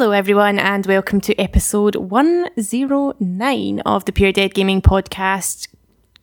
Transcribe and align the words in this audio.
Hello, 0.00 0.12
everyone, 0.12 0.60
and 0.60 0.86
welcome 0.86 1.20
to 1.22 1.36
episode 1.40 1.96
109 1.96 3.80
of 3.80 4.04
the 4.04 4.12
Pure 4.12 4.30
Dead 4.30 4.54
Gaming 4.54 4.80
Podcast. 4.80 5.66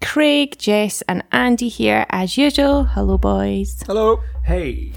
Craig, 0.01 0.57
Jess, 0.57 1.03
and 1.09 1.25
Andy 1.33 1.67
here 1.67 2.05
as 2.09 2.37
usual. 2.37 2.85
Hello, 2.85 3.17
boys. 3.17 3.83
Hello. 3.85 4.23
Hey. 4.45 4.93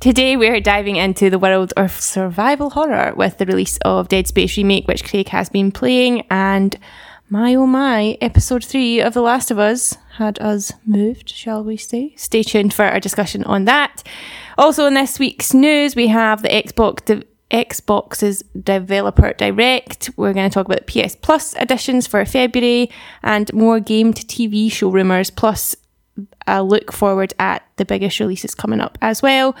Today, 0.00 0.36
we're 0.36 0.60
diving 0.60 0.96
into 0.96 1.30
the 1.30 1.38
world 1.38 1.72
of 1.76 1.92
survival 1.92 2.70
horror 2.70 3.14
with 3.14 3.38
the 3.38 3.46
release 3.46 3.78
of 3.84 4.08
Dead 4.08 4.26
Space 4.26 4.56
Remake, 4.56 4.88
which 4.88 5.04
Craig 5.04 5.28
has 5.28 5.48
been 5.48 5.70
playing, 5.70 6.26
and 6.28 6.76
my 7.30 7.54
oh 7.54 7.64
my, 7.64 8.18
episode 8.20 8.64
3 8.64 9.02
of 9.02 9.14
The 9.14 9.22
Last 9.22 9.52
of 9.52 9.60
Us 9.60 9.98
had 10.14 10.40
us 10.40 10.72
moved, 10.84 11.28
shall 11.28 11.62
we 11.62 11.76
say? 11.76 12.12
Stay 12.16 12.42
tuned 12.42 12.74
for 12.74 12.86
our 12.86 12.98
discussion 12.98 13.44
on 13.44 13.66
that. 13.66 14.02
Also, 14.58 14.84
in 14.86 14.94
this 14.94 15.20
week's 15.20 15.54
news, 15.54 15.94
we 15.94 16.08
have 16.08 16.42
the 16.42 16.48
Xbox. 16.48 17.04
De- 17.04 17.22
Xbox's 17.50 18.42
Developer 18.60 19.32
Direct. 19.32 20.10
We're 20.16 20.32
going 20.32 20.50
to 20.50 20.54
talk 20.54 20.66
about 20.66 20.86
PS 20.86 21.14
Plus 21.14 21.54
editions 21.56 22.06
for 22.06 22.24
February 22.24 22.90
and 23.22 23.52
more 23.52 23.80
game 23.80 24.12
to 24.12 24.24
TV 24.24 24.70
show 24.70 24.90
rumours, 24.90 25.30
plus 25.30 25.76
a 26.46 26.62
look 26.62 26.92
forward 26.92 27.34
at 27.38 27.62
the 27.76 27.84
biggest 27.84 28.20
releases 28.20 28.54
coming 28.54 28.80
up 28.80 28.96
as 29.02 29.22
well. 29.22 29.54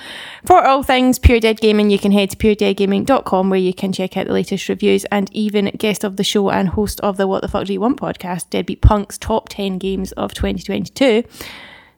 For 0.44 0.64
all 0.64 0.82
things 0.82 1.18
Pure 1.18 1.40
Dead 1.40 1.60
Gaming, 1.60 1.90
you 1.90 1.98
can 1.98 2.12
head 2.12 2.30
to 2.30 2.36
puredeadgaming.com 2.36 3.50
where 3.50 3.58
you 3.58 3.74
can 3.74 3.92
check 3.92 4.16
out 4.16 4.26
the 4.26 4.32
latest 4.32 4.68
reviews 4.68 5.04
and 5.06 5.32
even 5.34 5.66
guest 5.76 6.04
of 6.04 6.16
the 6.16 6.24
show 6.24 6.50
and 6.50 6.70
host 6.70 7.00
of 7.00 7.16
the 7.16 7.26
What 7.26 7.42
the 7.42 7.48
Fuck 7.48 7.66
Do 7.66 7.72
You 7.72 7.80
Want 7.80 8.00
podcast, 8.00 8.50
Deadbeat 8.50 8.80
Punk's 8.80 9.18
top 9.18 9.48
10 9.48 9.78
games 9.78 10.12
of 10.12 10.32
2022. 10.32 11.24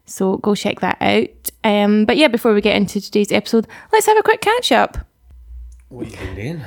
So 0.05 0.37
go 0.37 0.55
check 0.55 0.79
that 0.81 0.97
out. 1.01 1.49
Um, 1.63 2.05
but 2.05 2.17
yeah, 2.17 2.27
before 2.27 2.53
we 2.53 2.61
get 2.61 2.75
into 2.75 2.99
today's 2.99 3.31
episode, 3.31 3.67
let's 3.93 4.07
have 4.07 4.17
a 4.17 4.23
quick 4.23 4.41
catch 4.41 4.71
up. 4.71 5.08
What 5.89 6.09
you 6.11 6.17
been 6.17 6.35
doing? 6.35 6.65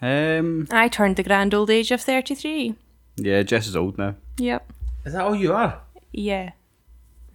Um, 0.00 0.68
I 0.70 0.88
turned 0.88 1.16
the 1.16 1.22
grand 1.24 1.52
old 1.54 1.70
age 1.70 1.90
of 1.90 2.00
33. 2.00 2.74
yeah, 3.16 3.42
Jess 3.42 3.66
is 3.66 3.74
old 3.76 3.98
now. 3.98 4.14
Yep. 4.38 4.72
Is 5.04 5.12
that 5.14 5.22
all 5.24 5.34
you 5.34 5.52
are? 5.52 5.80
Yeah. 6.12 6.52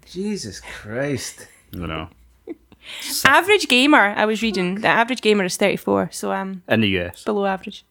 Jesus 0.06 0.62
Christ. 0.62 1.48
I 1.74 1.78
don't 1.78 1.90
know. 1.90 2.08
Average 3.26 3.68
gamer, 3.68 4.14
I 4.16 4.26
was 4.26 4.42
reading. 4.42 4.76
The 4.82 4.88
average 4.88 5.22
gamer 5.22 5.44
is 5.46 5.58
34, 5.58 6.10
so 6.12 6.32
I'm 6.32 6.64
In 6.68 6.82
the 6.82 6.88
US. 7.00 7.24
below 7.24 7.46
average 7.46 7.86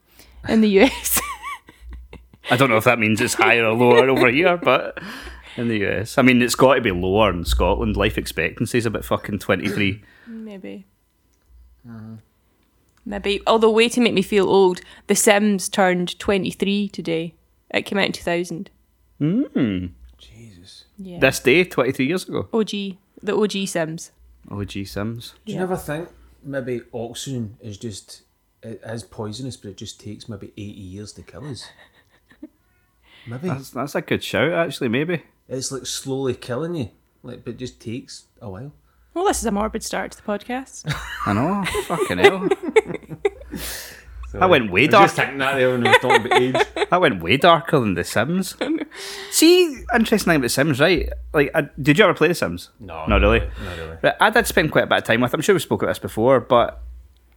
in 0.49 0.61
the 0.61 0.69
US. 0.81 1.21
I 2.51 2.57
don't 2.57 2.69
know 2.71 2.77
if 2.77 2.85
that 2.85 2.99
means 2.99 3.21
it's 3.21 3.35
higher 3.35 3.65
or 3.65 3.75
lower 3.75 4.09
over 4.09 4.31
here, 4.31 4.57
but 4.57 4.99
in 5.57 5.69
the 5.69 5.85
US. 5.87 6.17
I 6.19 6.23
mean, 6.23 6.41
it's 6.43 6.55
got 6.55 6.75
to 6.75 6.81
be 6.81 6.91
lower 6.91 7.31
in 7.31 7.45
Scotland. 7.45 7.97
Life 7.97 8.17
expectancy 8.19 8.79
is 8.79 8.87
about 8.87 9.05
fucking 9.05 9.39
23. 9.39 10.03
Maybe. 10.27 10.87
Maybe. 13.05 13.41
Although, 13.47 13.71
way 13.71 13.89
to 13.89 14.01
make 14.01 14.15
me 14.15 14.23
feel 14.23 14.49
old, 14.49 14.81
The 15.09 15.15
Sims 15.17 15.69
turned 15.69 16.19
23 16.19 16.89
today. 16.89 17.35
It 17.71 17.83
came 17.83 17.99
out 17.99 18.07
in 18.07 18.13
2000. 18.13 18.71
Hmm. 19.19 19.87
Jesus. 20.19 20.85
Yeah. 20.99 21.19
This 21.19 21.41
day, 21.41 21.65
23 21.65 22.07
years 22.07 22.29
ago. 22.29 22.49
OG. 22.53 22.71
The 23.23 23.35
OG 23.37 23.67
Sims. 23.67 24.13
Oh, 24.51 24.65
gee, 24.65 24.85
Sims. 24.85 25.35
Do 25.45 25.53
you 25.53 25.55
Yeah. 25.59 25.61
never 25.65 25.77
think 25.77 26.09
maybe 26.43 26.83
oxygen 26.93 27.57
is 27.61 27.79
just 27.79 28.23
it 28.63 28.81
is 28.85 29.03
poisonous, 29.05 29.57
but 29.57 29.71
it 29.71 29.77
just 29.77 29.99
takes 30.01 30.29
maybe 30.29 30.53
eighty 30.57 30.81
years 30.81 31.13
to 31.15 31.23
kill 31.23 31.45
us? 31.49 31.69
Maybe 33.27 33.49
That's, 33.49 33.71
that's 33.71 33.95
a 33.95 34.01
good 34.03 34.23
shout, 34.25 34.51
actually, 34.53 34.89
maybe. 34.89 35.23
it's 35.49 35.71
like 35.71 35.87
slowly 35.87 36.35
killing 36.35 36.75
you, 36.75 36.91
like 37.23 37.45
but 37.45 37.53
it 37.55 37.59
just 37.59 37.81
takes 37.81 38.25
a 38.41 38.51
while. 38.51 38.73
Well, 39.15 39.25
this 39.27 39.39
is 39.41 39.47
a 39.47 39.51
morbid 39.51 39.83
start 39.85 40.13
to 40.13 40.17
the 40.17 40.23
podcast. 40.23 40.91
I 41.27 41.33
know. 41.35 41.65
fucking 41.87 42.19
hell. 42.19 42.49
That 44.33 44.49
went 44.49 44.73
way 44.73 44.83
I 44.83 44.85
was 44.85 44.91
dark. 44.91 45.05
just 45.05 45.17
thinking 45.17 45.39
that 45.39 45.57
there 45.57 45.71
when 45.71 45.83
we 45.83 45.89
were 45.91 45.95
talking 45.97 46.27
about 46.27 46.41
age. 46.41 46.57
That 46.91 47.01
went 47.01 47.23
way 47.23 47.37
darker 47.39 47.79
than 47.81 47.95
The 47.95 48.05
Sims. 48.05 48.55
See, 49.31 49.65
interesting 49.95 50.31
thing 50.31 50.37
about 50.37 50.43
The 50.45 50.49
Sims, 50.51 50.81
right? 50.81 51.09
Like, 51.35 51.51
uh, 51.55 51.63
did 51.81 51.99
you 51.99 52.05
ever 52.05 52.15
play 52.15 52.29
The 52.29 52.35
Sims? 52.35 52.71
No, 52.81 53.05
Not 53.07 53.21
really. 53.21 53.41
Not 53.41 53.77
really. 53.79 53.97
Right, 54.03 54.15
I 54.21 54.31
did 54.31 54.47
spend 54.47 54.73
quite 54.73 54.85
a 54.85 54.87
bit 54.87 54.99
of 54.99 55.05
time 55.05 55.21
with. 55.21 55.33
I'm 55.35 55.41
sure 55.43 55.55
we 55.55 55.59
spoke 55.59 55.83
about 55.83 55.91
this 55.91 55.99
before, 55.99 56.41
but 56.41 56.81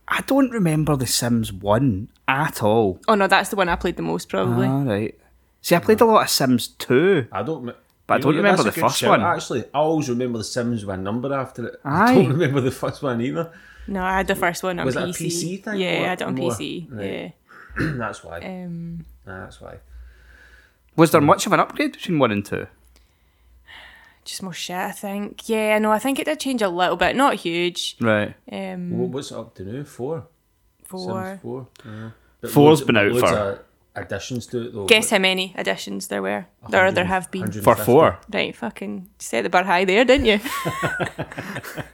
I 0.07 0.21
don't 0.27 0.49
remember 0.51 0.95
The 0.95 1.07
Sims 1.07 1.51
One 1.53 2.09
at 2.27 2.63
all. 2.63 2.99
oh, 3.09 3.15
no, 3.15 3.27
that's 3.27 3.49
the 3.49 3.55
one 3.57 3.67
I 3.69 3.75
played 3.75 3.97
the 3.97 4.01
most, 4.03 4.29
probably. 4.29 4.67
All 4.67 4.83
right. 4.83 5.17
See, 5.61 5.75
I 5.75 5.79
played 5.79 5.99
a 6.01 6.05
lot 6.05 6.23
of 6.23 6.29
Sims 6.29 6.67
Two. 6.67 7.27
I 7.31 7.43
don't. 7.43 7.65
me- 7.65 7.73
But 8.07 8.13
I 8.15 8.17
don't 8.19 8.31
know, 8.33 8.37
remember 8.37 8.63
the 8.63 8.71
first 8.71 8.97
shout, 8.99 9.09
one. 9.09 9.21
Actually, 9.23 9.63
I 9.73 9.79
always 9.79 10.07
remember 10.09 10.37
the 10.37 10.43
Sims 10.43 10.85
with 10.85 10.93
a 10.95 10.97
number 11.01 11.33
after 11.33 11.67
it. 11.67 11.79
I 11.85 12.13
don't 12.13 12.29
remember 12.29 12.61
the 12.61 12.71
first 12.71 13.01
one 13.01 13.19
either. 13.21 13.51
No, 13.87 14.03
I 14.03 14.17
had 14.17 14.27
the 14.27 14.35
first 14.35 14.61
one 14.63 14.79
on 14.79 14.85
Was 14.85 14.95
it 14.95 15.01
a 15.03 15.05
PC. 15.07 15.25
PC 15.27 15.63
thing 15.63 15.79
Yeah, 15.79 16.01
or 16.01 16.05
I 16.05 16.07
had 16.09 16.21
it 16.21 16.27
on 16.27 16.35
more? 16.35 16.51
PC. 16.51 16.87
Right. 16.91 17.33
That's 17.97 18.23
why. 18.23 18.39
Yeah. 18.39 18.65
Um, 18.65 19.05
That's 19.25 19.59
why. 19.61 19.77
Was 20.95 21.11
there 21.11 21.21
much 21.21 21.45
of 21.45 21.53
an 21.53 21.59
upgrade 21.59 21.93
between 21.93 22.19
one 22.19 22.31
and 22.31 22.45
two? 22.45 22.67
just 24.23 24.41
more 24.41 24.53
shit, 24.53 24.75
I 24.75 24.91
think. 24.91 25.47
Yeah, 25.47 25.77
no, 25.77 25.91
I 25.91 25.99
think 25.99 26.17
it 26.19 26.25
did 26.25 26.39
change 26.39 26.61
a 26.63 26.69
little 26.69 26.95
bit. 26.95 27.15
Not 27.15 27.35
huge. 27.35 27.95
Right. 28.01 28.33
Um, 28.51 28.97
What, 28.97 29.09
what's 29.09 29.29
it 29.31 29.37
up 29.37 29.53
to 29.55 29.63
now? 29.63 29.83
Four. 29.83 30.25
four. 30.83 30.99
Sims 31.29 31.41
four. 31.41 31.67
Yeah. 31.85 32.09
Four's 32.49 32.79
loads- 32.79 32.81
been 32.83 32.97
out 32.97 33.11
loads 33.11 33.29
for- 33.29 33.37
of 33.37 33.59
additions 33.95 34.47
to 34.47 34.67
it 34.67 34.73
though. 34.73 34.85
Guess 34.85 35.09
how 35.09 35.19
many 35.19 35.53
additions 35.57 36.07
there 36.07 36.21
were? 36.21 36.45
There, 36.69 36.91
there 36.91 37.05
have 37.05 37.31
been. 37.31 37.51
For 37.51 37.75
four. 37.75 38.19
Right, 38.31 38.55
fucking 38.55 39.09
set 39.19 39.43
the 39.43 39.49
bar 39.49 39.63
high 39.63 39.85
there, 39.85 40.05
didn't 40.05 40.25
you? 40.25 40.39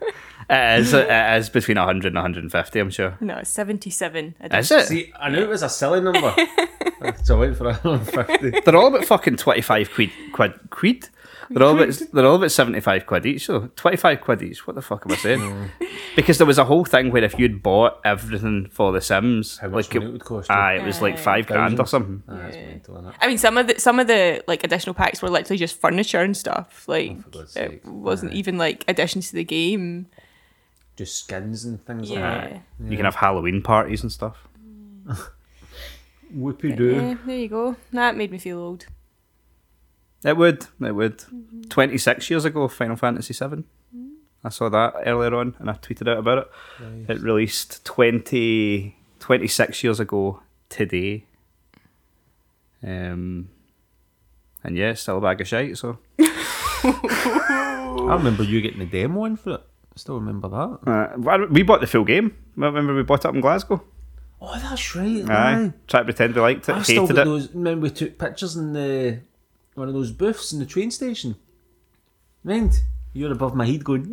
It 0.52 0.80
is, 0.82 0.94
it 0.94 1.10
is 1.10 1.50
between 1.50 1.78
100 1.78 2.08
and 2.08 2.16
150, 2.16 2.80
I'm 2.80 2.90
sure. 2.90 3.18
no, 3.22 3.38
it's 3.38 3.50
77 3.52 4.36
Is 4.52 4.72
it? 4.72 4.86
See, 4.86 5.14
I 5.18 5.30
knew 5.30 5.44
it 5.44 5.48
was 5.48 5.64
a 5.64 5.70
silly 5.70 6.02
number, 6.02 6.36
so 7.24 7.38
I 7.38 7.40
went 7.40 7.56
for 7.56 7.68
150. 7.68 8.60
They're 8.66 8.76
all 8.76 8.88
about 8.88 9.06
fucking 9.06 9.38
25 9.38 9.94
quid. 9.94 10.12
quid, 10.34 10.54
quid? 10.70 11.10
They're 11.54 11.64
all, 11.68 11.76
about, 11.82 12.02
they're 12.14 12.26
all 12.26 12.36
about 12.36 12.52
75 12.52 13.06
quid 13.06 13.26
each, 13.26 13.46
so 13.46 13.70
25 13.76 14.22
quid 14.22 14.42
each. 14.42 14.66
What 14.66 14.76
the 14.76 14.82
fuck 14.82 15.04
am 15.06 15.12
I 15.12 15.16
saying? 15.16 15.70
because 16.16 16.38
there 16.38 16.48
was 16.48 16.58
a 16.58 16.64
whole 16.66 16.86
thing 16.86 17.12
where 17.12 17.24
if 17.24 17.38
you'd 17.38 17.62
bought 17.62 18.00
everything 18.06 18.68
for 18.72 18.92
The 18.92 19.02
Sims, 19.02 19.58
How 19.58 19.68
much 19.68 19.86
like 19.88 19.96
money 19.96 20.06
it 20.06 20.12
would 20.14 20.24
cost 20.24 20.50
you? 20.50 20.56
Aye, 20.56 20.76
it 20.78 20.86
was 20.86 21.02
like 21.02 21.18
five 21.18 21.48
grand 21.48 21.80
or 21.80 21.86
something. 21.86 22.24
Ah, 22.28 22.38
that's 22.38 22.56
mental, 22.56 22.96
innit? 22.96 23.14
I 23.22 23.28
mean, 23.28 23.38
some 23.38 23.58
of 23.58 23.68
the 23.68 23.80
some 23.80 24.00
of 24.00 24.08
the 24.08 24.44
like 24.48 24.64
additional 24.64 24.94
packs 24.94 25.22
were 25.22 25.30
literally 25.30 25.58
just 25.58 25.80
furniture 25.80 26.22
and 26.22 26.36
stuff. 26.38 26.88
Like 26.88 27.12
Oh, 27.20 27.24
God's 27.32 27.56
it 27.56 27.86
wasn't 27.86 28.32
Aye. 28.32 28.36
even 28.36 28.58
like 28.58 28.86
additions 28.88 29.30
to 29.30 29.36
the 29.36 29.44
game. 29.44 30.08
Just 30.96 31.16
skins 31.20 31.66
and 31.66 31.84
things 31.86 32.10
like 32.10 32.20
Yeah. 32.20 32.48
that. 32.50 32.62
You 32.90 32.96
can 32.98 33.06
have 33.06 33.16
Halloween 33.16 33.62
parties 33.62 34.04
and 34.04 34.12
stuff. 34.12 34.48
Whoopie 36.36 36.76
doo. 36.78 36.96
Yeah, 36.96 37.16
there 37.26 37.38
you 37.38 37.48
go. 37.50 37.76
That 37.92 38.16
made 38.16 38.32
me 38.32 38.38
feel 38.38 38.58
old. 38.60 38.86
It 40.24 40.38
would. 40.38 40.66
It 40.82 40.92
would. 40.96 41.24
26 41.70 42.30
years 42.30 42.46
ago, 42.46 42.68
Final 42.68 42.96
Fantasy 42.96 43.34
VII. 43.34 43.64
I 44.44 44.50
saw 44.50 44.70
that 44.70 44.94
earlier 45.06 45.36
on 45.36 45.56
and 45.60 45.70
I 45.70 45.74
tweeted 45.74 46.08
out 46.10 46.18
about 46.18 46.38
it. 46.40 46.48
It 47.10 47.22
released 47.22 47.86
20, 47.86 48.96
26 49.20 49.84
years 49.84 50.00
ago 50.00 50.42
today. 50.70 51.26
Um, 52.84 53.50
and 54.64 54.76
yeah, 54.78 54.92
it's 54.92 55.02
still 55.02 55.18
a 55.20 55.22
bag 55.22 55.42
of 55.42 55.48
shite, 55.48 55.78
so. 55.78 56.00
I 56.84 58.16
remember 58.18 58.44
you 58.44 58.62
getting 58.62 58.80
the 58.80 58.86
demo 58.86 59.26
in 59.26 59.36
for 59.38 59.52
it. 59.56 59.62
I 59.62 59.98
still 59.98 60.16
remember 60.20 60.48
that. 60.50 61.18
Uh, 61.20 61.48
we 61.52 61.64
bought 61.64 61.82
the 61.82 61.88
full 61.88 62.06
game. 62.06 62.36
Remember 62.56 62.96
we 62.96 63.04
bought 63.04 63.20
it 63.20 63.26
up 63.28 63.36
in 63.36 63.42
Glasgow? 63.42 63.84
Oh, 64.42 64.58
that's 64.60 64.96
right. 64.96 65.30
Aye. 65.30 65.54
Aye. 65.66 65.74
Tried 65.88 66.00
to 66.00 66.06
pretend 66.06 66.34
we 66.34 66.42
liked 66.42 66.68
it, 66.68 66.76
I've 66.76 66.84
still 66.86 67.04
hated 67.04 67.16
got 67.16 67.22
it. 67.22 67.26
those. 67.26 67.54
Remember, 67.54 67.84
we 67.84 67.90
took 67.92 68.18
pictures 68.18 68.56
in 68.56 68.74
the 68.74 69.20
one 69.76 69.88
of 69.88 69.94
those 69.94 70.12
booths 70.12 70.52
in 70.54 70.60
the 70.60 70.66
train 70.66 70.92
station. 70.92 71.36
Mind? 72.44 72.82
You're 73.14 73.34
above 73.34 73.56
my 73.56 73.66
head 73.66 73.84
going, 73.84 74.06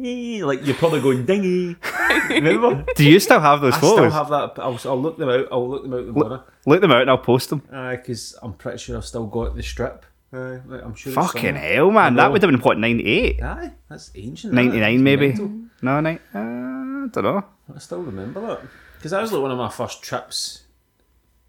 like 0.42 0.66
you're 0.66 0.74
probably 0.74 1.00
going 1.00 1.24
dingy. 1.24 1.76
Remember? 2.30 2.84
Do 2.96 3.08
you 3.08 3.20
still 3.20 3.38
have 3.38 3.60
those 3.60 3.74
I 3.74 3.80
photos? 3.80 3.96
still 3.96 4.10
have 4.10 4.28
that. 4.30 4.60
I'll, 4.62 4.78
I'll 4.84 5.00
look 5.00 5.18
them 5.18 5.28
out. 5.28 5.46
I'll 5.52 5.68
look 5.68 5.82
them 5.84 5.94
out 5.94 6.06
the 6.06 6.12
morning. 6.12 6.40
Look 6.66 6.80
them 6.80 6.90
out 6.90 7.02
and 7.02 7.10
I'll 7.10 7.18
post 7.18 7.48
them. 7.50 7.60
Because 7.60 8.36
I'm 8.42 8.54
pretty 8.54 8.78
sure 8.78 8.96
I've 8.96 9.04
still 9.04 9.26
got 9.26 9.54
the 9.54 9.62
strip. 9.62 10.04
Aye, 10.32 10.60
like, 10.66 10.82
I'm 10.84 10.94
sure. 10.96 11.12
it's 11.12 11.32
Fucking 11.32 11.54
hell, 11.54 11.90
man. 11.92 12.16
That 12.16 12.32
would 12.32 12.42
have 12.42 12.50
been, 12.50 12.60
what, 12.60 12.76
98? 12.76 13.40
Aye, 13.42 13.72
that's 13.88 14.10
ancient. 14.16 14.52
99 14.52 14.92
It's 14.94 15.00
maybe? 15.00 15.28
mental. 15.28 15.52
No, 15.80 16.00
ni- 16.00 16.18
uh, 16.34 16.38
I 16.38 17.06
don't 17.12 17.16
know. 17.24 17.44
I 17.74 17.78
still 17.78 18.02
remember 18.02 18.40
that 18.46 18.60
because 18.96 19.12
that 19.12 19.22
was 19.22 19.32
like 19.32 19.40
one 19.42 19.52
of 19.52 19.58
my 19.58 19.70
first 19.70 20.02
trips, 20.02 20.64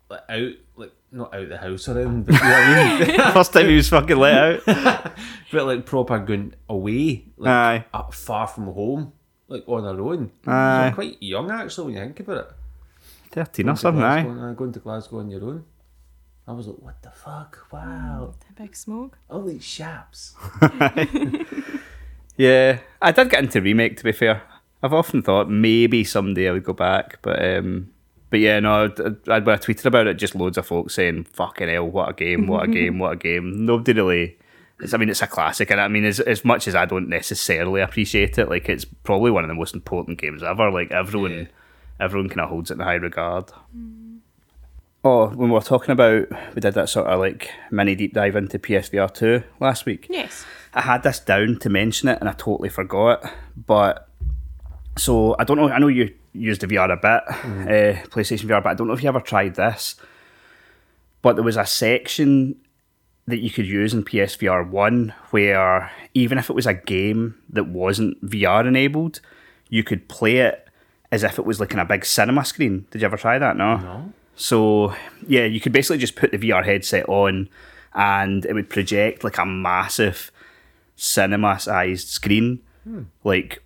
like 0.09 0.21
out, 0.29 0.51
like 0.75 0.91
not 1.11 1.33
out 1.33 1.49
the 1.49 1.57
house 1.57 1.87
or 1.89 1.99
anything, 1.99 2.23
but 2.23 2.33
you 2.35 2.39
know 2.41 2.49
what 2.49 2.67
I 2.67 3.07
mean. 3.07 3.19
First 3.33 3.53
time 3.53 3.67
he 3.67 3.75
was 3.75 3.89
fucking 3.89 4.17
let 4.17 4.67
out. 4.67 5.13
but 5.51 5.65
like 5.65 5.85
proper 5.85 6.19
going 6.19 6.53
away, 6.69 7.25
like 7.37 7.49
Aye. 7.51 7.85
up 7.93 8.13
far 8.13 8.47
from 8.47 8.65
home, 8.65 9.13
like 9.47 9.63
on 9.67 9.85
our 9.85 9.99
own. 9.99 10.31
So 10.45 10.51
Aye. 10.51 10.87
I'm 10.87 10.93
quite 10.93 11.21
young 11.21 11.49
actually 11.51 11.93
when 11.93 11.95
you 11.95 12.01
think 12.13 12.19
about 12.21 12.37
it. 12.37 12.51
13 13.31 13.65
or 13.65 13.67
Going 13.67 13.75
to 13.75 13.81
something, 13.81 14.03
aye. 14.03 14.23
Glasgow, 14.23 14.49
aye, 14.49 14.53
Going 14.53 14.71
to 14.73 14.79
Glasgow 14.79 15.19
on 15.19 15.29
your 15.31 15.43
own. 15.43 15.65
I 16.47 16.51
was 16.53 16.65
like, 16.67 16.77
what 16.79 17.01
the 17.03 17.11
fuck? 17.11 17.67
Wow, 17.71 18.33
The 18.47 18.61
big 18.63 18.75
smoke. 18.75 19.17
all 19.29 19.43
these 19.43 19.63
shaps. 19.63 20.35
Yeah, 22.37 22.79
I 23.01 23.11
did 23.11 23.29
get 23.29 23.43
into 23.43 23.61
remake. 23.61 23.97
To 23.97 24.03
be 24.05 24.13
fair, 24.13 24.41
I've 24.81 24.93
often 24.93 25.21
thought 25.21 25.49
maybe 25.49 26.05
someday 26.05 26.47
I 26.47 26.53
would 26.53 26.63
go 26.63 26.71
back, 26.71 27.19
but 27.21 27.43
um, 27.43 27.89
but 28.29 28.39
yeah, 28.39 28.59
no. 28.59 28.85
I'd, 28.85 28.99
I'd, 29.29 29.45
when 29.45 29.55
I 29.55 29.59
tweeted 29.59 29.85
about 29.85 30.07
it, 30.07 30.15
just 30.15 30.35
loads 30.35 30.57
of 30.57 30.65
folks 30.67 30.93
saying, 30.95 31.25
"Fucking 31.25 31.67
hell, 31.69 31.87
what 31.87 32.09
a 32.09 32.13
game! 32.13 32.47
What 32.47 32.63
a 32.63 32.67
game! 32.71 32.99
What 32.99 33.13
a 33.13 33.15
game!" 33.15 33.65
Nobody 33.65 33.93
really. 33.93 34.37
It's, 34.81 34.93
I 34.93 34.97
mean, 34.97 35.09
it's 35.09 35.21
a 35.21 35.27
classic, 35.27 35.71
and 35.71 35.81
I 35.81 35.87
mean, 35.87 36.05
as 36.05 36.19
as 36.21 36.45
much 36.45 36.67
as 36.67 36.75
I 36.75 36.85
don't 36.85 37.09
necessarily 37.09 37.81
appreciate 37.81 38.37
it, 38.37 38.49
like 38.49 38.69
it's 38.69 38.85
probably 38.85 39.31
one 39.31 39.43
of 39.43 39.47
the 39.49 39.53
most 39.55 39.73
important 39.75 40.19
games 40.19 40.41
ever. 40.43 40.71
Like 40.71 40.91
everyone, 40.91 41.31
Yeah. 41.31 41.45
everyone 41.99 42.29
kind 42.29 42.41
of 42.41 42.49
holds 42.49 42.71
it 42.71 42.75
in 42.75 42.79
high 42.79 42.93
regard. 42.95 43.47
Mm. 43.77 44.19
Oh, 45.03 45.27
when 45.29 45.49
we 45.49 45.53
were 45.53 45.61
talking 45.61 45.91
about, 45.91 46.27
we 46.55 46.59
did 46.61 46.73
that 46.73 46.89
sort 46.89 47.07
of 47.07 47.19
like 47.19 47.51
mini 47.71 47.95
deep 47.95 48.13
dive 48.13 48.35
into 48.35 48.59
PSVR 48.59 49.13
two 49.13 49.43
last 49.61 49.85
week. 49.85 50.07
Yes. 50.09 50.45
I 50.73 50.81
had 50.81 51.03
this 51.03 51.19
down 51.19 51.57
to 51.59 51.69
mention 51.69 52.09
it 52.09 52.17
and 52.19 52.27
I 52.29 52.33
totally 52.33 52.67
forgot. 52.69 53.23
But 53.55 54.09
so 54.97 55.35
I 55.39 55.45
don't 55.45 55.55
know. 55.57 55.69
I 55.69 55.79
know 55.79 55.87
you 55.87 56.13
used 56.33 56.61
the 56.61 56.67
VR 56.67 56.91
a 56.91 56.97
bit, 56.97 57.23
uh, 57.27 58.07
PlayStation 58.09 58.45
VR, 58.47 58.63
but 58.63 58.69
I 58.69 58.73
don't 58.73 58.87
know 58.87 58.93
if 58.93 59.03
you 59.03 59.09
ever 59.09 59.19
tried 59.19 59.55
this. 59.55 59.95
But 61.21 61.35
there 61.35 61.43
was 61.43 61.57
a 61.57 61.65
section 61.65 62.55
that 63.27 63.39
you 63.39 63.49
could 63.51 63.65
use 63.67 63.93
in 63.93 64.03
PSVR 64.03 64.67
one 64.67 65.13
where 65.31 65.91
even 66.13 66.37
if 66.37 66.49
it 66.49 66.53
was 66.53 66.65
a 66.65 66.73
game 66.73 67.35
that 67.49 67.67
wasn't 67.67 68.23
VR 68.25 68.65
enabled, 68.65 69.19
you 69.69 69.83
could 69.83 70.07
play 70.07 70.37
it 70.37 70.67
as 71.11 71.23
if 71.23 71.37
it 71.37 71.45
was 71.45 71.59
like 71.59 71.73
in 71.73 71.79
a 71.79 71.85
big 71.85 72.05
cinema 72.05 72.45
screen. 72.45 72.85
Did 72.91 73.01
you 73.01 73.05
ever 73.05 73.17
try 73.17 73.37
that? 73.37 73.57
No. 73.57 73.77
No. 73.77 74.13
So 74.35 74.95
yeah, 75.27 75.45
you 75.45 75.59
could 75.59 75.73
basically 75.73 75.97
just 75.97 76.15
put 76.15 76.31
the 76.31 76.37
VR 76.37 76.63
headset 76.63 77.07
on, 77.09 77.49
and 77.93 78.45
it 78.45 78.53
would 78.53 78.69
project 78.69 79.23
like 79.23 79.37
a 79.37 79.45
massive 79.45 80.31
cinema-sized 80.95 82.07
screen, 82.07 82.61
like 83.23 83.61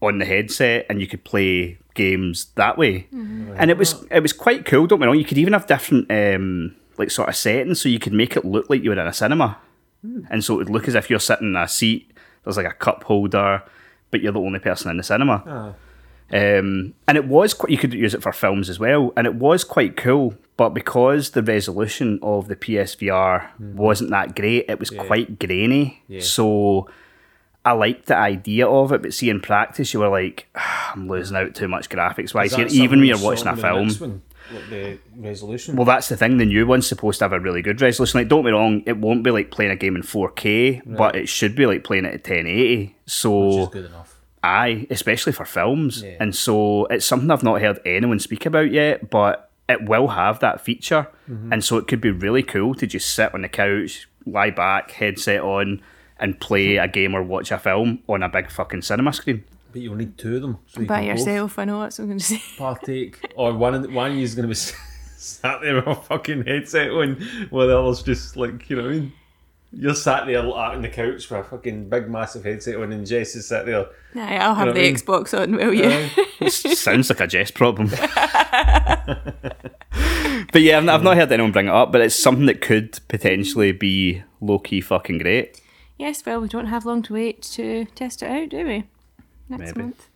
on 0.00 0.18
the 0.18 0.24
headset, 0.24 0.86
and 0.88 1.00
you 1.00 1.06
could 1.06 1.24
play 1.24 1.78
games 1.96 2.46
that 2.54 2.78
way. 2.78 3.08
And 3.56 3.70
it 3.70 3.76
was 3.78 4.04
it 4.10 4.20
was 4.20 4.32
quite 4.32 4.64
cool. 4.64 4.86
Don't 4.86 5.00
get 5.00 5.06
know? 5.06 5.12
You 5.12 5.24
could 5.24 5.38
even 5.38 5.52
have 5.52 5.66
different 5.66 6.10
um, 6.10 6.76
like 6.98 7.10
sort 7.10 7.28
of 7.28 7.34
settings, 7.36 7.80
so 7.80 7.88
you 7.88 7.98
could 7.98 8.12
make 8.12 8.36
it 8.36 8.44
look 8.44 8.70
like 8.70 8.82
you 8.82 8.90
were 8.90 9.00
in 9.00 9.06
a 9.06 9.12
cinema, 9.12 9.58
and 10.30 10.44
so 10.44 10.54
it 10.54 10.58
would 10.58 10.70
look 10.70 10.86
as 10.86 10.94
if 10.94 11.10
you're 11.10 11.18
sitting 11.18 11.48
in 11.48 11.56
a 11.56 11.66
seat. 11.66 12.12
There's 12.44 12.56
like 12.56 12.66
a 12.66 12.72
cup 12.72 13.02
holder, 13.02 13.62
but 14.12 14.20
you're 14.20 14.32
the 14.32 14.40
only 14.40 14.60
person 14.60 14.90
in 14.90 14.96
the 14.98 15.02
cinema. 15.02 15.42
Aye. 15.46 15.74
Um, 16.32 16.94
and 17.06 17.16
it 17.16 17.26
was 17.26 17.54
quite, 17.54 17.70
you 17.70 17.78
could 17.78 17.94
use 17.94 18.12
it 18.12 18.22
for 18.22 18.32
films 18.32 18.68
as 18.68 18.78
well, 18.78 19.12
and 19.16 19.26
it 19.26 19.34
was 19.36 19.64
quite 19.64 19.96
cool. 19.96 20.34
But 20.56 20.70
because 20.70 21.30
the 21.30 21.42
resolution 21.42 22.18
of 22.22 22.48
the 22.48 22.56
PSVR 22.56 23.48
wasn't 23.58 24.10
that 24.10 24.34
great, 24.34 24.64
it 24.68 24.78
was 24.80 24.90
quite 24.90 25.38
grainy. 25.38 26.02
Yeah. 26.08 26.20
So 26.20 26.88
I 27.66 27.72
liked 27.72 28.06
the 28.06 28.16
idea 28.16 28.68
of 28.68 28.92
it, 28.92 29.02
but 29.02 29.12
see 29.12 29.28
in 29.28 29.40
practice, 29.40 29.92
you 29.92 29.98
were 29.98 30.08
like, 30.08 30.46
"Ah, 30.54 30.92
I'm 30.94 31.08
losing 31.08 31.36
out 31.36 31.56
too 31.56 31.66
much 31.66 31.88
graphics 31.88 32.32
wise 32.32 32.52
Is 32.52 32.72
here, 32.72 32.84
even 32.84 33.00
when 33.00 33.08
you're 33.08 33.18
watching 33.18 33.48
a 33.48 33.56
film. 33.56 33.88
one? 33.88 34.22
Like 34.52 34.70
the 34.70 34.98
resolution. 35.16 35.74
Well, 35.74 35.84
that's 35.84 36.08
the 36.08 36.16
thing. 36.16 36.38
The 36.38 36.44
new 36.44 36.64
one's 36.64 36.86
supposed 36.86 37.18
to 37.18 37.24
have 37.24 37.32
a 37.32 37.40
really 37.40 37.62
good 37.62 37.80
resolution. 37.80 38.20
Like, 38.20 38.28
don't 38.28 38.44
be 38.44 38.52
wrong, 38.52 38.84
it 38.86 38.98
won't 38.98 39.24
be 39.24 39.32
like 39.32 39.50
playing 39.50 39.72
a 39.72 39.76
game 39.76 39.96
in 39.96 40.02
4K, 40.02 40.82
but 40.86 41.16
it 41.16 41.28
should 41.28 41.56
be 41.56 41.66
like 41.66 41.82
playing 41.82 42.04
it 42.04 42.14
at 42.14 42.22
1080. 42.22 42.94
So 43.06 43.66
good 43.66 43.86
enough. 43.86 44.20
Aye, 44.44 44.86
especially 44.90 45.32
for 45.32 45.44
films. 45.44 46.02
Yeah. 46.04 46.18
And 46.20 46.36
so 46.36 46.86
it's 46.86 47.04
something 47.04 47.28
I've 47.32 47.42
not 47.42 47.60
heard 47.60 47.80
anyone 47.84 48.20
speak 48.20 48.46
about 48.46 48.70
yet, 48.70 49.10
but 49.10 49.50
it 49.68 49.88
will 49.88 50.06
have 50.06 50.38
that 50.38 50.60
feature. 50.60 51.08
Mm-hmm. 51.28 51.52
And 51.52 51.64
so 51.64 51.78
it 51.78 51.88
could 51.88 52.00
be 52.00 52.12
really 52.12 52.44
cool 52.44 52.76
to 52.76 52.86
just 52.86 53.12
sit 53.12 53.34
on 53.34 53.42
the 53.42 53.48
couch, 53.48 54.08
lie 54.24 54.50
back, 54.50 54.92
headset 54.92 55.40
on, 55.40 55.82
and 56.18 56.38
play 56.40 56.76
a 56.76 56.88
game 56.88 57.14
or 57.14 57.22
watch 57.22 57.50
a 57.50 57.58
film 57.58 58.00
on 58.08 58.22
a 58.22 58.28
big 58.28 58.50
fucking 58.50 58.82
cinema 58.82 59.12
screen. 59.12 59.44
But 59.72 59.82
you'll 59.82 59.96
need 59.96 60.16
two 60.16 60.36
of 60.36 60.42
them. 60.42 60.58
So 60.68 60.80
you 60.80 60.86
By 60.86 61.02
yourself, 61.02 61.58
I 61.58 61.64
know 61.64 61.82
that's 61.82 61.98
what 61.98 62.04
I'm 62.04 62.08
going 62.10 62.18
to 62.18 62.24
say. 62.24 62.42
partake, 62.58 63.32
or 63.36 63.52
one 63.52 63.74
of 63.74 63.82
the, 63.82 63.90
one 63.90 64.12
of 64.12 64.16
you 64.16 64.22
is 64.22 64.34
going 64.34 64.44
to 64.44 64.48
be 64.48 64.54
sat 65.16 65.60
there 65.60 65.74
with 65.76 65.86
a 65.86 65.94
fucking 65.94 66.46
headset 66.46 66.90
on, 66.90 67.16
while 67.50 67.66
the 67.66 67.78
other's 67.78 68.02
just 68.02 68.36
like 68.36 68.70
you 68.70 68.76
know 68.76 68.82
what 68.84 68.92
I 68.92 68.94
mean. 68.94 69.12
You're 69.72 69.94
sat 69.96 70.26
there 70.26 70.38
out 70.38 70.74
on 70.74 70.80
the 70.80 70.88
couch 70.88 71.28
with 71.28 71.40
a 71.40 71.44
fucking 71.44 71.90
big 71.90 72.08
massive 72.08 72.44
headset 72.44 72.76
on, 72.76 72.92
and 72.92 73.06
Jess 73.06 73.34
is 73.34 73.48
sat 73.48 73.66
there. 73.66 73.86
Aye, 74.14 74.36
I'll 74.38 74.54
have 74.54 74.68
know 74.68 74.72
the 74.72 74.80
I 74.80 74.84
mean? 74.84 74.94
Xbox 74.94 75.38
on, 75.38 75.56
will 75.56 75.74
you? 75.74 75.90
Aye. 75.90 76.10
It 76.40 76.50
sounds 76.78 77.10
like 77.10 77.20
a 77.20 77.26
Jess 77.26 77.50
problem. 77.50 77.88
but 80.52 80.62
yeah, 80.62 80.78
I've, 80.78 80.88
I've 80.88 81.02
not 81.02 81.16
heard 81.16 81.30
anyone 81.32 81.52
bring 81.52 81.66
it 81.66 81.74
up, 81.74 81.92
but 81.92 82.00
it's 82.00 82.14
something 82.14 82.46
that 82.46 82.62
could 82.62 82.98
potentially 83.08 83.72
be 83.72 84.22
low 84.40 84.60
key 84.60 84.80
fucking 84.80 85.18
great. 85.18 85.60
Yes, 85.98 86.24
well, 86.24 86.40
we 86.40 86.48
don't 86.48 86.66
have 86.66 86.84
long 86.86 87.02
to 87.02 87.14
wait 87.14 87.42
to 87.42 87.84
test 87.94 88.22
it 88.22 88.30
out, 88.30 88.48
do 88.50 88.66
we? 88.66 88.84
Next 89.48 89.74
Maybe. 89.76 89.80
month. 89.82 90.08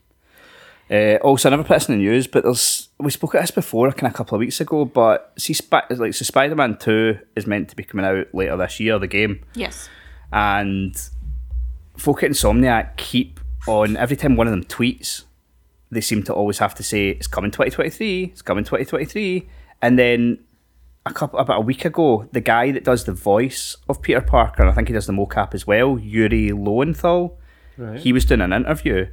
Uh, 0.91 1.17
also, 1.23 1.49
I 1.49 1.50
never 1.50 1.62
put 1.62 1.75
this 1.75 1.88
in 1.88 1.99
the 1.99 2.05
news, 2.05 2.27
but 2.27 2.43
there's 2.43 2.88
we 2.99 3.11
spoke 3.12 3.37
at 3.37 3.43
this 3.43 3.53
before, 3.53 3.91
kind 3.93 4.09
of 4.09 4.15
a 4.15 4.17
couple 4.17 4.35
of 4.35 4.41
weeks 4.41 4.61
ago. 4.61 4.85
But 4.85 5.32
see, 5.38 5.53
Sp- 5.55 5.87
like 5.91 6.15
so, 6.15 6.25
Spider 6.25 6.56
Man 6.56 6.77
Two 6.79 7.19
is 7.37 7.47
meant 7.47 7.69
to 7.69 7.77
be 7.77 7.85
coming 7.85 8.05
out 8.05 8.27
later 8.35 8.56
this 8.56 8.81
year, 8.81 8.99
the 8.99 9.06
game, 9.06 9.44
Yes. 9.55 9.88
and 10.32 10.94
folk 11.97 12.25
at 12.25 12.31
Insomniac 12.31 12.97
keep 12.97 13.38
on 13.69 13.97
every 13.97 14.17
time 14.17 14.35
one 14.35 14.49
of 14.49 14.50
them 14.53 14.65
tweets, 14.65 15.25
they 15.93 16.00
seem 16.00 16.23
to 16.25 16.35
always 16.35 16.59
have 16.59 16.75
to 16.75 16.83
say 16.83 17.11
it's 17.11 17.26
coming 17.28 17.50
2023, 17.52 18.25
it's 18.25 18.43
coming 18.43 18.64
2023, 18.64 19.49
and 19.83 19.97
then 19.99 20.38
a 21.07 21.12
couple 21.12 21.38
about 21.38 21.59
a 21.59 21.61
week 21.62 21.85
ago, 21.85 22.28
the 22.33 22.40
guy 22.40 22.71
that 22.73 22.85
does 22.85 23.04
the 23.04 23.12
voice 23.12 23.76
of 23.88 24.02
Peter 24.02 24.21
Parker, 24.21 24.62
and 24.62 24.71
I 24.71 24.75
think 24.75 24.88
he 24.88 24.95
does 24.95 25.07
the 25.07 25.12
mocap 25.12 25.54
as 25.54 25.66
well, 25.66 25.99
Yuri 25.99 26.52
Lowenthal, 26.52 27.38
Right. 27.78 27.99
he 27.99 28.12
was 28.12 28.25
doing 28.26 28.42
an 28.42 28.52
interview, 28.52 29.07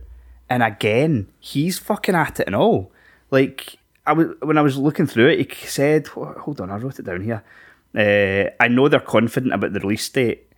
and 0.50 0.62
again, 0.64 1.30
he's 1.40 1.80
fucking 1.80 2.16
at 2.16 2.40
it 2.42 2.48
and 2.48 2.56
all. 2.56 2.92
Like 3.32 3.78
I 4.06 4.14
was 4.14 4.28
when 4.42 4.58
I 4.58 4.62
was 4.62 4.78
looking 4.78 5.08
through 5.08 5.30
it, 5.30 5.52
he 5.54 5.68
said, 5.68 6.08
"Hold 6.08 6.60
on, 6.62 6.70
I 6.72 6.76
wrote 6.78 7.00
it 7.00 7.06
down 7.06 7.22
here." 7.24 7.44
Uh, 7.96 8.52
I 8.62 8.68
know 8.68 8.88
they're 8.90 9.00
confident 9.00 9.54
about 9.54 9.74
the 9.74 9.80
release 9.80 10.08
date. 10.10 10.52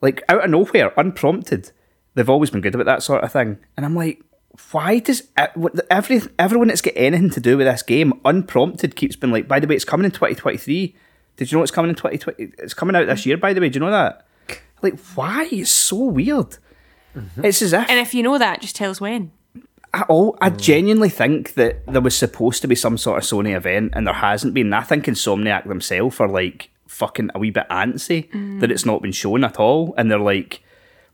Like 0.00 0.22
out 0.28 0.44
of 0.44 0.50
nowhere, 0.50 0.92
unprompted, 0.96 1.72
they've 2.14 2.28
always 2.28 2.50
been 2.50 2.60
good 2.62 2.74
about 2.74 2.86
that 2.86 3.02
sort 3.02 3.22
of 3.24 3.32
thing. 3.32 3.58
And 3.76 3.84
I'm 3.86 3.94
like, 3.94 4.20
why 4.72 4.98
does 5.00 5.22
every 5.90 6.20
everyone 6.38 6.68
that's 6.68 6.80
got 6.80 6.94
anything 6.96 7.30
to 7.30 7.40
do 7.40 7.56
with 7.56 7.66
this 7.66 7.82
game, 7.82 8.20
unprompted, 8.24 8.96
keeps 8.96 9.16
been 9.16 9.30
like, 9.30 9.48
by 9.48 9.60
the 9.60 9.66
way, 9.66 9.74
it's 9.74 9.84
coming 9.84 10.04
in 10.04 10.10
2023. 10.10 10.94
Did 11.36 11.52
you 11.52 11.58
know 11.58 11.62
it's 11.62 11.72
coming 11.72 11.90
in 11.90 11.94
2020? 11.94 12.52
It's 12.58 12.74
coming 12.74 12.96
out 12.96 13.06
this 13.06 13.26
year, 13.26 13.36
by 13.36 13.52
the 13.52 13.60
way. 13.60 13.68
Do 13.68 13.76
you 13.78 13.84
know 13.84 13.90
that? 13.90 14.26
Like, 14.82 14.98
why? 15.14 15.48
It's 15.50 15.70
so 15.70 15.96
weird. 15.96 16.56
Mm-hmm. 17.14 17.44
It's 17.44 17.62
as 17.62 17.72
if 17.72 17.90
And 17.90 17.98
if 17.98 18.14
you 18.14 18.22
know 18.22 18.38
that, 18.38 18.60
just 18.60 18.76
tell 18.76 18.90
us 18.90 19.00
when. 19.00 19.32
I, 19.92 20.04
oh, 20.08 20.36
I 20.40 20.50
mm. 20.50 20.60
genuinely 20.60 21.08
think 21.08 21.54
that 21.54 21.86
there 21.86 22.00
was 22.00 22.16
supposed 22.16 22.62
to 22.62 22.68
be 22.68 22.74
some 22.74 22.98
sort 22.98 23.18
of 23.18 23.24
Sony 23.24 23.56
event 23.56 23.92
and 23.94 24.06
there 24.06 24.14
hasn't 24.14 24.54
been. 24.54 24.66
And 24.66 24.74
I 24.74 24.82
think 24.82 25.06
Insomniac 25.06 25.66
themselves 25.66 26.20
are 26.20 26.28
like 26.28 26.70
fucking 26.86 27.30
a 27.34 27.38
wee 27.38 27.50
bit 27.50 27.68
antsy 27.70 28.30
mm. 28.30 28.60
that 28.60 28.70
it's 28.70 28.84
not 28.84 29.02
been 29.02 29.12
shown 29.12 29.44
at 29.44 29.58
all. 29.58 29.94
And 29.96 30.10
they're 30.10 30.18
like, 30.18 30.62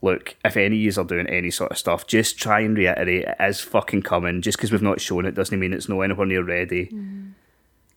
look, 0.02 0.36
if 0.44 0.56
any 0.56 0.76
of 0.86 0.96
you 0.96 1.00
are 1.00 1.04
doing 1.04 1.26
any 1.28 1.50
sort 1.50 1.70
of 1.70 1.78
stuff, 1.78 2.06
just 2.06 2.38
try 2.38 2.60
and 2.60 2.76
reiterate 2.76 3.24
it 3.24 3.36
is 3.40 3.60
fucking 3.60 4.02
coming. 4.02 4.42
Just 4.42 4.58
because 4.58 4.72
we've 4.72 4.82
not 4.82 5.00
shown 5.00 5.24
it 5.24 5.34
doesn't 5.34 5.58
mean 5.58 5.72
it's 5.72 5.88
not 5.88 6.00
anywhere 6.00 6.26
near 6.26 6.44
ready. 6.44 6.86
Mm. 6.86 7.32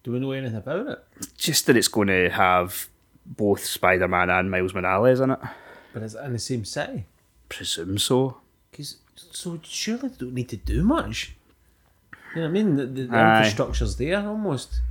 Do 0.04 0.12
we 0.12 0.20
know 0.20 0.32
anything 0.32 0.58
about 0.58 0.88
it? 0.88 1.04
Just 1.36 1.66
that 1.66 1.76
it's 1.76 1.88
going 1.88 2.08
to 2.08 2.30
have 2.30 2.88
both 3.26 3.66
Spider 3.66 4.08
Man 4.08 4.30
and 4.30 4.52
Miles 4.52 4.74
Morales 4.74 5.20
in 5.20 5.32
it. 5.32 5.40
But 5.94 6.04
is 6.04 6.16
it 6.16 6.24
in 6.24 6.34
the 6.34 6.40
same 6.40 6.64
city? 6.64 7.06
Presume 7.50 7.98
so. 7.98 8.38
Because 8.70 8.98
so 9.16 9.60
surely 9.64 10.10
they 10.10 10.26
don't 10.26 10.34
need 10.34 10.50
to 10.50 10.58
do 10.58 10.84
much. 10.84 11.36
You 12.36 12.42
know 12.42 12.48
what 12.48 12.50
I 12.50 12.52
mean? 12.52 12.76
The, 12.76 12.86
the, 12.86 13.04
the 13.08 13.38
infrastructure's 13.38 13.96
there 13.96 14.20
almost. 14.20 14.82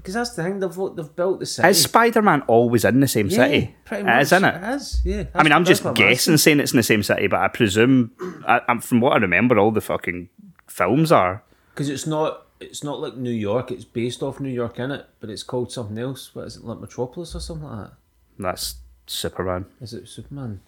Because 0.00 0.14
that's 0.14 0.30
the 0.30 0.42
thing 0.42 0.60
they've 0.60 0.74
they've 0.96 1.14
built 1.14 1.40
the 1.40 1.46
city. 1.46 1.68
Is 1.68 1.82
Spider 1.82 2.22
Man 2.22 2.42
always 2.42 2.84
in 2.84 3.00
the 3.00 3.08
same 3.08 3.28
yeah, 3.28 3.36
city? 3.36 3.76
Pretty 3.84 4.04
much. 4.04 4.22
is, 4.22 4.32
isn't 4.32 4.44
it? 4.44 4.54
It 4.54 4.74
is. 4.74 5.00
Yeah. 5.04 5.24
I 5.34 5.42
mean, 5.42 5.52
I'm 5.52 5.64
just 5.64 5.82
guessing, 5.94 6.38
saying 6.38 6.60
it's 6.60 6.72
in 6.72 6.78
the 6.78 6.82
same 6.82 7.02
city, 7.02 7.26
but 7.26 7.40
I 7.40 7.48
presume, 7.48 8.12
I, 8.46 8.62
I'm, 8.66 8.80
from 8.80 9.00
what 9.00 9.12
I 9.12 9.16
remember, 9.16 9.58
all 9.58 9.70
the 9.70 9.82
fucking 9.82 10.30
films 10.66 11.12
are. 11.12 11.42
because 11.74 11.90
it's 11.90 12.06
not 12.06 12.46
it's 12.60 12.82
not 12.82 13.00
like 13.00 13.16
New 13.16 13.30
York. 13.30 13.70
It's 13.70 13.84
based 13.84 14.22
off 14.22 14.40
New 14.40 14.50
York 14.50 14.78
in 14.78 14.90
it, 14.90 15.06
but 15.20 15.28
it's 15.30 15.42
called 15.42 15.70
something 15.70 15.98
else. 15.98 16.34
What 16.34 16.46
is 16.46 16.56
it, 16.56 16.64
like 16.64 16.80
Metropolis 16.80 17.34
or 17.34 17.40
something 17.40 17.68
like 17.68 17.88
that? 17.88 17.92
That's 18.38 18.76
Superman. 19.06 19.66
Is 19.80 19.92
it 19.92 20.08
Superman? 20.08 20.60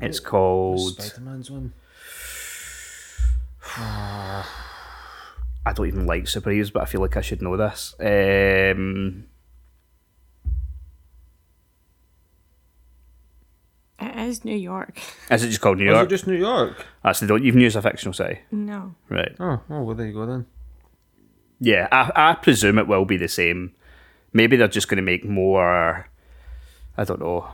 It's 0.00 0.20
called. 0.20 1.00
Spider 1.00 1.20
Man's 1.20 1.50
one. 1.50 1.72
Ah. 3.76 4.69
I 5.66 5.72
don't 5.72 5.86
even 5.88 6.06
like 6.06 6.24
superheroes, 6.24 6.72
but 6.72 6.82
I 6.82 6.86
feel 6.86 7.00
like 7.00 7.16
I 7.16 7.20
should 7.20 7.42
know 7.42 7.56
this. 7.56 7.94
Um, 8.00 9.26
It 14.02 14.16
is 14.28 14.44
New 14.44 14.56
York. 14.56 14.98
is 15.30 15.44
it 15.44 15.48
just 15.48 15.60
called 15.60 15.76
New 15.78 15.86
Was 15.86 15.94
York? 15.94 16.06
it 16.06 16.10
just 16.10 16.26
New 16.26 16.36
York? 16.38 16.86
Actually, 17.04 17.28
don't 17.28 17.44
even 17.44 17.60
use 17.60 17.76
a 17.76 17.82
fictional 17.82 18.14
city. 18.14 18.38
No. 18.50 18.94
Right. 19.10 19.34
Oh, 19.38 19.60
oh, 19.68 19.82
well, 19.82 19.94
there 19.94 20.06
you 20.06 20.14
go 20.14 20.24
then. 20.26 20.46
Yeah, 21.60 21.86
I, 21.92 22.30
I 22.30 22.34
presume 22.34 22.78
it 22.78 22.86
will 22.88 23.04
be 23.04 23.18
the 23.18 23.28
same. 23.28 23.74
Maybe 24.32 24.56
they're 24.56 24.68
just 24.68 24.88
going 24.88 24.96
to 24.96 25.02
make 25.02 25.24
more. 25.26 26.08
I 26.96 27.04
don't 27.04 27.20
know. 27.20 27.48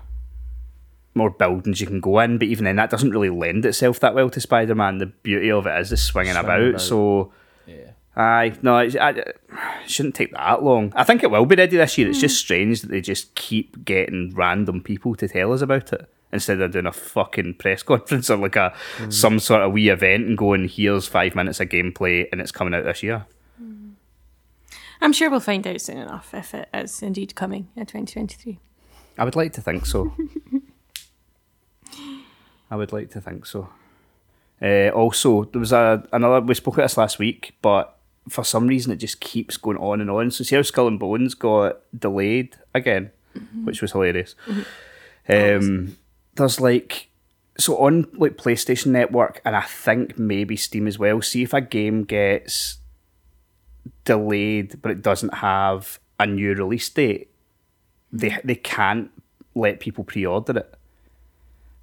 More 1.14 1.30
buildings 1.30 1.80
you 1.80 1.86
can 1.88 2.00
go 2.00 2.20
in, 2.20 2.38
but 2.38 2.46
even 2.46 2.64
then, 2.66 2.76
that 2.76 2.90
doesn't 2.90 3.10
really 3.10 3.30
lend 3.30 3.64
itself 3.64 3.98
that 4.00 4.14
well 4.14 4.30
to 4.30 4.40
Spider 4.40 4.75
Man. 4.76 4.98
The 4.98 5.06
beauty 5.06 5.50
of 5.50 5.66
it 5.66 5.80
is 5.80 5.90
the 5.90 5.96
swinging, 5.96 6.34
Swinging 6.34 6.44
about, 6.48 6.62
about. 6.68 6.80
So, 6.80 7.32
Yeah. 7.66 7.90
aye, 8.16 8.56
no, 8.62 8.78
it, 8.78 8.96
I, 8.96 9.11
it 9.11 9.40
shouldn't 9.87 10.14
take 10.14 10.32
that 10.32 10.62
long. 10.62 10.92
I 10.96 11.04
think 11.04 11.23
it 11.23 11.30
will 11.30 11.46
be 11.46 11.56
ready 11.56 11.76
this 11.76 11.99
year. 11.99 12.08
It's 12.08 12.20
just 12.20 12.37
hmm. 12.37 12.46
strange 12.46 12.82
that 12.82 12.90
they 12.90 13.00
just 13.00 13.35
keep 13.35 13.85
getting 13.85 14.32
random 14.35 14.82
people 14.82 15.14
to 15.16 15.28
tell 15.28 15.52
us 15.52 15.62
about 15.62 15.92
it 15.92 16.08
instead 16.32 16.61
of 16.61 16.73
doing 16.73 16.87
a 16.87 16.92
fucking 16.92 17.54
press 17.54 17.82
conference 17.85 18.30
or 18.30 18.37
like 18.37 18.56
a 18.56 18.73
hmm. 18.99 19.11
some 19.11 19.38
sort 19.38 19.62
of 19.62 19.73
wee 19.73 19.88
event 19.88 20.26
and 20.26 20.38
going, 20.38 20.68
"Here's 20.68 21.06
five 21.06 21.35
minutes 21.35 21.61
of 21.61 21.68
gameplay 21.68 22.26
and 22.30 22.40
it's 22.40 22.52
coming 22.52 22.75
out 22.75 22.85
this 22.85 23.02
year." 23.02 23.26
Hmm. 23.58 23.90
I'm 25.00 25.12
sure 25.12 25.30
we'll 25.30 25.40
find 25.40 25.66
out 25.66 25.80
soon 25.80 25.99
enough 25.99 26.32
if 26.32 26.54
it 26.54 26.68
is 26.73 27.02
indeed 27.02 27.35
coming 27.35 27.68
in 27.76 27.87
2023. 27.87 28.58
I 29.18 29.25
would 29.25 29.37
like 29.37 29.52
to 29.54 29.61
think 29.61 29.87
so. 29.87 30.14
I 32.70 32.76
would 32.76 32.92
like 32.92 33.11
to 33.11 33.20
think 33.20 33.46
so. 33.46 33.68
Uh, 34.60 34.88
also, 34.90 35.44
there 35.44 35.60
was 35.60 35.72
a 35.72 36.02
another. 36.12 36.40
We 36.40 36.54
spoke 36.54 36.75
about 36.75 36.84
this 36.84 36.96
last 36.96 37.18
week, 37.18 37.54
but 37.62 37.96
for 38.28 38.42
some 38.44 38.66
reason 38.66 38.92
it 38.92 38.96
just 38.96 39.20
keeps 39.20 39.56
going 39.56 39.76
on 39.76 40.00
and 40.00 40.10
on. 40.10 40.30
So 40.30 40.42
see 40.44 40.56
how 40.56 40.62
Skull 40.62 40.88
and 40.88 40.98
Bones 40.98 41.34
got 41.34 41.80
delayed 41.96 42.56
again, 42.75 43.10
which 43.64 43.80
was 43.80 43.92
hilarious. 43.92 44.34
Um, 45.28 45.96
there's 46.34 46.60
like 46.60 47.08
so 47.58 47.76
on 47.78 48.08
like 48.14 48.36
PlayStation 48.36 48.88
Network 48.88 49.40
and 49.44 49.54
I 49.54 49.62
think 49.62 50.18
maybe 50.18 50.56
Steam 50.56 50.86
as 50.86 50.98
well. 50.98 51.22
See 51.22 51.42
if 51.42 51.52
a 51.52 51.60
game 51.60 52.04
gets 52.04 52.78
delayed, 54.04 54.80
but 54.82 54.90
it 54.90 55.02
doesn't 55.02 55.34
have 55.34 56.00
a 56.18 56.26
new 56.26 56.54
release 56.54 56.88
date 56.88 57.30
they 58.12 58.38
they 58.44 58.54
can't 58.54 59.10
let 59.54 59.80
people 59.80 60.04
pre-order 60.04 60.58
it. 60.58 60.75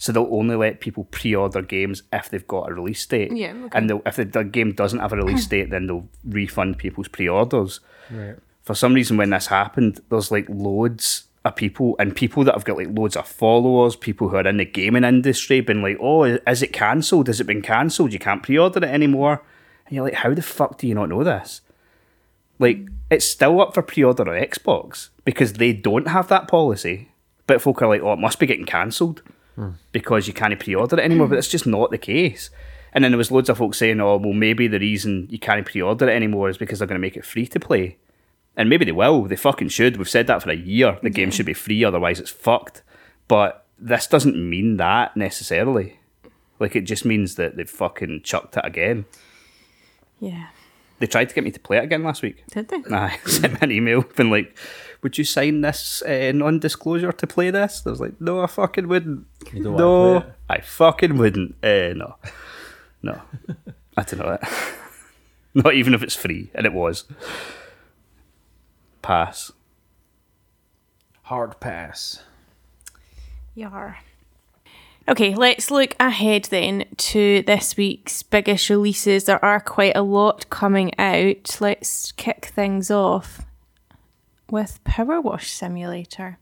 So 0.03 0.11
they'll 0.11 0.27
only 0.31 0.57
let 0.57 0.81
people 0.81 1.05
pre-order 1.11 1.61
games 1.61 2.03
if 2.11 2.27
they've 2.27 2.45
got 2.45 2.69
a 2.69 2.73
release 2.73 3.05
date. 3.05 3.31
Yeah, 3.31 3.53
okay. 3.53 3.77
And 3.77 3.89
if 4.05 4.17
the, 4.17 4.25
the 4.25 4.43
game 4.43 4.73
doesn't 4.73 4.99
have 4.99 5.13
a 5.13 5.15
release 5.15 5.47
date, 5.47 5.69
then 5.69 5.87
they'll 5.87 6.09
refund 6.25 6.77
people's 6.77 7.07
pre-orders. 7.07 7.79
Right. 8.11 8.35
For 8.63 8.75
some 8.75 8.95
reason, 8.95 9.15
when 9.15 9.29
this 9.29 9.47
happened, 9.47 10.01
there's 10.09 10.29
like 10.29 10.45
loads 10.49 11.27
of 11.45 11.55
people 11.55 11.95
and 11.99 12.13
people 12.13 12.43
that 12.43 12.53
have 12.53 12.65
got 12.65 12.75
like 12.75 12.89
loads 12.91 13.15
of 13.15 13.25
followers, 13.25 13.95
people 13.95 14.27
who 14.27 14.35
are 14.35 14.45
in 14.45 14.57
the 14.57 14.65
gaming 14.65 15.05
industry, 15.05 15.61
been 15.61 15.81
like, 15.81 15.95
"Oh, 16.01 16.25
is 16.25 16.61
it 16.61 16.73
cancelled? 16.73 17.27
Has 17.27 17.39
it 17.39 17.47
been 17.47 17.61
cancelled? 17.61 18.11
You 18.11 18.19
can't 18.19 18.43
pre-order 18.43 18.79
it 18.79 18.89
anymore." 18.89 19.41
And 19.85 19.95
you're 19.95 20.03
like, 20.03 20.15
"How 20.15 20.33
the 20.33 20.41
fuck 20.41 20.79
do 20.79 20.85
you 20.85 20.95
not 20.95 21.07
know 21.07 21.23
this?" 21.23 21.61
Like, 22.59 22.89
it's 23.09 23.25
still 23.25 23.61
up 23.61 23.73
for 23.73 23.81
pre-order 23.81 24.23
on 24.23 24.43
Xbox 24.43 25.11
because 25.23 25.53
they 25.53 25.71
don't 25.71 26.09
have 26.09 26.27
that 26.27 26.49
policy. 26.49 27.11
But 27.47 27.61
folk 27.61 27.81
are 27.81 27.87
like, 27.87 28.01
"Oh, 28.01 28.11
it 28.11 28.19
must 28.19 28.37
be 28.37 28.45
getting 28.47 28.65
cancelled 28.65 29.21
because 29.91 30.27
you 30.27 30.33
can't 30.33 30.59
pre-order 30.59 30.97
it 30.97 31.03
anymore." 31.03 31.27
But 31.27 31.37
it's 31.37 31.49
just 31.49 31.67
not 31.67 31.91
the 31.91 31.97
case. 31.97 32.49
And 32.93 33.03
then 33.03 33.11
there 33.11 33.17
was 33.17 33.31
loads 33.31 33.49
of 33.49 33.57
folks 33.57 33.77
saying, 33.79 33.99
"Oh, 33.99 34.17
well, 34.17 34.33
maybe 34.33 34.67
the 34.67 34.79
reason 34.79 35.27
you 35.29 35.39
can't 35.39 35.65
pre-order 35.65 36.09
it 36.09 36.15
anymore 36.15 36.49
is 36.49 36.57
because 36.57 36.79
they're 36.79 36.87
going 36.87 36.99
to 36.99 37.07
make 37.07 37.17
it 37.17 37.25
free 37.25 37.47
to 37.47 37.59
play." 37.59 37.97
And 38.55 38.69
maybe 38.69 38.85
they 38.85 38.91
will. 38.91 39.23
They 39.23 39.35
fucking 39.35 39.69
should. 39.69 39.97
We've 39.97 40.07
said 40.07 40.27
that 40.27 40.43
for 40.43 40.51
a 40.51 40.55
year. 40.55 40.99
The 41.01 41.09
game 41.09 41.31
should 41.31 41.47
be 41.47 41.53
free, 41.53 41.83
otherwise 41.83 42.19
it's 42.19 42.29
fucked. 42.29 42.83
But 43.27 43.65
this 43.79 44.05
doesn't 44.05 44.37
mean 44.37 44.77
that 44.77 45.17
necessarily. 45.17 45.99
Like 46.59 46.75
it 46.75 46.81
just 46.81 47.03
means 47.03 47.35
that 47.35 47.57
they've 47.57 47.69
fucking 47.69 48.21
chucked 48.23 48.57
it 48.57 48.65
again. 48.65 49.05
Yeah. 50.19 50.47
They 51.03 51.07
tried 51.07 51.27
to 51.27 51.35
get 51.35 51.43
me 51.43 51.51
to 51.51 51.59
play 51.59 51.79
it 51.79 51.83
again 51.83 52.01
last 52.01 52.21
week. 52.21 52.45
Did 52.47 52.69
they? 52.69 52.81
I 52.89 53.17
sent 53.25 53.51
me 53.55 53.59
an 53.59 53.71
email 53.73 54.03
been 54.03 54.29
like, 54.29 54.57
"Would 55.01 55.17
you 55.17 55.25
sign 55.25 55.59
this 55.59 56.01
uh, 56.03 56.31
non-disclosure 56.33 57.11
to 57.11 57.27
play 57.27 57.51
this?" 57.51 57.83
I 57.85 57.89
was 57.89 57.99
like, 57.99 58.21
"No, 58.21 58.39
I 58.39 58.47
fucking 58.47 58.87
wouldn't. 58.87 59.27
You 59.51 59.63
don't 59.63 59.75
no, 59.75 60.21
play 60.21 60.29
it? 60.29 60.35
I 60.49 60.61
fucking 60.61 61.17
wouldn't. 61.17 61.55
Uh, 61.61 61.91
no, 61.93 62.15
no, 63.01 63.21
I 63.97 64.03
don't 64.03 64.19
know 64.19 64.31
it. 64.41 64.41
Not 65.53 65.73
even 65.73 65.93
if 65.93 66.03
it's 66.03 66.15
free, 66.15 66.51
and 66.55 66.65
it 66.65 66.71
was. 66.71 67.03
Pass. 69.01 69.51
Hard 71.23 71.59
pass. 71.59 72.23
Yar. 73.55 73.97
Okay, 75.05 75.35
let's 75.35 75.69
look 75.69 75.95
ahead 75.99 76.45
then 76.45 76.85
to 76.95 77.43
this 77.45 77.75
week's 77.75 78.23
biggest 78.23 78.69
releases. 78.69 79.25
There 79.25 79.43
are 79.43 79.59
quite 79.59 79.97
a 79.97 80.01
lot 80.01 80.49
coming 80.49 80.97
out. 80.97 81.57
Let's 81.59 82.13
kick 82.13 82.45
things 82.45 82.89
off 82.89 83.41
with 84.49 84.81
PowerWash 84.85 85.43
Simulator. 85.43 86.37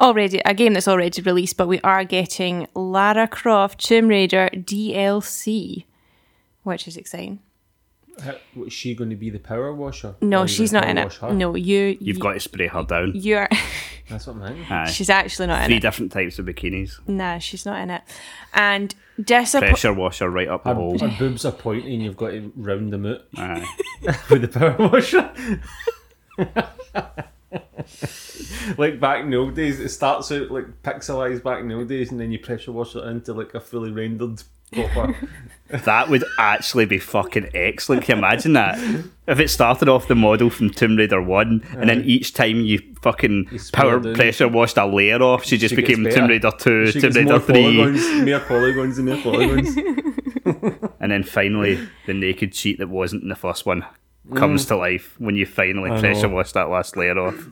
Already 0.00 0.40
a 0.44 0.52
game 0.52 0.74
that's 0.74 0.88
already 0.88 1.22
released, 1.22 1.56
but 1.56 1.68
we 1.68 1.80
are 1.82 2.02
getting 2.02 2.66
Lara 2.74 3.28
Croft 3.28 3.78
Tomb 3.78 4.08
Raider 4.08 4.50
DLC, 4.52 5.84
which 6.64 6.88
is 6.88 6.96
exciting. 6.96 7.38
How, 8.20 8.34
what, 8.54 8.66
is 8.66 8.72
she 8.72 8.94
going 8.94 9.10
to 9.10 9.16
be 9.16 9.30
the 9.30 9.38
power 9.38 9.72
washer? 9.74 10.14
No, 10.20 10.46
she's 10.46 10.72
not 10.72 10.88
in 10.88 10.98
it. 10.98 11.12
her? 11.14 11.32
No, 11.32 11.54
you. 11.54 11.96
You've 12.00 12.20
got 12.20 12.34
to 12.34 12.40
spray 12.40 12.66
her 12.66 12.82
down. 12.82 13.12
You're. 13.14 13.48
That's 14.08 14.26
what 14.26 14.36
I'm 14.36 14.42
thinking. 14.42 14.64
Aye. 14.70 14.90
she's 14.90 15.08
actually 15.08 15.46
not 15.46 15.58
in 15.60 15.64
it. 15.64 15.66
Three 15.68 15.80
different 15.80 16.12
types 16.12 16.38
of 16.38 16.46
bikinis. 16.46 16.98
Nah, 17.08 17.38
she's 17.38 17.64
not 17.64 17.80
in 17.80 17.90
it. 17.90 18.02
And 18.52 18.94
disappoint. 19.22 19.70
Pressure 19.70 19.94
washer 19.94 20.28
right 20.28 20.48
up 20.48 20.64
the 20.64 20.70
Her, 20.70 20.74
hole. 20.74 20.98
her 20.98 21.16
boobs 21.18 21.44
are 21.44 21.52
pointy 21.52 21.94
and 21.94 22.02
you've 22.04 22.16
got 22.16 22.30
to 22.30 22.52
round 22.56 22.92
them 22.92 23.06
out 23.06 23.22
Aye. 23.36 23.66
with 24.30 24.42
the 24.42 24.48
power 24.48 24.76
washer. 24.88 25.32
like 28.78 29.00
back 29.00 29.22
in 29.22 29.30
the 29.30 29.36
old 29.36 29.54
days, 29.54 29.80
it 29.80 29.88
starts 29.88 30.30
out 30.32 30.50
like 30.50 30.82
pixelized 30.82 31.42
back 31.42 31.60
in 31.60 31.68
the 31.68 31.74
old 31.74 31.88
days, 31.88 32.10
and 32.10 32.20
then 32.20 32.30
you 32.32 32.38
pressure 32.38 32.72
wash 32.72 32.94
it 32.94 33.04
into 33.04 33.32
like 33.32 33.54
a 33.54 33.60
fully 33.60 33.90
rendered 33.90 34.42
proper. 34.72 35.16
That 35.72 36.10
would 36.10 36.22
actually 36.38 36.84
be 36.84 36.98
fucking 36.98 37.48
excellent. 37.54 38.02
Can 38.04 38.16
you 38.16 38.18
imagine 38.18 38.52
that? 38.52 38.78
If 39.26 39.40
it 39.40 39.48
started 39.48 39.88
off 39.88 40.06
the 40.06 40.14
model 40.14 40.50
from 40.50 40.68
Tomb 40.68 40.96
Raider 40.96 41.22
1, 41.22 41.64
and 41.78 41.88
then 41.88 42.02
each 42.04 42.34
time 42.34 42.60
you 42.60 42.78
fucking 43.00 43.48
You 43.50 43.58
power 43.72 43.98
down. 43.98 44.14
pressure 44.14 44.48
washed 44.48 44.76
a 44.76 44.84
layer 44.84 45.22
off, 45.22 45.46
she 45.46 45.56
just 45.56 45.74
She 45.74 45.76
became. 45.80 46.04
Tomb 46.04 46.26
Raider 46.28 46.50
2, 46.58 46.88
she 46.92 47.00
Tomb 47.00 47.12
Raider 47.12 47.30
more 47.30 47.40
3, 47.40 47.54
polygons, 47.54 48.28
more 48.28 48.40
polygons 48.40 48.98
and 48.98 49.08
more 49.08 49.16
polygons. 49.22 49.76
and 51.00 51.10
then 51.10 51.22
finally 51.22 51.88
the 52.04 52.12
naked 52.12 52.52
cheat 52.52 52.78
that 52.78 52.90
wasn't 52.90 53.22
in 53.22 53.30
the 53.30 53.34
first 53.36 53.64
one 53.64 53.82
comes 54.34 54.66
to 54.66 54.76
life 54.76 55.14
when 55.18 55.36
you 55.36 55.46
finally 55.46 55.88
Mm. 55.88 55.96
I 55.96 56.00
pressure 56.00 56.28
know. 56.28 56.34
wash 56.34 56.52
that 56.52 56.68
last 56.68 56.98
layer 56.98 57.18
off. 57.18 57.48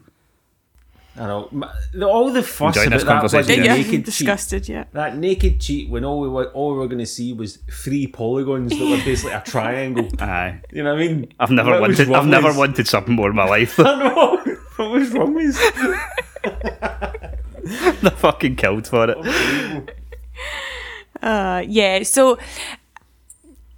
I 1.20 1.26
know. 1.26 1.50
The- 1.92 2.08
All 2.08 2.32
the 2.32 2.42
fuss 2.42 2.74
Enjoying 2.76 2.90
this 2.90 3.02
about 3.02 3.22
that 3.22 3.30
conversation, 3.30 3.62
bloody 3.62 3.68
yeah. 3.68 3.74
naked 3.76 3.90
cheat. 3.92 4.04
disgusted 4.06 4.68
yet. 4.70 4.88
That 4.94 5.18
naked 5.18 5.60
cheat 5.60 5.90
when 5.90 6.02
all 6.04 6.18
we 6.20 6.28
were, 6.28 6.46
all 6.52 6.72
we 6.72 6.78
were 6.78 6.86
going 6.88 6.98
to 7.00 7.04
see 7.06 7.34
was 7.34 7.58
three 7.70 8.06
polygons 8.06 8.70
that 8.70 8.80
were 8.88 8.96
basically 9.04 9.32
a 9.32 9.42
triangle. 9.42 10.08
Aye. 10.18 10.60
You 10.72 10.82
know 10.82 10.94
what 10.94 11.02
I 11.02 11.06
mean? 11.06 11.32
I've 11.38 11.50
never 11.50 11.72
What 11.72 11.80
was 11.88 11.98
wanted. 11.98 12.08
wrong 12.10 12.22
I've 12.22 12.26
never 12.28 12.52
wanted 12.58 12.88
something 12.88 13.14
more 13.14 13.28
in 13.28 13.36
my 13.36 13.44
life. 13.44 13.78
I 13.80 13.82
know. 14.08 14.38
What 14.76 14.90
was 14.92 15.10
wrong 15.10 15.34
with? 15.34 15.56
they 18.02 18.10
fucking 18.10 18.56
killed 18.56 18.86
for 18.86 19.10
it. 19.10 19.96
Uh, 21.22 21.62
yeah, 21.66 22.02
so 22.02 22.38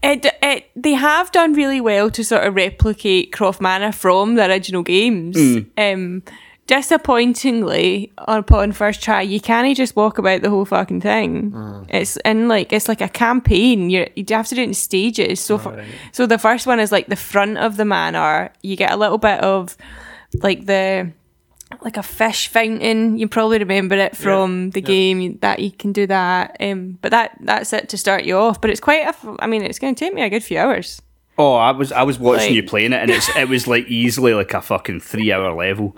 it, 0.03 0.25
it 0.43 0.71
they 0.77 0.93
have 0.93 1.33
done 1.33 1.55
really 1.55 1.81
well 1.81 2.09
to 2.11 2.23
sort 2.23 2.45
of 2.45 2.55
replicate 2.55 3.33
Croft 3.33 3.61
Manor 3.61 3.91
from 3.91 4.37
the 4.37 4.49
original 4.49 4.83
games. 4.85 5.37
Um, 5.77 6.23
disappointingly, 6.67 8.13
upon 8.19 8.73
first 8.73 9.03
try, 9.03 9.23
you 9.23 9.41
can't 9.41 9.77
just 9.77 9.97
walk 9.97 10.19
about 10.19 10.43
the 10.43 10.51
whole 10.51 10.65
fucking 10.65 11.01
thing. 11.01 11.87
It's 11.89 12.17
in 12.25 12.49
like 12.49 12.73
it's 12.73 12.89
like 12.89 13.01
a 13.01 13.09
campaign. 13.09 13.91
You 13.91 14.09
you 14.17 14.25
have 14.31 14.49
to 14.49 14.55
do 14.55 14.63
it 14.63 14.69
in 14.69 14.75
stages. 14.75 15.41
So 15.41 15.59
for, 15.59 15.85
so 16.13 16.27
the 16.27 16.39
first 16.39 16.67
one 16.67 16.81
is 16.81 16.93
like 16.93 17.07
the 17.09 17.17
front 17.17 17.59
of 17.59 17.77
the 17.77 17.85
manor. 17.85 18.53
You 18.63 18.77
get 18.77 18.93
a 18.93 18.97
little 18.97 19.19
bit 19.19 19.41
of 19.41 19.77
like 20.43 20.67
the 20.67 21.13
like 21.81 21.97
a 21.97 22.03
fish 22.03 22.49
fountain. 22.49 23.19
You 23.19 23.29
probably 23.29 23.59
remember 23.59 23.97
it 23.97 24.17
from 24.17 24.71
the 24.71 24.81
game 24.81 25.39
that 25.39 25.59
you 25.59 25.71
can 25.71 25.93
do 25.93 26.07
that. 26.07 26.57
Um, 26.61 26.99
but 27.03 27.11
that 27.11 27.37
that's 27.41 27.73
it 27.73 27.89
to 27.91 27.99
start 27.99 28.25
you 28.25 28.37
off. 28.37 28.61
But 28.61 28.71
it's 28.71 28.81
quite. 28.81 29.07
A, 29.07 29.37
I 29.41 29.47
mean, 29.47 29.63
it's 29.63 29.79
going 29.79 29.95
to 29.95 29.99
take 29.99 30.15
me 30.15 30.23
a 30.23 30.31
good 30.31 30.45
few 30.45 30.59
hours. 30.59 31.01
Oh, 31.39 31.55
I 31.55 31.71
was 31.71 31.93
I 31.93 32.03
was 32.03 32.19
watching 32.19 32.49
Like- 32.49 32.55
you 32.55 32.63
playing 32.63 32.93
it, 32.93 33.01
and 33.03 33.11
it's 33.11 33.35
it 33.37 33.49
was 33.49 33.67
like 33.67 33.87
easily 33.87 34.35
like 34.35 34.53
a 34.55 34.61
fucking 34.61 35.01
three 35.01 35.33
hour 35.33 35.53
level. 35.55 35.95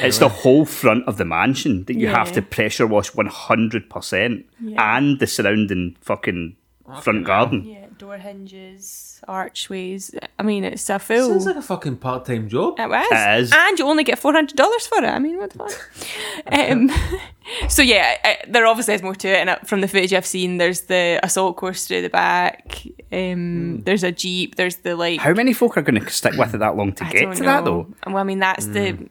It's 0.00 0.18
the 0.18 0.28
whole 0.28 0.64
front 0.64 1.06
of 1.06 1.16
the 1.16 1.24
mansion 1.24 1.84
that 1.84 1.94
you 1.94 2.08
have 2.08 2.32
to 2.32 2.42
pressure 2.42 2.86
wash 2.86 3.14
one 3.14 3.26
hundred 3.26 3.90
percent, 3.90 4.46
and 4.76 5.18
the 5.18 5.26
surrounding 5.26 5.96
fucking 6.00 6.56
front 7.00 7.24
garden. 7.24 7.64
Yeah, 7.64 7.86
door 7.98 8.18
hinges, 8.18 9.20
archways. 9.26 10.14
I 10.38 10.42
mean, 10.42 10.64
it's 10.64 10.88
a 10.90 10.98
full. 10.98 11.28
Sounds 11.28 11.46
like 11.46 11.56
a 11.56 11.62
fucking 11.62 11.96
part 11.98 12.24
time 12.24 12.48
job. 12.48 12.78
It 12.78 12.88
was. 12.88 13.06
It 13.10 13.40
is. 13.42 13.52
And 13.54 13.78
you 13.78 13.86
only 13.86 14.04
get 14.04 14.18
four 14.18 14.32
hundred 14.32 14.56
dollars 14.56 14.86
for 14.86 14.98
it. 14.98 15.04
I 15.08 15.18
mean, 15.18 15.38
what 15.38 15.50
the 15.50 15.58
fuck? 15.58 16.52
um, 16.70 16.90
so 17.68 17.82
yeah, 17.82 18.16
I, 18.24 18.38
there 18.48 18.66
obviously 18.66 18.94
is 18.94 19.02
more 19.02 19.14
to 19.14 19.28
it. 19.28 19.36
And 19.36 19.50
uh, 19.50 19.58
from 19.64 19.80
the 19.80 19.88
footage 19.88 20.12
I've 20.12 20.26
seen, 20.26 20.58
there's 20.58 20.82
the 20.82 21.20
assault 21.22 21.56
course 21.56 21.86
through 21.86 22.02
the 22.02 22.10
back. 22.10 22.82
Um, 23.12 23.80
There's 23.82 24.02
a 24.02 24.10
jeep. 24.10 24.56
There's 24.56 24.76
the 24.76 24.96
like. 24.96 25.20
How 25.20 25.32
many 25.32 25.52
folk 25.52 25.76
are 25.76 25.82
going 25.82 26.02
to 26.02 26.10
stick 26.10 26.34
with 26.34 26.54
it 26.54 26.58
that 26.58 26.76
long 26.76 26.92
to 26.94 27.04
I 27.04 27.10
get 27.10 27.20
don't 27.22 27.36
to 27.36 27.42
that 27.44 27.64
though? 27.64 27.86
Well, 28.06 28.18
I 28.18 28.24
mean, 28.24 28.40
that's 28.40 28.66
the. 28.66 29.08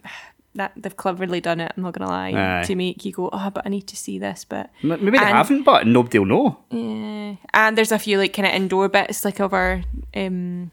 That 0.55 0.71
they've 0.75 0.95
cleverly 0.95 1.41
done 1.41 1.59
it. 1.59 1.71
I'm 1.75 1.81
not 1.81 1.93
gonna 1.93 2.11
lie 2.11 2.31
Aye. 2.61 2.63
to 2.65 2.75
make 2.75 3.03
you 3.05 3.11
go, 3.11 3.27
oh, 3.33 3.49
but 3.49 3.65
I 3.65 3.69
need 3.69 3.87
to 3.87 3.95
see 3.97 4.19
this. 4.19 4.45
But 4.45 4.69
Maybe 4.83 5.09
they 5.17 5.17
And- 5.17 5.35
haven't, 5.35 5.63
but 5.63 5.87
nobody 5.87 6.19
will 6.19 6.27
know. 6.27 6.57
yeah, 6.69 7.35
and 7.55 7.75
there's 7.75 7.91
a 7.91 7.97
few 7.97 8.19
like 8.19 8.33
kind 8.33 8.45
of 8.47 8.53
indoor 8.53 8.87
bits, 8.87 9.25
like 9.25 9.39
of 9.39 9.51
our 9.53 9.81
um, 10.15 10.69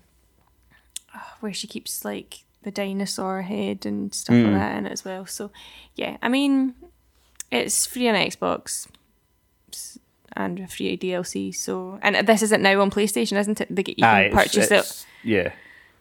oh, 1.16 1.32
where 1.40 1.54
she 1.54 1.66
keeps 1.66 2.04
like 2.04 2.44
the 2.62 2.70
dinosaur 2.70 3.40
head 3.40 3.86
and 3.86 4.14
stuff 4.14 4.36
Mm. 4.36 4.44
like 4.52 4.60
that 4.60 4.76
in 4.78 4.86
it 4.86 4.92
as 4.92 5.02
well. 5.02 5.24
So 5.24 5.50
yeah, 5.96 6.18
I 6.22 6.28
mean, 6.28 6.74
it's 7.50 7.86
free 7.86 8.06
on 8.06 8.14
Xbox 8.16 8.86
and 10.36 10.60
a 10.60 10.66
free 10.68 10.96
DLC. 10.98 11.54
So 11.54 11.98
and 12.02 12.16
this 12.28 12.42
isn't 12.42 12.62
now 12.62 12.80
on 12.82 12.90
PlayStation, 12.90 13.38
isn't 13.38 13.60
it? 13.62 13.74
They 13.74 13.82
get, 13.82 13.98
you 13.98 14.04
can 14.04 14.14
Aye, 14.14 14.24
it's- 14.26 14.34
purchase 14.44 14.70
it. 14.70 15.06
Yeah, 15.24 15.52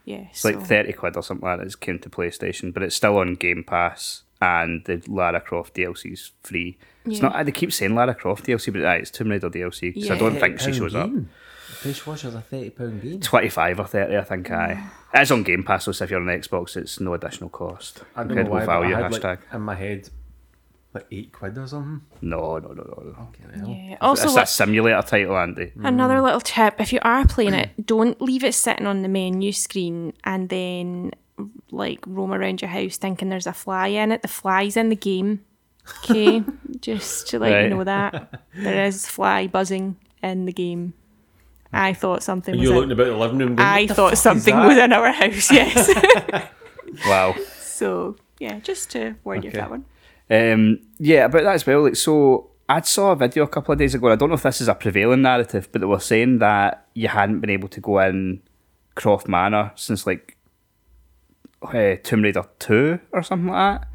Yeah, 0.09 0.25
it's 0.31 0.43
like 0.43 0.61
thirty 0.61 0.93
quid 0.93 1.15
or 1.15 1.21
something 1.23 1.47
like 1.47 1.59
that. 1.59 1.67
It 1.67 1.79
came 1.79 1.99
to 1.99 2.09
PlayStation, 2.09 2.73
but 2.73 2.81
it's 2.81 2.95
still 2.95 3.17
on 3.17 3.35
Game 3.35 3.63
Pass, 3.63 4.23
and 4.41 4.83
the 4.85 5.03
Lara 5.07 5.39
Croft 5.39 5.75
DLC's 5.75 6.31
free. 6.43 6.77
It's 7.05 7.21
not. 7.21 7.45
They 7.45 7.51
keep 7.51 7.71
saying 7.71 7.93
Lara 7.93 8.15
Croft 8.15 8.45
DLC, 8.45 8.73
but 8.73 8.83
aye, 8.85 8.95
it's 8.95 9.11
Tomb 9.11 9.29
Raider 9.29 9.49
DLC 9.49 9.93
because 9.93 10.09
I 10.09 10.17
don't 10.17 10.39
think 10.39 10.59
she 10.59 10.73
shows 10.73 10.95
up. 10.95 11.11
Dishwasher's 11.83 12.33
a 12.35 12.41
thirty 12.41 12.71
pound 12.71 13.01
game. 13.01 13.19
25 13.21 13.79
or 13.79 13.85
30, 13.85 14.17
I 14.17 14.23
think. 14.23 14.51
Aye. 14.51 14.83
It's 15.13 15.31
on 15.31 15.43
Game 15.43 15.63
Pass, 15.63 15.85
so 15.85 15.91
if 16.03 16.09
you're 16.09 16.19
on 16.19 16.25
Xbox, 16.25 16.75
it's 16.75 16.99
no 16.99 17.13
additional 17.13 17.49
cost. 17.49 18.03
I 18.15 18.23
don't 18.23 18.29
know 18.35 18.41
Incredible 18.41 18.53
why, 18.57 18.65
but 18.65 18.79
value 18.81 18.95
I 18.95 19.01
had 19.01 19.11
hashtag. 19.11 19.23
like 19.23 19.39
in 19.53 19.61
my 19.61 19.75
head 19.75 20.09
like 20.93 21.05
eight 21.11 21.31
quid 21.31 21.57
or 21.57 21.67
something. 21.67 22.01
No, 22.21 22.57
no, 22.57 22.69
no, 22.69 22.83
no. 22.83 23.03
no. 23.05 23.13
Fucking 23.13 23.59
hell. 23.59 23.69
yeah. 23.69 23.97
Also, 24.01 24.25
it's 24.25 24.35
like, 24.35 24.45
a 24.45 24.47
simulator 24.47 25.01
title, 25.01 25.37
Andy. 25.37 25.71
Another 25.83 26.17
hmm. 26.17 26.23
little 26.23 26.41
tip 26.41 26.79
if 26.79 26.91
you 26.91 26.99
are 27.03 27.27
playing 27.27 27.53
it, 27.53 27.69
don't 27.85 28.21
leave 28.21 28.43
it 28.43 28.53
sitting 28.53 28.87
on 28.87 29.01
the 29.01 29.09
menu 29.09 29.51
screen 29.51 30.13
and 30.23 30.49
then 30.49 31.11
like 31.71 31.99
roam 32.05 32.33
around 32.33 32.61
your 32.61 32.69
house 32.69 32.97
thinking 32.97 33.29
there's 33.29 33.47
a 33.47 33.53
fly 33.53 33.87
in 33.87 34.11
it. 34.11 34.21
The 34.21 34.27
fly's 34.27 34.75
in 34.75 34.89
the 34.89 34.95
game. 34.95 35.45
Okay, 36.03 36.43
just 36.81 37.27
to 37.29 37.39
let 37.39 37.51
Right. 37.51 37.63
you 37.63 37.69
know 37.69 37.83
that 37.83 38.43
there 38.55 38.85
is 38.85 39.05
fly 39.07 39.47
buzzing 39.47 39.95
in 40.21 40.45
the 40.45 40.53
game. 40.53 40.93
I 41.71 41.93
thought 41.93 42.23
something 42.23 42.53
And 42.53 42.59
was 42.59 42.67
you're 42.67 42.83
in, 42.83 42.89
looking 42.89 43.03
about 43.03 43.13
the 43.13 43.17
living 43.17 43.37
room. 43.37 43.55
Going, 43.55 43.67
I 43.67 43.87
thought 43.87 44.17
something 44.17 44.55
was 44.55 44.77
in 44.77 44.91
our 44.91 45.11
house, 45.11 45.51
yes. 45.51 45.89
Wow. 47.05 47.35
so 47.59 48.15
yeah, 48.39 48.59
just 48.59 48.89
to 48.91 49.15
warn 49.23 49.43
you 49.43 49.49
of 49.49 49.53
that 49.53 49.69
one. 49.69 49.85
Um, 50.29 50.79
yeah, 50.97 51.25
about 51.25 51.43
that 51.43 51.55
as 51.55 51.65
well. 51.65 51.83
Like, 51.83 51.95
so 51.95 52.51
I 52.67 52.81
saw 52.81 53.11
a 53.11 53.15
video 53.15 53.43
a 53.43 53.47
couple 53.47 53.71
of 53.71 53.79
days 53.79 53.95
ago. 53.95 54.07
and 54.07 54.13
I 54.13 54.15
don't 54.15 54.29
know 54.29 54.35
if 54.35 54.43
this 54.43 54.61
is 54.61 54.67
a 54.67 54.75
prevailing 54.75 55.23
narrative, 55.23 55.69
but 55.71 55.81
they 55.81 55.87
were 55.87 55.99
saying 55.99 56.39
that 56.39 56.85
you 56.93 57.07
hadn't 57.07 57.39
been 57.39 57.49
able 57.49 57.69
to 57.69 57.81
go 57.81 57.99
in 57.99 58.41
Croft 58.95 59.27
Manor 59.27 59.71
since 59.75 60.05
like 60.05 60.37
uh, 61.63 61.95
Tomb 62.03 62.21
Raider 62.21 62.43
Two 62.59 62.99
or 63.11 63.23
something 63.23 63.49
like 63.49 63.81
that. 63.81 63.87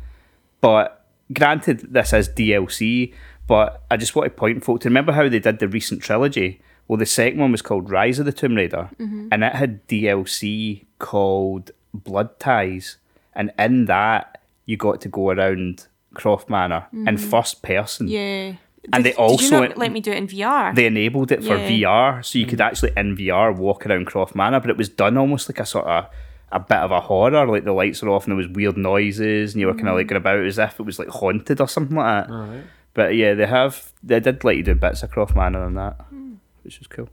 But 0.61 1.07
granted, 1.33 1.93
this 1.93 2.13
is 2.13 2.29
DLC. 2.29 3.13
But 3.47 3.85
I 3.91 3.97
just 3.99 4.17
want 4.17 4.27
to 4.27 4.31
point 4.35 4.65
folk 4.65 4.81
to 4.81 4.89
remember 4.89 5.13
how 5.13 5.29
they 5.29 5.39
did 5.39 5.59
the 5.59 5.69
recent 5.69 6.03
trilogy. 6.03 6.63
Well, 6.89 6.97
the 6.97 7.07
second 7.07 7.39
one 7.41 7.53
was 7.53 7.63
called 7.63 7.91
Rise 7.91 8.19
of 8.19 8.27
the 8.27 8.33
Tomb 8.33 8.55
Raider, 8.55 8.91
and 9.33 9.45
it 9.45 9.55
had 9.55 9.87
DLC 9.87 10.85
called 10.99 11.71
Blood 11.93 12.39
Ties, 12.39 12.97
and 13.35 13.53
in 13.59 13.85
that 13.85 14.41
you 14.67 14.77
got 14.77 15.01
to 15.03 15.09
go 15.09 15.31
around 15.31 15.87
Croft 16.15 16.49
Manor 16.49 16.87
in 16.93 17.05
mm. 17.05 17.19
first 17.19 17.63
person. 17.63 18.09
Yeah. 18.09 18.55
And 18.93 19.03
Did- 19.03 19.05
they 19.05 19.11
did 19.11 19.19
you 19.19 19.25
also- 19.25 19.61
not 19.61 19.79
let 19.79 19.93
me 19.93 20.01
do 20.01 20.13
it 20.13 20.19
in 20.19 20.27
VR. 20.27 20.75
They 20.75 20.87
enabled 20.87 21.33
it 21.33 21.43
for 21.43 21.57
Yeah. 21.57 21.69
VR, 21.69 22.23
so 22.23 22.39
you 22.39 22.47
could 22.47 22.61
actually 22.61 22.93
in 22.97 23.17
VR 23.17 23.51
walk 23.53 23.87
around 23.87 24.07
Croft 24.07 24.35
Manor, 24.35 24.61
but 24.61 24.71
it 24.71 24.77
was 24.77 24.89
done 24.89 25.17
almost 25.17 25.49
like 25.49 25.59
a 25.59 25.67
sort 25.67 25.87
of 25.87 26.07
a 26.53 26.61
bit 26.61 26.79
of 26.79 26.93
a 26.93 27.01
horror, 27.01 27.47
like 27.47 27.65
the 27.65 27.73
lights 27.73 28.03
were 28.03 28.11
off 28.11 28.25
and 28.25 28.33
there 28.33 28.37
was 28.37 28.49
weird 28.49 28.77
noises, 28.77 29.55
and 29.55 29.61
you 29.61 29.67
were 29.67 29.75
kind 29.75 29.89
of 29.89 29.95
mm. 29.95 29.99
like 29.99 30.07
going 30.07 30.21
about 30.21 30.45
as 30.45 30.59
if 30.59 30.79
it 30.79 30.87
was 30.87 30.99
like 30.99 31.09
haunted 31.09 31.61
or 31.61 31.69
something 31.69 31.97
like 31.97 32.27
that. 32.27 32.33
Alright. 32.33 32.65
But 32.95 33.17
yeah, 33.17 33.35
they 33.35 33.47
have 33.47 33.93
they 34.03 34.21
did 34.21 34.45
let 34.45 34.57
you 34.57 34.63
do 34.63 34.75
bits 34.75 35.03
of 35.03 35.11
Croft 35.11 35.35
Manor 35.35 35.67
and 35.67 35.77
that, 35.77 35.97
hmm. 36.09 36.35
which 36.63 36.79
was 36.79 36.87
cool. 36.87 37.09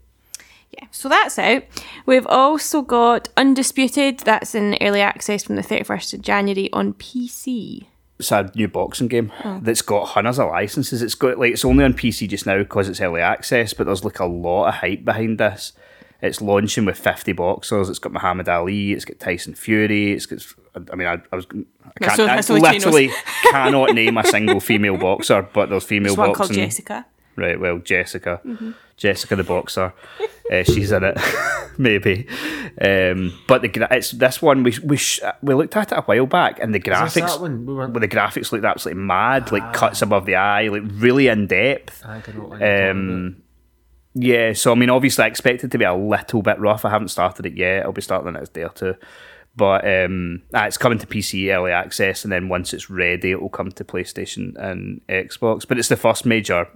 Yeah, 0.72 0.86
so 0.92 1.10
that's 1.10 1.38
out. 1.38 1.64
We've 2.06 2.28
also 2.28 2.82
got 2.82 3.28
Undisputed. 3.36 4.20
That's 4.20 4.56
in 4.56 4.78
early 4.80 5.02
access 5.02 5.44
from 5.44 5.58
the 5.58 5.64
31st 5.64 6.14
of 6.14 6.22
January 6.22 6.70
on 6.72 6.94
PC. 6.94 7.88
It's 8.22 8.32
a 8.32 8.50
new 8.56 8.68
boxing 8.68 9.08
game 9.10 9.32
Oh. 9.44 9.60
that's 9.62 9.82
got 9.82 10.06
hundreds 10.10 10.40
of 10.40 10.48
licenses. 10.50 11.02
It's 11.02 11.16
got 11.16 11.38
like 11.38 11.52
it's 11.54 11.66
only 11.66 11.84
on 11.84 11.94
PC 11.94 12.28
just 12.30 12.46
now 12.46 12.58
because 12.58 12.88
it's 12.88 13.02
early 13.02 13.22
access, 13.22 13.74
but 13.74 13.86
there's 13.88 14.04
like 14.06 14.20
a 14.20 14.26
lot 14.26 14.68
of 14.70 14.74
hype 14.76 15.04
behind 15.04 15.38
this. 15.40 15.74
It's 16.22 16.40
launching 16.40 16.86
with 16.86 17.00
50 17.00 17.32
boxers. 17.34 17.90
It's 17.90 17.98
got 17.98 18.14
Muhammad 18.14 18.48
Ali. 18.48 18.94
It's 18.94 19.06
got 19.06 19.20
Tyson 19.20 19.56
Fury. 19.56 20.14
It's 20.14 20.28
got. 20.28 20.40
I 20.92 20.96
mean, 20.96 21.08
I, 21.08 21.18
I 21.32 21.36
was. 21.36 21.48
I 21.52 22.06
can't. 22.06 22.20
all- 22.20 22.30
I 22.30 22.36
that's 22.36 22.50
all 22.52 22.56
he 22.58 22.62
knows. 22.62 22.74
literally 22.86 23.12
cannot 23.52 23.96
name 23.96 24.18
a 24.18 24.24
single 24.26 24.60
female 24.60 24.98
boxer, 24.98 25.42
but 25.52 25.70
there's 25.70 25.84
female 25.84 26.16
There's 26.16 26.28
one 26.30 26.34
called. 26.36 26.54
Jessica. 26.54 27.08
Right. 27.36 27.60
Well, 27.60 27.80
Jessica. 27.80 28.42
Mm-hmm. 28.46 28.72
Jessica 28.98 29.36
the 29.36 29.44
boxer. 29.44 29.94
uh, 30.52 30.64
she's 30.64 30.92
in 30.92 31.04
it, 31.04 31.18
maybe. 31.80 32.28
Um, 32.80 33.34
but 33.48 33.64
the 33.64 33.68
gra- 33.70 33.88
it's 33.90 34.12
this 34.12 34.42
one 34.44 34.62
we 34.64 34.76
we 34.84 34.98
sh- 34.98 35.22
we 35.42 35.56
looked 35.56 35.76
at 35.76 35.92
it 35.92 35.98
a 35.98 36.02
while 36.02 36.28
back, 36.28 36.60
and 36.60 36.74
the 36.76 36.80
graphics 36.80 37.14
that 37.14 37.42
one? 37.42 37.66
We 37.66 37.74
were, 37.74 37.88
well, 37.88 38.00
the 38.00 38.08
graphics 38.08 38.52
looked 38.52 38.64
absolutely 38.66 39.02
mad, 39.02 39.52
like 39.52 39.74
cuts 39.74 40.04
above 40.04 40.26
the 40.28 40.36
eye, 40.36 40.68
like 40.68 40.84
really 40.86 41.30
in 41.30 41.48
depth. 41.48 42.06
I 42.06 42.20
don't 42.20 42.38
know 42.38 42.44
what 42.44 42.60
you're 42.60 42.88
talking 42.88 42.90
Um, 42.90 43.44
yeah, 44.14 44.54
so 44.54 44.72
I 44.72 44.76
mean, 44.76 44.90
obviously, 44.90 45.24
I 45.24 45.28
expect 45.28 45.64
it 45.64 45.72
to 45.72 45.78
be 45.78 45.86
a 45.86 45.96
little 45.96 46.42
bit 46.44 46.60
rough. 46.60 46.86
I 46.86 46.90
haven't 46.92 47.08
started 47.08 47.46
it 47.48 47.58
yet. 47.58 47.84
I'll 47.86 47.94
be 47.94 48.02
starting 48.02 48.32
the 48.32 48.38
next 48.38 48.54
day 48.54 48.64
or 48.64 48.70
two. 48.70 48.96
But 49.56 49.84
um, 49.88 50.44
ah, 50.54 50.66
it's 50.66 50.78
coming 50.78 51.00
to 51.00 51.08
PC 51.08 51.52
early 51.54 51.72
access, 51.72 52.24
and 52.24 52.32
then 52.32 52.50
once 52.50 52.74
it's 52.74 52.90
ready, 52.90 53.32
it 53.32 53.42
will 53.42 53.50
come 53.50 53.72
to 53.72 53.84
PlayStation 53.84 54.56
and 54.58 55.02
Xbox. 55.10 55.68
But 55.68 55.80
it's 55.80 55.88
the 55.90 55.98
first 55.98 56.26
major 56.26 56.68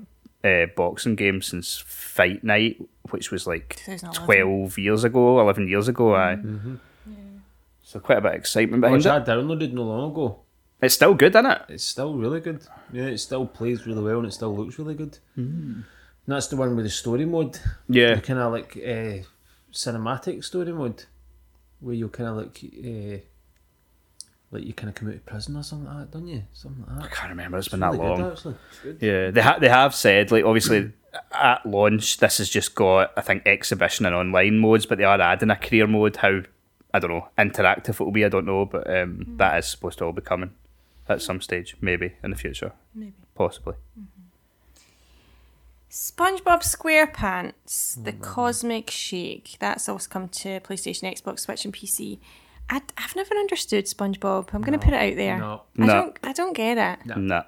uh, 0.45 0.67
boxing 0.75 1.15
game 1.15 1.41
since 1.41 1.77
Fight 1.85 2.43
Night, 2.43 2.81
which 3.09 3.31
was 3.31 3.47
like 3.47 3.81
12 4.13 4.77
years 4.77 5.03
ago, 5.03 5.39
11 5.39 5.67
years 5.67 5.87
ago. 5.87 6.15
Aye. 6.15 6.37
So 7.83 7.99
quite 7.99 8.17
a 8.17 8.21
bit 8.21 8.31
of 8.33 8.37
excitement 8.39 8.79
about. 8.83 8.87
behind 8.99 9.21
Which 9.21 9.27
it. 9.27 9.29
I 9.29 9.35
downloaded 9.35 9.73
no 9.73 9.83
long 9.83 10.11
ago. 10.11 10.39
It's 10.81 10.95
still 10.95 11.13
good, 11.13 11.33
isn't 11.35 11.45
it? 11.45 11.61
It's 11.69 11.83
still 11.83 12.15
really 12.15 12.39
good. 12.41 12.61
Yeah, 12.91 13.05
it 13.05 13.17
still 13.19 13.45
plays 13.47 13.85
really 13.87 14.03
well 14.03 14.17
and 14.19 14.27
it 14.27 14.33
still 14.33 14.55
looks 14.55 14.77
really 14.77 14.95
good. 14.95 15.17
And 15.35 15.83
that's 16.25 16.47
the 16.47 16.57
one 16.57 16.75
with 16.75 16.85
the 16.85 16.91
story 16.91 17.25
mode. 17.25 17.57
Yeah. 17.87 18.15
The 18.15 18.21
kind 18.21 18.39
of 18.39 18.51
like 18.51 18.75
uh, 18.77 19.23
cinematic 19.71 20.43
story 20.43 20.73
mode, 20.73 21.03
where 21.79 21.95
you 21.95 22.09
kind 22.09 22.29
of 22.29 22.35
like, 22.37 22.59
uh, 22.63 23.17
like 24.51 24.63
you 24.63 24.73
kind 24.73 24.89
of 24.89 24.95
come 24.95 25.09
out 25.09 25.15
of 25.15 25.25
prison 25.25 25.55
or 25.57 25.63
something 25.63 25.87
like 25.87 25.97
that, 25.97 26.11
don't 26.11 26.27
you? 26.27 26.43
Something 26.53 26.85
like 26.87 26.99
that. 26.99 27.05
I 27.05 27.13
can't 27.15 27.29
remember. 27.29 27.57
It's 27.57 27.67
been 27.67 27.81
Really 27.81 27.97
that 27.97 28.03
good, 28.03 28.19
long. 28.21 28.31
actually. 28.31 28.55
Good. 28.83 28.97
Yeah, 29.01 29.31
they 29.31 29.41
ha- 29.41 29.57
they 29.59 29.69
have 29.69 29.93
said 29.95 30.31
like 30.31 30.45
obviously 30.45 30.91
at 31.31 31.65
launch 31.65 32.17
this 32.17 32.37
has 32.39 32.49
just 32.49 32.75
got 32.75 33.11
I 33.17 33.21
think 33.21 33.43
exhibition 33.45 34.05
and 34.05 34.15
online 34.15 34.57
modes, 34.59 34.85
but 34.85 34.97
they 34.97 35.03
are 35.03 35.19
adding 35.19 35.49
a 35.49 35.55
career 35.55 35.87
mode. 35.87 36.15
How 36.17 36.41
I 36.93 36.99
don't 36.99 37.11
know 37.11 37.27
interactive 37.37 37.99
it 37.99 37.99
will 37.99 38.11
be. 38.11 38.23
I 38.25 38.29
don't 38.29 38.45
know, 38.45 38.65
but 38.65 38.89
um, 38.89 39.35
that 39.37 39.57
is 39.57 39.65
supposed 39.67 39.97
to 39.97 40.05
all 40.05 40.11
be 40.13 40.21
coming 40.21 40.51
at 41.09 41.21
some 41.21 41.41
stage, 41.41 41.75
maybe 41.81 42.13
in 42.23 42.31
the 42.31 42.35
future, 42.37 42.71
Maybe. 42.93 43.13
possibly. 43.35 43.75
SpongeBob 45.89 46.61
SquarePants, 46.63 48.03
The 48.03 48.11
Cosmic 48.13 48.89
Shake. 48.89 49.55
That's 49.59 49.87
also 49.87 50.09
come 50.09 50.27
to 50.29 50.59
PlayStation, 50.61 51.03
Xbox, 51.13 51.41
Switch, 51.41 51.63
and 51.63 51.73
PC. 51.73 52.17
I, 52.69 52.81
have 52.97 53.15
never 53.15 53.35
understood 53.35 53.85
SpongeBob. 53.85 54.49
I'm 54.53 54.61
going 54.61 54.77
to 54.77 54.83
put 54.83 54.93
it 54.93 55.11
out 55.11 55.15
there. 55.15 55.37
No. 55.37 55.61
I 55.79 55.85
No. 55.85 55.93
don't. 55.93 56.19
I 56.23 56.33
don't 56.33 56.53
get 56.53 56.77
it. 56.77 57.05
No. 57.05 57.15
Nah. 57.15 57.43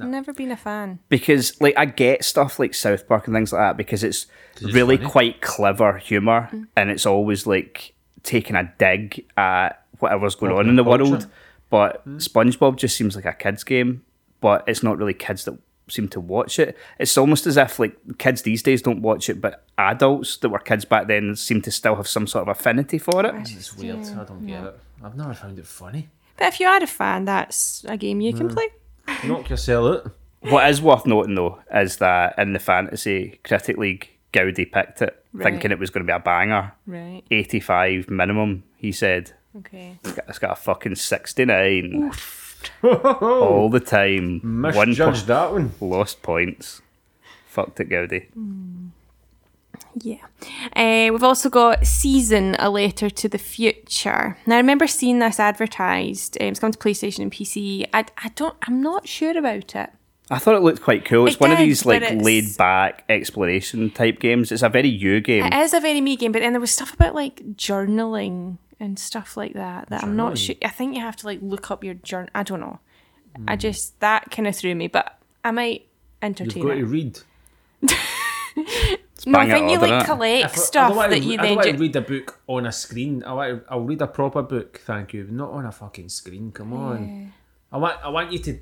I've 0.00 0.08
never 0.08 0.32
been 0.32 0.50
a 0.50 0.56
fan. 0.56 1.00
Because 1.08 1.60
like 1.60 1.74
I 1.76 1.84
get 1.84 2.24
stuff 2.24 2.58
like 2.58 2.74
South 2.74 3.06
Park 3.08 3.26
and 3.26 3.34
things 3.34 3.52
like 3.52 3.60
that 3.60 3.76
because 3.76 4.04
it's 4.04 4.26
really 4.62 4.96
funny. 4.96 5.10
quite 5.10 5.40
clever 5.40 5.98
humor 5.98 6.48
mm. 6.52 6.66
and 6.76 6.90
it's 6.90 7.04
always 7.04 7.46
like 7.46 7.92
taking 8.22 8.56
a 8.56 8.72
dig 8.78 9.26
at 9.36 9.82
whatever's 9.98 10.36
going 10.36 10.52
on 10.52 10.68
in 10.68 10.76
the 10.76 10.84
Popular 10.84 11.10
world. 11.10 11.22
culture. 11.22 11.34
but 11.68 12.02
hmm. 12.04 12.16
SpongeBob 12.16 12.76
just 12.76 12.96
seems 12.96 13.16
like 13.16 13.24
a 13.26 13.32
kids 13.32 13.64
game, 13.64 14.02
but 14.40 14.64
it's 14.66 14.82
not 14.82 14.96
really 14.96 15.12
kids 15.12 15.44
that 15.44 15.58
seem 15.90 16.08
to 16.08 16.20
watch 16.20 16.58
it. 16.58 16.76
It's 16.98 17.16
almost 17.18 17.46
as 17.46 17.56
if 17.56 17.78
like 17.78 17.96
kids 18.18 18.42
these 18.42 18.62
days 18.62 18.82
don't 18.82 19.02
watch 19.02 19.28
it, 19.28 19.40
but 19.40 19.64
adults 19.78 20.36
that 20.38 20.48
were 20.48 20.58
kids 20.58 20.84
back 20.84 21.08
then 21.08 21.36
seem 21.36 21.60
to 21.62 21.70
still 21.70 21.96
have 21.96 22.08
some 22.08 22.26
sort 22.26 22.42
of 22.42 22.48
affinity 22.48 22.98
for 22.98 23.24
it. 23.24 23.34
It's 23.50 23.76
weird. 23.76 23.98
I 23.98 24.24
don't 24.24 24.46
get 24.46 24.64
it. 24.64 24.80
I've 25.02 25.16
never 25.16 25.34
found 25.34 25.58
it 25.58 25.66
funny. 25.66 26.08
But 26.36 26.48
if 26.48 26.60
you 26.60 26.66
are 26.66 26.82
a 26.82 26.86
fan, 26.86 27.26
that's 27.26 27.84
a 27.86 27.96
game 27.96 28.20
you 28.20 28.32
can 28.32 28.48
hmm. 28.48 28.54
play. 28.54 28.68
Knock 29.24 29.50
yourself 29.50 30.06
out. 30.06 30.12
What 30.40 30.68
is 30.70 30.80
worth 30.80 31.04
noting 31.04 31.34
though 31.34 31.58
is 31.74 31.98
that 31.98 32.38
in 32.38 32.54
the 32.54 32.58
fantasy 32.58 33.38
critic 33.44 33.76
league, 33.76 34.08
Gowdy 34.32 34.64
picked 34.64 35.02
it, 35.02 35.16
Right. 35.32 35.44
thinking 35.44 35.70
it 35.70 35.78
was 35.78 35.90
going 35.90 36.06
to 36.06 36.10
be 36.10 36.16
a 36.16 36.18
banger. 36.18 36.72
Right. 36.86 37.22
Eighty-five 37.30 38.10
minimum, 38.10 38.64
he 38.76 38.90
said. 38.90 39.32
Okay. 39.58 39.98
It's 40.02 40.12
got, 40.12 40.24
it's 40.28 40.38
got 40.38 40.52
a 40.52 40.56
fucking 40.56 40.94
sixty-nine 40.94 42.10
all 42.82 43.68
the 43.70 43.80
time. 43.80 44.40
One 44.62 44.72
po- 44.72 44.84
Misjudged 44.86 45.26
that 45.26 45.52
one. 45.52 45.72
lost 45.80 46.22
points. 46.22 46.82
Fucked 47.46 47.80
it, 47.80 47.86
Gowdy. 47.86 48.28
Yeah. 50.00 50.24
Uh, 50.76 51.12
we've 51.12 51.24
also 51.24 51.50
got 51.50 51.86
Season, 51.86 52.54
A 52.58 52.70
Letter 52.70 53.10
to 53.10 53.28
the 53.28 53.38
Future. 53.38 54.36
Now, 54.46 54.54
I 54.54 54.58
remember 54.58 54.86
seeing 54.86 55.18
this 55.18 55.40
advertised. 55.40 56.40
Um, 56.40 56.48
it's 56.48 56.60
come 56.60 56.70
to 56.70 56.78
PlayStation 56.78 57.20
and 57.20 57.32
PC. 57.32 57.86
I, 57.92 58.04
I 58.18 58.28
don't, 58.36 58.56
I'm 58.62 58.80
not 58.80 59.08
sure 59.08 59.36
about 59.36 59.74
it. 59.74 59.90
I 60.32 60.38
thought 60.38 60.54
it 60.54 60.62
looked 60.62 60.80
quite 60.82 61.04
cool. 61.04 61.26
It's 61.26 61.34
It 61.34 61.40
one 61.40 61.50
of 61.50 61.58
these 61.58 61.84
like 61.84 62.02
but 62.02 62.18
laid 62.18 62.56
back 62.56 63.04
exploration 63.08 63.90
type 63.90 64.20
games. 64.20 64.52
It's 64.52 64.62
a 64.62 64.68
very 64.68 64.88
you 64.88 65.20
game. 65.20 65.44
It 65.44 65.54
is 65.54 65.74
a 65.74 65.80
very 65.80 66.00
me 66.00 66.14
game, 66.14 66.30
but 66.30 66.40
then 66.40 66.52
there 66.52 66.60
was 66.60 66.70
stuff 66.70 66.94
about 66.94 67.16
like 67.16 67.42
journaling 67.56 68.58
and 68.80 68.98
stuff 68.98 69.36
like 69.36 69.52
that 69.52 69.88
that 69.90 70.02
I'm 70.02 70.16
not 70.16 70.38
sure. 70.38 70.56
I 70.64 70.68
think 70.68 70.94
you 70.94 71.00
have 71.02 71.16
to 71.16 71.26
like 71.26 71.38
look 71.42 71.70
up 71.70 71.84
your 71.84 71.94
journal. 71.94 72.30
I 72.34 72.42
don't 72.42 72.60
know. 72.60 72.80
I 73.46 73.54
mm. 73.54 73.58
just, 73.58 74.00
that 74.00 74.30
kind 74.30 74.48
of 74.48 74.56
threw 74.56 74.74
me, 74.74 74.88
but 74.88 75.18
I 75.44 75.52
might 75.52 75.86
entertain. 76.20 76.56
You've 76.56 76.66
got 76.66 76.76
it. 76.76 76.80
to 76.80 76.86
read. 76.86 77.20
No, 79.26 79.38
I 79.38 79.50
think 79.50 79.70
you 79.70 79.78
like 79.78 80.06
collect 80.06 80.44
If 80.46 80.50
I- 80.50 80.54
I 80.54 80.64
stuff 80.64 80.88
don't 80.88 80.96
want 80.96 81.10
that 81.10 81.22
you 81.22 81.38
I 81.38 81.46
don't 81.46 81.56
want 81.56 81.66
to 81.66 81.72
ju- 81.72 81.78
read 81.78 81.96
a 81.96 82.00
book 82.00 82.40
on 82.46 82.66
a 82.66 82.72
screen. 82.72 83.22
I 83.24 83.32
want 83.32 83.64
I'll 83.68 83.82
read 83.82 84.00
a 84.00 84.06
proper 84.06 84.42
book, 84.42 84.80
thank 84.84 85.12
you, 85.12 85.26
not 85.30 85.50
on 85.50 85.66
a 85.66 85.72
fucking 85.72 86.08
screen. 86.08 86.52
Come 86.52 86.72
on. 86.72 87.32
I 87.70 87.76
want 87.76 87.96
I 88.02 88.08
want 88.08 88.32
you 88.32 88.38
to 88.38 88.58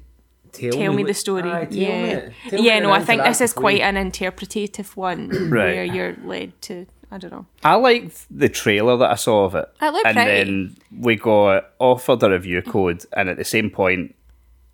tell, 0.53 0.73
Tell 0.73 0.93
me 0.93 1.05
what- 1.05 1.09
the 1.09 1.15
story. 1.15 1.51
Aye, 1.51 1.69
yeah, 1.71 2.29
me 2.29 2.35
yeah. 2.53 2.81
No, 2.81 2.91
I 2.91 3.03
think 3.05 3.23
this 3.23 3.41
is 3.41 3.53
quite 3.53 3.81
an 3.81 3.97
interpretative 3.97 4.97
one 4.97 5.29
Right. 5.51 5.77
where 5.77 5.85
you're 5.85 6.17
led 6.25 6.61
to. 6.63 6.87
I 7.11 7.19
don't 7.19 7.33
know. 7.33 7.47
I 7.65 7.75
liked 7.77 8.27
the 8.31 8.49
trailer 8.49 8.97
that 8.99 9.11
I 9.11 9.15
saw 9.15 9.45
of 9.45 9.55
it. 9.55 9.69
It 9.81 9.91
looked 9.93 10.07
and 10.07 10.17
pretty. 10.17 10.45
then 10.45 10.77
we 11.01 11.17
got 11.17 11.71
offered 11.79 12.23
a 12.23 12.31
review 12.31 12.63
code, 12.63 13.05
and 13.15 13.29
at 13.29 13.37
the 13.39 13.45
same 13.45 13.71
point, 13.71 14.15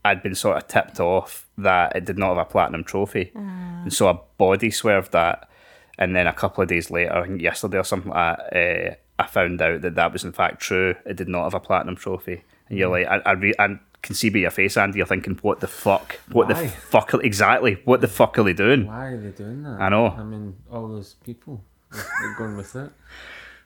I'd 0.04 0.22
been 0.22 0.34
sort 0.34 0.56
of 0.56 0.66
tipped 0.68 1.00
off 1.00 1.46
that 1.58 1.94
it 1.96 2.04
did 2.04 2.18
not 2.18 2.28
have 2.36 2.38
a 2.38 2.44
platinum 2.44 2.84
trophy, 2.84 3.30
Ah. 3.36 3.82
and 3.84 3.92
so 3.92 4.08
I 4.08 4.18
body 4.38 4.70
swerved 4.70 5.12
that. 5.12 5.48
And 5.96 6.16
then 6.16 6.26
a 6.26 6.32
couple 6.32 6.60
of 6.60 6.68
days 6.68 6.90
later, 6.90 7.12
I 7.14 7.22
think 7.24 7.40
yesterday 7.40 7.78
or 7.78 7.84
something 7.84 8.10
like 8.10 8.36
that, 8.50 8.56
uh, 8.56 8.94
I 9.22 9.26
found 9.28 9.62
out 9.62 9.82
that 9.82 9.94
that 9.94 10.12
was 10.12 10.24
in 10.24 10.32
fact 10.32 10.60
true. 10.60 10.96
It 11.06 11.14
did 11.16 11.28
not 11.28 11.44
have 11.44 11.54
a 11.54 11.60
platinum 11.60 11.94
trophy, 11.94 12.42
and 12.68 12.76
Mm. 12.76 12.78
you're 12.80 12.88
like, 12.90 13.06
I, 13.06 13.18
I, 13.30 13.32
re- 13.34 13.54
I 13.60 13.78
can 14.02 14.14
see 14.16 14.28
by 14.28 14.40
your 14.40 14.50
face, 14.50 14.76
Andy. 14.76 14.98
You're 14.98 15.06
thinking, 15.06 15.38
what 15.42 15.60
the 15.60 15.68
fuck? 15.68 16.18
What 16.32 16.48
the 16.48 16.56
fuck? 16.56 17.14
Exactly. 17.14 17.78
What 17.84 18.00
the 18.00 18.08
fuck 18.08 18.36
are 18.38 18.42
they 18.42 18.52
doing? 18.52 18.88
Why 18.88 19.06
are 19.12 19.16
they 19.16 19.30
doing 19.30 19.62
that? 19.62 19.80
I 19.80 19.88
know. 19.88 20.08
I 20.08 20.24
mean, 20.24 20.56
all 20.70 20.88
those 20.88 21.14
people 21.24 21.62
are 21.94 22.34
going 22.36 22.56
with 22.56 22.74
it. 22.76 22.90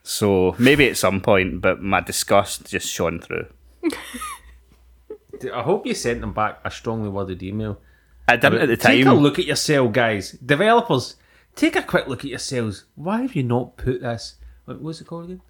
So 0.03 0.55
maybe 0.59 0.89
at 0.89 0.97
some 0.97 1.21
point, 1.21 1.61
but 1.61 1.83
my 1.83 2.01
disgust 2.01 2.67
just 2.67 2.89
shone 2.89 3.21
through. 3.21 3.47
I 5.55 5.63
hope 5.63 5.87
you 5.87 5.95
sent 5.95 6.21
them 6.21 6.33
back 6.33 6.61
a 6.65 6.71
strongly 6.71 7.09
worded 7.09 7.43
email. 7.43 7.79
I 8.27 8.37
didn't 8.37 8.61
at 8.61 8.69
the 8.69 8.77
time. 8.77 8.97
Take 8.97 9.07
a 9.07 9.13
look 9.13 9.39
at 9.39 9.45
yourself, 9.45 9.93
guys. 9.93 10.33
Developers, 10.33 11.17
take 11.55 11.77
a 11.77 11.83
quick 11.83 12.09
look 12.09 12.21
at 12.21 12.31
yourselves. 12.31 12.85
Why 12.95 13.23
have 13.23 13.35
you 13.35 13.43
not 13.43 13.77
put 13.77 14.01
this? 14.03 14.37
What, 14.65 14.81
what's 14.81 15.01
it 15.01 15.07
called 15.07 15.25
again? 15.25 15.41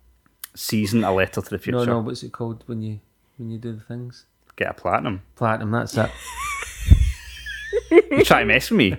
Season 0.55 1.05
a 1.05 1.13
letter 1.13 1.41
to 1.41 1.51
the 1.51 1.59
future. 1.59 1.79
No, 1.79 1.85
no. 1.85 2.01
What's 2.01 2.23
it 2.23 2.33
called 2.33 2.65
when 2.67 2.83
you 2.83 3.01
when 3.37 3.51
you 3.51 3.59
do 3.59 3.73
the 3.73 3.81
things? 3.81 4.27
Get 4.57 4.71
a 4.71 4.75
platinum. 4.75 5.23
Platinum. 5.37 5.71
That's 5.71 5.97
it. 5.97 6.11
You 8.11 8.25
try 8.25 8.41
to 8.41 8.47
mess 8.47 8.71
with 8.71 8.79
me. 8.79 8.97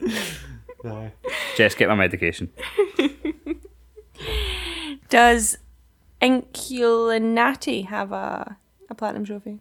Just 1.56 1.78
get 1.78 1.88
my 1.88 1.94
medication. 1.94 2.50
Does 5.08 5.58
Inkulinati 6.20 7.86
have 7.86 8.12
a 8.12 8.56
a 8.88 8.94
platinum 8.94 9.24
trophy? 9.24 9.60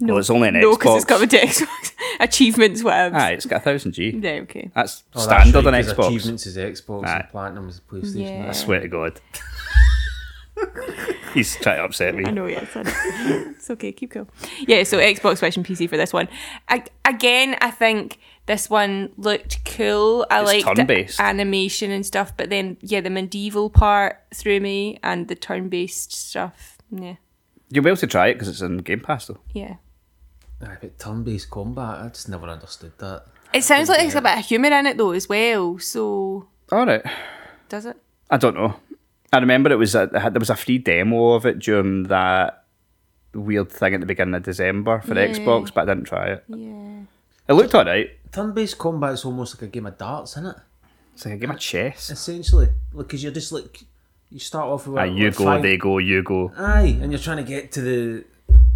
No, 0.00 0.14
well, 0.14 0.20
it's 0.20 0.30
only 0.30 0.48
an 0.48 0.60
No, 0.60 0.76
Xbox. 0.76 0.96
it's 0.96 1.04
got 1.04 1.18
the 1.20 1.26
Xbox. 1.26 1.92
Achievements 2.20 2.82
webs. 2.84 3.14
Aye, 3.16 3.32
it's 3.32 3.46
got 3.46 3.62
a 3.62 3.64
thousand 3.64 3.92
G. 3.92 4.10
Yeah, 4.22 4.30
okay. 4.42 4.70
That's 4.74 5.02
Oh, 5.14 5.26
that's 5.26 5.48
standard 5.50 5.64
right, 5.64 5.74
on 5.74 5.82
'cause 5.82 5.92
Xbox. 5.94 6.06
Achievements 6.06 6.46
is 6.46 6.56
Xbox 6.56 7.06
Aye. 7.06 7.16
and 7.20 7.28
Platinum 7.30 7.68
is 7.68 7.80
PlayStation. 7.80 8.42
Yeah. 8.42 8.48
I 8.48 8.52
swear 8.52 8.80
to 8.80 8.88
God. 8.88 9.20
He's 11.34 11.54
trying 11.56 11.76
to 11.78 11.84
upset 11.84 12.14
me. 12.14 12.24
I 12.26 12.30
know, 12.30 12.46
yes. 12.46 12.68
I 12.74 12.82
know. 12.82 12.92
it's 13.50 13.70
okay, 13.70 13.92
keep 13.92 14.10
going. 14.12 14.28
Yeah, 14.66 14.82
so 14.84 14.98
Xbox, 14.98 15.38
version 15.38 15.62
PC 15.62 15.88
for 15.88 15.96
this 15.96 16.12
one. 16.12 16.28
I, 16.68 16.84
again, 17.04 17.56
I 17.60 17.70
think 17.70 18.18
this 18.48 18.68
one 18.68 19.12
looked 19.16 19.64
cool. 19.64 20.26
I 20.30 20.40
It's 20.40 20.46
liked 20.48 20.66
the 20.66 20.74
turn-based. 20.74 21.20
animation 21.20 21.92
and 21.92 22.04
stuff, 22.04 22.36
but 22.36 22.50
then, 22.50 22.76
yeah, 22.80 23.00
the 23.00 23.10
medieval 23.10 23.70
part 23.70 24.16
threw 24.34 24.58
me 24.58 24.98
and 25.04 25.28
the 25.28 25.36
turn 25.36 25.68
based 25.68 26.12
stuff. 26.12 26.78
Yeah. 26.90 27.14
You'll 27.70 27.84
be 27.84 27.90
able 27.90 27.98
to 27.98 28.06
try 28.08 28.28
it 28.28 28.34
because 28.34 28.48
it's 28.48 28.60
in 28.62 28.78
Game 28.78 29.00
Pass, 29.00 29.26
though. 29.26 29.38
Yeah. 29.52 29.76
Aye, 30.62 30.78
but 30.80 30.98
turn-based 30.98 31.50
combat, 31.50 32.00
I 32.00 32.08
just 32.08 32.28
never 32.28 32.48
understood 32.48 32.92
that. 32.98 33.26
It 33.54 33.62
sounds 33.62 33.88
like 33.88 34.00
there's 34.00 34.14
a 34.16 34.20
bit 34.20 34.38
of 34.38 34.44
humour 34.44 34.68
in 34.72 34.86
it 34.86 34.96
though 34.98 35.12
as 35.12 35.28
well. 35.28 35.78
So 35.78 36.48
All 36.72 36.84
right. 36.86 37.02
does 37.68 37.86
it? 37.86 37.96
I 38.30 38.36
don't 38.36 38.54
know. 38.56 38.74
I 39.32 39.38
remember 39.38 39.70
it 39.70 39.76
was 39.78 39.94
a, 39.94 40.06
there 40.12 40.32
was 40.40 40.50
a 40.50 40.56
free 40.56 40.78
demo 40.78 41.32
of 41.32 41.46
it 41.46 41.58
during 41.60 42.04
that 42.04 42.64
weird 43.34 43.70
thing 43.70 43.94
at 43.94 44.00
the 44.00 44.06
beginning 44.06 44.34
of 44.34 44.42
December 44.42 45.00
for 45.00 45.14
Yeah. 45.14 45.28
Xbox, 45.28 45.72
but 45.72 45.82
I 45.88 45.94
didn't 45.94 46.06
try 46.08 46.26
it. 46.32 46.44
Yeah. 46.48 47.00
It 47.48 47.52
looked 47.54 47.74
alright. 47.74 48.10
Turn-based 48.32 48.78
combat 48.78 49.12
is 49.14 49.24
almost 49.24 49.54
like 49.56 49.62
a 49.62 49.72
game 49.72 49.86
of 49.86 49.96
darts, 49.98 50.32
isn't 50.32 50.46
it? 50.46 50.56
It's 51.14 51.24
like 51.24 51.34
a 51.34 51.38
game 51.38 51.50
of 51.50 51.58
chess. 51.58 52.10
Essentially, 52.10 52.68
because 52.96 53.22
you're 53.22 53.32
just 53.32 53.52
like 53.52 53.80
you 54.30 54.38
start 54.38 54.66
off 54.68 54.86
with 54.86 54.98
Ah, 54.98 55.04
you 55.04 55.24
with 55.24 55.36
go, 55.36 55.44
five- 55.44 55.62
they 55.62 55.76
go, 55.76 55.98
you 55.98 56.22
go. 56.22 56.52
Aye, 56.56 56.98
and 57.00 57.10
you're 57.10 57.18
trying 57.20 57.38
to 57.38 57.42
get 57.42 57.72
to 57.72 57.80
the 57.80 58.24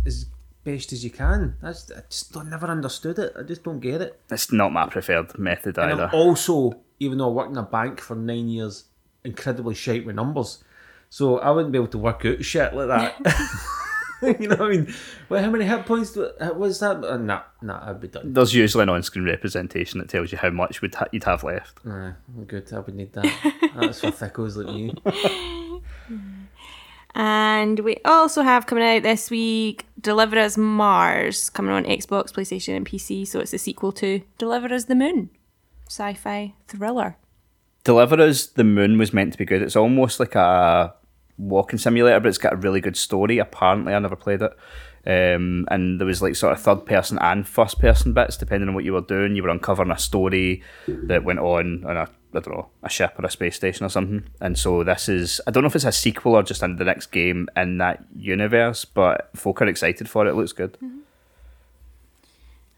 as 0.06 0.26
best 0.64 0.92
as 0.92 1.04
you 1.04 1.10
can. 1.10 1.56
That's 1.62 1.90
I 1.92 2.00
just 2.08 2.32
don't, 2.32 2.48
never 2.50 2.66
understood 2.66 3.18
it. 3.18 3.32
I 3.38 3.42
just 3.42 3.62
don't 3.62 3.80
get 3.80 4.00
it. 4.00 4.18
It's 4.30 4.50
not 4.52 4.72
my 4.72 4.86
preferred 4.88 5.38
method 5.38 5.76
And 5.78 5.92
either. 5.92 6.06
I'm 6.12 6.14
also, 6.14 6.72
even 7.00 7.18
though 7.18 7.28
I 7.28 7.32
worked 7.32 7.50
in 7.52 7.58
a 7.58 7.62
bank 7.62 8.00
for 8.00 8.14
nine 8.16 8.48
years, 8.48 8.84
incredibly 9.24 9.74
shite 9.74 10.04
with 10.06 10.16
numbers. 10.16 10.64
So 11.10 11.38
I 11.38 11.50
wouldn't 11.50 11.72
be 11.72 11.78
able 11.78 11.88
to 11.88 11.98
work 11.98 12.24
out 12.24 12.42
shit 12.44 12.72
like 12.74 12.88
that. 12.88 13.14
you 14.40 14.48
know 14.48 14.56
what 14.56 14.62
I 14.62 14.68
mean? 14.68 14.94
Well, 15.28 15.42
how 15.42 15.50
many 15.50 15.64
hit 15.64 15.84
points 15.84 16.12
do, 16.12 16.24
uh, 16.40 16.52
was 16.54 16.80
that? 16.80 17.04
Uh, 17.04 17.16
nah, 17.16 17.42
nah, 17.60 17.88
I'd 17.88 18.00
be 18.00 18.08
done. 18.08 18.32
There's 18.32 18.54
usually 18.54 18.82
an 18.84 18.88
on-screen 18.88 19.24
representation 19.24 19.98
that 20.00 20.08
tells 20.08 20.30
you 20.32 20.38
how 20.38 20.50
much 20.50 20.80
would 20.80 20.94
ha- 20.94 21.08
you'd 21.12 21.24
have 21.24 21.42
left. 21.42 21.84
Nah, 21.84 22.12
good. 22.46 22.72
I 22.72 22.78
would 22.80 22.94
need 22.94 23.12
that. 23.14 23.24
That's 23.74 24.00
for 24.00 24.08
thickos 24.08 24.56
like 24.56 24.74
me. 24.74 25.82
And 27.14 27.80
we 27.80 27.96
also 28.04 28.42
have 28.42 28.66
coming 28.66 28.84
out 28.84 29.02
this 29.02 29.30
week 29.30 29.86
Deliver 30.00 30.38
Us 30.38 30.56
Mars, 30.56 31.50
coming 31.50 31.72
on 31.72 31.84
Xbox, 31.84 32.32
PlayStation, 32.32 32.74
and 32.74 32.86
PC. 32.86 33.26
So 33.26 33.40
it's 33.40 33.52
a 33.52 33.58
sequel 33.58 33.92
to 33.92 34.22
Deliver 34.38 34.72
Us 34.72 34.84
the 34.84 34.94
Moon, 34.94 35.28
sci 35.88 36.14
fi 36.14 36.54
thriller. 36.68 37.16
Deliver 37.84 38.20
Us, 38.20 38.46
the 38.46 38.64
moon 38.64 38.96
was 38.96 39.12
meant 39.12 39.32
to 39.32 39.38
be 39.38 39.44
good. 39.44 39.60
It's 39.60 39.76
almost 39.76 40.20
like 40.20 40.34
a 40.34 40.94
walking 41.38 41.78
simulator, 41.78 42.20
but 42.20 42.28
it's 42.28 42.38
got 42.38 42.52
a 42.52 42.56
really 42.56 42.80
good 42.80 42.96
story. 42.96 43.38
Apparently, 43.38 43.94
I 43.94 43.98
never 43.98 44.16
played 44.16 44.42
it. 44.42 44.52
Um, 45.04 45.66
and 45.68 45.98
there 45.98 46.06
was 46.06 46.22
like 46.22 46.36
sort 46.36 46.52
of 46.52 46.60
third 46.60 46.86
person 46.86 47.18
and 47.20 47.46
first 47.46 47.80
person 47.80 48.12
bits, 48.12 48.36
depending 48.36 48.68
on 48.68 48.74
what 48.74 48.84
you 48.84 48.92
were 48.92 49.00
doing. 49.00 49.34
You 49.34 49.42
were 49.42 49.48
uncovering 49.48 49.90
a 49.90 49.98
story 49.98 50.62
that 50.86 51.24
went 51.24 51.40
on 51.40 51.84
on 51.84 51.96
a 51.96 52.08
I 52.34 52.40
don't 52.40 52.54
know 52.54 52.68
a 52.82 52.88
ship 52.88 53.18
or 53.18 53.26
a 53.26 53.30
space 53.30 53.56
station 53.56 53.84
or 53.84 53.88
something. 53.88 54.24
And 54.40 54.56
so 54.56 54.84
this 54.84 55.08
is 55.08 55.40
I 55.46 55.50
don't 55.50 55.64
know 55.64 55.66
if 55.68 55.74
it's 55.74 55.84
a 55.84 55.92
sequel 55.92 56.34
or 56.36 56.42
just 56.42 56.62
in 56.62 56.76
the 56.76 56.84
next 56.84 57.06
game 57.06 57.48
in 57.56 57.78
that 57.78 58.04
universe, 58.16 58.84
but 58.84 59.30
folk 59.34 59.60
are 59.60 59.66
excited 59.66 60.08
for 60.08 60.24
it. 60.26 60.30
It 60.30 60.34
looks 60.34 60.52
good. 60.52 60.78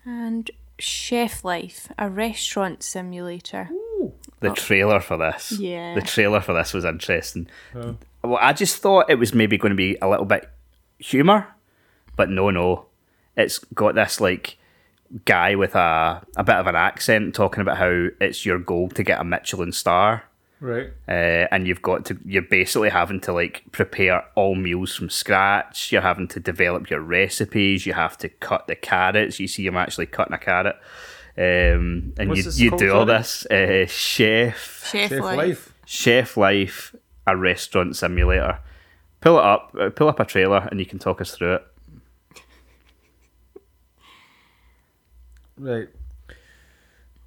And 0.05 0.51
Chef 0.79 1.45
Life, 1.45 1.91
a 1.99 2.09
restaurant 2.11 2.83
simulator. 2.83 3.69
the 4.41 4.51
trailer 4.51 5.01
for 5.01 5.17
this. 5.17 5.53
Yeah. 5.53 5.95
The 5.95 6.03
trailer 6.03 6.41
for 6.41 6.53
this 6.53 6.73
was 6.75 6.85
interesting. 6.85 7.49
Well, 8.25 8.39
I 8.41 8.53
just 8.53 8.79
thought 8.79 9.11
it 9.11 9.19
was 9.19 9.35
maybe 9.35 9.59
going 9.59 9.71
to 9.71 9.77
be 9.77 9.97
a 10.01 10.09
little 10.09 10.25
bit 10.25 10.49
humour, 10.99 11.47
but 12.17 12.31
no, 12.31 12.51
no. 12.51 12.87
It's 13.37 13.59
got 13.75 13.95
this 13.95 14.21
like 14.21 14.57
guy 15.25 15.55
with 15.55 15.75
a, 15.75 16.23
a 16.37 16.43
bit 16.45 16.57
of 16.57 16.67
an 16.67 16.75
accent 16.77 17.35
talking 17.35 17.61
about 17.61 17.77
how 17.77 18.07
it's 18.21 18.47
your 18.47 18.59
goal 18.59 18.89
to 18.91 19.03
get 19.03 19.21
a 19.21 19.25
Michelin 19.25 19.73
star. 19.73 20.25
Right. 20.61 20.93
uh, 21.07 21.47
and 21.51 21.67
you've 21.67 21.83
got 21.83 22.07
to 22.07 22.19
you're 22.25 22.41
basically 22.41 22.89
having 22.89 23.21
to 23.23 23.35
like 23.35 23.65
prepare 23.71 24.25
all 24.35 24.55
meals 24.55 24.95
from 24.95 25.11
scratch 25.11 25.93
you're 25.93 26.01
having 26.01 26.27
to 26.29 26.41
develop 26.41 26.89
your 26.89 27.01
recipes 27.01 27.85
you 27.85 27.93
have 27.93 28.17
to 28.19 28.31
cut 28.31 28.67
the 28.67 28.75
carrots 28.75 29.39
you 29.39 29.47
see 29.47 29.67
i'm 29.67 29.77
actually 29.77 30.07
cutting 30.07 30.33
a 30.33 30.39
carrot 30.39 30.77
um, 31.37 32.15
and 32.17 32.29
What's 32.31 32.59
you, 32.59 32.71
you 32.71 32.79
do 32.79 32.95
all 32.95 33.05
this 33.05 33.45
uh, 33.47 33.85
chef 33.87 34.87
Chef, 34.91 35.11
Chef 35.11 35.21
life. 35.21 35.37
life. 35.37 35.75
chef 35.85 36.37
life 36.39 36.95
a 37.27 37.37
restaurant 37.37 37.97
simulator 37.97 38.59
pull 39.21 39.39
it 39.39 39.45
up 39.45 39.75
uh, 39.81 39.91
pull 39.91 40.09
up 40.09 40.21
a 40.21 40.25
trailer 40.25 40.69
and 40.71 40.79
you 40.81 40.87
can 40.87 40.99
talk 40.99 41.21
us 41.21 41.35
through 41.35 41.55
it 41.55 41.67
Right. 45.57 45.89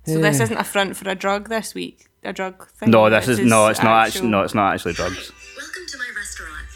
So 0.05 0.19
this 0.19 0.39
isn't 0.39 0.57
a 0.57 0.63
front 0.63 0.95
for 0.97 1.07
a 1.09 1.15
drug 1.15 1.49
this 1.49 1.73
week. 1.73 2.07
A 2.23 2.33
drug 2.33 2.67
thing. 2.71 2.91
no 2.91 3.09
this 3.09 3.27
is 3.29 3.39
no 3.39 3.67
it's 3.67 3.81
not 3.81 4.05
actual- 4.05 4.17
actually 4.19 4.29
no 4.29 4.41
it's 4.41 4.53
not 4.53 4.73
actually 4.73 4.93
drugs 4.93 5.31
Welcome 5.55 5.83
to 5.87 5.97
my 5.97 6.09
restaurant. 6.17 6.67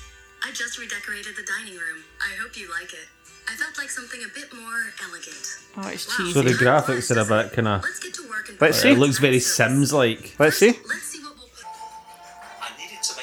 I 0.46 0.52
just 0.54 0.78
redecorated 0.80 1.36
the 1.36 1.44
dining 1.44 1.74
room. 1.74 2.04
I 2.22 2.36
hope 2.42 2.56
you 2.58 2.70
like 2.72 2.94
it. 2.94 3.08
I 3.50 3.56
felt 3.56 3.78
like 3.78 3.90
something 3.90 4.22
a 4.24 4.30
bit 4.34 4.54
more 4.54 4.80
elegant. 5.04 5.60
Oh, 5.78 5.90
it's 5.90 6.08
Wow. 6.08 6.16
cheesy. 6.18 6.32
So 6.34 6.42
the 6.42 6.52
graphics 6.52 7.08
flies, 7.08 7.12
are 7.12 7.20
a 7.20 7.44
bit 7.44 7.54
kinda- 7.54 7.82
Let's 7.84 8.00
get 8.00 8.14
to 8.14 8.30
work 8.30 8.48
and 8.50 8.62
Let's 8.62 8.80
see. 8.82 8.92
It 8.92 8.98
looks 9.00 9.18
very. 9.18 9.40
Sims 9.42 9.92
like. 9.92 10.36
let's 10.40 10.58
see 10.58 10.80
Let's 10.88 11.11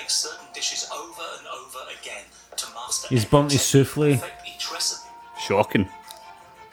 make 0.09 0.11
certain 0.11 0.47
dishes 0.55 0.89
over 0.91 1.23
and 1.39 1.47
over 1.61 1.81
again 2.01 2.25
to 2.57 2.65
master 2.75 3.09
He's 3.09 3.25
every 3.25 3.31
bumped 3.31 3.53
his 3.53 3.61
technique 3.71 3.87
souffle. 3.87 4.05
and 4.05 4.21
perfect 4.21 4.49
each 4.49 4.73
recipe. 4.73 5.09
shocking 5.47 5.85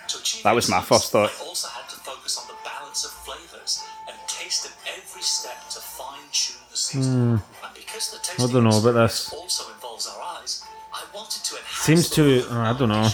To 0.08 0.43
That 0.43 0.56
was 0.56 0.69
my 0.69 0.82
first 0.82 1.12
thought. 1.12 1.32
I 1.36 1.43
also 1.45 1.67
had 1.67 1.89
to 1.89 1.98
focus 1.98 2.38
on 2.39 2.48
the 2.48 2.56
balance 2.63 3.04
of 3.04 3.12
flavors 3.12 3.84
and 4.08 4.15
taste 4.28 4.65
at 4.67 4.74
every 4.98 5.21
step 5.21 5.58
to 5.71 5.80
fine 5.82 6.24
tune 6.32 6.62
the 6.71 6.78
seasoning. 6.78 7.41
And 7.63 7.74
because 7.76 8.12
the 8.12 8.19
Hmm. 8.24 8.41
I 8.48 8.52
don't 8.54 8.63
know 8.63 8.78
about 8.80 8.95
this. 9.04 9.34
also 9.34 9.63
involves 9.74 10.08
our 10.08 10.21
eyes, 10.39 10.63
I 10.93 11.02
wanted 11.13 11.43
to 11.43 11.58
enhance 11.58 11.86
Seems 11.88 12.10
the 12.10 12.15
to- 12.15 12.41
flavor 12.43 12.62
I 12.62 12.74
don't 12.80 12.89
know. 12.95 13.10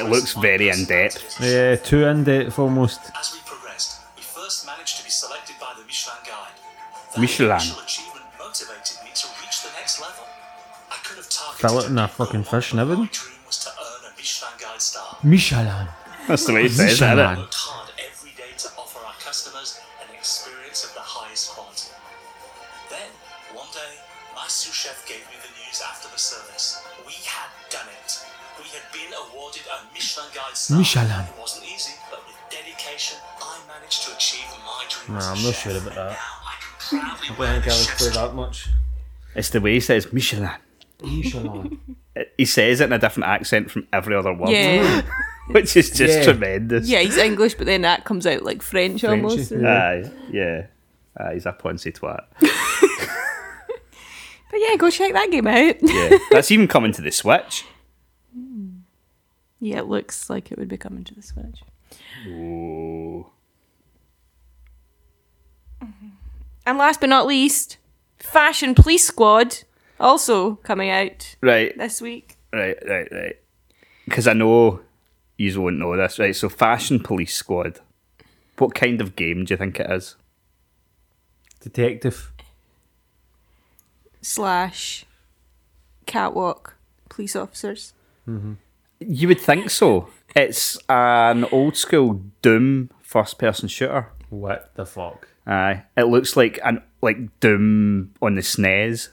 It 0.00 0.04
looks 0.14 0.32
very 0.34 0.68
in-depth. 0.68 1.16
as 1.16 1.24
a 1.24 1.30
chef. 1.30 1.40
Yeah, 1.42 1.76
too 1.88 2.04
in 2.06 2.22
depth 2.22 2.58
almost. 2.60 3.00
As 3.18 3.32
we 3.34 3.40
progressed, 3.44 3.90
we 4.16 4.22
first 4.22 4.66
managed 4.66 4.98
to 4.98 5.02
be 5.04 5.10
selected 5.10 5.56
by 5.58 5.72
the 5.76 5.82
Michelin 5.84 6.22
Guide. 6.24 6.54
That 7.14 7.20
Michelin. 7.20 7.58
My 11.62 13.08
dream 13.10 13.38
was 13.46 13.58
to 13.64 13.70
earn 13.70 14.10
a 14.10 14.16
Michelin 14.16 14.52
Guide 14.60 14.80
star. 14.80 15.16
Michelin. 15.22 15.88
that's 16.28 16.44
the 16.46 16.52
way 16.54 16.62
he 16.62 16.68
says 16.68 16.86
it, 16.86 16.92
isn't 17.04 17.18
it 17.18 17.38
worked 17.38 17.54
hard 17.54 17.90
every 17.98 18.30
day 18.36 18.52
to 18.58 18.68
offer 18.78 18.98
our 19.04 19.14
customers 19.20 19.80
an 20.02 20.14
experience 20.14 20.84
of 20.84 20.94
the 20.94 21.00
highest 21.04 21.50
quality. 21.52 21.90
Then, 22.90 23.08
one 23.54 23.68
day, 23.72 23.92
my 24.34 24.46
sous 24.48 24.74
chef 24.74 25.06
gave 25.08 25.22
me 25.30 25.36
the 25.40 25.50
news 25.62 25.80
after 25.84 26.08
the 26.08 26.18
service. 26.18 26.82
We 27.06 27.14
had 27.24 27.48
done 27.70 27.86
it. 28.02 28.24
We 28.58 28.66
had 28.74 28.84
been 28.92 29.12
awarded 29.14 29.62
a 29.70 29.84
Michelin 29.94 30.30
Guide 30.34 30.56
star. 30.56 30.78
Michelin. 30.78 31.24
It 31.28 31.38
wasn't 31.40 31.64
easy, 31.70 31.94
but 32.10 32.20
with 32.26 32.36
dedication, 32.50 33.18
I 33.40 33.58
managed 33.68 34.04
to 34.08 34.14
achieve 34.14 34.46
my 34.66 34.84
dream. 34.90 35.16
Nah, 35.16 35.22
as 35.22 35.26
a 35.26 35.30
I'm 35.32 35.42
not 35.44 35.54
chef. 35.54 35.62
sure 35.62 35.78
about 35.80 35.94
that. 35.94 36.12
Now 36.18 36.36
I 36.44 36.54
can 36.60 36.72
proudly 37.00 37.24
I 37.24 37.28
don't 37.28 37.38
wear 37.38 37.52
think 37.60 37.64
the 37.64 37.70
I 37.70 37.74
would 37.78 37.86
chef's 37.86 38.02
play 38.02 38.12
that 38.22 38.34
much. 38.34 38.68
it's 39.34 39.50
the 39.50 39.60
way 39.60 39.72
he 39.74 39.80
says 39.80 40.12
michelin 40.12 40.50
Michelin. 41.04 41.78
he 42.36 42.44
says 42.44 42.80
it 42.80 42.84
in 42.84 42.92
a 42.92 42.98
different 42.98 43.28
accent 43.28 43.70
from 43.70 43.86
every 43.92 44.14
other 44.14 44.32
word 44.32 44.50
Yeah. 44.50 45.02
which 45.50 45.76
is 45.76 45.90
just 45.90 46.18
Yeah. 46.18 46.24
tremendous 46.24 46.88
yeah, 46.88 47.00
he's 47.00 47.16
English, 47.16 47.54
but 47.54 47.66
then 47.66 47.82
that 47.82 48.04
comes 48.04 48.26
out 48.26 48.42
like 48.42 48.62
French 48.62 49.04
almost. 49.04 49.48
Frenchy. 49.50 49.66
Aye, 49.66 50.10
yeah. 50.30 50.66
Aye, 51.18 51.34
he's 51.34 51.46
a 51.46 51.52
poncy 51.52 51.92
twat. 51.92 52.24
But 54.50 54.60
yeah, 54.60 54.76
go 54.76 54.88
check 54.88 55.12
that 55.14 55.32
game 55.32 55.48
out. 55.48 55.76
Yeah. 55.82 56.16
That's 56.30 56.52
even 56.52 56.68
coming 56.68 56.92
to 56.92 57.02
the 57.02 57.10
Switch. 57.10 57.64
yeah, 59.58 59.78
it 59.78 59.86
looks 59.88 60.30
like 60.30 60.52
it 60.52 60.58
would 60.58 60.68
be 60.68 60.76
coming 60.76 61.02
to 61.02 61.12
the 61.14 61.22
Switch. 61.22 61.60
Ooh. 62.28 63.26
And 66.66 66.78
last 66.78 67.00
but 67.00 67.08
not 67.08 67.26
least, 67.26 67.78
Fashion 68.18 68.74
Police 68.76 69.04
Squad 69.04 69.64
also 70.00 70.56
coming 70.56 70.90
out 70.90 71.36
Right, 71.40 71.76
this 71.78 72.00
week. 72.00 72.36
right, 72.52 72.76
right, 72.88 73.08
right. 73.12 73.36
Because 74.04 74.26
I 74.26 74.32
know 74.34 74.80
you 75.38 75.60
won't 75.60 75.78
know 75.78 75.96
this, 75.96 76.18
right? 76.18 76.34
So, 76.36 76.48
Fashion 76.48 77.00
Police 77.00 77.34
Squad. 77.34 77.80
What 78.58 78.74
kind 78.74 79.00
of 79.00 79.16
game 79.16 79.44
do 79.44 79.54
you 79.54 79.58
think 79.58 79.80
it 79.80 79.90
is? 79.90 80.16
Detective. 81.60 82.30
Slash 84.22 85.04
catwalk 86.06 86.76
police 87.08 87.36
officers. 87.36 87.92
Mm-hmm. 88.28 88.54
You 89.00 89.28
would 89.28 89.40
think 89.40 89.70
so. 89.70 90.08
It's 90.34 90.78
an 90.88 91.44
old 91.46 91.76
school 91.76 92.22
Doom 92.42 92.90
first 93.02 93.38
person 93.38 93.68
shooter. 93.68 94.08
What 94.30 94.70
the 94.74 94.86
fuck? 94.86 95.28
Aye, 95.46 95.82
it 95.96 96.04
looks 96.04 96.36
like 96.36 96.58
an 96.64 96.82
like 97.02 97.38
Doom 97.40 98.14
on 98.22 98.34
the 98.34 98.40
SNES. 98.40 99.08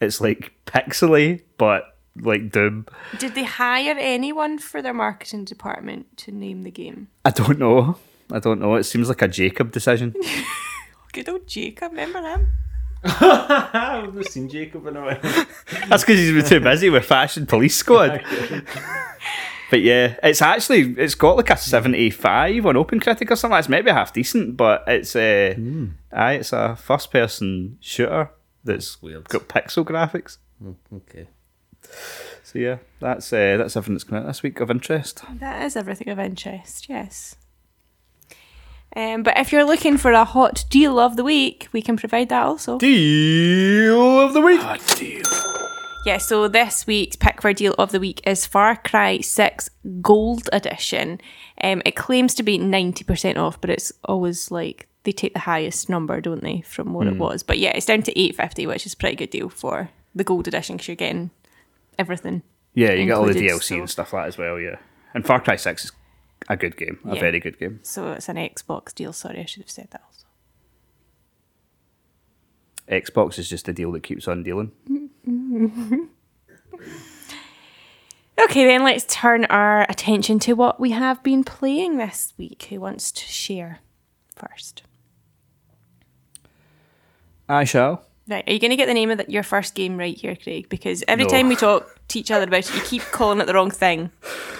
It's 0.00 0.20
like 0.20 0.52
pixely, 0.66 1.42
but 1.56 1.96
like 2.20 2.50
Doom. 2.50 2.86
Did 3.18 3.34
they 3.34 3.44
hire 3.44 3.96
anyone 3.98 4.58
for 4.58 4.82
their 4.82 4.94
marketing 4.94 5.44
department 5.44 6.16
to 6.18 6.32
name 6.32 6.62
the 6.62 6.70
game? 6.70 7.08
I 7.24 7.30
don't 7.30 7.58
know. 7.58 7.96
I 8.30 8.38
don't 8.38 8.60
know. 8.60 8.74
It 8.74 8.84
seems 8.84 9.08
like 9.08 9.22
a 9.22 9.28
Jacob 9.28 9.72
decision. 9.72 10.14
Good 11.12 11.28
old 11.28 11.46
Jacob, 11.46 11.92
remember 11.92 12.20
him? 12.20 12.48
I've 13.04 14.14
not 14.14 14.26
seen 14.26 14.48
Jacob 14.48 14.86
in 14.86 14.96
a 14.96 15.02
while. 15.02 15.20
That's 15.88 16.04
because 16.04 16.18
he's 16.18 16.32
been 16.32 16.44
too 16.44 16.60
busy 16.60 16.90
with 16.90 17.04
Fashion 17.04 17.46
Police 17.46 17.76
Squad. 17.76 18.22
but 19.70 19.80
yeah, 19.80 20.16
it's 20.22 20.42
actually 20.42 20.94
it's 20.98 21.14
got 21.14 21.36
like 21.36 21.50
a 21.50 21.56
seventy 21.56 22.10
five 22.10 22.66
on 22.66 22.74
OpenCritic 22.74 23.30
or 23.30 23.36
something. 23.36 23.58
It's 23.58 23.68
maybe 23.68 23.90
half 23.90 24.12
decent, 24.12 24.56
but 24.56 24.82
it's 24.88 25.14
uh, 25.14 25.54
aye, 26.12 26.34
it's 26.34 26.52
a 26.52 26.74
first 26.76 27.12
person 27.12 27.78
shooter 27.80 28.30
that's 28.64 29.00
Weird. 29.02 29.28
got 29.28 29.48
pixel 29.48 29.84
graphics. 29.84 30.38
Okay. 30.92 31.28
So 32.42 32.58
yeah, 32.58 32.78
that's 33.00 33.32
uh, 33.32 33.56
that's 33.58 33.76
everything 33.76 33.94
that's 33.94 34.04
coming 34.04 34.24
out 34.24 34.26
this 34.26 34.42
week 34.42 34.60
of 34.60 34.70
interest. 34.70 35.22
That 35.38 35.62
is 35.62 35.76
everything 35.76 36.08
of 36.08 36.18
interest, 36.18 36.88
yes. 36.88 37.36
Um, 38.96 39.22
but 39.22 39.36
if 39.38 39.52
you're 39.52 39.64
looking 39.66 39.96
for 39.98 40.12
a 40.12 40.24
hot 40.24 40.64
deal 40.70 40.98
of 40.98 41.16
the 41.16 41.24
week, 41.24 41.68
we 41.72 41.82
can 41.82 41.96
provide 41.96 42.30
that 42.30 42.42
also. 42.42 42.78
Deal 42.78 44.20
of 44.20 44.32
the 44.32 44.40
week. 44.40 44.60
Hot 44.60 44.80
deal. 44.96 45.22
Yeah, 46.06 46.16
so 46.18 46.48
this 46.48 46.86
week's 46.86 47.16
pick 47.16 47.42
for 47.42 47.52
deal 47.52 47.74
of 47.78 47.92
the 47.92 48.00
week 48.00 48.22
is 48.26 48.46
Far 48.46 48.76
Cry 48.76 49.20
6 49.20 49.68
Gold 50.00 50.48
Edition. 50.52 51.20
Um, 51.62 51.82
it 51.84 51.96
claims 51.96 52.34
to 52.36 52.42
be 52.42 52.58
90% 52.58 53.36
off, 53.36 53.60
but 53.60 53.68
it's 53.68 53.92
always 54.04 54.50
like 54.50 54.87
they 55.08 55.12
take 55.12 55.32
the 55.32 55.40
highest 55.40 55.88
number, 55.88 56.20
don't 56.20 56.42
they, 56.42 56.60
from 56.60 56.92
what 56.92 57.06
it 57.06 57.14
hmm. 57.14 57.20
was. 57.20 57.42
But 57.42 57.58
yeah, 57.58 57.70
it's 57.70 57.86
down 57.86 58.02
to 58.02 58.18
850, 58.18 58.66
which 58.66 58.84
is 58.84 58.92
a 58.92 58.96
pretty 58.98 59.16
good 59.16 59.30
deal 59.30 59.48
for 59.48 59.88
the 60.14 60.22
Gold 60.22 60.46
Edition 60.46 60.76
because 60.76 60.86
you're 60.86 60.96
getting 60.96 61.30
everything. 61.98 62.42
Yeah, 62.74 62.92
you 62.92 63.06
get 63.06 63.16
all 63.16 63.24
the 63.24 63.32
DLC 63.32 63.62
so- 63.62 63.74
and 63.76 63.88
stuff 63.88 64.12
like 64.12 64.24
that 64.24 64.28
as 64.28 64.36
well. 64.36 64.60
Yeah, 64.60 64.76
and 65.14 65.24
Far 65.24 65.40
Cry 65.40 65.56
Six 65.56 65.86
is 65.86 65.92
a 66.50 66.58
good 66.58 66.76
game, 66.76 66.98
a 67.06 67.14
Yeah. 67.14 67.20
very 67.20 67.40
good 67.40 67.58
game. 67.58 67.80
So 67.84 68.12
it's 68.12 68.28
an 68.28 68.36
Xbox 68.36 68.94
deal. 68.94 69.14
Sorry, 69.14 69.40
I 69.40 69.46
should 69.46 69.62
have 69.62 69.70
said 69.70 69.88
that 69.92 70.02
also. 70.06 70.26
Xbox 72.86 73.38
is 73.38 73.48
just 73.48 73.66
a 73.66 73.72
deal 73.72 73.90
that 73.92 74.02
keeps 74.02 74.28
on 74.28 74.42
dealing. 74.42 74.72
Okay, 78.40 78.64
then 78.64 78.84
let's 78.84 79.04
turn 79.08 79.46
our 79.46 79.82
attention 79.90 80.38
to 80.40 80.52
what 80.52 80.78
we 80.78 80.92
have 80.92 81.24
been 81.24 81.42
playing 81.42 81.96
this 81.96 82.34
week. 82.38 82.68
Who 82.70 82.78
wants 82.80 83.10
to 83.10 83.24
share 83.24 83.80
first? 84.36 84.84
I 87.48 87.64
shall. 87.64 88.04
Right, 88.28 88.44
are 88.46 88.52
you 88.52 88.58
going 88.58 88.72
to 88.72 88.76
get 88.76 88.84
the 88.86 88.92
name 88.94 89.10
of 89.10 89.16
the, 89.18 89.24
your 89.30 89.42
first 89.42 89.74
game 89.74 89.96
right 89.96 90.14
here, 90.14 90.36
Craig? 90.36 90.68
Because 90.68 91.02
every 91.08 91.24
No. 91.24 91.30
time 91.30 91.48
we 91.48 91.56
talk 91.56 91.98
to 92.08 92.18
each 92.18 92.30
other 92.30 92.44
about 92.44 92.58
it, 92.68 92.74
you 92.74 92.82
keep 92.82 93.00
calling 93.10 93.40
it 93.40 93.46
the 93.46 93.54
wrong 93.54 93.70
thing, 93.70 94.10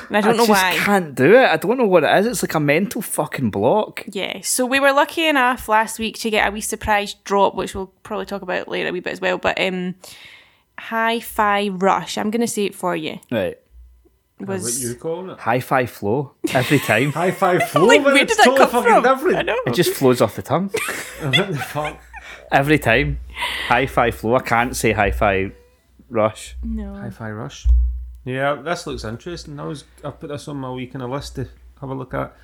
and 0.08 0.16
I 0.16 0.22
don't 0.22 0.38
know 0.38 0.46
just 0.46 0.62
why. 0.62 0.74
can't 0.78 1.14
do 1.14 1.34
it. 1.34 1.44
I 1.44 1.58
don't 1.58 1.76
know 1.76 1.86
what 1.86 2.02
it 2.02 2.16
is. 2.18 2.26
It's 2.26 2.42
like 2.42 2.54
a 2.54 2.60
mental 2.60 3.02
fucking 3.02 3.50
block. 3.50 4.04
Yeah, 4.10 4.40
so 4.42 4.64
we 4.64 4.80
were 4.80 4.92
lucky 4.92 5.26
enough 5.26 5.68
last 5.68 5.98
week 5.98 6.18
to 6.20 6.30
get 6.30 6.48
a 6.48 6.50
wee 6.50 6.62
surprise 6.62 7.12
drop, 7.24 7.54
which 7.56 7.74
we'll 7.74 7.88
probably 8.04 8.24
talk 8.24 8.40
about 8.40 8.68
later 8.68 8.88
a 8.88 8.92
wee 8.92 9.00
bit 9.00 9.12
as 9.12 9.20
well. 9.20 9.36
But 9.36 9.60
um, 9.60 9.96
Hi-Fi 10.78 11.68
Rush, 11.68 12.16
I'm 12.18 12.30
going 12.30 12.40
to 12.40 12.46
say 12.46 12.64
it 12.66 12.74
for 12.74 12.94
you. 12.96 13.18
Right. 13.30 13.58
What 14.38 14.48
Was 14.48 14.82
you 14.84 14.94
calling 14.94 15.30
it? 15.30 15.38
High 15.40 15.58
five 15.58 15.90
flow 15.90 16.32
every 16.54 16.78
time. 16.78 17.10
High 17.10 17.30
five 17.42 17.68
flow. 17.68 17.84
like 17.86 18.04
but 18.04 18.14
where 18.14 18.22
it's 18.22 18.36
did 18.36 18.38
that 18.38 18.44
totally 18.44 18.70
come 18.70 18.84
fucking 18.84 19.02
from? 19.02 19.14
different. 19.16 19.36
I 19.38 19.42
know. 19.42 19.58
it 19.66 19.74
just 19.74 19.92
flows 19.92 20.20
off 20.20 20.36
the 20.36 20.42
tongue 20.42 20.68
What 21.22 21.48
the 21.52 21.58
fuck? 21.58 22.00
Every 22.50 22.78
time. 22.78 23.20
High 23.68 23.86
five 23.86 24.14
flow. 24.14 24.36
I 24.36 24.40
can't 24.40 24.74
say 24.76 24.92
high 24.92 25.10
five 25.10 25.52
rush. 26.10 26.56
No. 26.62 26.94
Hi-Fi 26.94 27.30
Rush. 27.30 27.66
Yeah, 28.24 28.54
this 28.54 28.86
looks 28.86 29.04
interesting. 29.04 29.58
I 29.60 29.64
was 29.64 29.84
I 30.04 30.10
put 30.10 30.28
this 30.28 30.48
on 30.48 30.56
my 30.56 30.70
wee 30.70 30.86
kind 30.86 31.02
of 31.02 31.10
list 31.10 31.36
to 31.36 31.48
have 31.80 31.90
a 31.90 31.94
look 31.94 32.14
at. 32.14 32.34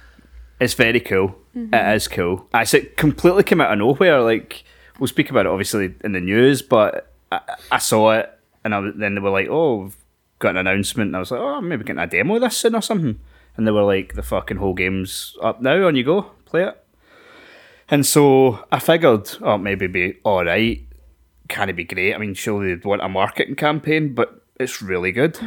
It's 0.61 0.75
very 0.75 1.01
cool. 1.01 1.35
Mm-hmm. 1.57 1.75
It 1.75 1.97
is 1.97 2.09
cool. 2.09 2.47
I 2.55 2.65
said 2.65 2.97
completely 2.97 3.43
came 3.43 3.61
out 3.61 3.73
of 3.73 3.79
nowhere. 3.79 4.21
Like 4.23 4.65
we'll 4.99 5.09
speak 5.09 5.31
about 5.31 5.47
it 5.47 5.51
obviously 5.53 5.95
in 6.05 6.13
the 6.13 6.21
news, 6.21 6.63
but 6.63 7.13
I, 7.33 7.41
I 7.73 7.79
saw 7.79 8.13
it 8.13 8.31
and 8.65 8.75
I, 8.75 8.79
was- 8.79 8.95
then 8.97 9.15
they 9.15 9.21
were 9.21 9.31
like, 9.31 9.49
oh, 9.51 9.83
we've 9.83 9.97
got 10.39 10.51
an 10.57 10.67
announcement. 10.67 11.09
And 11.09 11.17
I 11.17 11.19
was 11.21 11.31
like, 11.31 11.41
oh, 11.41 11.61
maybe 11.61 11.85
getting 11.85 12.01
a 12.03 12.07
demo 12.07 12.37
of 12.37 12.43
this 12.43 12.57
soon 12.57 12.75
or 12.77 12.83
something. 12.83 13.19
And 13.57 13.67
they 13.67 13.71
were 13.73 13.83
like, 13.85 14.15
the 14.15 14.23
fucking 14.23 14.57
whole 14.59 14.75
game's 14.75 15.37
up 15.43 15.61
now, 15.61 15.87
on 15.87 15.97
you 15.97 16.05
go, 16.05 16.23
play 16.45 16.65
it. 16.65 16.84
And 17.89 18.07
so 18.07 18.65
I 18.73 18.79
figured, 18.79 19.31
oh, 19.43 19.59
maybe 19.59 19.87
be 19.87 20.17
all 20.25 20.45
right. 20.45 20.81
Can 21.49 21.69
it 21.69 21.75
be 21.75 21.85
great? 21.85 22.15
I 22.15 22.19
mean, 22.19 22.35
surely 22.35 22.75
they'd 22.75 22.85
want 22.85 23.03
a 23.03 23.09
marketing 23.09 23.57
campaign, 23.57 24.15
but 24.15 24.43
it's 24.59 24.81
really 24.81 25.13
good. 25.13 25.39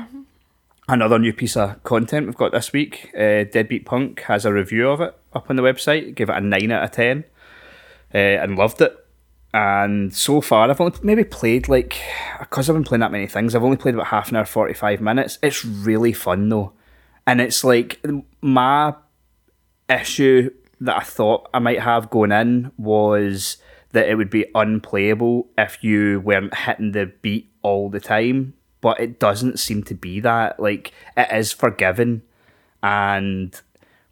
Another 0.87 1.19
new 1.19 1.33
piece 1.33 1.57
of 1.57 1.83
content 1.83 2.27
we've 2.27 2.35
got 2.35 2.51
this 2.51 2.71
week. 2.71 3.11
Uh, 3.13 3.43
Deadbeat 3.43 3.85
Punk 3.85 4.21
has 4.21 4.45
a 4.45 4.53
review 4.53 4.89
of 4.89 5.01
it 5.01 5.17
up 5.33 5.49
on 5.49 5.55
the 5.55 5.63
website. 5.63 6.15
Gave 6.15 6.29
it 6.29 6.37
a 6.37 6.41
nine 6.41 6.71
out 6.71 6.83
of 6.83 6.91
ten, 6.91 7.25
uh, 8.13 8.17
and 8.17 8.57
loved 8.57 8.81
it. 8.81 8.95
And 9.53 10.13
so 10.13 10.39
far, 10.39 10.69
I've 10.69 10.79
only 10.79 10.93
maybe 11.01 11.23
played 11.23 11.67
like 11.67 11.99
because 12.39 12.69
I've 12.69 12.75
been 12.75 12.83
playing 12.83 13.01
that 13.01 13.11
many 13.11 13.27
things. 13.27 13.53
I've 13.53 13.63
only 13.63 13.77
played 13.77 13.95
about 13.95 14.07
half 14.07 14.29
an 14.29 14.37
hour, 14.37 14.45
forty 14.45 14.73
five 14.73 15.01
minutes. 15.01 15.39
It's 15.41 15.65
really 15.65 16.13
fun 16.13 16.47
though, 16.47 16.73
and 17.25 17.41
it's 17.41 17.63
like 17.63 17.99
my 18.41 18.93
issue 19.89 20.51
that 20.81 20.97
I 20.97 21.03
thought 21.03 21.49
I 21.53 21.59
might 21.59 21.81
have 21.81 22.09
going 22.09 22.31
in 22.31 22.71
was 22.77 23.57
that 23.91 24.09
it 24.09 24.15
would 24.15 24.29
be 24.29 24.45
unplayable 24.53 25.47
if 25.57 25.83
you 25.83 26.19
weren't 26.19 26.53
hitting 26.53 26.91
the 26.91 27.11
beat 27.21 27.51
all 27.61 27.89
the 27.89 27.99
time. 27.99 28.53
But 28.79 28.99
it 28.99 29.19
doesn't 29.19 29.59
seem 29.59 29.83
to 29.83 29.95
be 29.95 30.19
that. 30.19 30.59
Like 30.59 30.91
it 31.15 31.27
is 31.31 31.51
forgiving 31.51 32.21
and 32.83 33.59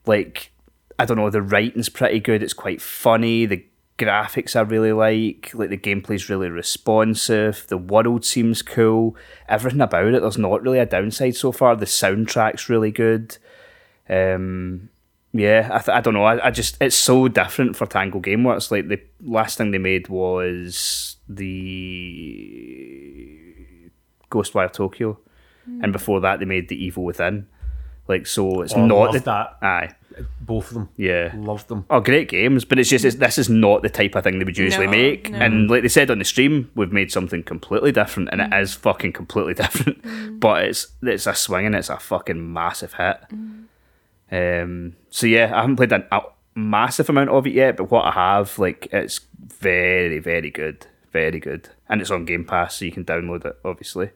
like 0.05 0.51
I 0.97 1.05
don't 1.05 1.17
know, 1.17 1.29
the 1.29 1.41
writing's 1.41 1.89
pretty 1.89 2.19
good, 2.19 2.41
it's 2.41 2.53
quite 2.53 2.81
funny, 2.81 3.45
the 3.45 3.65
graphics 3.97 4.55
I 4.55 4.61
really 4.61 4.93
like, 4.93 5.51
like 5.53 5.69
the 5.69 5.77
gameplay's 5.77 6.29
really 6.29 6.49
responsive, 6.49 7.65
the 7.67 7.77
world 7.77 8.25
seems 8.25 8.61
cool, 8.61 9.15
everything 9.49 9.81
about 9.81 10.13
it, 10.13 10.21
there's 10.21 10.37
not 10.37 10.63
really 10.63 10.79
a 10.79 10.85
downside 10.85 11.35
so 11.35 11.51
far. 11.51 11.75
The 11.75 11.85
soundtrack's 11.85 12.69
really 12.69 12.91
good. 12.91 13.37
Um 14.09 14.89
yeah, 15.37 15.67
I, 15.69 15.79
th- 15.79 15.95
I 15.95 15.99
don't 15.99 16.13
know. 16.13 16.23
I, 16.23 16.47
I 16.47 16.51
just 16.51 16.81
it's 16.81 16.95
so 16.95 17.27
different 17.27 17.75
for 17.75 17.85
Tango 17.85 18.21
Gameworks. 18.21 18.71
Like 18.71 18.87
the 18.87 19.01
last 19.21 19.57
thing 19.57 19.71
they 19.71 19.77
made 19.77 20.07
was 20.07 21.17
the 21.27 21.41
Ghostwire 24.31 24.71
Tokyo, 24.71 25.19
hmm. 25.65 25.83
and 25.83 25.91
before 25.91 26.21
that 26.21 26.39
they 26.39 26.45
made 26.45 26.69
the 26.69 26.81
Evil 26.81 27.03
Within. 27.03 27.47
Like 28.07 28.27
so, 28.27 28.61
it's 28.61 28.73
Oh, 28.73 28.85
not 28.85 28.95
love 28.95 29.13
the, 29.13 29.19
that. 29.21 29.57
Aye, 29.63 29.89
Both 30.39 30.67
of 30.67 30.73
them. 30.75 30.89
yeah. 30.95 31.33
love 31.35 31.67
them. 31.67 31.85
Oh, 31.89 31.99
great 31.99 32.29
games, 32.29 32.63
but 32.63 32.77
it's 32.77 32.89
just 32.89 33.03
it's, 33.03 33.15
this 33.15 33.39
is 33.39 33.49
not 33.49 33.81
the 33.81 33.89
type 33.89 34.15
of 34.15 34.23
thing 34.23 34.37
they 34.37 34.45
would 34.45 34.57
usually 34.57 34.85
No, 34.85 34.91
make. 34.91 35.31
no. 35.31 35.39
And 35.39 35.71
like 35.71 35.81
they 35.81 35.89
said 35.89 36.11
on 36.11 36.19
the 36.19 36.25
stream, 36.25 36.69
we've 36.75 36.93
made 36.93 37.11
something 37.11 37.41
completely 37.43 37.91
different, 37.91 38.29
and 38.31 38.41
it 38.41 38.53
hmm. 38.53 38.53
is 38.53 38.73
fucking 38.73 39.13
completely 39.13 39.53
different. 39.55 40.05
Hmm. 40.05 40.37
But 40.37 40.65
it's 40.65 40.87
it's 41.01 41.27
a 41.27 41.35
swing 41.35 41.65
and 41.65 41.75
it's 41.75 41.89
a 41.89 41.97
fucking 41.97 42.53
massive 42.53 42.93
hit. 42.93 43.17
Um, 44.31 44.95
so 45.09 45.27
yeah, 45.27 45.51
I 45.53 45.61
haven't 45.61 45.75
played 45.75 45.91
a, 45.91 46.15
a 46.15 46.21
massive 46.55 47.09
amount 47.09 47.29
of 47.29 47.45
it 47.47 47.53
yet, 47.53 47.77
but 47.77 47.91
what 47.91 48.05
I 48.05 48.11
have, 48.11 48.57
like, 48.59 48.87
it's 48.91 49.21
very 49.37 50.19
very 50.19 50.49
good, 50.49 50.87
very 51.11 51.39
good, 51.39 51.69
and 51.89 52.01
it's 52.01 52.11
on 52.11 52.25
Game 52.25 52.45
Pass, 52.45 52.77
so 52.77 52.85
you 52.85 52.91
can 52.91 53.05
download 53.05 53.45
it. 53.45 53.57
Obviously, 53.63 54.11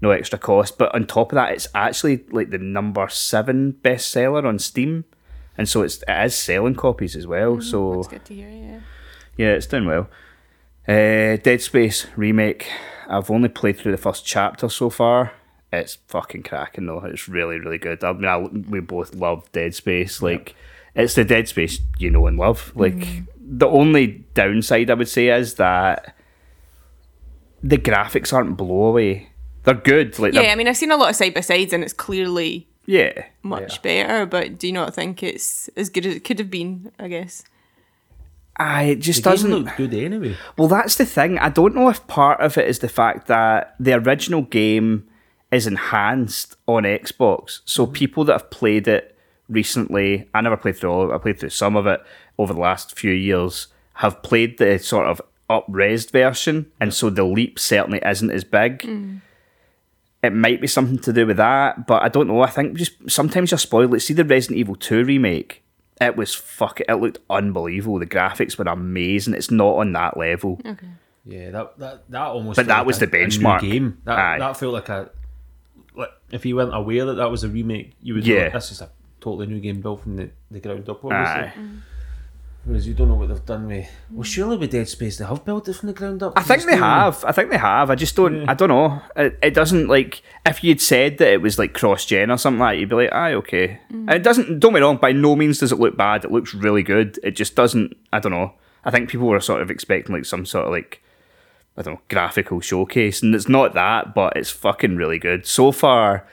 no 0.00 0.10
extra 0.10 0.38
cost. 0.38 0.78
But 0.78 0.94
on 0.94 1.06
top 1.06 1.32
of 1.32 1.36
that, 1.36 1.52
it's 1.52 1.68
actually 1.74 2.24
like 2.30 2.50
the 2.50 2.58
number 2.58 3.08
seven 3.08 3.78
bestseller 3.82 4.44
on 4.44 4.58
Steam. 4.58 5.04
And 5.56 5.68
so 5.68 5.82
it's 5.82 6.02
it 6.08 6.24
is 6.26 6.34
selling 6.34 6.74
copies 6.74 7.16
as 7.16 7.26
well. 7.26 7.60
so 7.60 7.94
That's 7.96 8.08
good 8.08 8.24
to 8.24 8.34
hear, 8.34 8.50
yeah. 8.50 8.80
yeah, 9.36 9.52
it's 9.52 9.66
doing 9.66 9.86
well. 9.86 10.08
Uh, 10.86 11.36
Dead 11.36 11.62
Space 11.62 12.06
remake. 12.16 12.68
I've 13.08 13.30
only 13.30 13.48
played 13.48 13.78
through 13.78 13.92
the 13.92 13.98
first 13.98 14.26
chapter 14.26 14.68
so 14.68 14.90
far. 14.90 15.32
It's 15.78 15.98
fucking 16.08 16.42
cracking 16.44 16.86
though. 16.86 17.00
It's 17.04 17.28
really, 17.28 17.58
really 17.58 17.78
good. 17.78 18.02
I 18.04 18.12
mean, 18.12 18.24
I, 18.24 18.38
we 18.38 18.80
both 18.80 19.14
love 19.14 19.50
Dead 19.52 19.74
Space. 19.74 20.22
Like, 20.22 20.54
it's 20.94 21.14
the 21.14 21.24
Dead 21.24 21.48
Space 21.48 21.80
you 21.98 22.10
know 22.10 22.26
and 22.26 22.38
love. 22.38 22.72
Like, 22.74 22.94
mm. 22.94 23.26
the 23.38 23.66
only 23.66 24.24
downside 24.34 24.90
I 24.90 24.94
would 24.94 25.08
say 25.08 25.28
is 25.28 25.54
that 25.54 26.14
the 27.62 27.78
graphics 27.78 28.32
aren't 28.32 28.56
blow 28.56 28.86
away. 28.86 29.30
They're 29.64 29.74
good. 29.74 30.18
Like, 30.18 30.34
Yeah, 30.34 30.42
they're- 30.42 30.50
I 30.50 30.54
mean, 30.54 30.68
I've 30.68 30.76
seen 30.76 30.90
a 30.90 30.96
lot 30.96 31.10
of 31.10 31.16
side 31.16 31.34
by 31.34 31.40
sides, 31.40 31.72
and 31.72 31.82
it's 31.82 31.94
clearly 31.94 32.68
yeah. 32.86 33.24
much 33.42 33.80
better. 33.82 34.26
But 34.26 34.58
do 34.58 34.66
you 34.66 34.72
not 34.72 34.94
think 34.94 35.22
it's 35.22 35.68
as 35.76 35.88
good 35.88 36.06
as 36.06 36.14
it 36.16 36.24
could 36.24 36.38
have 36.38 36.50
been? 36.50 36.92
I 36.98 37.08
guess. 37.08 37.42
I 38.56 38.84
it 38.84 38.96
just 39.00 39.24
The 39.24 39.30
game 39.30 39.32
doesn't 39.32 39.50
look 39.50 39.76
good 39.76 39.94
anyway. 39.94 40.36
Well, 40.56 40.68
that's 40.68 40.96
the 40.96 41.06
thing. 41.06 41.38
I 41.38 41.48
don't 41.48 41.74
know 41.74 41.88
if 41.88 42.06
part 42.06 42.40
of 42.40 42.56
it 42.56 42.68
is 42.68 42.78
the 42.78 42.88
fact 42.88 43.26
that 43.26 43.74
the 43.80 43.94
original 43.94 44.42
game 44.42 45.08
is 45.50 45.66
enhanced 45.66 46.56
on 46.66 46.82
Xbox. 46.84 47.60
So 47.64 47.84
mm-hmm. 47.84 47.92
people 47.92 48.24
that 48.24 48.32
have 48.32 48.50
played 48.50 48.88
it 48.88 49.16
recently, 49.48 50.28
I 50.34 50.40
never 50.40 50.56
played 50.56 50.76
through 50.76 50.90
all 50.90 51.04
of 51.04 51.10
it, 51.10 51.14
I 51.14 51.18
played 51.18 51.38
through 51.38 51.50
some 51.50 51.76
of 51.76 51.86
it 51.86 52.00
over 52.38 52.52
the 52.52 52.60
last 52.60 52.98
few 52.98 53.12
years, 53.12 53.68
have 53.94 54.22
played 54.22 54.58
the 54.58 54.78
sort 54.78 55.06
of 55.06 55.20
up-resed 55.50 56.10
version, 56.10 56.70
and 56.80 56.92
so 56.92 57.10
the 57.10 57.24
leap 57.24 57.58
certainly 57.58 58.00
isn't 58.04 58.30
as 58.30 58.44
big. 58.44 58.78
Mm. 58.78 59.20
It 60.22 60.32
might 60.32 60.60
be 60.60 60.66
something 60.66 60.98
to 61.00 61.12
do 61.12 61.26
with 61.26 61.36
that, 61.36 61.86
but 61.86 62.02
I 62.02 62.08
don't 62.08 62.28
know. 62.28 62.40
I 62.40 62.48
think 62.48 62.78
just 62.78 62.92
sometimes 63.10 63.50
you're 63.50 63.58
spoiled. 63.58 63.92
Like, 63.92 64.00
see 64.00 64.14
the 64.14 64.24
Resident 64.24 64.58
Evil 64.58 64.74
2 64.74 65.04
remake. 65.04 65.62
It 66.00 66.16
was 66.16 66.34
fuck 66.34 66.80
it. 66.80 66.86
It 66.88 66.94
looked 66.94 67.18
unbelievable. 67.28 67.98
The 67.98 68.06
graphics 68.06 68.58
were 68.58 68.64
amazing. 68.64 69.34
It's 69.34 69.50
not 69.50 69.76
on 69.76 69.92
that 69.92 70.16
level. 70.16 70.60
Yeah, 71.24 71.50
that 71.50 71.78
that, 71.78 72.10
that 72.10 72.22
almost. 72.22 72.56
But 72.56 72.66
that 72.66 72.78
like 72.78 72.86
was 72.86 73.00
a- 73.00 73.06
the 73.06 73.16
benchmark. 73.16 73.60
game. 73.60 73.98
That 74.04 74.18
Aye. 74.18 74.38
that 74.38 74.56
felt 74.56 74.72
like 74.72 74.88
a. 74.88 75.10
Like, 76.34 76.40
if 76.40 76.46
you 76.46 76.56
weren't 76.56 76.74
aware 76.74 77.06
that 77.06 77.14
that 77.14 77.30
was 77.30 77.44
a 77.44 77.48
remake, 77.48 77.92
you 78.02 78.14
would. 78.14 78.26
Yeah. 78.26 78.36
Yeah. 78.36 78.48
This 78.50 78.72
is 78.72 78.80
a 78.80 78.90
totally 79.20 79.46
new 79.46 79.60
game 79.60 79.80
built 79.80 80.02
from 80.02 80.16
the, 80.16 80.30
the 80.50 80.60
ground 80.60 80.88
up. 80.88 81.04
Obviously. 81.04 81.14
Aye. 81.14 81.52
Mm. 81.56 81.80
Whereas 82.64 82.88
you 82.88 82.94
don't 82.94 83.08
know 83.08 83.14
what 83.14 83.28
they've 83.28 83.44
done 83.44 83.66
with. 83.66 83.86
Well, 84.10 84.22
surely 84.22 84.56
with 84.56 84.72
Dead 84.72 84.88
Space 84.88 85.18
they 85.18 85.24
have 85.26 85.44
built 85.44 85.68
it 85.68 85.74
from 85.74 85.88
the 85.88 85.92
ground 85.92 86.22
up. 86.22 86.32
I 86.34 86.42
think 86.42 86.64
they 86.64 86.76
have. 86.76 87.22
I 87.22 87.32
think 87.32 87.50
they 87.50 87.58
have. 87.58 87.90
I 87.90 87.94
just 87.94 88.16
don't. 88.16 88.48
I 88.48 88.54
don't 88.54 88.70
know. 88.70 89.02
It, 89.16 89.38
it 89.42 89.54
doesn't 89.54 89.86
like 89.86 90.22
if 90.46 90.64
you'd 90.64 90.80
said 90.80 91.18
that 91.18 91.30
it 91.30 91.42
was 91.42 91.58
like 91.58 91.74
cross 91.74 92.06
gen 92.06 92.30
or 92.30 92.38
something 92.38 92.60
like, 92.60 92.76
that, 92.76 92.80
you'd 92.80 92.88
be 92.88 92.96
like, 92.96 93.12
aye, 93.12 93.34
okay. 93.34 93.80
Mm. 93.92 94.08
And 94.08 94.10
it 94.12 94.22
doesn't. 94.22 94.60
Don't 94.60 94.72
get 94.72 94.80
me 94.80 94.80
wrong. 94.80 94.96
By 94.96 95.12
no 95.12 95.36
means 95.36 95.58
does 95.58 95.72
it 95.72 95.78
look 95.78 95.94
bad. 95.94 96.24
It 96.24 96.32
looks 96.32 96.54
really 96.54 96.82
good. 96.82 97.18
It 97.22 97.32
just 97.32 97.54
doesn't. 97.54 97.98
I 98.14 98.18
don't 98.18 98.32
know. 98.32 98.54
I 98.82 98.90
think 98.90 99.10
people 99.10 99.26
were 99.26 99.40
sort 99.40 99.60
of 99.60 99.70
expecting 99.70 100.14
like 100.14 100.24
some 100.24 100.46
sort 100.46 100.64
of 100.64 100.72
like 100.72 101.02
I 101.76 101.82
don't 101.82 101.94
know 101.94 102.00
graphical 102.08 102.60
showcase, 102.60 103.22
and 103.22 103.34
it's 103.34 103.48
not 103.48 103.74
that, 103.74 104.14
but 104.14 104.36
it's 104.36 104.50
fucking 104.50 104.96
really 104.96 105.18
good 105.18 105.46
so 105.46 105.72
far. 105.72 106.26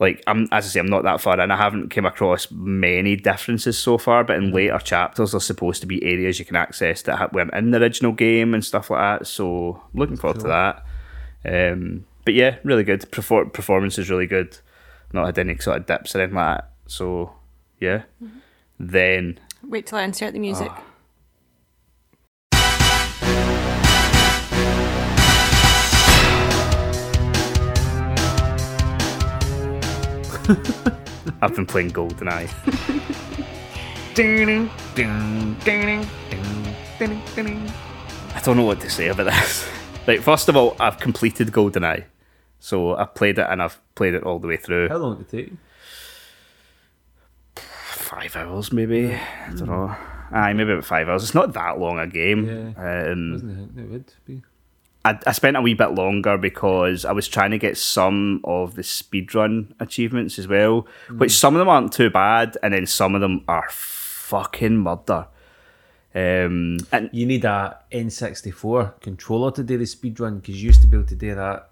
Like 0.00 0.22
I'm, 0.26 0.48
as 0.50 0.64
I 0.64 0.68
say, 0.68 0.80
I'm 0.80 0.86
not 0.86 1.04
that 1.04 1.20
far 1.20 1.38
and 1.38 1.52
I 1.52 1.56
haven't 1.56 1.90
came 1.90 2.06
across 2.06 2.50
many 2.50 3.16
differences 3.16 3.78
so 3.78 3.98
far, 3.98 4.24
but 4.24 4.36
in 4.36 4.50
mm. 4.50 4.54
later 4.54 4.78
chapters, 4.78 5.32
there's 5.32 5.44
supposed 5.44 5.82
to 5.82 5.86
be 5.86 6.02
areas 6.02 6.38
you 6.38 6.46
can 6.46 6.56
access 6.56 7.02
that 7.02 7.16
ha- 7.16 7.28
weren't 7.32 7.52
in 7.52 7.70
the 7.70 7.78
original 7.78 8.12
game 8.12 8.54
and 8.54 8.64
stuff 8.64 8.88
like 8.88 9.20
that. 9.20 9.26
So 9.26 9.82
looking 9.92 10.16
forward 10.16 10.40
to 10.40 10.48
that. 10.48 10.84
Um, 11.44 12.06
but 12.24 12.32
yeah, 12.32 12.56
really 12.64 12.82
good. 12.82 13.02
Perfor- 13.10 13.52
performance 13.52 13.98
is 13.98 14.08
really 14.08 14.26
good. 14.26 14.56
Not 15.12 15.26
had 15.26 15.38
any 15.38 15.58
sort 15.58 15.76
of 15.76 15.86
dips 15.86 16.16
or 16.16 16.20
anything 16.20 16.36
like 16.36 16.62
that. 16.62 16.70
So 16.86 17.34
yeah. 17.78 18.04
Mm-hmm. 18.22 18.38
Then 18.78 19.38
Wait 19.62 19.86
till 19.86 19.98
I 19.98 20.04
insert 20.04 20.32
the 20.32 20.38
music. 20.38 20.68
Ah. 20.70 20.82
I've 31.42 31.54
been 31.54 31.66
playing 31.66 31.90
GoldenEye. 31.90 32.48
I 38.34 38.40
don't 38.42 38.56
know 38.56 38.64
what 38.64 38.80
to 38.80 38.90
say 38.90 39.08
about 39.08 39.26
this. 39.26 39.68
Like, 40.06 40.22
first 40.22 40.48
of 40.48 40.56
all, 40.56 40.76
I've 40.80 40.98
completed 40.98 41.48
GoldenEye. 41.48 42.04
So 42.58 42.96
I've 42.96 43.14
played 43.14 43.38
it 43.38 43.46
and 43.48 43.62
I've 43.62 43.78
played 43.94 44.14
it 44.14 44.24
all 44.24 44.38
the 44.38 44.48
way 44.48 44.56
through. 44.56 44.88
How 44.88 44.96
long 44.96 45.18
did 45.18 45.34
it 45.34 45.52
take? 47.56 47.58
Five 47.92 48.34
hours, 48.34 48.72
maybe. 48.72 49.12
I 49.14 49.52
don't 49.54 49.66
know. 49.66 49.94
Aye, 50.32 50.54
maybe 50.54 50.72
about 50.72 50.86
five 50.86 51.08
hours. 51.08 51.22
It's 51.22 51.34
not 51.34 51.52
that 51.52 51.78
long 51.78 51.98
a 51.98 52.06
game. 52.06 52.74
Um, 52.78 53.32
Wasn't 53.32 53.78
it? 53.78 53.82
It 53.82 53.90
would 53.90 54.12
be. 54.26 54.42
I, 55.04 55.18
I 55.26 55.32
spent 55.32 55.56
a 55.56 55.62
wee 55.62 55.74
bit 55.74 55.92
longer 55.92 56.36
because 56.36 57.04
I 57.04 57.12
was 57.12 57.26
trying 57.26 57.52
to 57.52 57.58
get 57.58 57.78
some 57.78 58.40
of 58.44 58.74
the 58.74 58.82
speedrun 58.82 59.72
achievements 59.80 60.38
as 60.38 60.46
well, 60.46 60.86
which 61.16 61.32
some 61.32 61.54
of 61.54 61.58
them 61.58 61.68
aren't 61.68 61.92
too 61.92 62.10
bad, 62.10 62.58
and 62.62 62.74
then 62.74 62.86
some 62.86 63.14
of 63.14 63.20
them 63.20 63.42
are 63.48 63.68
fucking 63.70 64.76
murder. 64.76 65.26
Um, 66.14 66.78
and 66.92 67.08
You 67.12 67.24
need 67.24 67.44
a 67.44 67.78
N64 67.92 69.00
controller 69.00 69.52
to 69.52 69.62
do 69.62 69.78
the 69.78 69.84
speedrun 69.84 70.40
because 70.40 70.60
you 70.60 70.66
used 70.66 70.82
to 70.82 70.88
be 70.88 70.96
able 70.96 71.06
to 71.06 71.14
do 71.14 71.34
that 71.34 71.69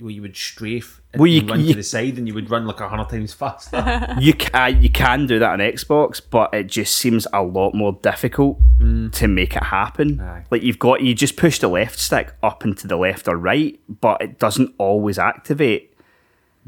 where 0.00 0.10
you 0.10 0.22
would 0.22 0.36
strafe 0.36 1.00
and 1.12 1.20
Well, 1.20 1.28
you- 1.28 1.46
run 1.46 1.60
you- 1.60 1.68
to 1.68 1.74
the 1.74 1.82
side 1.82 2.18
and 2.18 2.26
you 2.26 2.34
would 2.34 2.50
run 2.50 2.66
like 2.66 2.80
a 2.80 2.88
hundred 2.88 3.08
times 3.08 3.32
faster. 3.32 4.16
you 4.20 4.34
can 4.34 4.82
you 4.82 4.90
can 4.90 5.26
do 5.26 5.38
that 5.38 5.50
on 5.50 5.58
Xbox, 5.58 6.20
but 6.28 6.52
it 6.54 6.66
just 6.66 6.96
seems 6.96 7.26
a 7.32 7.42
lot 7.42 7.74
more 7.74 7.98
difficult 8.02 8.58
mm. 8.78 9.12
to 9.12 9.28
make 9.28 9.56
it 9.56 9.64
happen. 9.64 10.20
Aye. 10.20 10.44
Like 10.50 10.62
you've 10.62 10.78
got 10.78 11.02
you 11.02 11.14
just 11.14 11.36
push 11.36 11.58
the 11.58 11.68
left 11.68 11.98
stick 11.98 12.32
up 12.42 12.64
and 12.64 12.76
to 12.78 12.86
the 12.86 12.96
left 12.96 13.28
or 13.28 13.36
right, 13.36 13.78
but 13.88 14.20
it 14.22 14.38
doesn't 14.38 14.74
always 14.78 15.18
activate. 15.18 15.94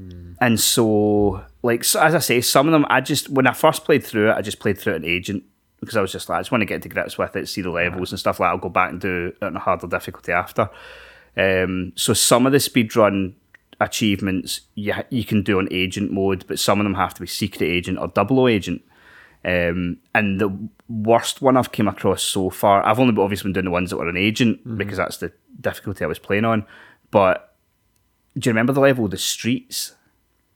Mm. 0.01 0.37
And 0.41 0.61
so, 0.61 1.45
like 1.63 1.85
so, 1.85 2.01
as 2.01 2.15
I 2.15 2.19
say, 2.19 2.41
some 2.41 2.67
of 2.67 2.73
them 2.73 2.87
I 2.89 3.01
just 3.01 3.29
when 3.29 3.47
I 3.47 3.53
first 3.53 3.85
played 3.85 4.05
through 4.05 4.31
it, 4.31 4.35
I 4.35 4.43
just 4.43 4.59
played 4.59 4.79
through 4.79 4.95
it 4.95 4.97
in 4.97 5.05
agent 5.05 5.45
because 5.81 5.97
I 5.97 6.01
was 6.01 6.13
just 6.13 6.29
like 6.29 6.39
I 6.39 6.41
just 6.41 6.53
want 6.53 6.63
to 6.63 6.67
get 6.67 6.83
to 6.83 6.89
grips 6.89 7.19
with 7.19 7.37
it, 7.37 7.49
see 7.49 7.61
the 7.61 7.71
levels 7.71 8.13
and 8.13 8.19
stuff 8.19 8.41
like. 8.41 8.49
that. 8.49 8.53
I'll 8.53 8.59
go 8.59 8.69
back 8.69 8.91
and 8.91 9.01
do 9.01 9.33
it 9.41 9.45
on 9.45 9.57
a 9.57 9.59
harder 9.59 9.87
difficulty 9.87 10.33
after. 10.33 10.71
Um, 11.37 11.93
so 11.97 12.13
some 12.13 12.47
of 12.47 12.53
the 12.53 12.59
speedrun 12.59 13.35
achievements 13.81 14.61
you 14.75 14.95
you 15.11 15.25
can 15.25 15.43
do 15.43 15.59
on 15.59 15.67
agent 15.71 16.13
mode, 16.13 16.45
but 16.47 16.59
some 16.59 16.79
of 16.81 16.85
them 16.85 16.95
have 16.95 17.15
to 17.15 17.21
be 17.21 17.27
secret 17.27 17.67
agent 17.67 17.99
or 17.99 18.09
double 18.09 18.41
O 18.41 18.49
agent. 18.49 18.83
Um, 19.45 19.97
and 20.15 20.41
the 20.41 20.57
worst 20.89 21.43
one 21.43 21.57
I've 21.57 21.73
came 21.73 21.89
across 21.89 22.23
so 22.23 22.49
far, 22.51 22.85
I've 22.87 23.01
only 23.01 23.21
obviously 23.21 23.49
been 23.49 23.55
doing 23.55 23.65
the 23.65 23.71
ones 23.73 23.91
that 23.91 23.97
were 23.97 24.09
an 24.09 24.17
agent 24.17 24.61
because 24.79 24.99
that's 24.99 25.17
the 25.17 25.33
difficulty 25.61 26.05
I 26.05 26.09
was 26.09 26.21
playing 26.21 26.45
on. 26.45 26.65
But 27.11 27.55
do 28.39 28.49
you 28.49 28.53
remember 28.53 28.73
the 28.73 28.81
level, 28.81 29.09
the 29.09 29.19
streets? 29.19 29.95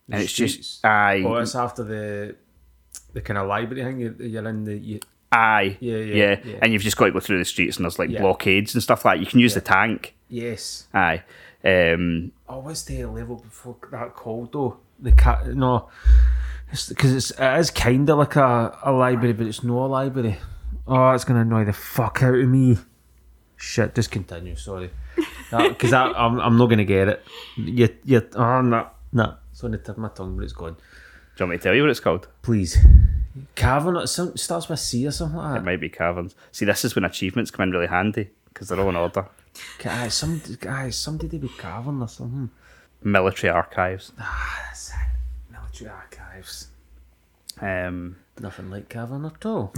and 0.09 0.23
it's 0.23 0.33
Streets? 0.33 0.57
just 0.57 0.85
aye, 0.85 1.23
Oh, 1.27 1.35
it's 1.37 1.57
after 1.57 1.83
the 1.83 2.37
the 3.13 3.21
kind 3.23 3.39
of 3.39 3.49
library 3.49 3.83
thing. 3.83 4.01
you- 4.01 4.17
You're 4.21 4.49
in 4.49 4.65
the. 4.65 4.77
You, 4.77 5.01
aye, 5.33 5.77
Yeah, 5.81 5.97
yeah, 5.99 6.41
yeah. 6.45 6.59
and 6.63 6.73
you've 6.73 6.83
just 6.83 6.97
got 6.97 7.07
to 7.07 7.13
go 7.13 7.21
through 7.21 7.39
the 7.39 7.45
streets 7.45 7.77
and 7.77 7.85
there's 7.85 7.99
like 7.99 8.11
Yeah. 8.11 8.21
blockades 8.21 8.75
and 8.75 8.83
stuff 8.83 9.05
like. 9.05 9.19
that. 9.19 9.21
You 9.21 9.27
can 9.27 9.41
use 9.41 9.55
the 9.55 9.61
tank, 9.61 10.15
yes. 10.29 10.87
aye. 10.95 11.23
Um, 11.65 12.33
Oh, 12.49 12.59
what's 12.61 12.83
the 12.85 13.05
level 13.07 13.37
before 13.37 13.77
that 13.91 14.15
called 14.15 14.53
though? 14.53 14.79
The 15.01 15.13
cat. 15.13 15.47
No, 15.49 15.89
because 16.89 17.13
it's, 17.15 17.31
it 17.33 17.59
is 17.59 17.71
kind 17.71 18.09
of 18.09 18.19
like 18.19 18.37
a, 18.37 18.79
a 18.83 18.93
library, 18.93 19.33
but 19.35 19.47
it's 19.47 19.63
not 19.65 19.75
a 19.75 19.87
library. 19.87 20.39
Oh, 20.87 21.11
it's 21.11 21.25
gonna 21.25 21.41
annoy 21.41 21.65
the 21.65 21.73
fuck 21.73 22.23
out 22.23 22.35
of 22.35 22.49
me. 22.49 22.79
Shit, 23.57 23.95
just 23.95 24.11
continue. 24.11 24.55
Sorry, 24.55 24.91
because 25.51 25.93
I'm 25.93 26.39
I'm 26.41 26.57
not 26.57 26.67
gonna 26.69 26.85
get 26.85 27.09
it. 27.09 27.25
You 27.57 27.89
you 28.05 28.23
oh 28.37 28.61
no 28.63 28.89
no. 29.13 29.35
It's 29.51 29.65
on 29.65 29.71
the 29.73 29.79
tip 29.79 29.89
of 29.91 29.99
my 29.99 30.09
tongue, 30.09 30.37
but 30.37 30.45
it's 30.45 30.53
gone. 30.53 30.77
Do 31.37 31.45
you 31.45 31.49
want 31.49 31.51
me 31.51 31.59
to 31.59 31.63
tell 31.65 31.75
you 31.75 31.83
what 31.83 31.91
it's 31.91 32.01
called? 32.01 32.29
Please, 32.41 32.79
Cavern. 33.55 33.97
It 33.97 34.07
starts 34.07 34.69
with 34.71 34.81
C 34.81 35.07
or 35.07 35.11
something 35.11 35.37
like 35.37 35.59
It 35.59 35.65
might 35.65 35.81
be 35.81 35.91
caverns. 35.91 36.35
See, 36.51 36.65
this 36.65 36.83
is 36.83 36.95
when 36.95 37.05
achievements 37.05 37.51
come 37.51 37.65
in 37.65 37.73
really 37.73 37.89
handy 37.89 38.31
because 38.49 38.69
they're 38.69 38.81
all 38.81 38.89
in 38.89 38.97
order. 38.97 39.29
Guys, 39.79 40.15
some 40.15 40.41
guys, 40.59 40.97
somebody 40.97 41.29
did 41.29 41.43
with 41.43 41.59
Cavern 41.59 42.01
or 42.01 42.09
something. 42.09 42.49
Military 43.03 43.51
archives. 43.51 44.13
Ah, 44.19 44.63
that's 44.67 44.89
it. 44.89 45.53
Military 45.53 45.91
archives. 45.91 46.69
Um, 47.61 48.17
Nothing 48.41 48.71
like 48.71 48.89
Cavern 48.89 49.27
at 49.27 49.45
all. 49.45 49.75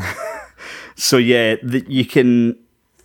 so 0.94 1.16
yeah, 1.16 1.56
the, 1.60 1.84
you 1.88 2.04
can 2.04 2.56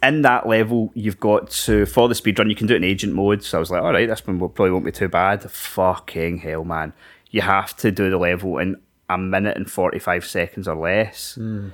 in 0.03 0.21
that 0.21 0.45
level 0.45 0.91
you've 0.93 1.19
got 1.19 1.49
to 1.49 1.85
for 1.85 2.07
the 2.07 2.13
speedrun 2.13 2.49
you 2.49 2.55
can 2.55 2.67
do 2.67 2.75
it 2.75 2.77
in 2.77 2.83
agent 2.83 3.13
mode. 3.13 3.43
So 3.43 3.57
I 3.57 3.59
was 3.59 3.71
like, 3.71 3.81
all 3.81 3.93
right, 3.93 4.07
this 4.07 4.27
one 4.27 4.37
probably 4.37 4.69
won't 4.69 4.85
be 4.85 4.91
too 4.91 5.09
bad. 5.09 5.41
Fucking 5.49 6.39
hell, 6.39 6.63
man! 6.63 6.93
You 7.33 7.41
have 7.41 7.75
to 7.77 7.91
do 7.91 8.09
the 8.09 8.17
level 8.17 8.57
in 8.59 8.77
a 9.09 9.17
minute 9.17 9.57
and 9.57 9.69
forty 9.69 9.99
five 9.99 10.23
seconds 10.25 10.67
or 10.67 10.75
less. 10.75 11.35
Hmm. 11.35 11.69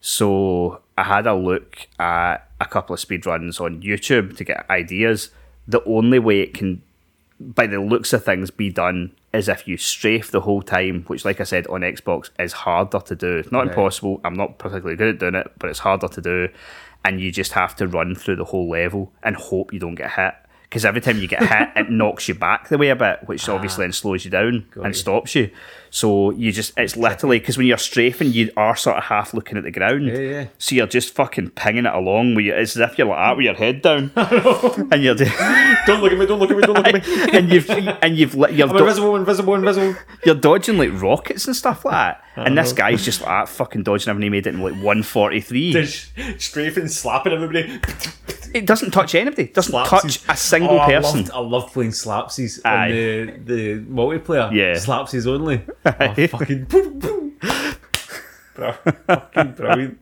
So 0.00 0.80
I 0.96 1.04
had 1.04 1.26
a 1.26 1.34
look 1.34 1.86
at 1.98 2.48
a 2.60 2.66
couple 2.66 2.94
of 2.94 3.00
speedruns 3.00 3.60
on 3.60 3.82
YouTube 3.82 4.36
to 4.36 4.44
get 4.44 4.68
ideas. 4.70 5.30
The 5.68 5.82
only 5.84 6.18
way 6.18 6.40
it 6.40 6.54
can, 6.54 6.82
by 7.38 7.66
the 7.66 7.80
looks 7.80 8.12
of 8.12 8.24
things, 8.24 8.50
be 8.50 8.70
done 8.70 9.12
is 9.32 9.48
if 9.48 9.68
you 9.68 9.76
strafe 9.76 10.30
the 10.30 10.40
whole 10.40 10.62
time, 10.62 11.04
which, 11.06 11.24
like 11.24 11.40
I 11.40 11.44
said, 11.44 11.66
on 11.68 11.82
Xbox 11.82 12.30
is 12.38 12.52
harder 12.52 12.98
to 13.00 13.14
do. 13.14 13.36
It's 13.36 13.52
not 13.52 13.60
Right. 13.60 13.68
impossible. 13.68 14.20
I'm 14.24 14.34
not 14.34 14.58
particularly 14.58 14.96
good 14.96 15.08
at 15.14 15.18
doing 15.20 15.34
it, 15.36 15.52
but 15.58 15.70
it's 15.70 15.78
harder 15.80 16.08
to 16.08 16.20
do. 16.20 16.48
And 17.04 17.20
you 17.20 17.30
just 17.30 17.52
have 17.52 17.76
to 17.76 17.86
run 17.86 18.14
through 18.14 18.36
the 18.36 18.44
whole 18.44 18.68
level 18.68 19.12
and 19.22 19.36
hope 19.36 19.72
you 19.72 19.78
don't 19.78 19.94
get 19.94 20.10
hit. 20.12 20.34
Because 20.70 20.84
every 20.84 21.00
time 21.00 21.18
you 21.18 21.26
get 21.26 21.42
hit, 21.42 21.68
it 21.74 21.90
knocks 21.90 22.28
you 22.28 22.34
back 22.34 22.68
the 22.68 22.78
way 22.78 22.90
a 22.90 22.96
bit, 22.96 23.26
which 23.26 23.48
ah. 23.48 23.54
obviously 23.56 23.82
then 23.82 23.92
slows 23.92 24.24
you 24.24 24.30
down 24.30 24.66
and 24.76 24.86
you. 24.86 24.94
stops 24.94 25.34
you. 25.34 25.50
So 25.90 26.30
you 26.30 26.52
just, 26.52 26.72
it's 26.76 26.96
literally, 26.96 27.40
because 27.40 27.58
when 27.58 27.66
you're 27.66 27.76
strafing, 27.76 28.30
you 28.30 28.52
are 28.56 28.76
sort 28.76 28.96
of 28.96 29.02
half 29.04 29.34
looking 29.34 29.58
at 29.58 29.64
the 29.64 29.72
ground. 29.72 30.06
Yeah, 30.06 30.18
yeah. 30.18 30.46
So 30.58 30.76
you're 30.76 30.86
just 30.86 31.12
fucking 31.12 31.50
pinging 31.50 31.86
it 31.86 31.92
along. 31.92 32.36
With 32.36 32.44
you, 32.44 32.54
it's 32.54 32.76
as 32.76 32.88
if 32.88 32.98
you're 32.98 33.08
like 33.08 33.18
that 33.18 33.36
with 33.36 33.44
your 33.44 33.54
head 33.54 33.82
down, 33.82 34.12
and 34.16 35.02
you're 35.02 35.16
just, 35.16 35.36
don't 35.86 36.00
look 36.00 36.12
at 36.12 36.18
me! 36.18 36.26
Don't 36.26 36.38
look 36.38 36.50
at 36.52 36.56
me! 36.56 36.62
Don't 36.62 36.76
look 36.76 36.86
at 36.86 37.06
me! 37.06 37.36
and 37.36 37.50
you've 37.50 37.68
and 37.68 38.16
you've, 38.16 38.34
you're 38.34 38.68
do- 38.68 38.78
invisible, 38.78 39.16
invisible, 39.16 39.54
invisible. 39.56 39.96
you're 40.24 40.36
dodging 40.36 40.78
like 40.78 41.02
rockets 41.02 41.48
and 41.48 41.56
stuff 41.56 41.84
like 41.84 41.94
that. 41.94 42.24
And 42.36 42.56
this 42.56 42.72
guy's 42.72 43.04
just 43.04 43.20
like 43.20 43.28
that, 43.28 43.48
fucking 43.48 43.82
dodging. 43.82 44.06
Haven't 44.06 44.22
he 44.22 44.28
made 44.28 44.46
it 44.46 44.54
in 44.54 44.60
like 44.60 44.74
143? 44.74 45.72
Just 45.72 46.12
strafing, 46.38 46.86
slapping 46.86 47.32
everybody. 47.32 47.80
It 48.54 48.66
doesn't 48.66 48.90
touch 48.90 49.14
anybody. 49.14 49.44
It 49.44 49.54
Doesn't 49.54 49.72
touch 49.86 50.20
a 50.28 50.36
single 50.36 50.70
Oh, 50.72 50.78
I 50.78 50.94
person. 50.96 51.20
loved- 51.20 51.30
I 51.32 51.38
love 51.38 51.72
playing 51.72 51.90
slapsies 51.92 52.60
Aye. 52.64 52.84
on 52.86 52.90
the, 52.90 53.32
the 53.44 53.80
multiplayer. 53.84 54.52
Yeah. 54.52 54.72
Slapsies 54.74 55.26
only. 55.26 55.62
Oh, 55.86 56.26
fucking 56.26 56.64
boom, 56.64 56.98
boom. 56.98 57.36
Bro, 58.54 58.72
fucking 59.06 59.52
brilliant. 59.52 59.98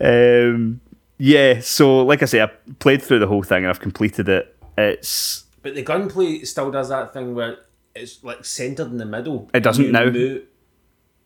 Um, 0.00 0.80
yeah. 1.18 1.60
So 1.60 2.04
like 2.04 2.22
I 2.22 2.26
say, 2.26 2.42
I 2.42 2.46
played 2.78 3.02
through 3.02 3.20
the 3.20 3.26
whole 3.26 3.42
thing 3.42 3.58
and 3.58 3.68
I've 3.68 3.80
completed 3.80 4.28
it. 4.28 4.56
It's 4.76 5.44
But 5.62 5.74
the 5.74 5.82
gunplay 5.82 6.40
still 6.44 6.70
does 6.70 6.88
that 6.88 7.12
thing 7.12 7.34
where 7.34 7.58
it's 7.94 8.22
like 8.22 8.44
centered 8.44 8.88
in 8.88 8.98
the 8.98 9.04
middle. 9.06 9.50
It 9.54 9.60
doesn't 9.60 9.84
You 9.84 9.92
now. 9.92 10.04
move- 10.06 10.42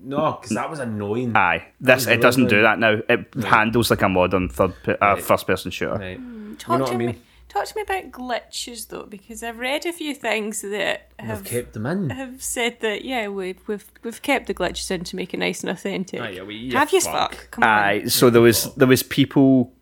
No, 0.05 0.38
because 0.40 0.55
that 0.55 0.68
was 0.70 0.78
annoying. 0.80 1.34
aye. 1.36 1.66
This 1.80 2.07
was 2.07 2.07
it 2.09 2.20
doesn't 2.20 2.48
do 2.48 2.62
that 2.62 2.78
now. 2.78 2.98
It 3.09 3.32
handles 3.44 3.90
like 3.90 4.02
a 4.02 4.09
modern 4.09 4.48
third 4.48 4.72
uh, 4.88 4.96
Right. 5.00 5.22
first 5.22 5.46
person 5.46 5.70
shooter. 5.70 5.94
Right. 5.96 6.20
Talk 6.59 6.68
You 6.74 6.78
know 6.78 6.86
to 6.86 6.92
what 6.92 7.02
I 7.02 7.07
me. 7.12 7.18
Talk 7.48 7.66
to 7.66 7.76
me 7.76 7.82
about 7.82 8.11
glitches 8.11 8.88
though, 8.88 9.05
because 9.05 9.42
I've 9.44 9.59
read 9.59 9.86
a 9.86 9.92
few 9.92 10.12
things 10.14 10.61
that 10.62 11.09
I've 11.20 11.26
have 11.26 11.44
kept 11.44 11.72
them 11.74 11.86
in. 11.86 12.11
have 12.11 12.42
said 12.42 12.80
that 12.80 13.05
yeah 13.05 13.28
we've 13.28 13.61
we've 13.68 13.84
we've 14.02 14.20
kept 14.22 14.46
the 14.48 14.55
glitches 14.55 14.90
in 14.90 15.05
to 15.05 15.16
make 15.16 15.32
it 15.34 15.38
nice 15.38 15.61
and 15.62 15.70
authentic. 15.70 16.20
Aye, 16.20 16.30
yeah, 16.30 16.42
well, 16.42 16.50
you 16.50 16.76
have 16.76 16.92
you 16.92 17.00
fuck. 17.00 17.34
fuck? 17.36 17.50
Come 17.52 17.64
on. 17.64 17.70
Aye, 17.70 18.05
so 18.07 18.28
there 18.30 18.42
was 18.42 18.74
there 18.74 18.88
was 18.88 19.02
people 19.05 19.72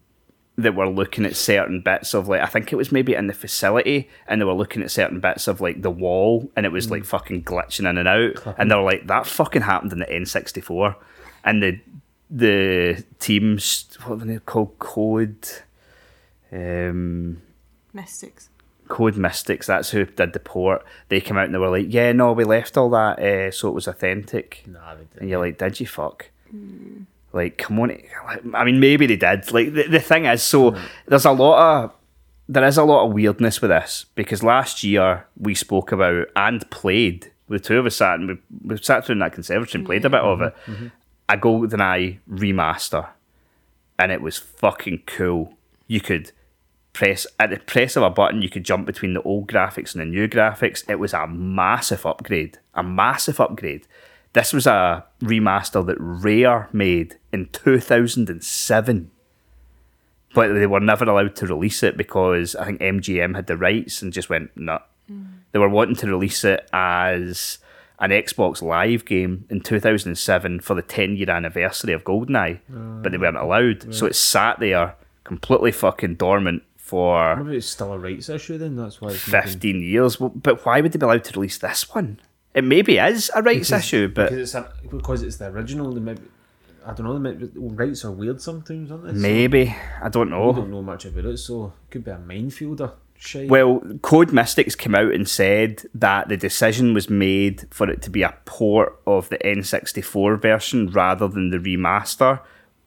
that 0.56 0.74
were 0.74 0.88
looking 0.88 1.24
at 1.24 1.34
certain 1.34 1.80
bits 1.80 2.12
of 2.14 2.28
like 2.28 2.42
I 2.42 2.46
think 2.46 2.72
it 2.72 2.76
was 2.76 2.92
maybe 2.92 3.14
in 3.14 3.26
the 3.26 3.32
facility 3.32 4.08
and 4.26 4.40
they 4.40 4.44
were 4.44 4.52
looking 4.52 4.82
at 4.82 4.90
certain 4.90 5.18
bits 5.18 5.48
of 5.48 5.60
like 5.60 5.82
the 5.82 5.90
wall 5.90 6.50
and 6.54 6.66
it 6.66 6.72
was 6.72 6.90
like 6.90 7.04
fucking 7.04 7.44
glitching 7.44 7.88
in 7.88 7.96
and 7.98 8.08
out 8.08 8.54
and 8.58 8.70
they 8.70 8.74
were 8.74 8.82
like 8.82 9.06
that 9.06 9.26
fucking 9.26 9.62
happened 9.62 9.92
in 9.92 9.98
the 10.00 10.06
N64 10.06 10.94
and 11.44 11.62
the 11.62 11.80
the 12.30 13.04
teams 13.18 13.88
what 14.04 14.18
were 14.18 14.24
they 14.26 14.38
called 14.38 14.78
code 14.78 15.48
um 16.52 17.40
Mystics. 17.94 18.48
Code 18.88 19.16
Mystics, 19.16 19.66
that's 19.66 19.90
who 19.90 20.04
did 20.04 20.32
the 20.32 20.40
port. 20.40 20.84
They 21.08 21.20
came 21.20 21.36
out 21.38 21.46
and 21.46 21.54
they 21.54 21.58
were 21.58 21.70
like, 21.70 21.86
"Yeah, 21.88 22.12
no, 22.12 22.32
we 22.32 22.44
left 22.44 22.76
all 22.76 22.90
that 22.90 23.18
uh, 23.18 23.50
so 23.50 23.68
it 23.68 23.74
was 23.74 23.86
authentic." 23.86 24.64
Nah, 24.66 24.94
they 24.94 25.00
didn't. 25.04 25.20
And 25.20 25.30
you're 25.30 25.38
like, 25.38 25.56
did 25.58 25.80
you 25.80 25.86
fuck? 25.86 26.30
Like, 27.32 27.58
come 27.58 27.80
on. 27.80 27.96
I 28.54 28.64
mean, 28.64 28.80
maybe 28.80 29.06
they 29.06 29.16
did. 29.16 29.50
Like, 29.52 29.72
the, 29.72 29.88
the 29.88 30.00
thing 30.00 30.26
is, 30.26 30.42
so 30.42 30.72
hmm. 30.72 30.84
there's 31.06 31.24
a 31.24 31.32
lot 31.32 31.84
of, 31.84 31.92
there 32.48 32.64
is 32.64 32.76
a 32.76 32.84
lot 32.84 33.06
of 33.06 33.12
weirdness 33.12 33.62
with 33.62 33.70
this 33.70 34.06
because 34.14 34.42
last 34.42 34.82
year 34.84 35.26
we 35.38 35.54
spoke 35.54 35.92
about 35.92 36.26
and 36.36 36.68
played, 36.70 37.30
the 37.48 37.58
two 37.58 37.78
of 37.78 37.86
us 37.86 37.96
sat 37.96 38.18
and 38.18 38.28
we, 38.28 38.38
we 38.64 38.76
sat 38.78 39.04
through 39.04 39.14
in 39.14 39.18
that 39.20 39.32
conservatory 39.32 39.80
and 39.80 39.86
played 39.86 40.04
a 40.04 40.10
bit 40.10 40.20
of 40.20 40.40
it, 40.40 40.54
mm-hmm. 40.66 40.72
Mm-hmm. 40.72 40.86
a 41.28 41.36
GoldenEye 41.36 42.18
remaster. 42.30 43.08
And 43.98 44.10
it 44.10 44.20
was 44.20 44.38
fucking 44.38 45.02
cool. 45.06 45.54
You 45.86 46.00
could 46.00 46.32
press, 46.92 47.26
at 47.38 47.50
the 47.50 47.58
press 47.58 47.96
of 47.96 48.02
a 48.02 48.10
button, 48.10 48.42
you 48.42 48.48
could 48.48 48.64
jump 48.64 48.86
between 48.86 49.14
the 49.14 49.22
old 49.22 49.48
graphics 49.48 49.94
and 49.94 50.00
the 50.00 50.06
new 50.06 50.28
graphics. 50.28 50.88
It 50.88 50.98
was 50.98 51.12
a 51.12 51.26
massive 51.26 52.04
upgrade. 52.04 52.58
A 52.74 52.82
massive 52.82 53.40
upgrade. 53.40 53.86
This 54.32 54.52
was 54.52 54.66
a 54.66 55.04
remaster 55.22 55.84
that 55.86 55.96
Rare 55.98 56.68
made 56.72 57.16
in 57.32 57.48
2007. 57.52 59.10
But 60.34 60.54
they 60.54 60.66
were 60.66 60.80
never 60.80 61.04
allowed 61.04 61.36
to 61.36 61.46
release 61.46 61.82
it 61.82 61.96
because 61.96 62.56
I 62.56 62.64
think 62.64 62.80
MGM 62.80 63.36
had 63.36 63.46
the 63.46 63.56
rights 63.56 64.00
and 64.00 64.12
just 64.12 64.30
went, 64.30 64.50
no. 64.56 64.78
Mm. 65.10 65.26
They 65.52 65.58
were 65.58 65.68
wanting 65.68 65.96
to 65.96 66.06
release 66.06 66.42
it 66.44 66.66
as 66.72 67.58
an 67.98 68.10
Xbox 68.10 68.62
Live 68.62 69.04
game 69.04 69.44
in 69.50 69.60
2007 69.60 70.60
for 70.60 70.74
the 70.74 70.82
10 70.82 71.16
year 71.16 71.30
anniversary 71.30 71.92
of 71.92 72.04
GoldenEye, 72.04 72.60
but 73.02 73.12
they 73.12 73.18
ah, 73.18 73.20
weren't 73.20 73.36
allowed. 73.36 73.94
So 73.94 74.06
it 74.06 74.16
sat 74.16 74.58
there 74.58 74.96
completely 75.24 75.70
fucking 75.70 76.14
dormant 76.14 76.62
for 76.76 77.36
Maybe 77.36 77.58
it's 77.58 77.68
still 77.68 77.92
a 77.92 77.98
rights 77.98 78.28
issue 78.28 78.58
then. 78.58 78.76
That's 78.76 79.00
why 79.00 79.10
it's 79.10 79.28
making- 79.28 79.50
15 79.50 79.82
years. 79.82 80.18
Well, 80.18 80.30
but 80.30 80.64
why 80.66 80.80
would 80.80 80.92
they 80.92 80.98
be 80.98 81.04
allowed 81.04 81.24
to 81.24 81.32
release 81.38 81.58
this 81.58 81.94
one? 81.94 82.18
It 82.54 82.64
maybe 82.64 82.98
is 82.98 83.30
a 83.34 83.42
rights 83.42 83.72
issue, 83.72 84.08
but 84.08 84.30
because 84.30 84.42
it's 84.42 84.54
a, 84.54 84.72
because 84.90 85.22
it's 85.22 85.36
the 85.36 85.46
original. 85.46 85.92
They 85.92 86.00
maybe 86.00 86.22
I 86.84 86.92
don't 86.92 87.06
know. 87.06 87.14
They 87.14 87.18
maybe, 87.20 87.50
rights 87.56 88.04
are 88.04 88.12
weird 88.12 88.40
sometimes, 88.42 88.90
aren't 88.90 89.06
they? 89.06 89.12
maybe. 89.12 89.74
I 90.02 90.08
don't 90.08 90.30
know. 90.30 90.48
we 90.48 90.60
don't 90.60 90.70
know 90.70 90.82
much 90.82 91.06
about 91.06 91.24
it, 91.24 91.38
so 91.38 91.66
it 91.66 91.90
could 91.90 92.04
be 92.04 92.10
a 92.10 92.18
minefield 92.18 92.80
or 92.82 92.94
shit. 93.16 93.48
Well, 93.48 93.80
Code 94.02 94.32
Mystics 94.32 94.74
came 94.74 94.94
out 94.94 95.12
and 95.12 95.28
said 95.28 95.84
that 95.94 96.28
the 96.28 96.36
decision 96.36 96.92
was 96.92 97.08
made 97.08 97.66
for 97.70 97.88
it 97.88 98.02
to 98.02 98.10
be 98.10 98.22
a 98.22 98.36
port 98.44 99.00
of 99.06 99.28
the 99.30 99.38
N64 99.38 100.40
version 100.42 100.90
rather 100.90 101.28
than 101.28 101.50
the 101.50 101.58
remaster 101.58 102.40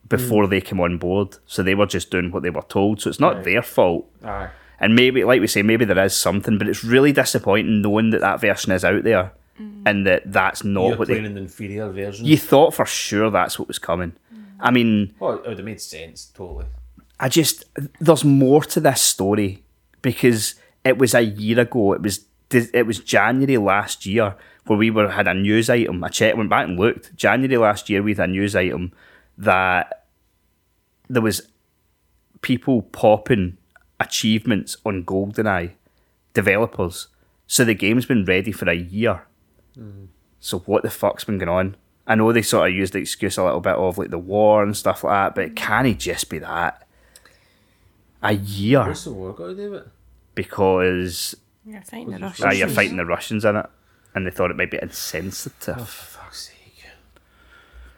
before 0.07 0.43
hmm. 0.45 0.51
they 0.51 0.61
came 0.61 0.79
on 0.79 0.99
board. 0.99 1.37
So 1.47 1.63
they 1.63 1.75
were 1.75 1.87
just 1.87 2.11
doing 2.11 2.31
what 2.31 2.43
they 2.43 2.51
were 2.51 2.65
told. 2.69 3.01
So 3.01 3.09
it's 3.09 3.19
not 3.19 3.43
their 3.43 3.63
fault. 3.63 4.07
Aye. 4.23 4.49
And 4.79 4.95
maybe, 4.95 5.23
like 5.23 5.41
we 5.41 5.47
say, 5.47 5.63
maybe 5.63 5.85
there 5.85 6.03
is 6.03 6.15
something, 6.15 6.57
but 6.57 6.67
it's 6.67 6.83
really 6.83 7.13
disappointing 7.13 7.81
knowing 7.81 8.09
that 8.11 8.21
that 8.21 8.41
version 8.41 8.73
is 8.73 8.83
out 8.83 9.03
there 9.03 9.31
Mm. 9.59 9.83
and 9.85 10.05
that 10.05 10.23
that's 10.25 10.63
not 10.65 10.87
You're 10.89 10.97
what 10.97 11.07
playing 11.07 11.23
they. 11.23 11.29
an 11.29 11.37
inferior 11.37 11.89
version. 11.89 12.25
You 12.25 12.37
thought 12.37 12.73
for 12.73 12.85
sure 12.85 13.29
that's 13.29 13.57
what 13.57 13.67
was 13.69 13.79
coming. 13.79 14.13
I 14.59 14.71
mean, 14.71 15.13
Well, 15.19 15.33
it 15.33 15.47
would 15.47 15.57
have 15.57 15.65
made 15.65 15.79
sense, 15.81 16.25
totally. 16.25 16.65
I 17.19 17.29
just 17.29 17.63
there's 18.01 18.25
more 18.25 18.63
to 18.65 18.79
this 18.81 19.01
story 19.01 19.63
because 20.01 20.55
it 20.83 20.97
was 20.97 21.13
a 21.13 21.21
year 21.21 21.61
ago. 21.61 21.93
It 21.93 22.01
was 22.01 22.25
it 22.51 22.85
was 22.85 22.99
January 22.99 23.57
last 23.57 24.05
year 24.05 24.35
where 24.65 24.77
we 24.77 24.89
were 24.91 25.09
had 25.11 25.27
a 25.27 25.33
news 25.33 25.69
item. 25.69 26.03
I 26.03 26.09
checked, 26.09 26.37
went 26.37 26.49
back 26.49 26.67
and 26.67 26.77
looked. 26.77 27.15
January 27.15 27.57
last 27.57 27.89
year 27.89 28.03
we 28.03 28.11
had 28.13 28.29
a 28.29 28.31
news 28.31 28.55
item 28.55 28.91
that 29.37 30.05
there 31.09 31.21
was 31.21 31.47
people 32.41 32.81
popping 32.81 33.57
achievements 33.99 34.75
on 34.85 35.03
GoldenEye 35.05 35.71
developers. 36.33 37.07
So 37.47 37.63
the 37.63 37.73
game's 37.73 38.05
been 38.05 38.25
ready 38.25 38.51
for 38.51 38.69
a 38.69 38.75
year. 38.75 39.23
So 40.39 40.59
what 40.59 40.83
the 40.83 40.89
fuck's 40.89 41.23
been 41.23 41.37
going 41.37 41.49
on? 41.49 41.75
I 42.07 42.15
know 42.15 42.31
they 42.31 42.41
sort 42.43 42.69
of 42.69 42.75
used 42.75 42.93
the 42.93 42.99
excuse 42.99 43.37
a 43.37 43.43
little 43.43 43.61
bit 43.61 43.73
of 43.75 43.97
like 43.97 44.11
the 44.11 44.19
war 44.19 44.61
and 44.63 44.77
stuff 44.77 45.03
like 45.03 45.33
that, 45.33 45.35
but 45.35 45.55
can 45.55 45.85
it 45.87 45.97
just 45.99 46.29
be 46.29 46.39
that? 46.39 46.87
A 48.21 48.33
year 48.33 48.85
What's 48.87 49.03
the 49.05 49.11
war 49.13 49.33
got 49.33 49.47
to 49.47 49.55
do 49.55 49.71
with 49.71 49.81
it? 49.83 49.87
because 50.35 51.35
You're 51.65 51.81
fighting 51.81 52.11
the 52.11 52.19
Russians. 52.19 52.45
uh, 52.45 52.49
you're 52.55 52.67
fighting 52.67 52.97
the 52.97 53.05
Russians 53.05 53.43
in 53.45 53.55
it, 53.55 53.65
and 54.13 54.25
they 54.27 54.31
thought 54.31 54.51
it 54.51 54.57
might 54.57 54.71
be 54.71 54.79
insensitive. 54.81 55.75
Oh, 55.79 55.83
for 55.83 56.05
fuck's 56.19 56.47
sake. 56.47 56.51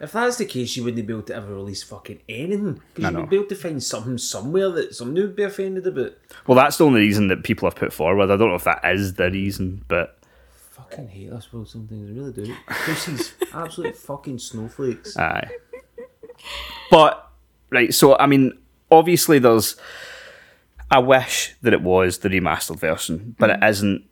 If 0.00 0.12
that's 0.12 0.36
the 0.36 0.44
case, 0.44 0.76
you 0.76 0.84
wouldn't 0.84 1.04
be 1.06 1.12
able 1.12 1.24
to 1.24 1.34
ever 1.34 1.52
release 1.54 1.82
fucking 1.82 2.20
anything. 2.28 2.80
Because 2.94 3.12
you'd 3.14 3.28
be 3.30 3.36
able 3.36 3.48
to 3.48 3.54
find 3.56 3.82
something 3.82 4.16
somewhere 4.16 4.70
that 4.70 4.94
somebody 4.94 5.22
would 5.26 5.34
be 5.34 5.42
offended 5.42 5.86
about. 5.88 6.12
Well, 6.46 6.54
that's 6.56 6.78
the 6.78 6.84
only 6.86 7.00
reason 7.00 7.26
that 7.28 7.42
people 7.42 7.66
have 7.68 7.74
put 7.74 7.92
forward. 7.92 8.30
I 8.30 8.36
don't 8.36 8.48
know 8.50 8.54
if 8.54 8.62
that 8.64 8.80
is 8.84 9.14
the 9.14 9.28
reason, 9.30 9.84
but 9.88 10.17
Fucking 10.78 11.08
hate 11.08 11.30
this 11.30 11.52
world 11.52 11.68
sometimes, 11.68 12.08
I 12.08 12.14
really 12.14 12.32
do. 12.32 12.54
Pussies, 12.68 13.34
absolute 13.52 13.96
fucking 13.96 14.38
snowflakes. 14.38 15.16
Aye. 15.16 15.50
But 16.90 17.30
right, 17.70 17.92
so 17.92 18.16
I 18.16 18.26
mean, 18.26 18.56
obviously 18.90 19.38
there's. 19.38 19.76
I 20.90 21.00
wish 21.00 21.54
that 21.62 21.72
it 21.74 21.82
was 21.82 22.18
the 22.18 22.28
remastered 22.28 22.78
version, 22.78 23.34
but 23.38 23.50
it 23.50 23.62
isn't. 23.62 24.04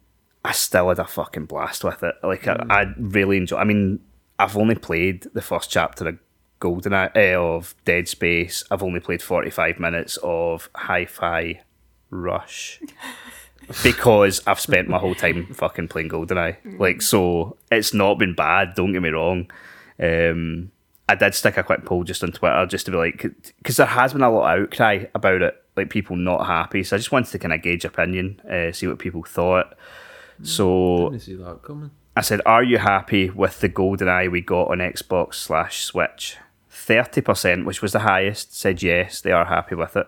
I 0.44 0.52
still 0.52 0.88
had 0.88 0.98
a 0.98 1.06
fucking 1.06 1.46
blast 1.46 1.84
with 1.84 2.02
it. 2.02 2.16
Like 2.22 2.46
I, 2.48 2.56
I 2.68 2.86
really 2.98 3.36
enjoy. 3.36 3.58
I 3.58 3.64
mean, 3.64 4.00
I've 4.38 4.56
only 4.56 4.74
played 4.74 5.26
the 5.32 5.42
first 5.42 5.70
chapter 5.70 6.08
of 6.08 6.18
Golden 6.58 6.92
uh, 6.92 7.10
of 7.36 7.74
Dead 7.84 8.08
Space. 8.08 8.64
I've 8.70 8.82
only 8.82 9.00
played 9.00 9.22
forty 9.22 9.50
five 9.50 9.78
minutes 9.78 10.18
of 10.22 10.68
Hi-Fi 10.74 11.62
Rush. 12.10 12.80
because 13.82 14.42
I've 14.46 14.60
spent 14.60 14.88
my 14.88 14.98
whole 14.98 15.14
time 15.14 15.46
fucking 15.52 15.88
playing 15.88 16.08
GoldenEye. 16.10 16.78
Like, 16.78 17.02
so 17.02 17.56
it's 17.70 17.92
not 17.94 18.18
been 18.18 18.34
bad. 18.34 18.74
Don't 18.74 18.92
get 18.92 19.02
me 19.02 19.10
wrong. 19.10 19.50
Um, 20.00 20.70
I 21.08 21.14
did 21.14 21.34
stick 21.34 21.56
a 21.56 21.62
quick 21.62 21.84
poll 21.84 22.04
just 22.04 22.24
on 22.24 22.32
Twitter 22.32 22.66
just 22.66 22.86
to 22.86 22.90
be 22.92 22.96
like, 22.96 23.24
because 23.58 23.76
there 23.76 23.86
has 23.86 24.12
been 24.12 24.22
a 24.22 24.30
lot 24.30 24.52
of 24.52 24.62
outcry 24.62 25.04
about 25.14 25.42
it, 25.42 25.62
like 25.76 25.90
people 25.90 26.16
not 26.16 26.46
happy. 26.46 26.82
So 26.82 26.96
I 26.96 26.98
just 26.98 27.12
wanted 27.12 27.30
to 27.30 27.38
kind 27.38 27.52
of 27.52 27.62
gauge 27.62 27.84
opinion, 27.84 28.40
uh, 28.50 28.72
see 28.72 28.86
what 28.86 28.98
people 28.98 29.22
thought. 29.22 29.76
So 30.42 31.10
Didn't 31.10 31.22
see 31.22 31.36
that 31.36 31.62
coming. 31.62 31.90
I 32.16 32.22
said, 32.22 32.40
"Are 32.44 32.62
you 32.62 32.78
happy 32.78 33.30
with 33.30 33.60
the 33.60 33.68
GoldenEye 33.68 34.30
we 34.30 34.40
got 34.40 34.68
on 34.68 34.78
Xbox 34.78 35.34
slash 35.34 35.84
Switch?" 35.84 36.36
Thirty 36.68 37.20
percent, 37.20 37.64
which 37.66 37.82
was 37.82 37.92
the 37.92 38.00
highest, 38.00 38.54
said 38.56 38.82
yes, 38.82 39.20
they 39.20 39.32
are 39.32 39.46
happy 39.46 39.74
with 39.74 39.96
it. 39.96 40.06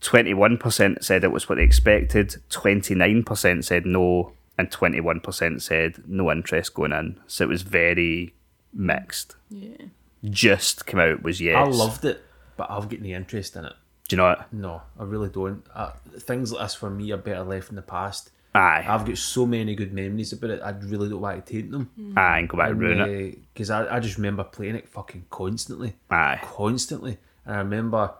Twenty-one 0.00 0.58
percent 0.58 1.04
said 1.04 1.24
it 1.24 1.32
was 1.32 1.48
what 1.48 1.56
they 1.56 1.64
expected. 1.64 2.36
Twenty-nine 2.50 3.24
percent 3.24 3.64
said 3.64 3.84
no, 3.84 4.32
and 4.56 4.70
twenty-one 4.70 5.20
percent 5.20 5.62
said 5.62 6.02
no 6.06 6.30
interest 6.30 6.74
going 6.74 6.92
in. 6.92 7.18
So 7.26 7.44
it 7.44 7.48
was 7.48 7.62
very 7.62 8.34
mixed. 8.72 9.36
Yeah. 9.50 9.86
Just 10.24 10.86
come 10.86 11.00
out 11.00 11.22
was 11.22 11.40
yes. 11.40 11.56
I 11.56 11.64
loved 11.64 12.04
it, 12.04 12.22
but 12.56 12.70
I've 12.70 12.88
got 12.88 13.00
no 13.00 13.08
interest 13.08 13.56
in 13.56 13.64
it. 13.64 13.72
Do 14.08 14.16
you 14.16 14.18
know 14.18 14.28
what? 14.28 14.52
No, 14.52 14.82
I 14.98 15.04
really 15.04 15.28
don't. 15.28 15.62
Uh, 15.74 15.90
things 16.18 16.52
like 16.52 16.62
this 16.64 16.74
for 16.74 16.90
me 16.90 17.10
are 17.12 17.16
better 17.18 17.42
left 17.44 17.70
in 17.70 17.76
the 17.76 17.82
past. 17.82 18.30
Aye, 18.54 18.86
I've 18.88 19.04
got 19.04 19.18
so 19.18 19.44
many 19.46 19.74
good 19.74 19.92
memories 19.92 20.32
about 20.32 20.50
it. 20.50 20.60
I 20.64 20.70
really 20.70 21.08
don't 21.10 21.20
want 21.20 21.44
to 21.44 21.52
taint 21.52 21.70
them. 21.70 21.90
aye, 22.16 22.38
and 22.38 22.48
go 22.48 22.56
back 22.56 22.70
and 22.70 22.80
ruin 22.80 23.00
it. 23.00 23.38
Because 23.52 23.70
I, 23.70 23.96
I 23.96 24.00
just 24.00 24.16
remember 24.16 24.42
playing 24.44 24.76
it 24.76 24.88
fucking 24.88 25.26
constantly. 25.30 25.94
Aye, 26.10 26.40
Constantly. 26.42 27.18
And 27.44 27.54
I 27.54 27.58
remember 27.58 28.12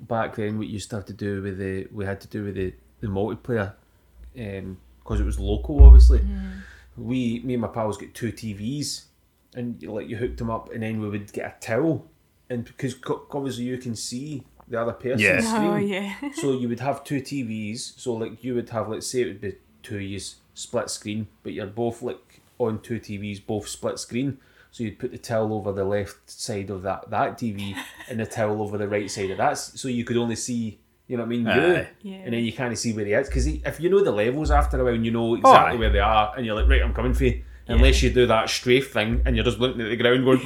back 0.00 0.36
then 0.36 0.58
what 0.58 0.68
used 0.68 0.90
to 0.90 0.96
have 0.96 1.06
to 1.06 1.12
do 1.12 1.42
with 1.42 1.58
the, 1.58 1.86
we 1.92 2.04
had 2.04 2.20
to 2.22 2.28
do 2.28 2.44
with 2.44 2.54
the, 2.54 2.74
the 3.00 3.06
multiplayer, 3.06 3.74
um, 4.38 4.78
because 5.00 5.20
it 5.20 5.24
was 5.24 5.38
local 5.38 5.84
obviously. 5.84 6.20
Mm. 6.20 6.52
We, 6.96 7.40
me 7.40 7.54
and 7.54 7.62
my 7.62 7.68
pals 7.68 7.98
got 7.98 8.14
two 8.14 8.32
TVs 8.32 9.04
and 9.54 9.82
like 9.82 10.08
you 10.08 10.16
hooked 10.16 10.38
them 10.38 10.50
up 10.50 10.72
and 10.72 10.82
then 10.82 11.00
we 11.00 11.08
would 11.08 11.32
get 11.32 11.44
a 11.46 11.60
towel. 11.60 12.06
And 12.48 12.64
because 12.64 12.96
obviously 13.30 13.64
you 13.64 13.78
can 13.78 13.96
see 13.96 14.44
the 14.68 14.80
other 14.80 14.92
person's 14.92 15.22
oh, 15.22 15.24
Yeah. 15.24 15.40
screen. 15.40 15.70
Oh 15.70 15.76
yeah. 15.76 16.14
So 16.34 16.52
you 16.52 16.68
would 16.68 16.80
have 16.80 17.04
two 17.04 17.20
TVs. 17.20 17.98
So 17.98 18.14
like 18.14 18.42
you 18.42 18.54
would 18.54 18.70
have, 18.70 18.88
let's 18.88 19.06
say 19.06 19.22
it 19.22 19.26
would 19.26 19.40
be 19.40 19.56
two 19.82 19.98
years 19.98 20.36
split 20.54 20.90
screen, 20.90 21.28
but 21.42 21.52
you're 21.52 21.66
both 21.66 22.02
like 22.02 22.40
on 22.58 22.80
two 22.80 22.98
TVs, 22.98 23.44
both 23.44 23.68
split 23.68 23.98
screen. 23.98 24.38
So 24.76 24.84
you'd 24.84 24.98
put 24.98 25.10
the 25.10 25.16
towel 25.16 25.54
over 25.54 25.72
the 25.72 25.86
left 25.86 26.28
side 26.28 26.68
of 26.68 26.82
that 26.82 27.08
that 27.08 27.38
TV 27.38 27.74
and 28.10 28.20
the 28.20 28.26
towel 28.26 28.60
over 28.60 28.76
the 28.76 28.86
right 28.86 29.10
side 29.10 29.30
of 29.30 29.38
that, 29.38 29.56
so 29.56 29.88
you 29.88 30.04
could 30.04 30.18
only 30.18 30.36
see. 30.36 30.78
You 31.06 31.16
know 31.16 31.22
what 31.22 31.28
I 31.28 31.30
mean? 31.30 31.46
You, 31.46 31.76
Aye. 31.76 31.88
Yeah. 32.02 32.16
and 32.16 32.34
then 32.34 32.44
you 32.44 32.52
kind 32.52 32.74
of 32.74 32.78
see 32.78 32.92
where 32.92 33.06
he 33.06 33.14
is 33.14 33.26
because 33.26 33.46
if 33.46 33.80
you 33.80 33.88
know 33.88 34.04
the 34.04 34.12
levels 34.12 34.50
after 34.50 34.78
a 34.78 34.84
while, 34.84 34.92
and 34.92 35.06
you 35.06 35.12
know 35.12 35.30
oh, 35.30 35.36
exactly 35.36 35.76
aye. 35.76 35.80
where 35.80 35.88
they 35.88 36.00
are, 36.00 36.34
and 36.36 36.44
you're 36.44 36.54
like, 36.54 36.68
right, 36.68 36.82
I'm 36.82 36.92
coming 36.92 37.14
for 37.14 37.24
you. 37.24 37.42
Unless 37.68 38.02
you 38.02 38.10
do 38.10 38.26
that 38.26 38.50
strafe 38.50 38.92
thing 38.92 39.22
and 39.24 39.34
you're 39.34 39.46
just 39.46 39.58
looking 39.58 39.80
at 39.80 39.88
the 39.88 39.96
ground 39.96 40.26
going, 40.26 40.40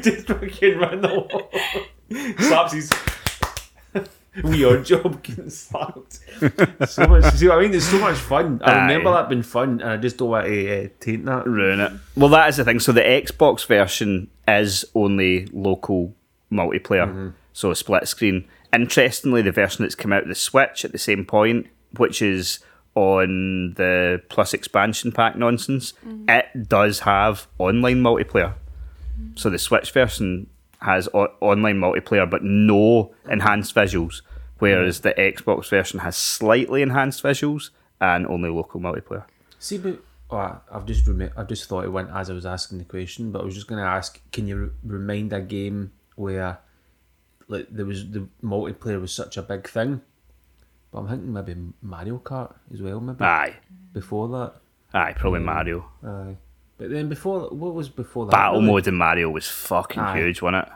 just 0.02 0.26
fucking 0.26 0.78
run 0.78 1.02
the 1.02 1.08
wall. 1.08 1.50
Slaps 2.38 2.72
his 2.72 2.90
wee 4.42 4.64
odd 4.64 4.84
job 4.86 5.22
getting 5.22 5.50
slapped. 5.50 6.20
so 6.88 7.06
much, 7.06 7.34
see 7.34 7.48
what 7.48 7.58
I 7.58 7.62
mean? 7.62 7.74
It's 7.74 7.86
so 7.86 7.98
much 7.98 8.16
fun. 8.16 8.60
I 8.64 8.72
Aye. 8.72 8.82
remember 8.82 9.12
that 9.12 9.28
being 9.28 9.42
fun, 9.42 9.80
and 9.80 9.90
I 9.90 9.96
just 9.96 10.16
don't 10.18 10.30
want 10.30 10.46
to 10.46 10.84
uh, 10.84 10.88
taint 11.00 11.24
that. 11.26 11.46
ruin 11.46 11.80
it. 11.80 11.92
Well, 12.16 12.30
that 12.30 12.48
is 12.48 12.56
the 12.56 12.64
thing. 12.64 12.80
So 12.80 12.92
the 12.92 13.02
Xbox 13.02 13.66
version 13.66 14.30
is 14.48 14.84
only 14.94 15.46
local 15.52 16.14
multiplayer, 16.50 17.32
so 17.52 17.72
split 17.74 18.08
screen. 18.08 18.46
Interestingly, 18.72 19.42
the 19.42 19.52
version 19.52 19.84
that's 19.84 19.94
come 19.94 20.12
out 20.12 20.22
of 20.22 20.28
the 20.28 20.34
Switch 20.34 20.84
at 20.84 20.92
the 20.92 20.98
same 20.98 21.24
point, 21.26 21.66
which 21.96 22.22
is 22.22 22.60
on 22.94 23.74
the 23.74 24.22
Plus 24.30 24.54
expansion 24.54 25.12
pack 25.12 25.36
nonsense, 25.36 25.92
it 26.28 26.68
does 26.68 27.00
have 27.00 27.46
online 27.58 28.02
multiplayer. 28.02 28.54
So 29.34 29.50
the 29.50 29.58
Switch 29.58 29.90
version 29.92 30.48
has 30.82 31.08
o- 31.14 31.32
online 31.40 31.78
multiplayer, 31.78 32.28
but 32.28 32.42
no 32.42 33.14
enhanced 33.30 33.74
visuals, 33.74 34.22
whereas 34.58 35.00
the 35.00 35.14
Xbox 35.14 35.68
version 35.70 36.00
has 36.00 36.16
slightly 36.16 36.82
enhanced 36.82 37.22
visuals 37.22 37.70
and 38.00 38.26
only 38.26 38.50
local 38.50 38.80
multiplayer. 38.80 39.24
See, 39.58 39.78
but 39.78 39.98
oh, 40.30 40.36
I- 40.36 40.58
I've 40.70 40.84
just 40.86 41.06
remi- 41.06 41.30
I've 41.36 41.48
just 41.48 41.68
thought 41.68 41.84
it 41.84 41.90
went 41.92 42.10
as 42.10 42.28
I 42.30 42.32
was 42.34 42.46
asking 42.46 42.78
the 42.78 42.84
question, 42.84 43.30
but 43.32 43.42
I 43.42 43.44
was 43.44 43.54
just 43.54 43.66
going 43.68 43.80
to 43.82 43.88
ask: 43.88 44.20
Can 44.32 44.46
you 44.46 44.56
re- 44.56 44.70
remind 44.98 45.32
a 45.32 45.40
game 45.40 45.92
where 46.16 46.58
like 47.48 47.66
there 47.70 47.86
was 47.86 48.10
the 48.10 48.28
multiplayer 48.42 49.00
was 49.00 49.12
such 49.12 49.36
a 49.36 49.42
big 49.42 49.68
thing? 49.68 50.00
But 50.90 50.98
I'm 51.00 51.08
thinking 51.08 51.32
maybe 51.32 51.56
Mario 51.80 52.18
Kart 52.18 52.54
as 52.72 52.82
well. 52.82 53.00
Maybe 53.00 53.24
Aye, 53.24 53.54
before 53.92 54.28
that. 54.28 54.54
aye, 54.92 55.14
probably 55.14 55.38
um, 55.40 55.46
Mario. 55.46 55.84
Aye. 56.04 56.36
But 56.82 56.90
then 56.90 57.08
before 57.08 57.48
what 57.50 57.74
was 57.74 57.88
before 57.88 58.26
that? 58.26 58.32
Battle 58.32 58.58
really? 58.60 58.72
mode 58.72 58.88
in 58.88 58.96
Mario 58.96 59.30
was 59.30 59.46
fucking 59.46 60.02
Aye. 60.02 60.16
huge, 60.18 60.42
wasn't 60.42 60.66
it? 60.66 60.72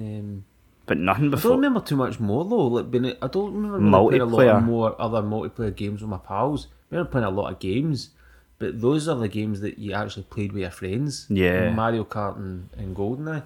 Um, 0.00 0.44
But 0.86 0.98
nothing 0.98 1.30
before. 1.30 1.52
I 1.52 1.54
don't 1.54 1.62
remember 1.62 1.80
too 1.86 1.96
much 1.96 2.18
more 2.18 2.44
though. 2.44 2.66
Like, 2.66 2.90
been, 2.90 3.04
I 3.22 3.28
don't 3.28 3.54
remember 3.54 3.78
really 3.78 4.18
playing 4.18 4.20
a 4.22 4.24
lot 4.26 4.56
of 4.56 4.62
more 4.64 5.00
other 5.00 5.22
multiplayer 5.22 5.74
games 5.74 6.00
with 6.00 6.10
my 6.10 6.18
pals. 6.18 6.66
I 6.90 6.96
remember 6.96 7.10
playing 7.12 7.26
a 7.26 7.30
lot 7.30 7.52
of 7.52 7.58
games, 7.60 8.10
but 8.58 8.80
those 8.80 9.06
are 9.08 9.14
the 9.16 9.28
games 9.28 9.60
that 9.60 9.78
you 9.78 9.92
actually 9.92 10.24
played 10.24 10.52
with 10.52 10.62
your 10.62 10.70
friends. 10.72 11.26
Yeah. 11.30 11.70
Mario 11.70 12.02
Kart 12.04 12.36
and, 12.36 12.68
and 12.76 12.96
GoldenEye. 12.96 13.44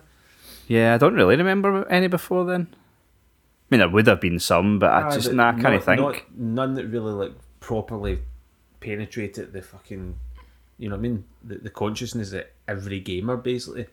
Yeah, 0.66 0.94
I 0.94 0.98
don't 0.98 1.14
really 1.14 1.36
remember 1.36 1.86
any 1.88 2.08
before 2.08 2.46
then. 2.46 2.68
I 2.72 3.66
mean, 3.70 3.80
there 3.80 3.88
would 3.90 4.06
have 4.06 4.20
been 4.22 4.38
some, 4.38 4.78
but 4.78 4.90
I 4.90 5.10
just 5.14 5.30
nah, 5.34 5.50
I 5.50 5.52
can't 5.52 5.74
not- 5.74 5.84
think. 5.84 6.00
not- 6.00 6.22
none 6.38 6.74
that 6.76 6.86
really 6.86 7.12
like 7.12 7.32
properly 7.60 8.20
penetrated 8.80 9.52
the 9.52 9.60
fucking, 9.60 10.14
you 10.78 10.88
know 10.88 10.94
what 10.96 11.00
I 11.00 11.02
mean? 11.02 11.24
The, 11.44 11.56
the 11.58 11.70
consciousness 11.70 12.30
that 12.30 12.52
every 12.66 13.00
gamer 13.00 13.36
basically. 13.36 13.86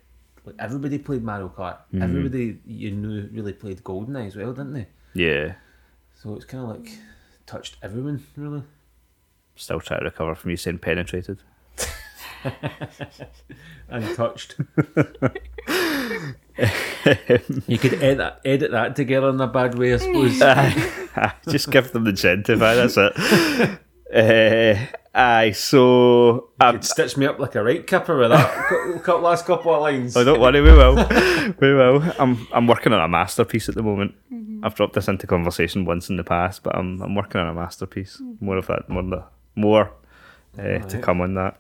Like 0.46 0.56
everybody 0.60 1.00
played 1.00 1.24
Mario 1.24 1.50
Kart. 1.50 1.78
Mm-hmm. 1.92 2.04
Everybody 2.04 2.60
you 2.68 2.92
knew 2.92 3.28
really 3.32 3.54
played 3.54 3.84
GoldenEye 3.84 4.28
as 4.28 4.36
well, 4.36 4.54
didn't 4.54 4.74
they? 4.74 4.88
Yeah, 5.16 5.56
So 6.22 6.36
it's 6.36 6.46
kind 6.46 6.64
of 6.64 6.70
like 6.78 6.92
touched 7.48 7.78
everyone 7.82 8.24
really. 8.36 8.62
still 9.56 9.80
trying 9.80 10.02
to 10.02 10.06
recover 10.06 10.36
from 10.36 10.52
you 10.52 10.58
saying 10.58 10.80
penetrated. 10.80 11.40
Untouched. 13.90 14.56
You 17.68 17.78
could 17.78 18.02
edit, 18.02 18.36
edit 18.46 18.72
that 18.72 18.96
together 18.96 19.30
in 19.30 19.42
a 19.42 19.48
bad 19.48 19.78
way, 19.78 19.94
I 19.94 19.98
suppose. 19.98 20.40
Just 21.50 21.70
give 21.70 21.92
them 21.92 22.06
the 22.06 22.12
aye, 22.62 22.76
that's 22.76 22.96
it. 22.98 23.80
Uh, 24.16 24.78
aye, 25.14 25.52
so 25.52 26.50
um, 26.62 26.76
You'd 26.76 26.86
stitch 26.86 27.18
me 27.18 27.26
up 27.26 27.38
like 27.38 27.56
a 27.56 27.64
right 27.64 27.86
kipper 27.86 28.18
with 28.18 28.30
that 28.30 28.68
cou- 28.70 29.00
cou- 29.04 29.18
last 29.18 29.46
couple 29.46 29.74
of 29.76 29.82
lines. 29.82 30.16
Oh, 30.16 30.24
don't 30.24 30.40
worry, 30.40 30.62
we 30.62 30.72
will. 30.72 30.96
we 31.60 31.74
will. 31.74 32.02
I'm 32.18 32.48
I'm 32.54 32.66
working 32.66 32.94
on 32.94 33.02
a 33.02 33.08
masterpiece 33.10 33.68
at 33.68 33.76
the 33.76 33.84
moment. 33.84 34.16
I've 34.64 34.74
dropped 34.74 34.94
this 34.94 35.10
into 35.10 35.28
conversation 35.28 35.84
once 35.84 36.10
in 36.10 36.16
the 36.16 36.24
past, 36.24 36.64
but 36.64 36.76
I'm 36.78 37.02
I'm 37.02 37.14
working 37.14 37.42
on 37.42 37.48
a 37.48 37.54
masterpiece. 37.54 38.22
More 38.40 38.58
of 38.58 38.68
that, 38.68 38.88
more 38.88 39.04
the, 39.04 39.24
more 39.56 39.92
uh, 40.58 40.80
to 40.80 41.00
come 41.00 41.20
on 41.20 41.34
that. 41.36 41.60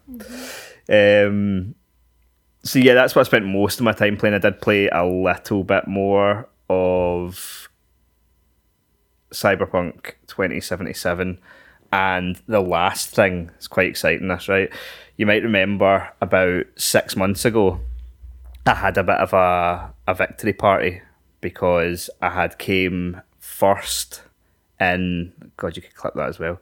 Um, 0.87 1.75
so 2.63 2.79
yeah, 2.79 2.93
that's 2.93 3.15
what 3.15 3.21
I 3.21 3.23
spent 3.25 3.45
most 3.45 3.79
of 3.79 3.83
my 3.83 3.91
time 3.91 4.15
playing. 4.15 4.33
I 4.35 4.39
did 4.39 4.61
play 4.61 4.87
a 4.87 5.05
little 5.05 5.63
bit 5.65 5.87
more 5.87 6.47
of 6.69 7.67
Cyberpunk 9.31 10.13
2077. 10.27 11.39
And 11.95 12.41
the 12.47 12.59
last 12.59 13.09
thing 13.15 13.51
is 13.57 13.67
quite 13.69 13.87
exciting, 13.87 14.27
this, 14.27 14.49
right? 14.49 14.69
You 15.15 15.25
might 15.25 15.43
remember 15.43 16.09
about 16.19 16.65
six 16.75 17.15
months 17.15 17.45
ago, 17.45 17.79
I 18.65 18.73
had 18.73 18.97
a 18.97 19.03
bit 19.03 19.15
of 19.15 19.31
a, 19.31 19.93
a 20.05 20.13
victory 20.13 20.51
party 20.51 21.01
because 21.39 22.09
I 22.21 22.29
had 22.31 22.57
came 22.57 23.21
first 23.39 24.23
in 24.79 25.31
God, 25.55 25.77
you 25.77 25.81
could 25.83 25.95
clip 25.95 26.15
that 26.15 26.27
as 26.27 26.37
well. 26.39 26.59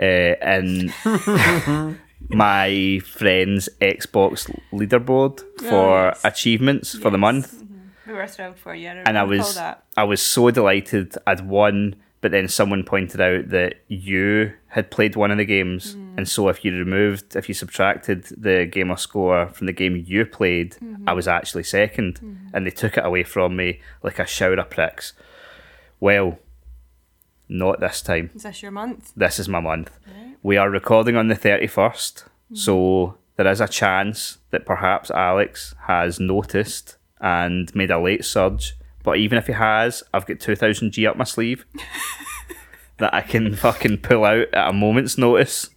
Uh, 0.00 0.34
in 0.42 0.92
my 2.28 3.00
friend's 3.04 3.68
Xbox 3.80 4.50
leaderboard 4.72 5.40
for 5.60 6.06
Yes. 6.06 6.24
achievements 6.24 6.94
for 6.98 7.10
the 7.10 7.18
month 7.18 7.62
We 8.06 8.14
were 8.14 8.26
thrilled 8.26 8.56
for 8.58 8.74
you. 8.74 8.88
and 8.88 9.16
I 9.16 9.22
was 9.22 9.56
I 9.96 10.04
was 10.04 10.20
so 10.22 10.50
delighted 10.50 11.14
I'd 11.26 11.46
won, 11.46 11.96
but 12.20 12.30
then 12.30 12.48
someone 12.48 12.82
pointed 12.82 13.20
out 13.20 13.50
that 13.50 13.74
you 13.88 14.52
had 14.68 14.90
played 14.90 15.16
one 15.16 15.30
of 15.30 15.38
the 15.38 15.44
games, 15.44 15.94
mm. 15.94 16.16
and 16.16 16.28
so 16.28 16.48
if 16.48 16.64
you 16.64 16.72
removed, 16.72 17.36
if 17.36 17.48
you 17.48 17.54
subtracted 17.54 18.24
the 18.36 18.66
gamer 18.66 18.96
score 18.96 19.48
from 19.48 19.66
the 19.66 19.72
game 19.72 20.02
you 20.06 20.24
played, 20.24 20.74
I 20.74 20.84
mm-hmm. 20.84 21.14
was 21.14 21.28
actually 21.28 21.62
2nd 21.62 22.18
mm-hmm. 22.18 22.34
and 22.52 22.66
they 22.66 22.70
took 22.70 22.96
it 22.96 23.04
away 23.04 23.22
from 23.22 23.56
me 23.56 23.80
like 24.02 24.18
a 24.18 24.26
shower 24.26 24.54
of 24.54 24.70
pricks. 24.70 25.12
Well, 26.00 26.38
not 27.48 27.80
this 27.80 28.02
time. 28.02 28.30
Is 28.34 28.42
this 28.42 28.62
your 28.62 28.72
month? 28.72 29.12
This 29.16 29.38
is 29.38 29.48
my 29.48 29.60
month. 29.60 29.90
We 30.42 30.56
are 30.56 30.70
recording 30.70 31.16
on 31.16 31.28
the 31.28 31.34
31st, 31.34 31.68
mm-hmm. 31.68 32.54
so 32.54 33.18
there 33.36 33.46
is 33.46 33.60
a 33.60 33.68
chance 33.68 34.38
that 34.50 34.66
perhaps 34.66 35.10
Alex 35.10 35.74
has 35.86 36.18
noticed 36.18 36.96
and 37.20 37.74
made 37.74 37.90
a 37.90 38.00
late 38.00 38.24
surge. 38.24 38.74
But 39.06 39.18
even 39.18 39.38
if 39.38 39.46
he 39.46 39.52
has, 39.52 40.02
I've 40.12 40.26
got 40.26 40.40
2000 40.40 40.90
G 40.90 41.06
up 41.06 41.16
my 41.16 41.22
sleeve 41.22 41.64
that 42.98 43.14
I 43.14 43.20
can 43.20 43.54
fucking 43.54 43.98
pull 43.98 44.24
out 44.24 44.52
at 44.52 44.68
a 44.68 44.72
moment's 44.72 45.16
notice. 45.16 45.70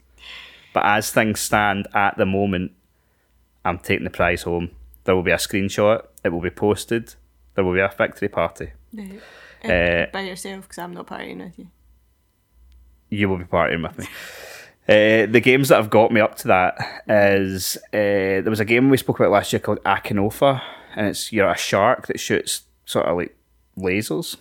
But 0.74 0.84
as 0.86 1.12
things 1.12 1.40
stand 1.40 1.88
at 1.94 2.18
the 2.18 2.26
moment, 2.26 2.72
I'm 3.64 3.78
taking 3.78 4.04
the 4.04 4.10
prize 4.10 4.42
home. 4.42 4.72
There 5.04 5.14
will 5.16 5.22
be 5.22 5.30
a 5.30 5.36
screenshot, 5.38 6.08
it 6.24 6.30
will 6.30 6.42
be 6.42 6.50
posted, 6.50 7.14
there 7.54 7.64
will 7.64 7.76
be 7.76 7.82
a 7.82 7.94
victory 7.96 8.30
party. 8.30 8.72
Uh, 9.64 10.08
By 10.12 10.22
yourself, 10.22 10.64
because 10.64 10.80
I'm 10.80 10.96
not 10.96 11.06
partying 11.06 11.38
with 11.38 11.60
you. 11.60 11.68
you 13.12 13.30
will 13.30 13.38
be 13.38 13.44
partying 13.44 13.84
with 13.84 14.00
me. 14.00 14.06
Uh, 14.88 15.28
the 15.32 15.40
games 15.40 15.70
that 15.70 15.76
have 15.76 15.92
got 15.92 16.12
me 16.12 16.20
up 16.20 16.36
to 16.38 16.48
that 16.48 17.04
is 17.08 17.78
uh, 17.94 18.42
there 18.42 18.50
was 18.50 18.60
a 18.60 18.66
game 18.66 18.90
we 18.90 18.98
spoke 18.98 19.20
about 19.20 19.30
last 19.32 19.54
year 19.54 19.60
called 19.60 19.84
Akinofa, 19.84 20.64
and 20.96 21.06
it's 21.06 21.32
you're 21.32 21.48
a 21.48 21.56
shark 21.56 22.08
that 22.08 22.20
shoots 22.20 22.64
sort 22.90 23.06
of 23.06 23.18
like 23.18 23.36
lasers. 23.78 24.38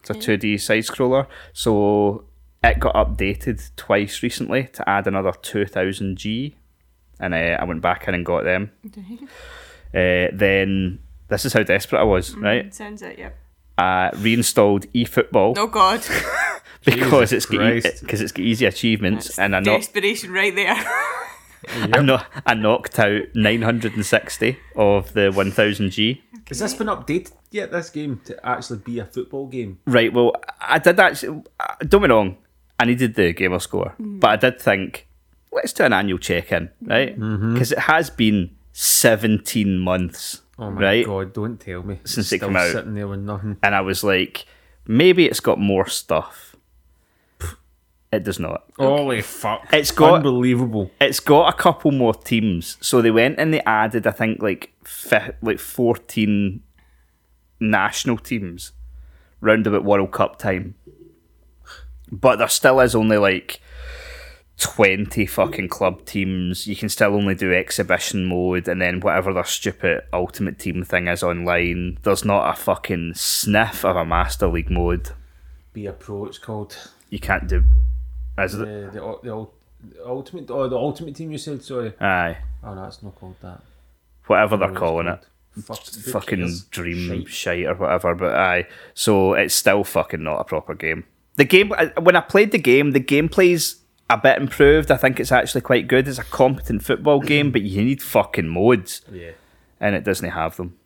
It's 0.00 0.10
a 0.10 0.14
two 0.14 0.36
D 0.36 0.56
side 0.58 0.84
scroller. 0.84 1.26
So 1.52 2.24
it 2.64 2.80
got 2.80 2.94
updated 2.94 3.70
twice 3.76 4.22
recently 4.22 4.64
to 4.72 4.88
add 4.88 5.06
another 5.06 5.32
two 5.42 5.66
thousand 5.66 6.16
G, 6.16 6.56
and 7.20 7.34
uh, 7.34 7.58
I 7.60 7.64
went 7.64 7.82
back 7.82 8.08
in 8.08 8.14
and 8.14 8.24
got 8.26 8.44
them. 8.44 8.70
Uh, 9.94 10.28
then 10.32 10.98
this 11.28 11.44
is 11.44 11.52
how 11.52 11.62
desperate 11.62 12.00
I 12.00 12.04
was, 12.04 12.34
right? 12.36 12.72
Sounds 12.74 13.02
it, 13.02 13.18
yep. 13.18 13.36
I 13.78 14.10
reinstalled 14.16 14.86
eFootball 14.92 15.56
Oh, 15.56 15.66
God. 15.66 16.00
because 16.84 17.30
Jesus 17.30 17.32
it's 17.32 17.46
got 17.46 17.56
Christ. 17.58 18.00
because 18.02 18.20
it's 18.20 18.32
got 18.32 18.42
easy 18.44 18.66
achievements, 18.66 19.38
and 19.38 19.54
I 19.56 19.60
knocked 19.60 19.84
Desperation 19.94 20.32
right 20.32 20.54
there. 20.54 20.74
I, 21.94 22.02
kno- 22.02 22.22
I 22.44 22.54
knocked 22.54 22.98
out 22.98 23.22
960 23.34 24.58
of 24.76 25.12
the 25.12 25.30
1000G. 25.30 26.20
Has 26.48 26.58
this 26.58 26.74
been 26.74 26.88
updated 26.88 27.30
yet, 27.54 27.70
this 27.72 27.90
game, 27.90 28.20
to 28.24 28.46
actually 28.46 28.78
be 28.80 28.98
a 28.98 29.04
football 29.04 29.46
game? 29.46 29.78
Right, 29.86 30.12
well, 30.12 30.32
I 30.60 30.78
did 30.78 30.98
actually, 31.00 31.42
uh, 31.60 31.74
don't 31.80 32.00
get 32.02 32.08
me 32.10 32.14
wrong, 32.14 32.36
I 32.80 32.84
needed 32.84 33.14
the 33.14 33.32
gamer 33.32 33.58
score, 33.60 33.94
but 33.98 34.30
I 34.30 34.36
did 34.36 34.60
think, 34.60 35.06
let's 35.52 35.72
do 35.72 35.84
an 35.84 35.92
annual 35.92 36.18
check 36.18 36.50
in, 36.52 36.70
right? 36.82 37.14
Because 37.18 37.72
it 37.72 37.78
has 37.80 38.10
been 38.10 38.50
17 38.72 39.78
months, 39.78 40.42
Oh 40.58 40.70
my 40.70 40.80
right? 40.82 41.06
god, 41.06 41.32
don't 41.32 41.58
tell 41.58 41.82
me. 41.82 41.98
Since 42.04 42.26
It's 42.32 42.32
it 42.42 42.46
came 42.46 42.56
out. 42.56 42.72
sitting 42.72 42.94
there 42.94 43.08
with 43.08 43.20
nothing. 43.20 43.56
And 43.62 43.74
I 43.74 43.80
was 43.80 44.02
like, 44.04 44.44
maybe 44.86 45.26
it's 45.26 45.40
got 45.40 45.58
more 45.58 45.86
stuff. 45.86 46.56
It 48.12 48.24
does 48.24 48.38
not. 48.38 48.64
Holy 48.78 49.22
fuck. 49.22 49.66
It's 49.72 49.90
got- 49.90 50.16
Unbelievable. 50.16 50.90
It's 51.00 51.18
got 51.20 51.52
a 51.52 51.56
couple 51.56 51.92
more 51.92 52.12
teams. 52.12 52.76
So 52.82 53.00
they 53.00 53.10
went 53.10 53.38
and 53.38 53.54
they 53.54 53.60
added, 53.62 54.06
I 54.06 54.10
think, 54.10 54.42
like 54.42 54.70
fi- 54.84 55.32
like 55.40 55.58
fourteen 55.58 56.62
national 57.62 58.18
teams 58.18 58.72
round 59.40 59.66
about 59.66 59.84
World 59.84 60.12
Cup 60.12 60.38
time. 60.38 60.74
But 62.10 62.36
there 62.36 62.48
still 62.48 62.80
is 62.80 62.94
only 62.94 63.16
like 63.16 63.60
twenty 64.58 65.24
fucking 65.24 65.68
club 65.68 66.04
teams. 66.04 66.66
You 66.66 66.76
can 66.76 66.88
still 66.88 67.14
only 67.14 67.34
do 67.34 67.54
exhibition 67.54 68.26
mode, 68.26 68.68
and 68.68 68.82
then 68.82 69.00
whatever 69.00 69.32
their 69.32 69.44
stupid 69.44 70.02
ultimate 70.12 70.58
team 70.58 70.84
thing 70.84 71.08
is 71.08 71.22
online. 71.22 71.98
There's 72.02 72.24
not 72.24 72.52
a 72.52 72.60
fucking 72.60 73.14
sniff 73.14 73.84
of 73.84 73.96
a 73.96 74.04
Master 74.04 74.46
League 74.48 74.70
mode. 74.70 75.10
Be 75.72 75.86
a 75.86 75.92
pro, 75.92 76.26
it's 76.26 76.38
called. 76.38 76.76
You 77.08 77.18
can't 77.18 77.48
do. 77.48 77.64
Is 78.38 78.54
it? 78.54 78.58
the, 78.58 78.90
the, 78.92 79.20
the 79.22 79.46
ultimate, 80.06 80.50
oh, 80.50 80.68
the 80.68 80.76
ultimate 80.76 81.16
team 81.16 81.32
you 81.32 81.38
said, 81.38 81.62
sorry. 81.62 81.92
Aye. 82.00 82.38
Oh, 82.62 82.74
no, 82.74 82.84
it's 82.84 83.02
not 83.02 83.14
called 83.16 83.36
that. 83.42 83.60
Whatever 84.26 84.56
they're 84.56 84.72
calling 84.72 85.08
it. 85.08 85.20
Called. 85.66 85.78
Fucking 85.86 86.38
cares? 86.40 86.64
dream 86.64 87.24
Shite. 87.26 87.28
shite. 87.28 87.64
or 87.66 87.74
whatever. 87.74 88.14
But 88.14 88.34
aye, 88.34 88.66
so 88.94 89.34
it's 89.34 89.54
still 89.54 89.84
fucking 89.84 90.22
not 90.22 90.40
a 90.40 90.44
proper 90.44 90.74
game. 90.74 91.04
The 91.36 91.44
game 91.44 91.72
when 92.00 92.16
I 92.16 92.20
played 92.20 92.52
the 92.52 92.58
game, 92.58 92.92
the 92.92 93.00
gameplay's 93.00 93.76
a 94.10 94.18
bit 94.18 94.38
improved. 94.38 94.90
I 94.90 94.96
think 94.96 95.18
it's 95.18 95.32
actually 95.32 95.62
quite 95.62 95.88
good. 95.88 96.06
It's 96.08 96.18
a 96.18 96.24
competent 96.24 96.84
football 96.84 97.20
game, 97.32 97.50
but 97.50 97.62
you 97.62 97.82
need 97.84 98.02
fucking 98.02 98.48
modes, 98.48 99.00
Yeah. 99.10 99.30
and 99.80 99.94
it 99.94 100.04
doesn't 100.04 100.28
have 100.30 100.56
them. 100.56 100.78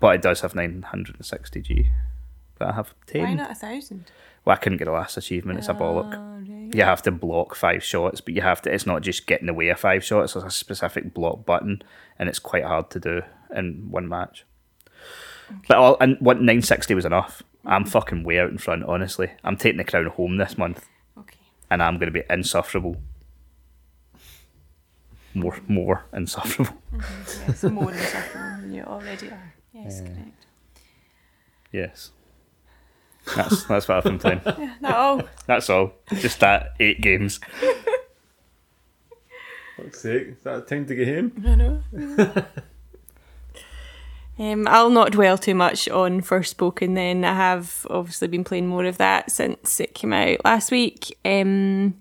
But 0.00 0.16
it 0.16 0.22
does 0.22 0.40
have 0.42 0.54
960 0.54 1.60
G. 1.62 1.90
But 2.58 2.68
I 2.68 2.72
have 2.72 2.94
10. 3.06 3.22
Why 3.22 3.34
not 3.34 3.50
a 3.52 3.54
thousand? 3.54 4.04
Well, 4.44 4.54
I 4.54 4.58
couldn't 4.58 4.78
get 4.78 4.86
the 4.86 4.92
last 4.92 5.16
achievement. 5.16 5.58
It's 5.58 5.68
a 5.68 5.74
bollock. 5.74 6.14
Oh, 6.16 6.70
you 6.74 6.82
have 6.82 7.02
to 7.02 7.10
block 7.10 7.54
five 7.54 7.82
shots, 7.84 8.20
but 8.20 8.32
you 8.34 8.40
have 8.42 8.62
to. 8.62 8.72
It's 8.72 8.86
not 8.86 9.02
just 9.02 9.26
getting 9.26 9.48
away 9.48 9.68
of 9.68 9.78
five 9.80 10.04
shots. 10.04 10.32
There's 10.34 10.44
a 10.44 10.50
specific 10.50 11.12
block 11.12 11.44
button, 11.44 11.82
and 12.18 12.28
it's 12.28 12.38
quite 12.38 12.64
hard 12.64 12.90
to 12.90 13.00
do 13.00 13.22
in 13.54 13.90
one 13.90 14.08
match. 14.08 14.44
But 15.68 15.76
all, 15.76 15.96
and 16.00 16.16
what 16.20 16.36
960 16.36 16.94
was 16.94 17.04
enough. 17.04 17.42
I'm 17.64 17.82
mm-hmm. 17.82 17.90
fucking 17.90 18.24
way 18.24 18.38
out 18.38 18.50
in 18.50 18.58
front. 18.58 18.84
Honestly, 18.84 19.30
I'm 19.44 19.56
taking 19.56 19.78
the 19.78 19.84
crown 19.84 20.06
home 20.06 20.36
this 20.36 20.56
month, 20.56 20.86
Okay. 21.18 21.38
and 21.70 21.82
I'm 21.82 21.98
going 21.98 22.12
to 22.12 22.18
be 22.18 22.24
insufferable. 22.30 22.96
More, 25.34 25.58
more 25.68 26.04
insufferable. 26.12 26.74
Mm-hmm. 26.90 27.50
Yes, 27.50 27.62
more 27.62 27.92
than 27.92 28.00
something 28.00 28.60
than 28.62 28.72
you 28.74 28.82
already 28.82 29.28
are. 29.28 29.54
Yes, 29.72 30.00
correct. 30.00 30.46
Yes, 31.70 32.10
that's 33.36 33.64
that's 33.64 33.86
what 33.88 33.98
I've 33.98 34.04
been 34.04 34.18
playing. 34.18 34.40
No. 34.80 35.22
That's 35.46 35.70
all. 35.70 35.92
Just 36.14 36.40
that 36.40 36.74
eight 36.80 37.00
games. 37.00 37.38
Fuck's 39.76 40.00
sake. 40.02 40.28
Is 40.28 40.42
that 40.42 40.66
time 40.66 40.86
to 40.86 40.94
get 40.94 41.08
home? 41.08 41.44
I 41.46 41.54
know. 41.54 41.82
Um, 44.40 44.66
I'll 44.68 44.88
not 44.88 45.12
dwell 45.12 45.36
too 45.36 45.54
much 45.54 45.86
on 45.90 46.22
Forspoken 46.22 46.94
then. 46.94 47.26
I 47.26 47.34
have 47.34 47.86
obviously 47.90 48.26
been 48.26 48.42
playing 48.42 48.68
more 48.68 48.86
of 48.86 48.96
that 48.96 49.30
since 49.30 49.78
it 49.80 49.94
came 49.94 50.14
out 50.14 50.42
last 50.46 50.70
week. 50.70 51.18
Um, 51.26 51.94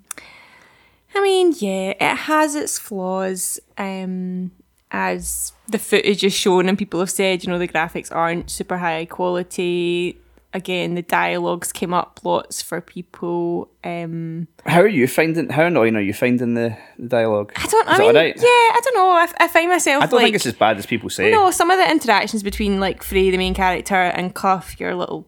I 1.13 1.21
mean, 1.21 1.53
yeah, 1.57 1.95
it 1.99 2.15
has 2.15 2.55
its 2.55 2.79
flaws. 2.79 3.59
Um, 3.77 4.51
as 4.91 5.51
the 5.67 5.77
footage 5.77 6.23
is 6.23 6.33
shown 6.33 6.69
and 6.69 6.77
people 6.77 7.01
have 7.01 7.11
said, 7.11 7.43
you 7.43 7.49
know, 7.49 7.59
the 7.59 7.67
graphics 7.67 8.13
aren't 8.15 8.49
super 8.49 8.77
high 8.77 9.03
quality. 9.03 10.17
Again, 10.53 10.95
the 10.95 11.01
dialogues 11.01 11.71
came 11.71 11.93
up 11.93 12.19
lots 12.23 12.61
for 12.61 12.81
people. 12.81 13.69
Um, 13.83 14.47
How 14.65 14.81
are 14.81 14.87
you 14.87 15.07
finding? 15.07 15.49
How 15.49 15.65
annoying 15.65 15.95
are 15.95 16.01
you 16.01 16.13
finding 16.13 16.53
the, 16.53 16.77
the 16.97 17.07
dialogue? 17.07 17.53
I 17.55 17.67
don't. 17.67 17.87
I 17.87 17.93
Is 17.93 17.99
mean, 17.99 18.07
alright? 18.07 18.35
yeah, 18.35 18.43
I 18.43 18.81
don't 18.83 18.95
know. 18.95 19.09
I, 19.09 19.27
I 19.39 19.47
find 19.47 19.69
myself. 19.69 20.03
I 20.03 20.05
don't 20.07 20.15
like, 20.15 20.23
think 20.25 20.35
it's 20.35 20.45
as 20.45 20.53
bad 20.53 20.77
as 20.77 20.85
people 20.85 21.09
say. 21.09 21.31
No, 21.31 21.51
some 21.51 21.71
of 21.71 21.77
the 21.77 21.89
interactions 21.89 22.43
between 22.43 22.79
like 22.79 23.03
Frey, 23.03 23.29
the 23.29 23.37
main 23.37 23.53
character, 23.53 23.95
and 23.95 24.33
Cuff, 24.33 24.79
your 24.79 24.95
little 24.95 25.27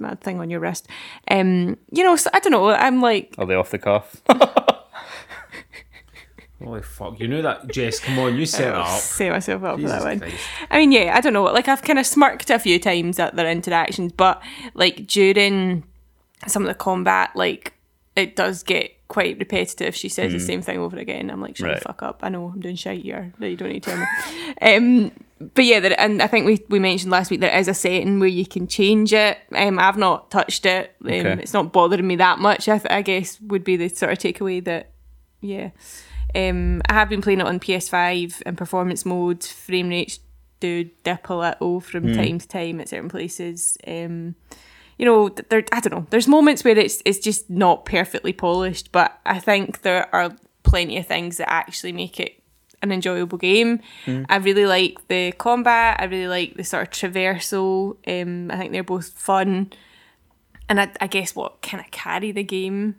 mad 0.00 0.20
thing 0.20 0.40
on 0.40 0.50
your 0.50 0.60
wrist. 0.60 0.88
Um, 1.30 1.76
you 1.92 2.02
know, 2.02 2.16
so, 2.16 2.30
I 2.32 2.40
don't 2.40 2.52
know. 2.52 2.70
I'm 2.70 3.00
like, 3.00 3.34
Are 3.38 3.46
they 3.46 3.54
off 3.54 3.70
the 3.70 3.78
cuff? 3.78 4.22
Holy 6.62 6.82
fuck! 6.82 7.20
You 7.20 7.28
knew 7.28 7.42
that, 7.42 7.68
Jess. 7.68 8.00
Come 8.00 8.18
on, 8.18 8.36
you 8.36 8.44
set 8.46 8.68
it 8.68 8.74
up. 8.74 8.88
set 8.98 9.30
myself 9.30 9.62
up 9.62 9.76
for 9.76 9.80
Jesus 9.82 10.02
that 10.02 10.04
one. 10.04 10.18
Christ. 10.20 10.36
I 10.70 10.78
mean, 10.78 10.90
yeah, 10.92 11.12
I 11.16 11.20
don't 11.20 11.32
know. 11.32 11.44
Like 11.44 11.68
I've 11.68 11.82
kind 11.82 11.98
of 11.98 12.06
smirked 12.06 12.50
a 12.50 12.58
few 12.58 12.78
times 12.80 13.18
at 13.20 13.36
their 13.36 13.48
interactions, 13.50 14.12
but 14.12 14.42
like 14.74 15.06
during 15.06 15.84
some 16.48 16.62
of 16.62 16.68
the 16.68 16.74
combat, 16.74 17.30
like 17.36 17.74
it 18.16 18.34
does 18.34 18.62
get 18.64 18.92
quite 19.06 19.38
repetitive. 19.38 19.94
She 19.94 20.08
says 20.08 20.32
the 20.32 20.40
same 20.40 20.60
thing 20.60 20.78
over 20.78 20.98
again. 20.98 21.30
I'm 21.30 21.40
like, 21.40 21.56
shut 21.56 21.68
Right. 21.68 21.76
the 21.78 21.80
fuck 21.84 22.02
up. 22.02 22.20
I 22.22 22.28
know 22.28 22.46
I'm 22.52 22.60
doing 22.60 22.74
shit 22.76 23.02
here. 23.02 23.32
No, 23.38 23.46
you 23.46 23.56
don't 23.56 23.70
need 23.70 23.84
to 23.84 23.90
tell 23.90 23.98
me. 23.98 24.54
um, 24.60 25.12
but 25.54 25.64
yeah, 25.64 25.78
there, 25.78 25.98
and 26.00 26.20
I 26.20 26.26
think 26.26 26.44
we 26.44 26.64
we 26.68 26.80
mentioned 26.80 27.12
last 27.12 27.30
week 27.30 27.38
there 27.38 27.56
is 27.56 27.68
a 27.68 27.74
setting 27.74 28.18
where 28.18 28.28
you 28.28 28.44
can 28.44 28.66
change 28.66 29.12
it. 29.12 29.38
Um, 29.54 29.78
I've 29.78 29.96
not 29.96 30.32
touched 30.32 30.66
it. 30.66 30.96
Um, 31.04 31.08
Okay. 31.12 31.38
It's 31.40 31.52
not 31.52 31.72
bothering 31.72 32.06
me 32.06 32.16
that 32.16 32.40
much. 32.40 32.68
I, 32.68 32.78
th- 32.78 32.90
I 32.92 33.02
guess 33.02 33.40
would 33.42 33.62
be 33.62 33.76
the 33.76 33.88
sort 33.88 34.10
of 34.10 34.18
takeaway 34.18 34.64
that 34.64 34.90
yeah. 35.40 35.70
Um, 36.34 36.82
I 36.88 36.94
have 36.94 37.08
been 37.08 37.22
playing 37.22 37.40
it 37.40 37.46
on 37.46 37.60
PS5 37.60 38.42
in 38.42 38.56
performance 38.56 39.06
mode. 39.06 39.42
Frame 39.42 39.88
rates 39.88 40.20
do 40.60 40.84
dip 41.04 41.28
a 41.30 41.34
little 41.34 41.80
from 41.80 42.12
time 42.12 42.38
to 42.38 42.48
time 42.48 42.80
at 42.80 42.88
certain 42.88 43.08
places. 43.08 43.78
Um, 43.86 44.34
you 44.98 45.06
know, 45.06 45.28
there 45.28 45.64
I 45.72 45.80
don't 45.80 45.92
know. 45.92 46.06
There's 46.10 46.28
moments 46.28 46.64
where 46.64 46.76
it's 46.76 47.02
it's 47.04 47.18
just 47.18 47.48
not 47.48 47.84
perfectly 47.84 48.32
polished, 48.32 48.90
but 48.92 49.18
I 49.24 49.38
think 49.38 49.82
there 49.82 50.12
are 50.14 50.34
plenty 50.64 50.98
of 50.98 51.06
things 51.06 51.36
that 51.36 51.50
actually 51.50 51.92
make 51.92 52.18
it 52.18 52.42
an 52.82 52.92
enjoyable 52.92 53.38
game. 53.38 53.80
I 54.28 54.36
really 54.36 54.66
like 54.66 55.06
the 55.08 55.32
combat. 55.32 55.96
I 56.00 56.04
really 56.04 56.28
like 56.28 56.54
the 56.54 56.64
sort 56.64 56.82
of 56.82 56.90
traversal. 56.90 57.96
Um, 58.06 58.50
I 58.50 58.56
think 58.56 58.72
they're 58.72 58.82
both 58.82 59.10
fun, 59.10 59.72
and 60.68 60.80
I, 60.80 60.90
I 61.00 61.06
guess 61.06 61.34
what 61.34 61.62
kind 61.62 61.82
of 61.82 61.90
carry 61.90 62.32
the 62.32 62.44
game 62.44 62.96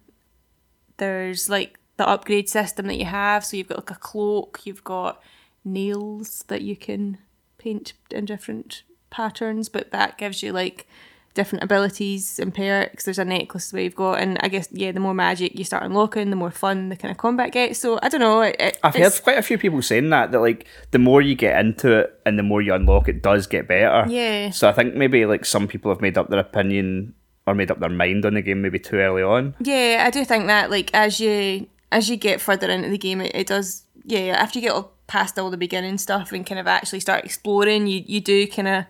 there's 0.99 1.49
like 1.49 1.78
the 1.99 2.07
upgrade 2.07 2.47
system 2.47 2.87
that 2.87 2.97
you 2.97 3.05
have. 3.05 3.45
So 3.45 3.57
you've 3.57 3.67
got 3.67 3.77
like 3.77 3.91
a 3.91 3.95
cloak, 3.95 4.61
you've 4.63 4.85
got 4.85 5.21
nails 5.65 6.45
that 6.47 6.61
you 6.61 6.77
can 6.77 7.17
paint 7.57 7.91
in 8.09 8.23
different 8.23 8.83
patterns, 9.09 9.67
but 9.67 9.91
that 9.91 10.17
gives 10.17 10.41
you 10.41 10.53
like 10.53 10.87
different 11.33 11.61
abilities 11.61 12.39
and 12.39 12.55
perks. 12.55 13.03
There's 13.03 13.19
a 13.19 13.25
necklace 13.25 13.71
that 13.71 13.83
you've 13.83 13.95
got, 13.95 14.21
and 14.21 14.37
I 14.39 14.47
guess 14.47 14.69
yeah, 14.71 14.93
the 14.93 15.01
more 15.01 15.13
magic 15.13 15.59
you 15.59 15.65
start 15.65 15.83
unlocking, 15.83 16.29
the 16.29 16.37
more 16.37 16.51
fun 16.51 16.87
the 16.87 16.95
kind 16.95 17.11
of 17.11 17.17
combat 17.17 17.51
gets. 17.51 17.79
So 17.79 17.99
I 18.01 18.07
don't 18.07 18.21
know. 18.21 18.43
It, 18.43 18.55
it, 18.57 18.79
I've 18.81 18.95
heard 18.95 19.19
quite 19.21 19.37
a 19.37 19.41
few 19.41 19.57
people 19.57 19.81
saying 19.81 20.09
that 20.11 20.31
that 20.31 20.39
like 20.39 20.65
the 20.91 20.99
more 20.99 21.21
you 21.21 21.35
get 21.35 21.59
into 21.59 21.99
it 21.99 22.17
and 22.25 22.39
the 22.39 22.43
more 22.43 22.61
you 22.61 22.73
unlock, 22.73 23.09
it 23.09 23.21
does 23.21 23.45
get 23.45 23.67
better. 23.67 24.09
Yeah. 24.09 24.51
So 24.51 24.69
I 24.69 24.71
think 24.71 24.95
maybe 24.95 25.25
like 25.25 25.43
some 25.43 25.67
people 25.67 25.91
have 25.91 25.99
made 25.99 26.17
up 26.17 26.29
their 26.29 26.39
opinion 26.39 27.13
or 27.45 27.55
made 27.55 27.71
up 27.71 27.81
their 27.81 27.89
mind 27.89 28.25
on 28.25 28.35
the 28.35 28.41
game 28.41 28.61
maybe 28.61 28.79
too 28.79 28.95
early 28.95 29.21
on. 29.21 29.53
Yeah, 29.59 30.05
I 30.07 30.11
do 30.11 30.23
think 30.23 30.47
that 30.47 30.71
like 30.71 30.91
as 30.93 31.19
you 31.19 31.67
as 31.91 32.09
you 32.09 32.17
get 32.17 32.41
further 32.41 32.69
into 32.69 32.89
the 32.89 32.97
game, 32.97 33.21
it, 33.21 33.31
it 33.35 33.47
does. 33.47 33.83
Yeah, 34.05 34.35
after 34.39 34.59
you 34.59 34.65
get 34.67 34.73
all 34.73 34.93
past 35.07 35.37
all 35.37 35.49
the 35.49 35.57
beginning 35.57 35.97
stuff 35.97 36.31
and 36.31 36.45
kind 36.45 36.59
of 36.59 36.67
actually 36.67 36.99
start 36.99 37.25
exploring, 37.25 37.87
you 37.87 38.03
you 38.05 38.21
do 38.21 38.47
kind 38.47 38.67
of 38.67 38.85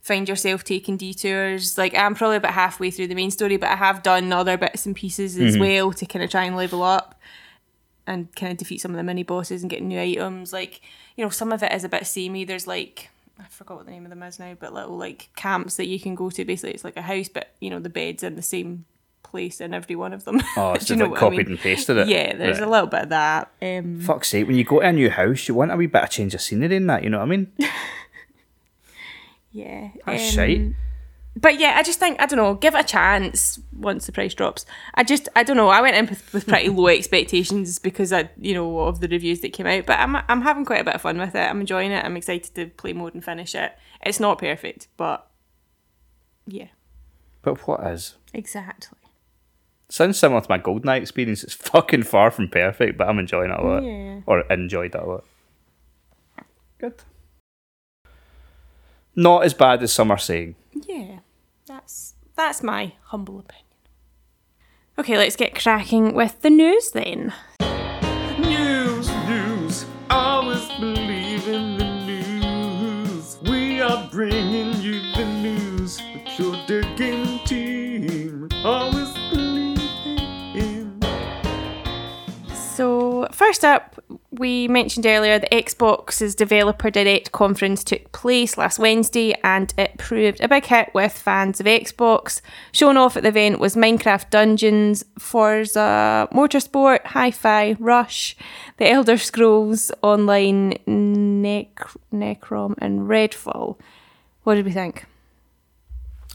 find 0.00 0.28
yourself 0.28 0.64
taking 0.64 0.96
detours. 0.96 1.78
Like 1.78 1.94
I'm 1.94 2.14
probably 2.14 2.36
about 2.36 2.54
halfway 2.54 2.90
through 2.90 3.08
the 3.08 3.14
main 3.14 3.30
story, 3.30 3.56
but 3.56 3.70
I 3.70 3.76
have 3.76 4.02
done 4.02 4.32
other 4.32 4.56
bits 4.56 4.86
and 4.86 4.96
pieces 4.96 5.38
as 5.38 5.54
mm-hmm. 5.54 5.62
well 5.62 5.92
to 5.92 6.06
kind 6.06 6.24
of 6.24 6.30
try 6.30 6.44
and 6.44 6.56
level 6.56 6.82
up 6.82 7.20
and 8.06 8.34
kind 8.34 8.52
of 8.52 8.58
defeat 8.58 8.80
some 8.80 8.90
of 8.90 8.96
the 8.96 9.02
mini 9.02 9.22
bosses 9.22 9.62
and 9.62 9.70
get 9.70 9.82
new 9.82 10.00
items. 10.00 10.52
Like 10.52 10.80
you 11.16 11.24
know, 11.24 11.30
some 11.30 11.52
of 11.52 11.62
it 11.62 11.72
is 11.72 11.84
a 11.84 11.88
bit 11.88 12.06
samey. 12.06 12.44
There's 12.44 12.66
like 12.66 13.10
I 13.38 13.44
forgot 13.44 13.78
what 13.78 13.86
the 13.86 13.92
name 13.92 14.04
of 14.04 14.10
them 14.10 14.22
is 14.22 14.38
now, 14.38 14.54
but 14.58 14.72
little 14.72 14.96
like 14.96 15.30
camps 15.36 15.76
that 15.76 15.86
you 15.86 16.00
can 16.00 16.14
go 16.14 16.30
to. 16.30 16.44
Basically, 16.44 16.72
it's 16.72 16.84
like 16.84 16.96
a 16.96 17.02
house, 17.02 17.28
but 17.28 17.54
you 17.60 17.70
know 17.70 17.78
the 17.78 17.88
beds 17.88 18.22
in 18.22 18.36
the 18.36 18.42
same 18.42 18.84
place 19.30 19.60
in 19.60 19.72
every 19.74 19.96
one 19.96 20.12
of 20.12 20.24
them. 20.24 20.40
Oh, 20.56 20.72
it's 20.72 20.84
just 20.86 21.00
like 21.00 21.10
what 21.10 21.16
I 21.18 21.20
copied 21.20 21.38
mean? 21.38 21.46
and 21.48 21.58
pasted 21.58 21.96
it. 21.96 22.08
Yeah, 22.08 22.36
there's 22.36 22.58
Right. 22.58 22.66
a 22.68 22.70
little 22.70 22.86
bit 22.88 23.02
of 23.04 23.08
that. 23.10 23.50
Um, 23.62 24.00
Fuck's 24.00 24.28
sake, 24.28 24.46
when 24.46 24.56
you 24.56 24.64
go 24.64 24.80
to 24.80 24.86
a 24.86 24.92
new 24.92 25.10
house, 25.10 25.46
you 25.48 25.54
want 25.54 25.70
a 25.72 25.76
wee 25.76 25.86
bit 25.86 26.02
of 26.02 26.10
change 26.10 26.34
of 26.34 26.40
scenery 26.40 26.76
in 26.76 26.86
that, 26.88 27.02
you 27.04 27.10
know 27.10 27.18
what 27.18 27.24
I 27.24 27.28
mean? 27.36 27.52
yeah, 29.52 29.88
That's 30.06 30.28
um, 30.30 30.34
shite. 30.34 30.72
But 31.36 31.60
yeah, 31.60 31.74
I 31.76 31.82
just 31.84 32.00
think 32.00 32.20
I 32.20 32.26
don't 32.26 32.38
know. 32.38 32.54
Give 32.54 32.74
it 32.74 32.80
a 32.80 32.84
chance 32.84 33.60
once 33.72 34.04
the 34.04 34.12
price 34.12 34.34
drops. 34.34 34.66
I 34.94 35.04
just 35.04 35.28
I 35.36 35.44
don't 35.44 35.56
know. 35.56 35.68
I 35.68 35.80
went 35.80 35.96
in 35.96 36.06
with, 36.06 36.32
with 36.34 36.46
pretty 36.46 36.68
low 36.68 36.86
expectations 36.88 37.78
because 37.78 38.12
I 38.12 38.30
you 38.36 38.52
know 38.52 38.80
of 38.80 39.00
the 39.00 39.06
reviews 39.08 39.40
that 39.40 39.52
came 39.52 39.66
out. 39.66 39.86
But 39.86 40.00
I'm 40.00 40.16
I'm 40.28 40.42
having 40.42 40.64
quite 40.64 40.80
a 40.80 40.84
bit 40.84 40.96
of 40.96 41.02
fun 41.02 41.18
with 41.18 41.36
it. 41.36 41.48
I'm 41.48 41.60
enjoying 41.60 41.92
it. 41.92 42.04
I'm 42.04 42.16
excited 42.16 42.52
to 42.56 42.66
play 42.66 42.92
mode 42.92 43.14
and 43.14 43.24
finish 43.24 43.54
it. 43.54 43.72
It's 44.02 44.18
not 44.18 44.38
perfect, 44.38 44.88
but 44.96 45.28
yeah, 46.48 46.66
But 47.42 47.64
what 47.66 47.86
is? 47.86 48.16
exactly. 48.34 48.98
Sounds 49.90 50.18
similar 50.18 50.40
to 50.40 50.46
my 50.48 50.58
GoldenEye 50.58 51.00
experience. 51.02 51.42
It's 51.42 51.52
fucking 51.52 52.04
far 52.04 52.30
from 52.30 52.46
perfect, 52.48 52.96
but 52.96 53.08
I'm 53.08 53.18
enjoying 53.18 53.50
it 53.50 53.58
a 53.58 53.62
lot. 53.62 53.82
Yeah. 53.82 54.20
Or 54.24 54.40
enjoyed 54.42 54.94
it 54.94 55.00
a 55.00 55.04
lot. 55.04 55.24
Good. 56.78 57.02
Not 59.16 59.44
as 59.44 59.52
bad 59.52 59.82
as 59.82 59.92
some 59.92 60.12
are 60.12 60.18
saying. 60.18 60.54
Yeah, 60.72 61.18
that's 61.66 62.14
that's 62.36 62.62
my 62.62 62.92
humble 63.06 63.40
opinion. 63.40 63.66
Okay, 64.96 65.18
let's 65.18 65.34
get 65.34 65.60
cracking 65.60 66.14
with 66.14 66.40
the 66.42 66.50
news 66.50 66.92
then. 66.92 67.34
News, 68.38 69.10
news, 69.28 69.86
always 70.08 70.66
believe 70.78 71.48
in 71.48 71.78
the 71.78 71.84
news. 71.84 73.38
We 73.42 73.80
are 73.80 74.08
bringing 74.12 74.49
first 83.40 83.64
up, 83.64 83.98
we 84.32 84.68
mentioned 84.68 85.06
earlier 85.06 85.38
the 85.38 85.46
Xbox's 85.46 86.34
Developer 86.34 86.90
Direct 86.90 87.32
conference 87.32 87.82
took 87.82 88.12
place 88.12 88.58
last 88.58 88.78
Wednesday 88.78 89.32
and 89.42 89.72
it 89.78 89.96
proved 89.96 90.42
a 90.42 90.48
big 90.48 90.66
hit 90.66 90.90
with 90.92 91.12
fans 91.12 91.58
of 91.58 91.64
Xbox. 91.64 92.42
Shown 92.70 92.98
off 92.98 93.16
at 93.16 93.22
the 93.22 93.30
event 93.30 93.58
was 93.58 93.76
Minecraft 93.76 94.28
Dungeons, 94.28 95.06
Forza 95.18 96.28
Motorsport, 96.32 97.06
Hi 97.06 97.30
Fi, 97.30 97.76
Rush, 97.80 98.36
The 98.76 98.90
Elder 98.90 99.16
Scrolls 99.16 99.90
Online, 100.02 100.78
Nec- 100.86 101.96
Necrom, 102.12 102.74
and 102.76 103.08
Redfall. 103.08 103.78
What 104.42 104.56
did 104.56 104.66
we 104.66 104.72
think? 104.72 105.06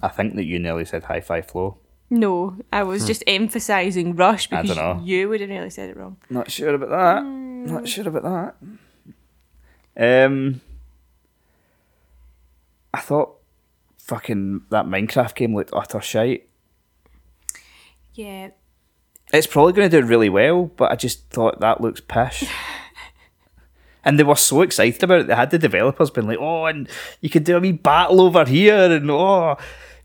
I 0.02 0.08
think 0.08 0.36
that 0.38 0.46
you 0.46 0.58
nearly 0.58 0.86
said 0.86 1.04
hi 1.04 1.20
fi 1.20 1.42
flow. 1.42 1.78
No, 2.16 2.56
I 2.72 2.84
was 2.84 3.06
just 3.06 3.24
emphasising 3.28 4.16
Rush 4.16 4.48
Hmm. 4.48 4.56
I 4.56 4.62
because 4.62 4.78
dunno. 4.78 5.02
you 5.04 5.28
would 5.30 5.42
have 5.42 5.50
nearly 5.50 5.70
said 5.70 5.90
it 5.90 5.98
wrong. 5.98 6.16
Not 6.30 6.50
sure 6.50 6.74
about 6.74 6.90
that. 6.90 7.24
Not 7.26 7.88
sure 7.90 8.08
about 8.08 8.56
that. 9.98 10.26
Um, 10.26 10.62
I 12.94 13.00
thought 13.02 13.36
fucking 13.98 14.62
that 14.70 14.86
Minecraft 14.86 15.36
game 15.36 15.56
looked 15.56 15.72
utter 15.74 16.00
shite. 16.00 16.48
Yeah, 18.14 18.52
It's 19.34 19.48
probably 19.48 19.74
going 19.74 19.90
to 19.90 20.02
do 20.02 20.08
really 20.08 20.30
well, 20.30 20.68
but 20.68 20.90
I 20.92 20.96
just 20.96 21.30
thought 21.32 21.60
that 21.60 21.82
looks 21.82 22.00
pish. 22.00 22.46
and 24.06 24.18
they 24.18 24.24
were 24.24 24.36
so 24.38 24.62
excited 24.62 25.04
about 25.04 25.20
it. 25.22 25.28
They 25.28 25.36
had 25.36 25.52
the 25.52 25.58
developers 25.58 26.12
been 26.12 26.28
like, 26.28 26.38
"Oh, 26.40 26.66
and 26.66 26.88
you 27.20 27.30
could 27.30 27.44
do 27.44 27.58
a 27.58 27.60
wee 27.60 27.74
battle 27.74 28.22
over 28.22 28.46
here," 28.46 28.90
and 28.96 29.12
oh, 29.12 29.58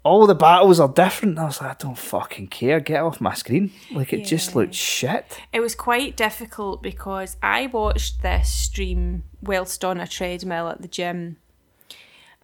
all 0.03 0.27
the 0.27 0.35
battles 0.35 0.81
are 0.81 0.89
different. 0.89 1.39
I 1.39 1.45
was 1.45 1.61
like, 1.61 1.71
I 1.71 1.77
don't 1.79 1.99
fucking 1.99 2.49
care. 2.49 2.81
Get 2.81 3.03
off 3.03 3.21
my 3.21 3.35
screen. 3.35 3.73
Like 3.93 4.13
it 4.13 4.25
just 4.25 4.51
Yeah. 4.51 4.57
looked 4.59 4.75
shit. 4.75 5.39
It 5.53 5.61
was 5.61 5.75
quite 5.75 6.17
difficult 6.17 6.83
because 6.83 7.37
I 7.43 7.67
watched 7.67 8.23
this 8.23 8.49
stream 8.49 9.25
whilst 9.43 9.85
on 9.85 10.01
a 10.01 10.07
treadmill 10.07 10.69
at 10.69 10.81
the 10.83 10.89
gym. 10.89 11.37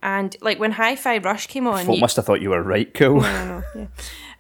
And 0.03 0.37
like 0.41 0.59
when 0.59 0.73
Hi 0.73 0.95
Fi 0.97 1.19
Rush 1.19 1.47
came 1.47 1.67
on, 1.67 1.85
Folk 1.87 1.97
you- 1.97 2.01
must 2.01 2.17
have 2.17 2.25
thought 2.27 2.41
you 2.41 2.51
were 2.51 2.63
right 2.63 2.93
cool. 2.95 3.21
I 3.23 3.33
don't 3.33 3.49
know, 3.49 3.63
yeah. 3.75 3.87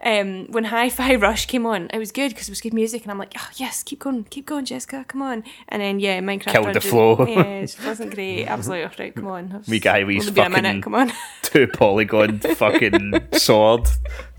Um, 0.04 0.46
when 0.52 0.64
Hi 0.64 0.90
Fi 0.90 1.14
Rush 1.16 1.46
came 1.46 1.64
on, 1.66 1.88
it 1.92 1.98
was 1.98 2.12
good 2.12 2.28
because 2.28 2.48
it 2.48 2.52
was 2.52 2.60
good 2.60 2.74
music, 2.74 3.02
and 3.02 3.10
I'm 3.10 3.18
like, 3.18 3.32
oh 3.38 3.48
yes, 3.56 3.82
keep 3.82 4.00
going, 4.00 4.24
keep 4.24 4.46
going, 4.46 4.66
Jessica, 4.66 5.04
come 5.08 5.22
on. 5.22 5.42
And 5.68 5.80
then 5.82 5.98
yeah, 5.98 6.20
Minecraft 6.20 6.52
Killed 6.52 6.66
the 6.68 6.72
Dungeon- 6.74 6.90
flow. 6.90 7.26
Yeah, 7.26 7.42
it 7.42 7.76
wasn't 7.84 8.14
great. 8.14 8.44
Absolutely 8.48 8.90
right. 8.98 9.14
Come 9.14 9.26
on, 9.28 9.64
We 9.66 9.80
guy 9.80 10.04
we 10.04 10.16
his 10.16 10.28
Only 10.28 10.34
been 10.34 10.44
a 10.46 10.50
fucking- 10.50 10.62
minute. 10.62 10.82
Come 10.84 10.94
on. 10.94 11.12
Two 11.42 11.66
polygon 11.68 12.38
fucking 12.40 13.12
sword, 13.32 13.88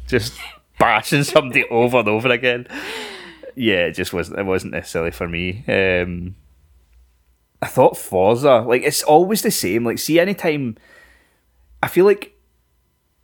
just 0.08 0.34
bashing 0.80 1.24
somebody 1.24 1.66
over 1.70 1.98
and 1.98 2.08
over 2.08 2.30
again. 2.30 2.68
Yeah, 3.56 3.88
it 3.88 3.94
just 3.94 4.14
wasn't. 4.14 4.40
It 4.40 4.46
wasn't 4.46 4.74
necessarily 4.74 5.12
for 5.12 5.28
me. 5.28 5.66
Um, 5.68 6.36
I 7.62 7.66
thought 7.68 7.98
Forza, 7.98 8.60
like 8.62 8.84
it's 8.84 9.02
always 9.02 9.42
the 9.42 9.50
same. 9.52 9.84
Like, 9.84 9.98
see, 9.98 10.20
anytime 10.20 10.78
I 11.82 11.88
feel 11.88 12.06
like 12.06 12.38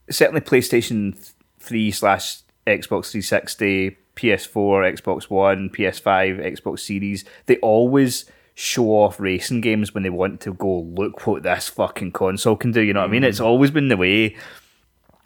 certainly 0.10 0.42
PlayStation 0.42 1.34
Three 1.60 1.92
slash 1.92 2.42
Xbox 2.68 3.12
360, 3.12 3.98
PS4, 4.16 4.98
Xbox 4.98 5.30
One, 5.30 5.70
PS5, 5.70 6.60
Xbox 6.60 6.80
Series, 6.80 7.26
they 7.46 7.58
always 7.58 8.26
show 8.56 8.86
off 8.90 9.20
racing 9.20 9.62
games 9.62 9.94
when 9.94 10.04
they 10.04 10.10
want 10.10 10.40
to 10.42 10.54
go, 10.54 10.82
look 10.82 11.26
what 11.26 11.44
this 11.44 11.70
fucking 11.70 12.12
console 12.12 12.56
can 12.56 12.72
do. 12.72 12.82
You 12.82 12.94
know 12.94 13.02
what 13.02 13.10
I 13.10 13.12
mean? 13.12 13.24
Mm. 13.24 13.28
It's 13.28 13.40
always 13.40 13.72
been 13.72 13.88
the 13.88 13.98
way. 13.98 14.36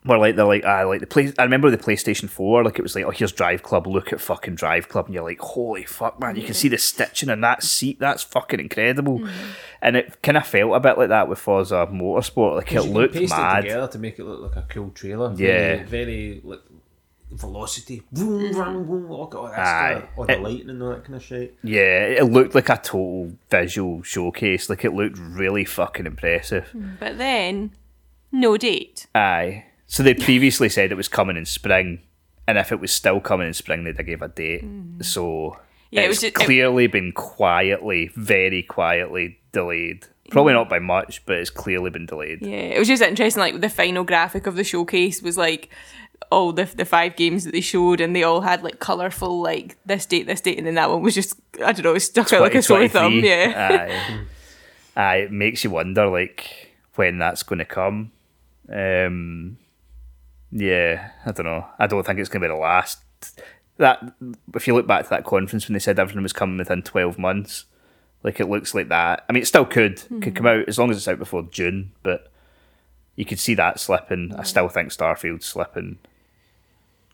Where 0.07 0.17
like 0.17 0.35
they're 0.35 0.45
like 0.45 0.65
ah 0.65 0.83
like 0.83 1.01
the 1.01 1.07
play 1.07 1.31
I 1.37 1.43
remember 1.43 1.69
the 1.69 1.77
PlayStation 1.77 2.29
4 2.29 2.63
like 2.63 2.79
it 2.79 2.81
was 2.81 2.95
like 2.95 3.05
oh 3.05 3.11
here's 3.11 3.31
Drive 3.31 3.63
Club 3.63 3.87
look 3.87 4.11
at 4.11 4.21
fucking 4.21 4.55
Drive 4.55 4.89
Club 4.89 5.05
and 5.05 5.13
you're 5.13 5.23
like 5.23 5.39
holy 5.39 5.83
fuck 5.83 6.19
man 6.19 6.35
you 6.35 6.43
can 6.43 6.53
see 6.53 6.67
the 6.67 6.77
stitching 6.77 7.29
in 7.29 7.41
that 7.41 7.63
seat 7.63 7.99
that's 7.99 8.23
fucking 8.23 8.59
incredible 8.59 9.19
mm-hmm. 9.19 9.49
and 9.81 9.95
it 9.95 10.21
kind 10.21 10.37
of 10.37 10.47
felt 10.47 10.73
a 10.73 10.79
bit 10.79 10.97
like 10.97 11.09
that 11.09 11.27
with 11.27 11.39
Forza 11.39 11.87
Motorsport 11.91 12.55
like 12.55 12.71
it 12.71 12.75
You 12.75 12.81
can 12.81 12.93
looked 12.93 13.13
paste 13.13 13.31
mad 13.31 13.65
it 13.65 13.69
together 13.69 13.87
to 13.87 13.99
make 13.99 14.19
it 14.19 14.23
look 14.23 14.55
like 14.55 14.63
a 14.63 14.67
cool 14.67 14.89
trailer. 14.91 15.33
Yeah. 15.35 15.83
Very, 15.83 15.83
very 15.83 16.41
like 16.43 16.61
velocity. 17.31 18.03
Vroom, 18.11 18.53
vroom, 18.53 18.53
mm-hmm. 18.53 18.85
vroom, 18.85 19.11
look 19.11 19.35
at 19.35 19.37
all 19.37 19.47
that 19.47 19.59
Aye. 19.59 19.97
stuff. 19.97 20.09
All 20.15 20.25
the 20.25 20.33
It- 20.33 20.41
lighting 20.41 20.69
and 20.69 20.83
all 20.83 20.89
that 20.89 21.03
kind 21.03 21.15
of 21.15 21.23
shit. 21.23 21.57
Yeah, 21.63 22.05
it 22.05 22.23
looked 22.23 22.55
like 22.55 22.69
a 22.69 22.77
total 22.77 23.33
visual 23.49 24.03
showcase. 24.03 24.69
Like 24.69 24.85
it 24.85 24.93
looked 24.93 25.17
really 25.17 25.65
fucking 25.65 26.05
impressive. 26.05 26.71
Mm, 26.75 26.99
but 26.99 27.17
then, 27.17 27.71
no 28.31 28.57
date. 28.57 29.07
Aye. 29.13 29.65
So 29.87 30.03
they 30.03 30.13
previously 30.13 30.69
said 30.69 30.91
it 30.91 30.95
was 30.95 31.07
coming 31.07 31.37
in 31.37 31.45
spring, 31.45 32.01
and 32.47 32.57
if 32.57 32.71
it 32.71 32.79
was 32.79 32.91
still 32.91 33.19
coming 33.19 33.47
in 33.47 33.53
spring, 33.53 33.83
they'd 33.83 33.97
have 33.97 34.05
gave 34.05 34.21
a 34.21 34.27
date. 34.27 34.63
So 35.01 35.57
Yeah, 35.91 36.01
it 36.01 36.03
it's 36.05 36.09
was 36.09 36.21
just- 36.21 36.41
it- 36.41 36.45
clearly 36.45 36.87
been 36.87 37.11
quietly, 37.13 38.11
very 38.15 38.63
quietly 38.63 39.39
delayed. 39.53 40.05
Probably 40.29 40.51
not 40.51 40.67
by 40.67 40.79
much, 40.79 41.25
but 41.25 41.37
it's 41.37 41.49
clearly 41.49 41.89
been 41.89 42.05
delayed. 42.05 42.39
Yeah, 42.41 42.57
it 42.75 42.79
was 42.79 42.89
just 42.89 43.01
interesting. 43.01 43.39
Like 43.39 43.61
the 43.61 43.69
final 43.69 44.03
graphic 44.03 44.45
of 44.45 44.55
the 44.57 44.63
showcase 44.65 45.21
was 45.21 45.37
like 45.37 45.69
all 46.29 46.51
the 46.51 46.65
the 46.65 46.83
five 46.83 47.15
games 47.15 47.45
that 47.45 47.53
they 47.53 47.61
showed, 47.61 48.01
and 48.01 48.13
they 48.13 48.23
all 48.23 48.41
had 48.41 48.61
like 48.61 48.79
colorful 48.79 49.39
like 49.41 49.77
this 49.85 50.05
date, 50.05 50.27
this 50.27 50.41
date, 50.41 50.57
and 50.57 50.67
then 50.67 50.75
that 50.75 50.89
one 50.89 51.01
was 51.01 51.15
just 51.15 51.39
I 51.63 51.71
don't 51.71 51.85
know, 51.85 51.93
it 51.95 52.01
stuck 52.01 52.33
out 52.33 52.41
like 52.41 52.55
a 52.55 52.61
sore 52.61 52.89
thumb. 52.89 53.21
Yeah, 53.23 53.53
Aye. 53.71 54.19
Aye, 55.01 55.15
it 55.17 55.31
makes 55.31 55.63
you 55.63 55.69
wonder 55.69 56.07
like 56.07 56.73
when 56.95 57.19
that's 57.19 57.43
going 57.43 57.59
to 57.59 57.65
come. 57.65 58.11
Um, 58.69 59.57
yeah, 60.51 61.11
I 61.25 61.31
don't 61.31 61.45
know. 61.45 61.65
I 61.79 61.87
don't 61.87 62.05
think 62.05 62.19
it's 62.19 62.29
going 62.29 62.41
to 62.41 62.47
be 62.47 62.53
the 62.53 62.59
last. 62.59 62.99
That 63.77 64.13
if 64.55 64.67
you 64.67 64.73
look 64.73 64.87
back 64.87 65.03
to 65.03 65.09
that 65.11 65.23
conference 65.25 65.67
when 65.67 65.73
they 65.73 65.79
said 65.79 65.99
everything 65.99 66.23
was 66.23 66.33
coming 66.33 66.57
within 66.57 66.81
twelve 66.81 67.19
months, 67.19 67.65
like 68.23 68.39
it 68.39 68.49
looks 68.49 68.73
like 68.73 68.89
that. 68.89 69.23
I 69.29 69.33
mean, 69.33 69.43
it 69.43 69.47
still 69.47 69.65
could 69.65 70.01
could 70.21 70.35
come 70.35 70.47
out 70.47 70.67
as 70.67 70.79
long 70.79 70.89
as 70.89 70.97
it's 70.97 71.07
out 71.07 71.19
before 71.19 71.43
June, 71.43 71.91
but 72.01 72.31
you 73.15 73.23
could 73.25 73.39
see 73.39 73.53
that 73.55 73.79
slipping. 73.79 74.33
I 74.37 74.43
still 74.43 74.67
think 74.69 74.89
Starfield's 74.91 75.45
slipping 75.45 75.97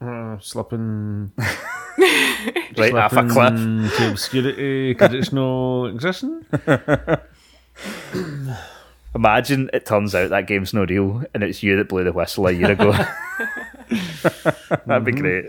Uh, 0.01 0.37
slipping, 0.39 1.31
right 2.77 2.93
off 2.93 3.13
a 3.13 3.27
cliff. 3.27 3.97
to 3.97 4.11
obscurity 4.11 4.93
because 4.93 5.13
it's 5.13 5.31
no 5.33 5.85
existing. 5.85 6.45
Imagine 9.15 9.69
it 9.73 9.85
turns 9.85 10.15
out 10.15 10.29
that 10.29 10.47
game's 10.47 10.73
no 10.73 10.85
real 10.85 11.23
and 11.33 11.43
it's 11.43 11.61
you 11.61 11.77
that 11.77 11.89
blew 11.89 12.03
the 12.03 12.11
whistle 12.11 12.47
a 12.47 12.51
year 12.51 12.71
ago. 12.71 12.91
That'd 14.85 15.05
be 15.05 15.11
great. 15.11 15.45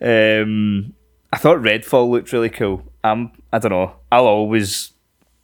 Um, 0.00 0.94
I 1.32 1.36
thought 1.36 1.58
Redfall 1.58 2.10
looked 2.10 2.32
really 2.32 2.48
cool. 2.48 2.82
Um, 3.04 3.32
I 3.52 3.58
don't 3.58 3.72
know. 3.72 3.96
I'll 4.10 4.26
always 4.26 4.92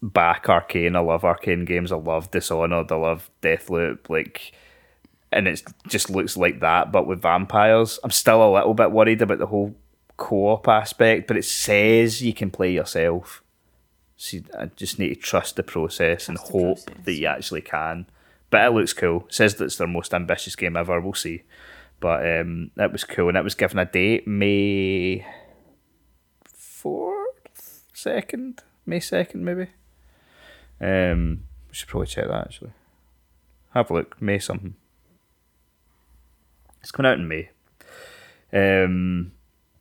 back 0.03 0.45
Arkane. 0.45 0.97
I 0.97 1.01
love 1.01 1.23
Arkane 1.23 1.67
games. 1.67 1.93
I 1.93 1.97
love 1.97 2.31
Dishonored. 2.31 2.91
I 2.91 2.97
love 2.97 3.31
Deathloop. 3.43 4.09
Like, 4.09 4.53
and 5.33 5.49
it 5.49 5.63
just 5.89 6.11
looks 6.11 6.37
like 6.37 6.61
that, 6.61 6.93
but 6.93 7.07
with 7.07 7.23
vampires. 7.23 7.99
I'm 8.03 8.11
still 8.11 8.43
a 8.43 8.55
little 8.55 8.75
bit 8.75 8.93
worried 8.93 9.23
about 9.23 9.39
the 9.39 9.47
whole 9.47 9.75
co-op 10.17 10.69
aspect, 10.69 11.27
but 11.27 11.37
it 11.37 11.45
says 11.45 12.23
you 12.23 12.33
can 12.33 12.51
play 12.51 12.73
yourself. 12.73 13.43
So 14.25 14.39
you- 14.39 14.45
I 14.59 14.67
just 14.67 14.99
need 14.99 15.11
to 15.11 15.21
trust 15.21 15.57
the 15.57 15.63
process 15.63 16.29
and 16.29 16.39
the 16.39 16.43
hope 16.43 16.85
process. 16.87 17.05
that 17.05 17.13
you 17.13 17.27
actually 17.27 17.61
can. 17.61 18.07
But 18.49 18.65
it 18.65 18.71
looks 18.71 18.95
cool. 18.95 19.27
It 19.29 19.35
says 19.35 19.57
that 19.57 19.67
it's 19.67 19.77
their 19.77 19.87
most 19.87 20.15
ambitious 20.15 20.57
game 20.57 20.77
ever. 20.79 20.99
We'll 20.99 21.13
see. 21.13 21.43
But 22.01 22.27
um, 22.41 22.71
that 22.77 22.91
was 22.91 23.05
cool, 23.05 23.29
and 23.29 23.37
it 23.37 23.45
was 23.45 23.55
given 23.55 23.79
a 23.79 23.85
date 23.85 24.27
May 24.27 25.27
fourth, 26.45 27.85
second, 27.93 28.63
May 28.87 29.01
second, 29.01 29.45
maybe. 29.45 29.69
Um, 30.81 31.45
we 31.69 31.75
should 31.75 31.89
probably 31.89 32.07
check 32.07 32.27
that 32.27 32.47
actually. 32.47 32.73
Have 33.75 33.91
a 33.91 33.95
look, 33.95 34.21
May 34.23 34.39
something. 34.39 34.75
It's 36.81 36.91
coming 36.91 37.11
out 37.13 37.19
in 37.19 37.29
May. 37.29 37.51
Um, 38.53 39.33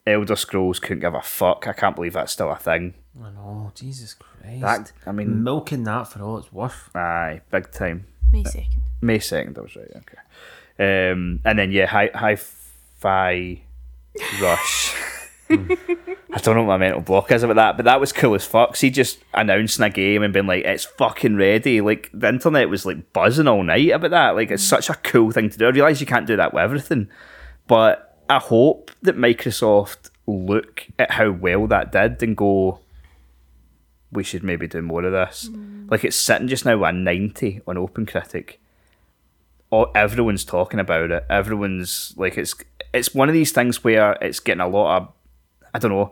Elder 0.05 0.35
Scrolls 0.35 0.79
couldn't 0.79 0.99
give 1.01 1.13
a 1.13 1.21
fuck. 1.21 1.65
I 1.67 1.73
can't 1.73 1.95
believe 1.95 2.13
that's 2.13 2.33
still 2.33 2.51
a 2.51 2.57
thing. 2.57 2.93
I 3.21 3.29
know, 3.31 3.71
Jesus 3.75 4.15
Christ. 4.15 4.61
That 4.61 4.91
I 5.05 5.11
mean, 5.11 5.43
milking 5.43 5.83
that 5.83 6.07
for 6.07 6.21
all 6.21 6.37
it's 6.37 6.51
worth. 6.51 6.89
aye, 6.95 7.41
big 7.51 7.71
time. 7.71 8.07
May 8.31 8.43
second. 8.43 8.81
May 9.01 9.19
second, 9.19 9.57
I 9.57 9.61
was 9.61 9.75
right. 9.75 9.91
Okay. 9.95 11.11
Um, 11.11 11.39
and 11.45 11.59
then 11.59 11.71
yeah, 11.71 11.85
hi 11.85 12.09
hi 12.13 12.35
fi 12.35 13.61
rush. 14.41 14.95
I 15.49 16.39
don't 16.39 16.55
know 16.55 16.63
what 16.63 16.79
my 16.79 16.85
mental 16.85 17.01
block 17.01 17.31
is 17.31 17.43
about 17.43 17.57
that, 17.57 17.77
but 17.77 17.85
that 17.85 17.99
was 17.99 18.11
cool 18.11 18.33
as 18.33 18.45
fuck. 18.45 18.75
See, 18.75 18.89
just 18.89 19.19
announcing 19.35 19.85
a 19.85 19.89
game 19.91 20.23
and 20.23 20.33
being 20.33 20.47
like, 20.47 20.65
"It's 20.65 20.85
fucking 20.85 21.35
ready!" 21.35 21.79
Like 21.81 22.09
the 22.11 22.29
internet 22.29 22.69
was 22.69 22.85
like 22.87 23.13
buzzing 23.13 23.47
all 23.47 23.61
night 23.61 23.91
about 23.91 24.11
that. 24.11 24.35
Like 24.35 24.49
it's 24.49 24.63
such 24.63 24.89
a 24.89 24.95
cool 24.95 25.29
thing 25.29 25.51
to 25.51 25.57
do. 25.57 25.67
I 25.67 25.69
realize 25.69 26.01
you 26.01 26.07
can't 26.07 26.25
do 26.25 26.37
that 26.37 26.53
with 26.53 26.63
everything, 26.63 27.09
but 27.67 28.17
I 28.27 28.39
hope 28.39 28.89
that 29.03 29.15
Microsoft 29.15 30.09
look 30.25 30.87
at 30.97 31.11
how 31.11 31.29
well 31.29 31.67
that 31.67 31.91
did 31.91 32.23
and 32.23 32.35
go, 32.35 32.79
"We 34.13 34.23
should 34.23 34.43
maybe 34.43 34.67
do 34.67 34.81
more 34.81 35.03
of 35.03 35.11
this." 35.11 35.49
Mm. 35.49 35.89
Like 35.91 36.03
it's 36.03 36.15
sitting 36.15 36.47
just 36.47 36.65
now 36.65 36.83
at 36.85 36.95
ninety 36.95 37.61
on 37.67 37.75
OpenCritic 37.75 38.57
all, 39.73 39.91
everyone's 39.95 40.45
talking 40.45 40.79
about 40.79 41.09
it. 41.09 41.25
Everyone's 41.29 42.13
like 42.15 42.37
it's 42.37 42.53
it's 42.93 43.15
one 43.15 43.27
of 43.27 43.33
these 43.33 43.51
things 43.51 43.83
where 43.83 44.13
it's 44.21 44.39
getting 44.39 44.61
a 44.61 44.67
lot 44.67 44.97
of 44.97 45.07
I 45.73 45.79
don't 45.79 45.91
know. 45.91 46.11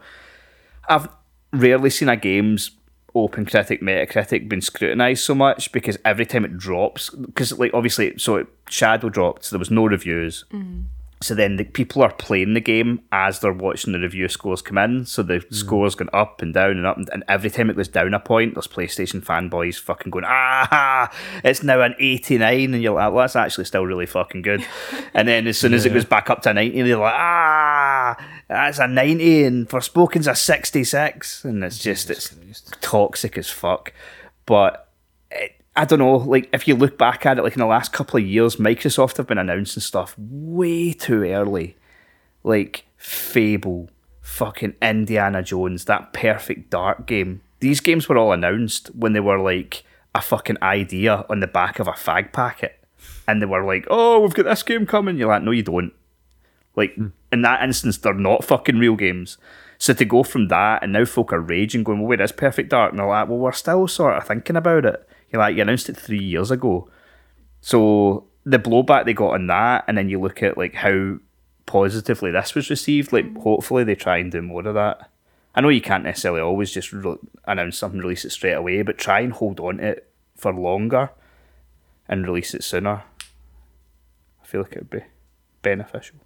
I've 0.89 1.08
rarely 1.54 1.91
seen 1.91 2.10
a 2.10 2.18
game's 2.18 2.72
OpenCritic 3.14 3.82
metacritic 3.84 4.49
been 4.49 4.62
scrutinized 4.62 5.24
so 5.24 5.36
much 5.36 5.72
because 5.72 5.97
every 6.04 6.26
time 6.26 6.43
it 6.43 6.58
drops 6.58 7.12
because 7.12 7.58
like 7.60 7.72
obviously 7.74 8.18
so 8.18 8.38
it, 8.38 8.47
shadow 8.70 9.10
dropped 9.10 9.45
so 9.45 9.54
there 9.54 9.60
was 9.60 9.70
no 9.70 9.86
reviews 9.86 10.45
mm. 10.49 10.86
So 11.22 11.36
then 11.36 11.57
the 11.57 11.63
people 11.63 12.01
are 12.01 12.11
playing 12.11 12.55
the 12.55 12.59
game 12.59 13.01
as 13.11 13.39
they're 13.39 13.53
watching 13.53 13.93
the 13.93 13.99
review 13.99 14.28
scores 14.28 14.63
come 14.63 14.80
in. 14.80 15.05
So 15.05 15.22
the 15.22 15.45
scores 15.51 15.93
going 15.93 16.09
up 16.13 16.41
and 16.41 16.51
down 16.51 16.72
and 16.72 16.86
up 16.88 16.97
and, 16.97 17.07
and 17.13 17.24
every 17.28 17.51
time 17.51 17.69
it 17.69 17.76
goes 17.76 17.88
down 17.88 18.15
a 18.15 18.19
point 18.19 18.55
there's 18.55 18.67
playstation 18.67 19.24
fanboys 19.24 19.80
fucking 19.80 20.09
going 20.09 20.26
ah 20.28 21.13
it's 21.43 21.61
now 21.61 21.82
an 21.82 21.95
89 21.99 22.74
and 22.74 22.82
you're 22.82 22.95
like 22.95 23.13
well 23.13 23.24
that's 23.24 23.36
actually 23.36 23.65
still 23.65 23.86
really 23.86 24.07
fucking 24.07 24.41
good. 24.41 24.65
And 25.13 25.28
then 25.28 25.45
as 25.45 25.57
soon 25.57 25.74
as 25.74 25.86
it 25.86 25.93
goes 25.93 26.05
back 26.05 26.30
up 26.30 26.41
to 26.43 26.53
90 26.53 26.82
they're 26.82 26.97
like 26.97 27.13
ah 27.15 28.17
that's 28.47 28.80
a 28.80 28.88
90 28.88 29.43
and 29.43 29.69
Forspoken's 29.69 30.28
a 30.28 30.36
66 30.36 31.45
and 31.45 31.63
it's 31.63 31.78
just 31.78 32.09
it's 32.09 32.32
toxic 32.82 33.38
as 33.38 33.49
fuck. 33.49 33.93
But 34.45 34.90
I 35.76 35.86
don't 35.86 35.99
know, 35.99 36.17
like 36.17 36.49
if 36.51 36.67
you 36.67 36.76
look 36.76 36.97
back 36.97 37.26
at 37.26 37.38
it, 37.38 37.43
like 37.43 37.53
in 37.53 37.59
the 37.59 37.65
last 37.65 37.93
couple 37.93 38.19
of 38.19 38.26
years, 38.26 38.57
Microsoft 38.57 39.17
have 39.17 39.28
been 39.28 39.38
announcing 39.38 39.82
stuff 39.82 40.15
way 40.17 40.93
too 40.93 41.24
early. 41.24 41.78
Like 42.43 42.86
Fable, 42.97 43.89
fucking 44.22 44.76
Indiana 44.82 45.41
Jones, 45.41 45.86
that 45.86 46.13
perfect 46.13 46.69
dark 46.69 47.05
game. 47.07 47.41
These 47.59 47.80
games 47.80 48.09
were 48.09 48.17
all 48.17 48.34
announced 48.34 48.88
when 48.95 49.13
they 49.13 49.19
were 49.19 49.39
like 49.39 49.84
a 50.13 50.22
fucking 50.22 50.57
idea 50.61 51.26
on 51.30 51.39
the 51.39 51.47
back 51.47 51.80
of 51.80 51.88
a 51.88 51.93
fag 51.93 52.34
packet. 52.34 52.78
And 53.28 53.41
they 53.41 53.45
were 53.45 53.63
like, 53.63 53.88
oh, 53.89 54.19
we've 54.19 54.34
got 54.34 54.43
this 54.43 54.63
game 54.63 54.86
coming. 54.86 55.17
You're 55.17 55.30
like, 55.30 55.43
no, 55.43 55.51
you 55.51 55.63
don't. 55.63 55.93
Like, 56.76 56.95
hmm. 56.95 57.07
in 57.32 57.43
that 57.43 57.63
instance, 57.63 57.97
they're 57.97 58.13
not 58.13 58.43
fucking 58.43 58.78
real 58.78 58.95
games. 58.95 59.38
So 59.78 59.93
to 59.93 60.05
go 60.05 60.24
from 60.24 60.49
that, 60.49 60.84
and 60.84 60.93
now 60.93 61.05
folk 61.05 61.34
are 61.34 61.39
raging, 61.39 61.84
going, 61.84 61.99
well, 61.99 62.09
wait, 62.09 62.22
is 62.22 62.32
Perfect 62.32 62.69
Dark? 62.69 62.91
And 62.91 62.99
they're 62.99 63.07
like, 63.07 63.28
well, 63.28 63.39
we're 63.39 63.51
still 63.51 63.88
sort 63.88 64.15
of 64.15 64.28
thinking 64.28 64.55
about 64.55 64.86
it. 64.86 65.07
Like, 65.34 65.55
you 65.55 65.61
announced 65.61 65.89
it 65.89 65.97
three 65.97 66.23
years 66.23 66.51
ago. 66.51 66.89
So 67.61 68.25
the 68.45 68.59
blowback 68.59 69.05
they 69.05 69.13
got 69.13 69.34
on 69.34 69.47
that, 69.47 69.86
and 69.88 69.97
then 69.97 70.09
you 70.09 70.19
look 70.19 70.41
at 70.43 70.57
like 70.57 70.75
how 70.75 71.17
positively 71.65 72.32
this 72.32 72.55
was 72.55 72.69
received. 72.69 73.13
Like, 73.13 73.25
mm-hmm. 73.25 73.41
hopefully 73.41 73.84
they 73.84 73.95
try 73.95 74.17
and 74.17 74.32
do 74.32 74.41
more 74.41 74.67
of 74.67 74.73
that. 74.75 75.09
I 75.53 75.61
know 75.61 75.69
you 75.69 75.82
can't 75.82 76.03
necessarily 76.03 76.41
always 76.41 76.71
just 76.71 76.93
re- 76.93 77.17
announce 77.45 77.77
something, 77.77 77.99
release 77.99 78.25
it 78.25 78.32
straight 78.32 78.53
away, 78.53 78.82
but 78.84 78.97
try 78.97 79.19
and 79.19 79.34
hold 79.34 79.59
on 79.59 79.77
to 79.77 79.84
it 79.84 80.09
for 80.36 80.53
longer 80.53 81.11
and 82.07 82.25
release 82.25 82.53
it 82.53 82.63
sooner. 82.63 83.03
I 84.41 84.45
feel 84.45 84.61
like 84.61 84.73
it 84.73 84.79
would 84.79 84.89
be 84.89 85.03
beneficial. 85.61 86.19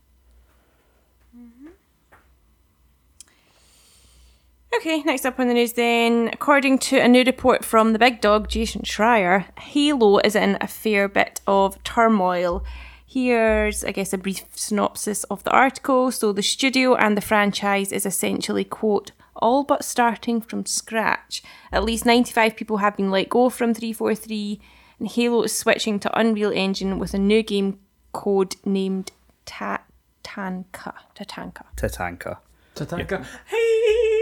Okay, 4.77 5.01
next 5.03 5.25
up 5.25 5.39
on 5.39 5.47
the 5.47 5.53
news 5.53 5.73
then. 5.73 6.29
According 6.33 6.79
to 6.79 6.97
a 6.99 7.07
new 7.07 7.23
report 7.23 7.63
from 7.63 7.93
the 7.93 7.99
big 7.99 8.19
dog, 8.19 8.49
Jason 8.49 8.81
Schreier, 8.81 9.45
Halo 9.59 10.19
is 10.19 10.35
in 10.35 10.57
a 10.59 10.67
fair 10.67 11.07
bit 11.07 11.39
of 11.47 11.81
turmoil. 11.83 12.63
Here's, 13.05 13.83
I 13.83 13.91
guess, 13.91 14.11
a 14.11 14.17
brief 14.17 14.43
synopsis 14.55 15.23
of 15.25 15.43
the 15.43 15.51
article. 15.51 16.11
So, 16.11 16.33
the 16.33 16.43
studio 16.43 16.95
and 16.95 17.15
the 17.15 17.21
franchise 17.21 17.91
is 17.91 18.05
essentially, 18.05 18.65
quote, 18.65 19.11
all 19.35 19.63
but 19.63 19.85
starting 19.85 20.41
from 20.41 20.65
scratch. 20.65 21.41
At 21.71 21.83
least 21.83 22.05
95 22.05 22.55
people 22.55 22.77
have 22.77 22.97
been 22.97 23.11
let 23.11 23.29
go 23.29 23.49
from 23.49 23.73
343, 23.73 24.59
and 24.99 25.07
Halo 25.07 25.43
is 25.43 25.57
switching 25.57 25.99
to 26.01 26.19
Unreal 26.19 26.51
Engine 26.51 26.99
with 26.99 27.13
a 27.13 27.19
new 27.19 27.43
game 27.43 27.79
code 28.11 28.55
named 28.65 29.11
Ta- 29.45 29.83
Tatanka. 30.23 30.93
Tatanka. 31.15 31.63
Tatanka. 31.77 32.37
Tatanka. 32.75 33.25
Hey! 33.45 34.14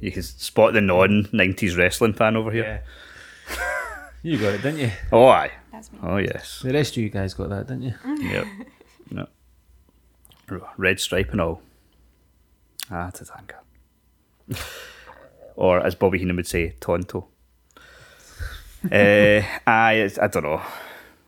You 0.00 0.10
can 0.12 0.22
spot 0.22 0.72
the 0.74 0.80
non 0.80 1.24
90s 1.32 1.76
wrestling 1.76 2.12
fan 2.14 2.36
over 2.36 2.50
here. 2.50 2.82
Yeah. 3.48 3.58
you 4.22 4.38
got 4.38 4.54
it, 4.54 4.62
didn't 4.62 4.80
you? 4.80 4.90
Oh, 5.12 5.26
aye. 5.26 5.52
That's 5.72 5.92
me. 5.92 5.98
Oh, 6.02 6.16
yes. 6.18 6.60
The 6.62 6.72
rest 6.72 6.96
of 6.96 7.02
you 7.02 7.10
guys 7.10 7.34
got 7.34 7.48
that, 7.50 7.66
didn't 7.66 7.82
you? 7.82 7.94
Yep. 8.30 8.46
no. 9.10 9.26
Red 10.76 11.00
stripe 11.00 11.30
and 11.32 11.40
all. 11.40 11.62
Ah, 12.90 13.10
Tatanka. 13.10 13.56
or 15.56 15.80
as 15.80 15.94
Bobby 15.94 16.18
Heenan 16.18 16.36
would 16.36 16.46
say, 16.46 16.74
Tonto. 16.80 17.28
uh, 18.92 19.40
I 19.66 20.10
I 20.20 20.26
don't 20.28 20.42
know. 20.42 20.60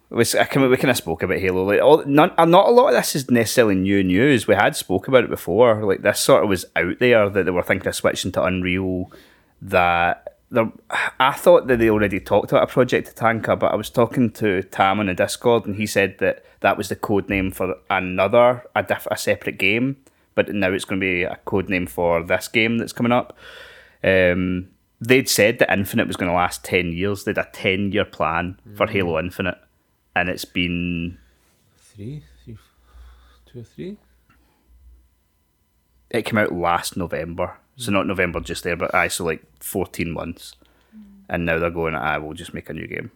Was, 0.08 0.36
I 0.36 0.44
can, 0.44 0.68
we 0.70 0.76
kind 0.76 0.90
of 0.90 0.96
spoke 0.96 1.24
about 1.24 1.38
Halo. 1.38 1.64
Like, 1.64 1.82
all, 1.82 2.04
none, 2.06 2.30
uh, 2.38 2.44
not 2.44 2.68
a 2.68 2.70
lot 2.70 2.88
of 2.88 2.94
this 2.94 3.16
is 3.16 3.28
necessarily 3.28 3.74
new 3.74 4.04
news. 4.04 4.46
We 4.46 4.54
had 4.54 4.76
spoke 4.76 5.08
about 5.08 5.24
it 5.24 5.30
before. 5.30 5.84
Like 5.84 6.02
this 6.02 6.20
sort 6.20 6.44
of 6.44 6.48
was 6.48 6.64
out 6.76 7.00
there 7.00 7.28
that 7.28 7.44
they 7.44 7.50
were 7.50 7.62
thinking 7.62 7.88
of 7.88 7.94
switching 7.96 8.30
to 8.32 8.44
Unreal. 8.44 9.10
That 9.60 10.38
there, 10.50 10.70
I 11.18 11.32
thought 11.32 11.66
that 11.66 11.80
they 11.80 11.90
already 11.90 12.20
talked 12.20 12.52
about 12.52 12.62
a 12.62 12.72
project 12.72 13.16
Tatanka, 13.16 13.58
but 13.58 13.72
I 13.72 13.76
was 13.76 13.90
talking 13.90 14.30
to 14.32 14.62
Tam 14.62 15.00
on 15.00 15.06
the 15.06 15.14
Discord, 15.14 15.66
and 15.66 15.74
he 15.74 15.86
said 15.86 16.18
that 16.18 16.44
that 16.60 16.76
was 16.76 16.88
the 16.88 16.96
code 16.96 17.28
name 17.28 17.50
for 17.50 17.74
another 17.90 18.64
a, 18.76 18.82
diff, 18.84 19.08
a 19.10 19.16
separate 19.16 19.58
game. 19.58 19.96
But 20.36 20.54
now 20.54 20.70
it's 20.72 20.84
going 20.84 21.00
to 21.00 21.04
be 21.04 21.22
a 21.24 21.40
code 21.46 21.68
name 21.68 21.86
for 21.86 22.22
this 22.22 22.46
game 22.46 22.78
that's 22.78 22.92
coming 22.92 23.10
up. 23.10 23.36
Um, 24.04 24.68
they'd 25.00 25.28
said 25.28 25.58
that 25.58 25.72
Infinite 25.72 26.06
was 26.06 26.16
going 26.16 26.30
to 26.30 26.36
last 26.36 26.62
ten 26.62 26.92
years. 26.92 27.24
They 27.24 27.30
had 27.30 27.38
a 27.38 27.48
ten 27.52 27.90
year 27.90 28.04
plan 28.04 28.60
for 28.76 28.86
Halo 28.86 29.18
Infinite, 29.18 29.58
and 30.16 30.28
it's 30.28 30.44
been 30.44 31.18
Three? 31.78 32.22
three 32.44 32.58
two 33.46 33.60
or 33.60 33.62
three? 33.62 33.96
it 36.10 36.22
came 36.24 36.38
out 36.38 36.52
last 36.52 36.96
November. 36.96 37.56
So 37.76 37.92
not 37.92 38.06
November 38.06 38.40
just 38.40 38.64
there, 38.64 38.76
but 38.76 38.94
I 38.94 39.08
so 39.08 39.24
like 39.24 39.42
fourteen 39.60 40.10
months, 40.12 40.54
mm. 40.96 41.02
and 41.28 41.44
now 41.44 41.58
they're 41.58 41.70
going. 41.70 41.94
I 41.94 42.16
will 42.18 42.32
just 42.34 42.54
make 42.54 42.70
a 42.70 42.72
new 42.72 42.86
game. 42.86 43.10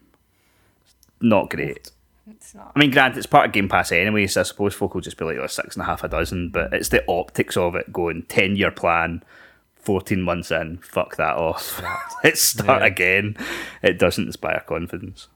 Not 1.21 1.49
great. 1.51 1.91
It's 2.31 2.55
not. 2.55 2.73
I 2.75 2.79
mean, 2.79 2.91
granted, 2.91 3.19
it's 3.19 3.27
part 3.27 3.47
of 3.47 3.53
Game 3.53 3.69
Pass 3.69 3.91
anyway, 3.93 4.27
so 4.27 4.41
I 4.41 4.45
suppose 4.45 4.75
folk 4.75 4.95
will 4.95 5.01
just 5.01 5.17
be 5.17 5.25
like, 5.25 5.39
oh, 5.39 5.47
six 5.47 5.75
and 5.77 5.83
a 5.83 5.87
half 5.87 6.05
a 6.05 6.09
dozen, 6.09 6.51
but 6.51 6.73
it's 6.75 6.91
the 6.91 7.03
optics 7.11 7.57
of 7.57 7.75
it 7.75 7.93
going 7.93 8.23
10 8.29 8.57
year 8.57 8.71
plan, 8.71 9.23
14 9.77 10.21
months 10.23 10.51
in, 10.51 10.79
fuck 10.79 11.17
that 11.17 11.37
off. 11.37 11.83
Let's 12.23 12.41
start 12.55 12.83
Yeah. 12.83 12.87
again. 12.87 13.37
It 13.83 13.99
doesn't 13.99 14.27
inspire 14.27 14.63
confidence. 14.67 15.29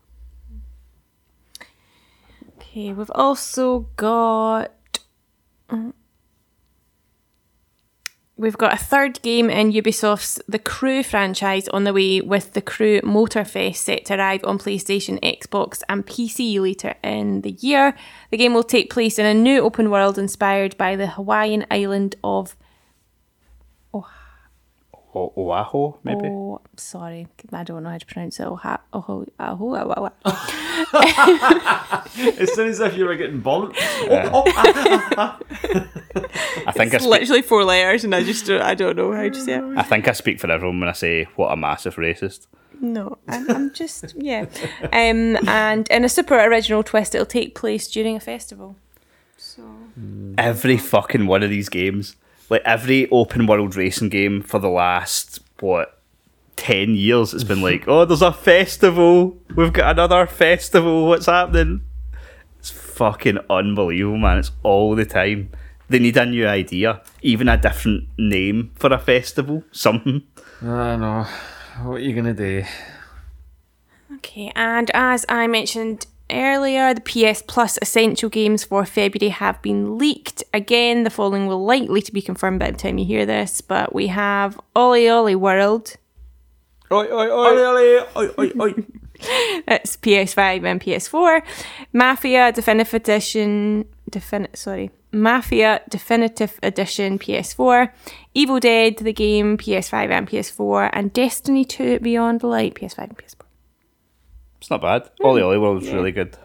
Okay, 2.75 2.93
we've 2.93 3.11
also 3.15 3.87
got. 3.95 4.73
Mm. 5.71 5.93
We've 8.37 8.59
got 8.59 8.73
a 8.73 8.77
third 8.77 9.23
game 9.23 9.49
in 9.49 9.71
Ubisoft's 9.71 10.43
The 10.49 10.59
Crew 10.59 11.05
franchise 11.05 11.69
on 11.69 11.85
the 11.85 11.93
way 11.93 12.21
with 12.21 12.55
The 12.55 12.61
Crew 12.61 13.01
Motorfest 13.03 13.77
set 13.77 14.07
to 14.07 14.19
arrive 14.19 14.41
on 14.43 14.59
PlayStation, 14.59 15.21
Xbox, 15.21 15.85
and 15.89 16.05
PC 16.05 16.59
later 16.61 16.97
in 17.05 17.43
the 17.43 17.53
year. 17.53 17.95
The 18.33 18.39
game 18.39 18.55
will 18.55 18.65
take 18.65 18.93
place 18.93 19.21
in 19.21 19.27
a 19.27 19.35
new 19.35 19.61
open 19.61 19.89
world 19.89 20.19
inspired 20.19 20.77
by 20.77 20.97
the 20.97 21.07
Hawaiian 21.07 21.67
island 21.71 22.17
of. 22.25 22.57
O- 25.15 25.33
Oahu, 25.37 25.95
maybe? 26.03 26.27
Oh, 26.29 26.61
sorry, 26.77 27.29
I 27.53 27.63
don't 27.63 27.85
know 27.85 27.91
how 27.91 27.99
to 27.99 28.07
pronounce 28.07 28.41
it. 28.41 28.47
Oha, 28.47 28.81
oho, 28.93 29.25
oho, 29.39 29.75
oho, 29.77 30.11
It 32.17 32.49
sounds 32.49 32.59
as 32.59 32.81
if 32.81 32.97
you 32.97 33.07
were 33.07 33.17
getting 33.17 33.41
bumped. 33.41 33.77
I 33.81 35.37
think 36.73 36.93
I 36.93 36.97
It's 36.97 37.05
speak, 37.05 37.11
literally 37.11 37.43
four 37.43 37.65
letters, 37.65 38.05
and 38.05 38.15
I 38.15 38.23
just 38.23 38.47
don't, 38.47 38.63
I 38.63 38.75
don't 38.75 38.97
know 38.97 39.13
how 39.13 39.29
to 39.29 39.41
say 39.41 39.55
it. 39.55 39.65
I 39.77 39.83
think 39.83 40.09
I 40.09 40.13
speak 40.13 40.41
for 40.41 40.51
everyone 40.51 40.81
when 40.81 40.89
I 40.89 40.93
say 40.93 41.25
what 41.37 41.53
a 41.53 41.57
massive 41.57 41.97
racist. 41.97 42.47
No, 42.81 43.19
I'm, 43.29 43.51
I'm 43.51 43.73
just 43.73 44.15
yeah. 44.17 44.47
Um, 44.93 45.37
and 45.49 45.89
in 45.91 46.05
a 46.05 46.09
super 46.09 46.39
original 46.39 46.83
twist, 46.83 47.15
it'll 47.15 47.27
take 47.27 47.55
place 47.55 47.89
during 47.89 48.17
a 48.17 48.21
festival. 48.21 48.77
So 49.37 49.63
Every 50.39 50.77
fucking 50.77 51.27
one 51.27 51.43
of 51.43 51.51
these 51.51 51.69
games, 51.69 52.17
like 52.51 52.63
every 52.65 53.09
open 53.11 53.47
world 53.47 53.77
racing 53.77 54.09
game 54.09 54.43
for 54.43 54.59
the 54.59 54.69
last 54.69 55.41
what 55.61 55.99
ten 56.57 56.95
years, 56.95 57.35
it's 57.35 57.45
been 57.45 57.63
like, 57.71 57.87
oh, 57.89 58.05
there's 58.05 58.23
a 58.23 58.33
festival. 58.33 59.37
We've 59.55 59.73
got 59.73 59.93
another 59.93 60.27
festival. 60.27 61.09
What's 61.09 61.27
happening? 61.27 61.83
It's 62.59 62.71
fucking 62.71 63.39
unbelievable, 63.51 64.19
man. 64.19 64.39
It's 64.39 64.51
all 64.63 64.95
the 64.95 65.05
time. 65.05 65.51
They 65.89 65.99
need 65.99 66.17
a 66.17 66.25
new 66.25 66.47
idea, 66.47 67.03
even 67.21 67.49
a 67.49 67.59
different 67.59 68.09
name 68.17 68.71
for 68.75 68.93
a 68.93 68.99
festival. 68.99 69.65
Something. 69.71 70.23
I 70.63 70.97
know. 70.97 71.27
What 71.83 71.97
are 71.97 71.99
you 71.99 72.15
going 72.15 72.35
to 72.35 72.35
do? 72.35 72.65
okay, 74.15 74.51
and 74.55 74.91
as 74.95 75.27
I 75.29 75.47
mentioned 75.47 76.07
earlier, 76.31 76.95
the 76.95 77.01
PS 77.01 77.43
Plus 77.43 77.79
essential 77.83 78.29
games 78.29 78.65
for 78.65 78.85
February 78.85 79.31
have 79.31 79.61
been 79.63 79.99
leaked. 79.99 80.45
Again, 80.53 81.05
the 81.05 81.11
following 81.11 81.47
will 81.47 81.65
likely 81.65 82.03
to 82.03 82.13
be 82.13 82.23
confirmed 82.23 82.61
by 82.61 82.71
the 82.71 82.77
time 82.79 82.99
you 82.99 83.05
hear 83.05 83.27
this, 83.27 83.61
but 83.61 83.95
we 83.95 84.09
have 84.09 84.59
OlliOlli 84.75 85.37
World. 85.37 85.97
Oi, 86.93 87.07
oi, 87.07 87.31
Oi, 87.31 88.05
oi, 88.17 88.29
oi, 88.39 88.53
oi. 88.61 88.75
It's 89.67 89.97
PS5 89.97 90.65
and 90.65 90.81
PS4. 90.81 91.43
Mafia 91.93 92.53
Definitive 92.53 92.95
Edition. 92.95 93.87
Defin- 94.11 94.55
sorry. 94.57 94.91
Mafia 95.13 95.81
Definitive 95.89 96.59
Edition 96.63 97.19
PS4. 97.19 97.91
Evil 98.35 98.61
Dead, 98.61 98.97
the 98.99 99.13
game, 99.13 99.57
PS5 99.57 100.11
and 100.11 100.29
PS4. 100.29 100.91
And 100.93 101.13
Destiny 101.13 101.65
2 101.65 102.01
Beyond 102.01 102.43
Light, 102.43 102.75
PS5 102.75 102.99
and 102.99 103.19
PS4. 103.19 103.44
It's 104.65 104.71
not 104.71 104.81
bad. 104.81 105.11
OlliOlli 105.21 105.61
World's 105.61 105.91
really 105.91 106.11
good. 106.11 106.39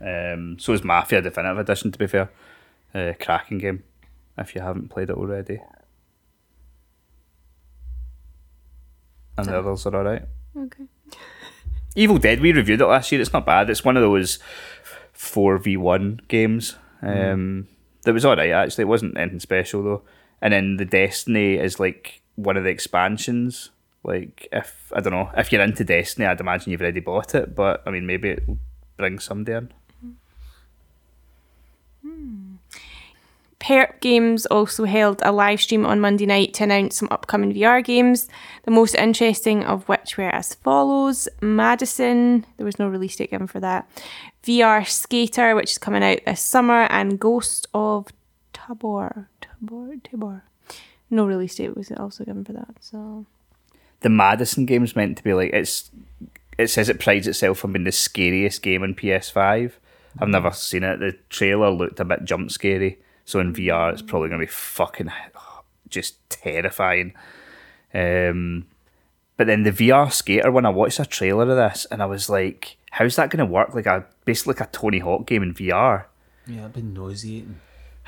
Um, 0.00 0.58
so 0.58 0.72
is 0.72 0.82
Mafia 0.82 1.20
Definitive 1.20 1.58
Edition, 1.58 1.92
to 1.92 1.98
be 1.98 2.06
fair. 2.06 2.30
Uh, 2.94 3.12
cracking 3.20 3.58
game, 3.58 3.82
if 4.38 4.54
you 4.54 4.62
haven't 4.62 4.88
played 4.88 5.10
it 5.10 5.16
already. 5.18 5.60
And 9.36 9.46
the 9.46 9.58
others 9.58 9.84
are 9.84 9.94
alright. 9.94 10.22
Okay. 10.56 10.84
Evil 11.94 12.16
Dead, 12.16 12.40
we 12.40 12.54
reviewed 12.54 12.80
it 12.80 12.86
last 12.86 13.12
year. 13.12 13.20
It's 13.20 13.34
not 13.34 13.44
bad. 13.44 13.68
It's 13.68 13.84
one 13.84 13.98
of 13.98 14.02
those 14.02 14.38
4v1 15.14 16.28
games. 16.28 16.76
Um, 17.02 17.68
That 18.04 18.14
was 18.14 18.24
alright, 18.24 18.48
actually. 18.48 18.84
It 18.84 18.88
wasn't 18.88 19.18
anything 19.18 19.40
special, 19.40 19.82
though. 19.82 20.02
And 20.40 20.54
then 20.54 20.78
the 20.78 20.86
Destiny 20.86 21.56
is 21.56 21.78
like 21.78 22.22
one 22.36 22.56
of 22.56 22.64
the 22.64 22.70
expansions. 22.70 23.72
Like, 24.06 24.46
if, 24.52 24.92
I 24.94 25.00
don't 25.00 25.12
know, 25.12 25.30
if 25.36 25.50
you're 25.50 25.60
into 25.60 25.82
Destiny, 25.82 26.26
I'd 26.26 26.38
imagine 26.38 26.70
you've 26.70 26.80
already 26.80 27.00
bought 27.00 27.34
it, 27.34 27.56
but 27.56 27.82
I 27.84 27.90
mean, 27.90 28.06
maybe 28.06 28.30
it'll 28.30 28.58
bring 28.96 29.18
somebody 29.18 29.56
in. 29.56 29.72
Hmm. 32.02 32.54
Perp 33.58 34.00
Games 34.00 34.46
also 34.46 34.84
held 34.84 35.20
a 35.24 35.32
live 35.32 35.60
stream 35.60 35.84
on 35.84 35.98
Monday 35.98 36.24
night 36.24 36.54
to 36.54 36.62
announce 36.62 36.94
some 36.94 37.08
upcoming 37.10 37.52
VR 37.52 37.82
games, 37.82 38.28
the 38.62 38.70
most 38.70 38.94
interesting 38.94 39.64
of 39.64 39.88
which 39.88 40.16
were 40.16 40.30
as 40.30 40.54
follows 40.54 41.28
Madison, 41.40 42.46
there 42.58 42.66
was 42.66 42.78
no 42.78 42.86
release 42.86 43.16
date 43.16 43.32
given 43.32 43.48
for 43.48 43.58
that, 43.58 43.90
VR 44.44 44.86
Skater, 44.86 45.56
which 45.56 45.72
is 45.72 45.78
coming 45.78 46.04
out 46.04 46.20
this 46.24 46.40
summer, 46.40 46.84
and 46.90 47.18
Ghost 47.18 47.66
of 47.74 48.06
Tabor. 48.52 49.28
Tabor? 49.40 49.96
Tabor. 50.04 50.44
No 51.10 51.26
release 51.26 51.56
date 51.56 51.76
was 51.76 51.90
also 51.90 52.24
given 52.24 52.44
for 52.44 52.52
that, 52.52 52.76
so. 52.78 53.26
The 54.00 54.08
Madison 54.08 54.66
game's 54.66 54.96
meant 54.96 55.16
to 55.18 55.24
be 55.24 55.34
like, 55.34 55.52
it's. 55.52 55.90
It 56.58 56.68
says 56.68 56.88
it 56.88 57.00
prides 57.00 57.26
itself 57.26 57.64
on 57.64 57.72
being 57.72 57.84
the 57.84 57.92
scariest 57.92 58.62
game 58.62 58.82
on 58.82 58.94
PS5. 58.94 59.72
I've 60.18 60.28
never 60.28 60.50
seen 60.52 60.84
it. 60.84 61.00
The 61.00 61.12
trailer 61.28 61.70
looked 61.70 62.00
a 62.00 62.04
bit 62.04 62.24
jump 62.24 62.50
scary. 62.50 62.98
So 63.26 63.40
in 63.40 63.52
VR, 63.52 63.92
it's 63.92 64.00
probably 64.00 64.30
going 64.30 64.40
to 64.40 64.46
be 64.46 64.50
fucking 64.52 65.10
just 65.90 66.16
terrifying. 66.30 67.12
Um, 67.92 68.66
but 69.36 69.46
then 69.46 69.64
the 69.64 69.70
VR 69.70 70.10
skater 70.10 70.50
when 70.50 70.64
I 70.64 70.70
watched 70.70 70.98
a 70.98 71.04
trailer 71.04 71.42
of 71.42 71.56
this 71.56 71.86
and 71.90 72.02
I 72.02 72.06
was 72.06 72.30
like, 72.30 72.78
how's 72.90 73.16
that 73.16 73.30
going 73.30 73.46
to 73.46 73.52
work? 73.52 73.74
Like 73.74 73.86
a 73.86 74.06
basically 74.24 74.54
like 74.54 74.62
a 74.62 74.70
Tony 74.72 75.00
Hawk 75.00 75.26
game 75.26 75.42
in 75.42 75.52
VR. 75.54 76.04
Yeah, 76.46 76.64
I've 76.64 76.72
been 76.72 76.94
nauseating. 76.94 77.60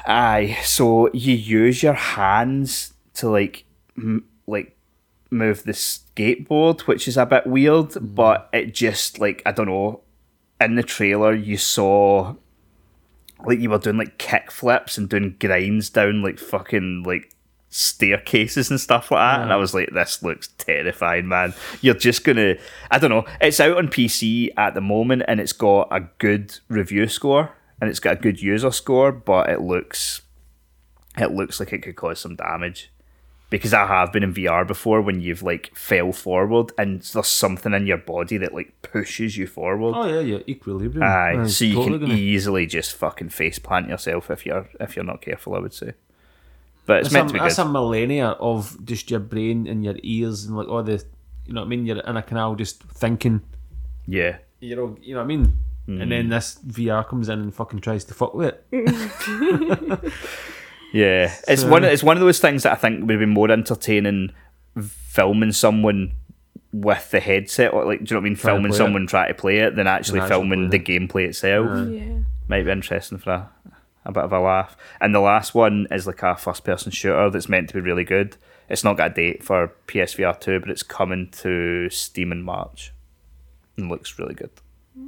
Aye, 0.07 0.59
so 0.63 1.11
you 1.13 1.35
use 1.35 1.83
your 1.83 1.95
hands 1.95 2.95
to 3.15 3.29
like 3.29 3.65
m- 3.97 4.25
like 4.47 4.77
move 5.31 5.65
the 5.65 5.73
skateboard, 5.73 6.83
which 6.83 7.07
is 7.09 7.17
a 7.17 7.27
bit 7.27 7.47
weird, 7.47 7.91
mm. 7.91 8.15
but 8.15 8.49
it 8.53 8.75
just 8.75 9.19
like 9.19 9.43
I 9.45 9.53
don't 9.53 9.67
know. 9.67 10.03
In 10.61 10.75
the 10.75 10.83
trailer, 10.83 11.35
you 11.35 11.57
saw 11.57 12.35
like 13.45 13.61
you 13.61 13.71
were 13.71 13.79
doing 13.79 13.99
like 13.99 14.19
kick 14.19 14.51
flips 14.51 14.99
and 14.99 15.09
doing 15.09 15.37
grinds 15.39 15.91
down 15.91 16.23
like 16.23 16.39
fucking 16.39 17.05
like 17.05 17.33
staircases 17.71 18.71
and 18.71 18.81
stuff 18.81 19.11
like 19.11 19.21
that. 19.21 19.43
And 19.43 19.53
I 19.53 19.57
was 19.57 19.75
like, 19.75 19.91
this 19.93 20.23
looks 20.23 20.49
terrifying, 20.59 21.29
man. 21.29 21.55
You're 21.81 21.95
just 21.95 22.25
gonna 22.25 22.57
I 22.91 22.99
don't 22.99 23.11
know. 23.11 23.27
It's 23.41 23.61
out 23.61 23.77
on 23.77 23.89
PC 23.89 24.51
at 24.57 24.75
the 24.75 24.81
moment 24.81 25.23
and 25.29 25.41
it's 25.41 25.53
got 25.53 25.89
a 25.91 26.01
good 26.19 26.59
review 26.69 27.07
score 27.09 27.53
and 27.81 27.89
it's 27.89 28.01
got 28.01 28.19
a 28.19 28.21
good 28.21 28.43
user 28.43 28.73
score, 28.73 29.13
but 29.13 29.49
it 29.49 29.61
looks 29.61 30.23
it 31.17 31.33
looks 31.33 31.61
like 31.61 31.73
it 31.73 31.83
could 31.83 31.97
cause 31.97 32.21
some 32.21 32.37
damage. 32.37 32.91
Because 33.51 33.73
I 33.73 33.87
have 33.87 34.13
been 34.13 34.23
in 34.23 34.35
VR 34.35 34.67
before 34.67 35.01
when 35.01 35.23
you've 35.23 35.43
like 35.43 35.75
fell 35.75 36.13
forward 36.13 36.71
and 36.77 37.01
there's 37.01 37.27
something 37.29 37.73
in 37.73 37.87
your 37.87 37.97
body 37.97 38.37
that 38.37 38.53
like 38.53 38.75
pushes 38.83 39.39
you 39.39 39.47
forward. 39.47 39.95
Oh 39.97 40.07
yeah, 40.07 40.21
yeah, 40.21 40.39
equilibrium. 40.47 41.03
Aye, 41.03 41.37
Uh, 41.39 41.49
so 41.49 41.65
you 41.65 41.75
totally 41.77 41.99
can 41.99 42.09
gonna- 42.09 42.21
easily 42.21 42.67
just 42.67 42.95
fucking 42.95 43.31
face 43.31 43.59
plant 43.59 43.89
yourself 43.89 44.31
if 44.31 44.45
you're 44.45 44.69
if 44.81 44.97
you're 44.97 45.05
not 45.07 45.23
careful. 45.23 45.55
I 45.55 45.61
would 45.61 45.73
say, 45.73 45.93
but 46.85 46.99
it's 46.99 47.09
That's, 47.09 47.15
meant 47.15 47.25
a, 47.25 47.29
to 47.29 47.33
be 47.35 47.39
that's 47.41 47.57
good. 47.57 47.67
a 47.67 47.71
millennia 47.71 48.29
of 48.39 48.85
just 48.85 49.11
your 49.11 49.21
brain 49.21 49.67
and 49.67 49.83
your 49.83 49.97
ears 50.03 50.45
and 50.45 50.55
like 50.55 50.69
all 50.69 50.83
the, 50.83 51.03
you 51.47 51.55
know 51.55 51.63
what 51.63 51.67
I 51.67 51.69
mean. 51.71 51.87
You're 51.87 52.01
in 52.01 52.17
a 52.19 52.23
canal 52.23 52.55
just 52.55 52.83
thinking. 52.83 53.41
yeah, 54.07 54.37
You 54.61 54.77
know, 54.77 54.97
you 55.01 55.15
know 55.15 55.21
what 55.21 55.25
I 55.25 55.29
mean. 55.37 55.57
And 55.87 56.03
Mm. 56.03 56.09
then 56.11 56.29
this 56.29 56.59
VR 56.67 57.03
comes 57.09 57.31
in 57.31 57.39
and 57.41 57.55
fucking 57.55 57.81
tries 57.81 58.05
to 58.05 58.13
fuck 58.15 58.35
with 58.35 58.55
it. 58.55 58.65
yeah. 60.93 61.35
It's 61.47 61.65
one. 61.65 61.85
It's 61.85 62.03
one 62.03 62.17
of 62.17 62.21
those 62.23 62.41
things 62.41 62.63
that 62.65 62.73
I 62.73 62.77
think 62.77 63.07
would 63.07 63.19
be 63.19 63.27
more 63.27 63.51
entertaining 63.51 64.33
filming 64.81 65.53
someone 65.53 66.13
with 66.73 67.11
the 67.11 67.21
headset, 67.21 67.73
or 67.73 67.85
like, 67.85 68.05
do 68.05 68.15
you 68.15 68.15
know 68.15 68.21
what 68.21 68.27
I 68.27 68.29
mean? 68.29 68.37
Trying 68.37 68.37
to 68.37 68.57
Filming 68.57 68.71
play 68.71 68.77
it. 68.77 68.79
someone 68.79 69.07
trying 69.07 69.29
to 69.29 69.35
play 69.35 69.59
it 69.59 69.75
than 69.77 69.87
actually 69.87 70.21
Than 70.21 70.23
actually 70.25 70.29
filming 70.29 70.69
playing 70.71 70.85
the 70.85 70.95
it. 70.95 71.09
gameplay 71.09 71.25
itself. 71.29 71.89
Yeah. 71.91 72.19
Might 72.47 72.63
be 72.65 72.71
interesting 72.71 73.19
for 73.19 73.31
a, 73.31 73.51
a 74.05 74.13
bit 74.13 74.25
of 74.25 74.33
a 74.33 74.39
laugh. 74.41 74.77
And 75.01 75.15
the 75.15 75.21
last 75.21 75.55
one 75.55 75.87
is 75.91 76.07
like 76.07 76.23
a 76.23 76.37
first 76.37 76.65
person 76.65 76.93
shooter 76.93 77.31
that's 77.31 77.49
meant 77.49 77.69
to 77.69 77.75
be 77.75 77.81
really 77.81 78.05
good. 78.05 78.37
It's 78.69 78.85
not 78.85 78.99
got 78.99 79.13
a 79.13 79.15
date 79.15 79.43
for 79.43 79.73
PSVR 79.87 80.39
2, 80.39 80.61
but 80.61 80.69
it's 80.71 80.83
coming 80.83 81.31
to 81.43 81.89
Steam 81.91 82.33
in 82.33 82.43
March. 82.43 82.93
And 83.79 83.89
looks 83.89 84.19
really 84.19 84.35
good. 84.35 84.51
A 84.97 85.01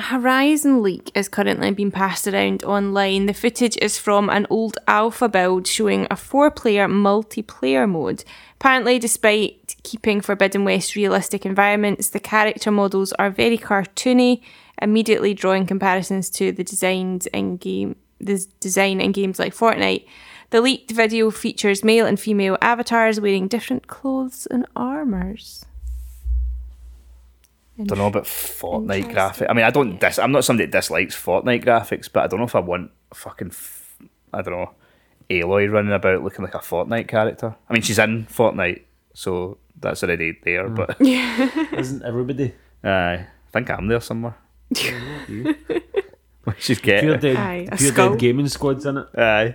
Horizon 0.00 0.80
leak 0.80 1.10
is 1.14 1.28
currently 1.28 1.72
being 1.72 1.90
passed 1.90 2.28
around 2.28 2.62
online. 2.62 3.26
The 3.26 3.34
footage 3.34 3.76
is 3.78 3.98
from 3.98 4.30
an 4.30 4.46
old 4.48 4.78
alpha 4.86 5.28
build 5.28 5.66
showing 5.66 6.06
a 6.08 6.14
four 6.14 6.52
player 6.52 6.86
multiplayer 6.86 7.88
mode. 7.88 8.22
Apparently, 8.60 9.00
despite 9.00 9.74
keeping 9.82 10.20
Forbidden 10.20 10.64
West 10.64 10.94
realistic 10.94 11.44
environments, 11.44 12.10
the 12.10 12.20
character 12.20 12.70
models 12.70 13.12
are 13.14 13.30
very 13.30 13.58
cartoony, 13.58 14.40
immediately 14.80 15.34
drawing 15.34 15.66
comparisons 15.66 16.30
to 16.30 16.52
the 16.52 16.64
designs 16.64 17.26
in 17.28 17.56
game 17.56 17.96
the 18.20 18.44
design 18.60 19.00
in 19.00 19.12
games 19.12 19.38
like 19.38 19.54
Fortnite. 19.54 20.04
The 20.50 20.60
leaked 20.60 20.90
video 20.90 21.30
features 21.30 21.84
male 21.84 22.06
and 22.06 22.18
female 22.18 22.56
avatars 22.60 23.20
wearing 23.20 23.48
different 23.48 23.86
clothes 23.86 24.46
and 24.50 24.66
armors. 24.74 25.64
Don't 27.84 27.98
know 27.98 28.06
about 28.08 28.24
Fortnite 28.24 28.96
Interesting. 29.08 29.14
graphics. 29.14 29.50
I 29.50 29.52
mean, 29.54 29.64
I 29.64 29.70
don't. 29.70 30.00
Dis- 30.00 30.18
I'm 30.18 30.32
not 30.32 30.44
somebody 30.44 30.66
that 30.66 30.72
dislikes 30.78 31.14
Fortnite 31.16 31.64
graphics, 31.64 32.08
but 32.12 32.24
I 32.24 32.26
don't 32.26 32.40
know 32.40 32.46
if 32.46 32.54
I 32.54 32.60
want 32.60 32.90
fucking. 33.14 33.48
F- 33.48 33.98
I 34.32 34.42
don't 34.42 34.54
know. 34.54 34.70
Aloy 35.30 35.70
running 35.70 35.92
about 35.92 36.22
looking 36.24 36.44
like 36.44 36.54
a 36.54 36.58
Fortnite 36.58 37.06
character. 37.08 37.54
I 37.68 37.72
mean, 37.72 37.82
she's 37.82 37.98
in 37.98 38.26
Fortnite, 38.26 38.82
so 39.14 39.58
that's 39.78 40.02
already 40.02 40.38
there. 40.42 40.68
But 40.68 40.96
yeah. 41.00 41.66
Isn't 41.78 42.02
everybody? 42.02 42.54
I 42.82 43.26
think 43.52 43.70
I'm 43.70 43.88
there 43.88 44.00
somewhere. 44.00 44.36
she's 46.58 46.80
Pure 46.80 47.00
getting. 47.00 47.20
Dead, 47.20 47.36
Aye, 47.36 47.68
a 47.70 47.76
Pure 47.76 47.92
skull. 47.92 48.10
Dead 48.10 48.18
Gaming 48.18 48.48
Squad's 48.48 48.86
in 48.86 48.98
it. 48.98 49.06
Aye. 49.16 49.54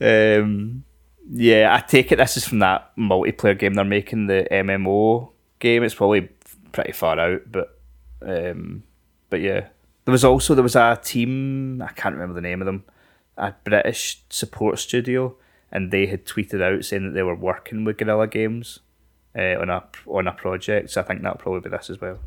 Um, 0.00 0.84
yeah, 1.32 1.74
I 1.74 1.80
take 1.86 2.10
it 2.12 2.16
this 2.16 2.36
is 2.36 2.46
from 2.46 2.58
that 2.60 2.94
multiplayer 2.96 3.58
game 3.58 3.74
they're 3.74 3.84
making, 3.84 4.26
the 4.26 4.46
MMO 4.50 5.30
game. 5.58 5.82
It's 5.84 5.94
probably 5.94 6.28
pretty 6.72 6.92
far 6.92 7.18
out, 7.18 7.42
but 7.50 7.78
um, 8.22 8.84
but 9.28 9.40
yeah. 9.40 9.68
There 10.04 10.12
was 10.12 10.24
also 10.24 10.54
there 10.54 10.62
was 10.62 10.76
a 10.76 10.98
team 11.02 11.82
I 11.82 11.92
can't 11.92 12.14
remember 12.14 12.34
the 12.34 12.40
name 12.40 12.60
of 12.62 12.66
them, 12.66 12.84
a 13.36 13.54
British 13.64 14.22
support 14.28 14.78
studio, 14.78 15.36
and 15.70 15.90
they 15.90 16.06
had 16.06 16.24
tweeted 16.24 16.62
out 16.62 16.84
saying 16.84 17.04
that 17.04 17.10
they 17.10 17.22
were 17.22 17.34
working 17.34 17.84
with 17.84 17.98
Guerrilla 17.98 18.26
Games 18.26 18.80
uh, 19.36 19.60
on 19.60 19.70
a 19.70 19.84
on 20.06 20.26
a 20.26 20.32
project. 20.32 20.90
So 20.90 21.00
I 21.00 21.04
think 21.04 21.22
that'll 21.22 21.38
probably 21.38 21.60
be 21.60 21.70
this 21.70 21.90
as 21.90 22.00
well. 22.00 22.18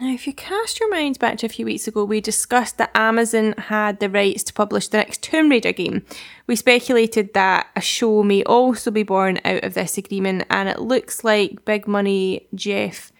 Now, 0.00 0.14
if 0.14 0.26
you 0.26 0.32
cast 0.32 0.80
your 0.80 0.88
minds 0.88 1.18
back 1.18 1.36
to 1.38 1.46
a 1.46 1.50
few 1.50 1.66
weeks 1.66 1.86
ago, 1.86 2.04
we 2.04 2.22
discussed 2.22 2.78
that 2.78 2.90
Amazon 2.94 3.52
had 3.58 4.00
the 4.00 4.08
rights 4.08 4.42
to 4.44 4.52
publish 4.54 4.88
the 4.88 4.96
next 4.96 5.22
Tomb 5.22 5.50
Raider 5.50 5.72
game. 5.72 6.06
We 6.46 6.56
speculated 6.56 7.34
that 7.34 7.66
a 7.76 7.82
show 7.82 8.22
may 8.22 8.42
also 8.44 8.90
be 8.90 9.02
born 9.02 9.40
out 9.44 9.62
of 9.62 9.74
this 9.74 9.98
agreement, 9.98 10.46
and 10.48 10.70
it 10.70 10.80
looks 10.80 11.22
like 11.22 11.66
Big 11.66 11.86
Money 11.86 12.48
Jeff 12.54 13.12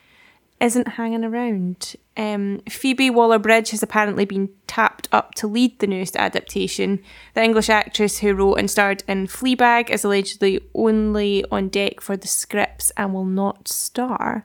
isn't 0.59 0.89
hanging 0.89 1.23
around. 1.23 1.97
Um, 2.21 2.61
Phoebe 2.69 3.09
Waller 3.09 3.39
Bridge 3.39 3.71
has 3.71 3.83
apparently 3.83 4.27
been 4.27 4.51
tapped 4.67 5.09
up 5.11 5.35
to 5.37 5.47
lead 5.47 5.79
the 5.79 5.87
newest 5.87 6.17
adaptation. 6.17 7.01
The 7.33 7.43
English 7.43 7.71
actress 7.71 8.19
who 8.19 8.35
wrote 8.35 8.57
and 8.57 8.71
starred 8.71 9.03
in 9.09 9.27
Fleabag 9.27 9.89
is 9.89 10.05
allegedly 10.05 10.61
only 10.75 11.47
on 11.51 11.71
deck 11.71 12.03
for 12.03 12.19
the 12.19 12.29
scripts 12.29 12.93
and 12.99 13.15
will 13.15 13.25
not 13.25 13.69
star. 13.69 14.45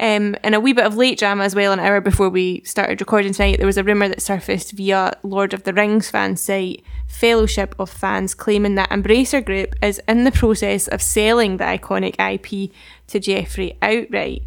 Um, 0.00 0.34
and 0.42 0.56
a 0.56 0.60
wee 0.60 0.72
bit 0.72 0.86
of 0.86 0.96
late 0.96 1.16
drama 1.16 1.44
as 1.44 1.54
well, 1.54 1.72
an 1.72 1.78
hour 1.78 2.00
before 2.00 2.30
we 2.30 2.62
started 2.64 3.00
recording 3.00 3.32
tonight, 3.32 3.58
there 3.58 3.66
was 3.66 3.78
a 3.78 3.84
rumour 3.84 4.08
that 4.08 4.20
surfaced 4.20 4.72
via 4.72 5.12
Lord 5.22 5.54
of 5.54 5.62
the 5.62 5.72
Rings 5.72 6.10
fan 6.10 6.36
site, 6.36 6.82
Fellowship 7.06 7.76
of 7.78 7.90
Fans, 7.90 8.34
claiming 8.34 8.74
that 8.74 8.90
Embracer 8.90 9.44
Group 9.44 9.76
is 9.80 10.00
in 10.08 10.24
the 10.24 10.32
process 10.32 10.88
of 10.88 11.00
selling 11.00 11.58
the 11.58 11.64
iconic 11.64 12.16
IP 12.18 12.72
to 13.06 13.20
Jeffrey 13.20 13.78
outright. 13.80 14.42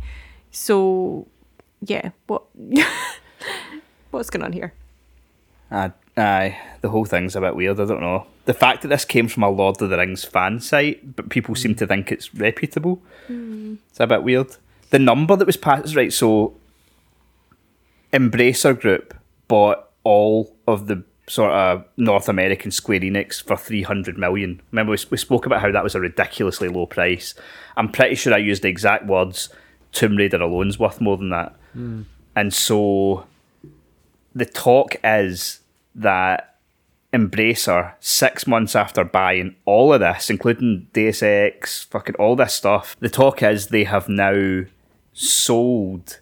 So, 0.51 1.27
yeah, 1.81 2.11
what 2.27 2.43
what's 4.11 4.29
going 4.29 4.43
on 4.43 4.53
here? 4.53 4.73
Aye, 5.69 5.91
aye, 6.15 6.57
the 6.81 6.89
whole 6.89 7.05
thing's 7.05 7.35
a 7.35 7.41
bit 7.41 7.55
weird. 7.55 7.79
I 7.79 7.85
don't 7.85 8.01
know. 8.01 8.27
The 8.45 8.53
fact 8.53 8.81
that 8.81 8.87
this 8.87 9.05
came 9.05 9.27
from 9.27 9.43
a 9.43 9.49
Lord 9.49 9.81
of 9.81 9.89
the 9.89 9.97
Rings 9.97 10.23
fan 10.23 10.59
site, 10.59 11.15
but 11.15 11.29
people 11.29 11.55
seem 11.55 11.75
to 11.75 11.87
think 11.87 12.11
it's 12.11 12.33
reputable, 12.33 13.01
hmm. 13.27 13.75
it's 13.89 13.99
a 13.99 14.07
bit 14.07 14.23
weird. 14.23 14.55
The 14.89 14.99
number 14.99 15.35
that 15.35 15.45
was 15.45 15.57
passed, 15.57 15.95
right? 15.95 16.13
So, 16.13 16.55
Embracer 18.13 18.79
Group 18.79 19.13
bought 19.49 19.89
all 20.05 20.55
of 20.65 20.87
the 20.87 21.03
sort 21.27 21.51
of 21.51 21.83
North 21.97 22.29
American 22.29 22.71
Square 22.71 23.01
Enix 23.01 23.43
for 23.43 23.57
300 23.57 24.17
million. 24.17 24.61
Remember, 24.71 24.91
we, 24.91 24.97
we 25.11 25.17
spoke 25.17 25.45
about 25.45 25.61
how 25.61 25.71
that 25.71 25.83
was 25.83 25.93
a 25.93 25.99
ridiculously 25.99 26.69
low 26.69 26.85
price. 26.85 27.35
I'm 27.75 27.91
pretty 27.91 28.15
sure 28.15 28.33
I 28.33 28.37
used 28.37 28.63
the 28.63 28.69
exact 28.69 29.05
words 29.05 29.49
Tomb 29.91 30.15
Raider 30.15 30.41
alone's 30.41 30.79
worth 30.79 31.01
more 31.01 31.17
than 31.17 31.29
that. 31.29 31.55
And 32.35 32.53
so 32.53 33.25
the 34.35 34.45
talk 34.45 34.95
is 35.03 35.59
that 35.95 36.55
Embracer, 37.13 37.93
six 37.99 38.45
months 38.45 38.75
after 38.75 39.03
buying 39.03 39.55
all 39.65 39.93
of 39.93 40.01
this, 40.01 40.29
including 40.29 40.87
Deus 40.93 41.23
Ex, 41.23 41.83
fucking 41.83 42.15
all 42.15 42.35
this 42.35 42.53
stuff, 42.53 42.95
the 42.99 43.09
talk 43.09 43.41
is 43.41 43.67
they 43.67 43.85
have 43.85 44.09
now 44.09 44.63
sold 45.13 46.19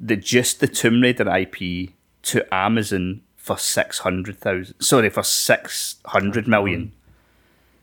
the 0.00 0.16
just 0.16 0.60
the 0.60 0.68
Tomb 0.68 1.00
Raider 1.00 1.28
IP 1.36 1.90
to 2.22 2.54
Amazon 2.54 3.22
for 3.36 3.58
six 3.58 4.00
hundred 4.00 4.38
thousand. 4.38 4.80
Sorry, 4.80 5.10
for 5.10 5.22
six 5.22 5.96
hundred 6.06 6.46
million. 6.46 6.92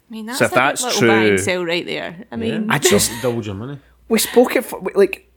I 0.09 0.11
mean, 0.11 0.25
that's 0.27 0.39
So 0.39 0.45
if 0.45 0.51
a 0.51 0.55
that's 0.55 0.83
good 0.83 0.93
little 0.93 1.07
buy 1.09 1.15
and 1.23 1.27
true- 1.29 1.37
sell 1.37 1.65
right 1.65 1.85
there. 1.85 2.25
I 2.31 2.35
mean, 2.35 2.69
I 2.71 2.79
just 2.79 3.11
Double 3.21 3.43
your 3.45 3.55
money. 3.55 3.79
we 4.07 4.19
spoke 4.19 4.55
it 4.55 4.65
for, 4.65 4.81
like 4.95 5.28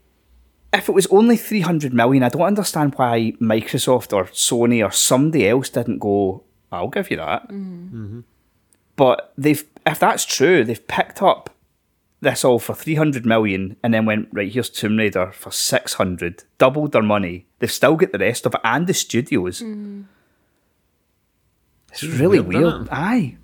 if 0.72 0.88
it 0.88 0.92
was 0.92 1.06
only 1.08 1.36
300 1.36 1.92
million 1.92 2.22
i 2.22 2.28
don't 2.28 2.42
understand 2.42 2.94
why 2.96 3.32
microsoft 3.40 4.12
or 4.12 4.24
sony 4.26 4.84
or 4.84 4.90
somebody 4.90 5.48
else 5.48 5.68
didn't 5.68 5.98
go 5.98 6.42
i'll 6.72 6.88
give 6.88 7.10
you 7.10 7.18
that. 7.18 7.48
Mm-hmm. 7.48 8.04
Mm-hmm. 8.04 8.20
But 8.96 9.32
they've 9.36 9.64
if 9.86 9.98
that's 9.98 10.24
true 10.24 10.64
they've 10.64 10.86
picked 10.86 11.22
up 11.22 11.50
this 12.20 12.44
all 12.44 12.58
for 12.58 12.74
300 12.74 13.26
million 13.26 13.76
and 13.82 13.92
then 13.92 14.06
went 14.06 14.28
right 14.32 14.50
here's 14.50 14.70
tomb 14.70 14.96
raider 14.96 15.32
for 15.32 15.50
600 15.50 16.44
doubled 16.58 16.92
their 16.92 17.02
money. 17.02 17.46
They've 17.58 17.70
still 17.70 17.96
got 17.96 18.12
the 18.12 18.18
rest 18.18 18.46
of 18.46 18.54
it 18.54 18.60
and 18.64 18.86
the 18.86 18.94
studios. 18.94 19.60
Mm-hmm. 19.60 20.02
It's 21.90 22.04
really 22.04 22.40
weird, 22.40 22.62
weird, 22.62 22.82
it? 22.82 22.88
aye 22.92 23.36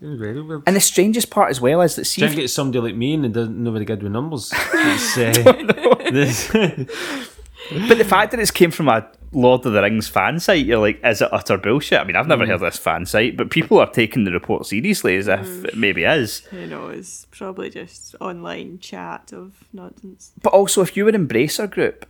Seems 0.00 0.18
very 0.18 0.40
weird. 0.40 0.62
and 0.66 0.74
the 0.74 0.80
strangest 0.80 1.30
part 1.30 1.50
as 1.50 1.60
well 1.60 1.82
is 1.82 1.94
that 1.96 2.06
see 2.06 2.22
Try 2.22 2.28
if 2.28 2.32
and 2.32 2.40
get 2.42 2.48
somebody 2.48 2.80
like 2.80 2.96
me 2.96 3.14
and 3.14 3.26
it 3.26 3.32
doesn't 3.32 3.62
know 3.62 3.70
very 3.70 3.84
good 3.84 4.02
with 4.02 4.12
numbers. 4.12 4.52
It's, 4.72 5.18
uh, 5.18 6.10
this- 6.10 6.50
but 7.88 7.98
the 7.98 8.04
fact 8.04 8.30
that 8.30 8.40
it's 8.40 8.50
came 8.50 8.70
from 8.70 8.88
a 8.88 9.06
Lord 9.32 9.64
of 9.64 9.72
the 9.72 9.82
Rings 9.82 10.08
fan 10.08 10.40
site, 10.40 10.66
you're 10.66 10.78
like, 10.78 11.00
is 11.04 11.22
it 11.22 11.28
utter 11.32 11.56
bullshit? 11.56 12.00
I 12.00 12.04
mean, 12.04 12.16
I've 12.16 12.26
never 12.26 12.44
mm. 12.44 12.48
heard 12.48 12.54
of 12.54 12.60
this 12.62 12.78
fan 12.78 13.06
site, 13.06 13.36
but 13.36 13.50
people 13.50 13.78
are 13.78 13.90
taking 13.90 14.24
the 14.24 14.32
report 14.32 14.66
seriously 14.66 15.16
as 15.16 15.28
if 15.28 15.64
it 15.64 15.74
mm. 15.74 15.76
maybe 15.76 16.04
is. 16.04 16.42
You 16.50 16.66
know, 16.66 16.88
it's 16.88 17.26
probably 17.30 17.70
just 17.70 18.16
online 18.20 18.78
chat 18.80 19.32
of 19.32 19.64
nonsense. 19.72 20.32
But 20.42 20.52
also, 20.52 20.82
if 20.82 20.96
you 20.96 21.04
were 21.04 21.12
Embracer 21.12 21.70
Group, 21.70 22.06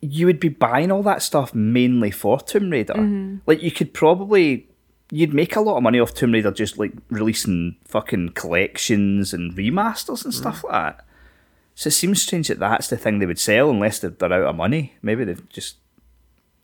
you 0.00 0.26
would 0.26 0.40
be 0.40 0.48
buying 0.48 0.90
all 0.90 1.02
that 1.04 1.22
stuff 1.22 1.54
mainly 1.54 2.10
for 2.10 2.40
Tomb 2.40 2.70
Raider. 2.70 2.94
Mm-hmm. 2.94 3.36
Like, 3.46 3.62
you 3.62 3.70
could 3.70 3.94
probably. 3.94 4.68
You'd 5.10 5.32
make 5.32 5.56
a 5.56 5.60
lot 5.60 5.78
of 5.78 5.82
money 5.82 5.98
off 5.98 6.14
Tomb 6.14 6.32
Raider 6.32 6.50
just 6.50 6.78
like 6.78 6.92
releasing 7.08 7.76
fucking 7.84 8.30
collections 8.30 9.32
and 9.32 9.54
remasters 9.54 10.24
and 10.24 10.34
stuff 10.34 10.62
like 10.64 10.72
that. 10.72 11.06
So 11.74 11.88
it 11.88 11.92
seems 11.92 12.20
strange 12.20 12.48
that 12.48 12.58
that's 12.58 12.88
the 12.88 12.96
thing 12.96 13.18
they 13.18 13.26
would 13.26 13.38
sell 13.38 13.70
unless 13.70 14.00
they're, 14.00 14.10
they're 14.10 14.32
out 14.32 14.48
of 14.48 14.56
money. 14.56 14.94
Maybe 15.00 15.24
they've 15.24 15.48
just. 15.48 15.76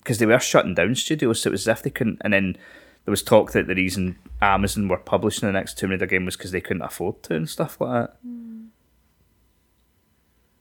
Because 0.01 0.19
they 0.19 0.27
were 0.27 0.39
shutting 0.41 0.75
down 0.75 0.95
studios, 0.97 1.41
so 1.41 1.49
it 1.49 1.53
was 1.53 1.67
as 1.67 1.79
if 1.79 1.83
they 1.83 1.91
couldn't. 1.91 2.21
And 2.21 2.35
then 2.35 2.59
there 3.05 3.13
was 3.13 3.23
talk 3.23 3.53
that 3.53 3.67
the 3.67 3.75
reason 3.75 4.19
Amazon 4.43 4.89
were 4.89 4.99
publishing 4.99 5.47
the 5.47 5.53
next 5.53 5.79
Tomb 5.79 5.91
Raider 5.91 6.05
game 6.05 6.27
was 6.27 6.37
because 6.37 6.51
they 6.51 6.61
couldn't 6.61 6.83
afford 6.83 7.23
to 7.23 7.37
and 7.37 7.49
stuff 7.49 7.81
like 7.81 8.09
that. 8.09 8.17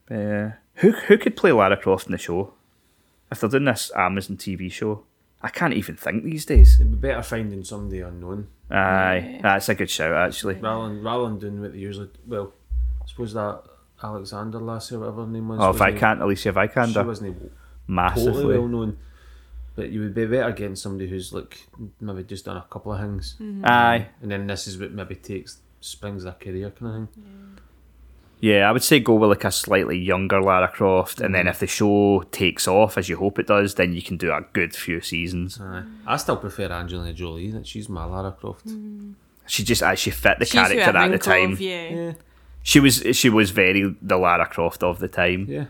But, 0.06 0.16
yeah. 0.16 0.52
Who 0.76 0.92
who 0.92 1.18
could 1.18 1.36
play 1.36 1.52
Lara 1.52 1.76
Croft 1.76 2.06
in 2.06 2.12
the 2.12 2.18
show? 2.18 2.54
If 3.32 3.42
they're 3.42 3.50
doing 3.50 3.66
this 3.66 3.92
Amazon 3.96 4.38
TV 4.38 4.72
show, 4.72 5.04
I 5.44 5.50
can't 5.50 5.74
even 5.74 5.96
think 5.98 6.24
these 6.24 6.46
days. 6.46 6.80
It'd 6.80 6.92
be 6.92 7.08
better 7.10 7.22
finding 7.22 7.64
somebody 7.66 8.00
unknown 8.00 8.48
Aye, 8.72 9.40
that's 9.42 9.68
a 9.70 9.76
good 9.76 9.90
shout 9.90 10.14
actually. 10.14 10.56
rather 10.56 10.88
than, 10.88 11.04
rather 11.04 11.24
than 11.26 11.40
doing 11.40 11.62
what 11.62 11.74
they 11.74 11.80
usually. 11.80 12.10
Well, 12.26 12.54
I 13.02 13.06
suppose 13.08 13.34
that 13.34 13.62
Alexander 14.02 14.60
Lassie, 14.60 14.96
or 14.96 15.00
whatever 15.00 15.26
her 15.26 15.28
name 15.32 15.50
was. 15.50 15.60
Oh, 15.60 15.68
wasn't 15.68 15.86
he- 15.88 15.92
Viscount 15.94 16.22
Alicia 16.22 16.42
She 16.42 16.50
Vikander, 16.50 17.06
wasn't 17.06 17.34
totally 17.36 17.52
massively. 17.88 18.58
well 18.58 18.68
known. 18.68 18.98
But 19.76 19.90
you 19.90 20.02
would 20.02 20.14
be 20.14 20.26
better 20.28 20.52
getting 20.52 20.76
somebody 20.76 21.10
who's 21.10 21.34
like 21.34 21.68
maybe 22.00 22.24
just 22.24 22.46
done 22.46 22.58
a 22.58 22.66
couple 22.70 22.94
of 22.94 23.00
things, 23.02 23.36
mm-hmm. 23.42 23.66
Aye, 23.66 24.08
and 24.22 24.30
then 24.32 24.48
this 24.48 24.68
is 24.68 24.78
what 24.78 24.92
maybe 24.92 25.16
takes 25.16 25.60
springs 25.82 26.24
their 26.24 26.34
career 26.34 26.70
kind 26.72 26.88
of 27.04 27.10
thing. 27.16 27.24
yeah, 27.26 27.60
I 28.52 28.74
would 28.74 28.84
say 28.84 29.00
go 29.00 29.14
with 29.14 29.30
like 29.30 29.46
a 29.46 29.52
slightly 29.52 29.98
younger 29.98 30.42
Lara 30.42 30.68
Croft, 30.68 31.22
and 31.22 31.34
then 31.34 31.46
mm. 31.46 31.50
if 31.50 31.60
the 31.60 31.68
show 31.68 32.24
takes 32.32 32.68
off 32.68 32.98
as 32.98 33.08
you 33.08 33.16
hope 33.16 33.40
it 33.40 33.48
does, 33.48 33.76
then 33.76 33.94
you 33.94 34.02
can 34.02 34.18
do 34.18 34.34
a 34.34 34.42
good 34.52 34.76
few 34.76 35.00
seasons. 35.00 35.62
Aye. 35.62 35.84
I 36.06 36.18
still 36.18 36.36
prefer 36.36 36.66
Angelina 36.66 37.14
Jolie. 37.14 37.52
That 37.52 37.66
she's 37.66 37.88
my 37.88 38.04
Lara 38.04 38.34
Croft. 38.34 38.68
She 39.48 39.64
just 39.64 39.82
actually 39.82 40.12
fit 40.12 40.40
the 40.40 40.46
She's 40.46 40.60
who 40.60 40.76
character 40.76 40.98
I 40.98 41.06
at 41.06 41.12
the 41.12 41.18
think 41.20 41.24
time. 41.24 41.54
of, 41.54 41.62
yeah. 41.62 41.90
Yeah, 41.90 42.14
She 42.64 42.82
was 42.82 43.02
she 43.14 43.30
was 43.30 43.52
very 43.52 43.96
the 44.02 44.18
Lara 44.18 44.46
Croft 44.46 44.84
of 44.84 45.00
the 45.00 45.08
time. 45.08 45.48
yeah. 45.50 45.66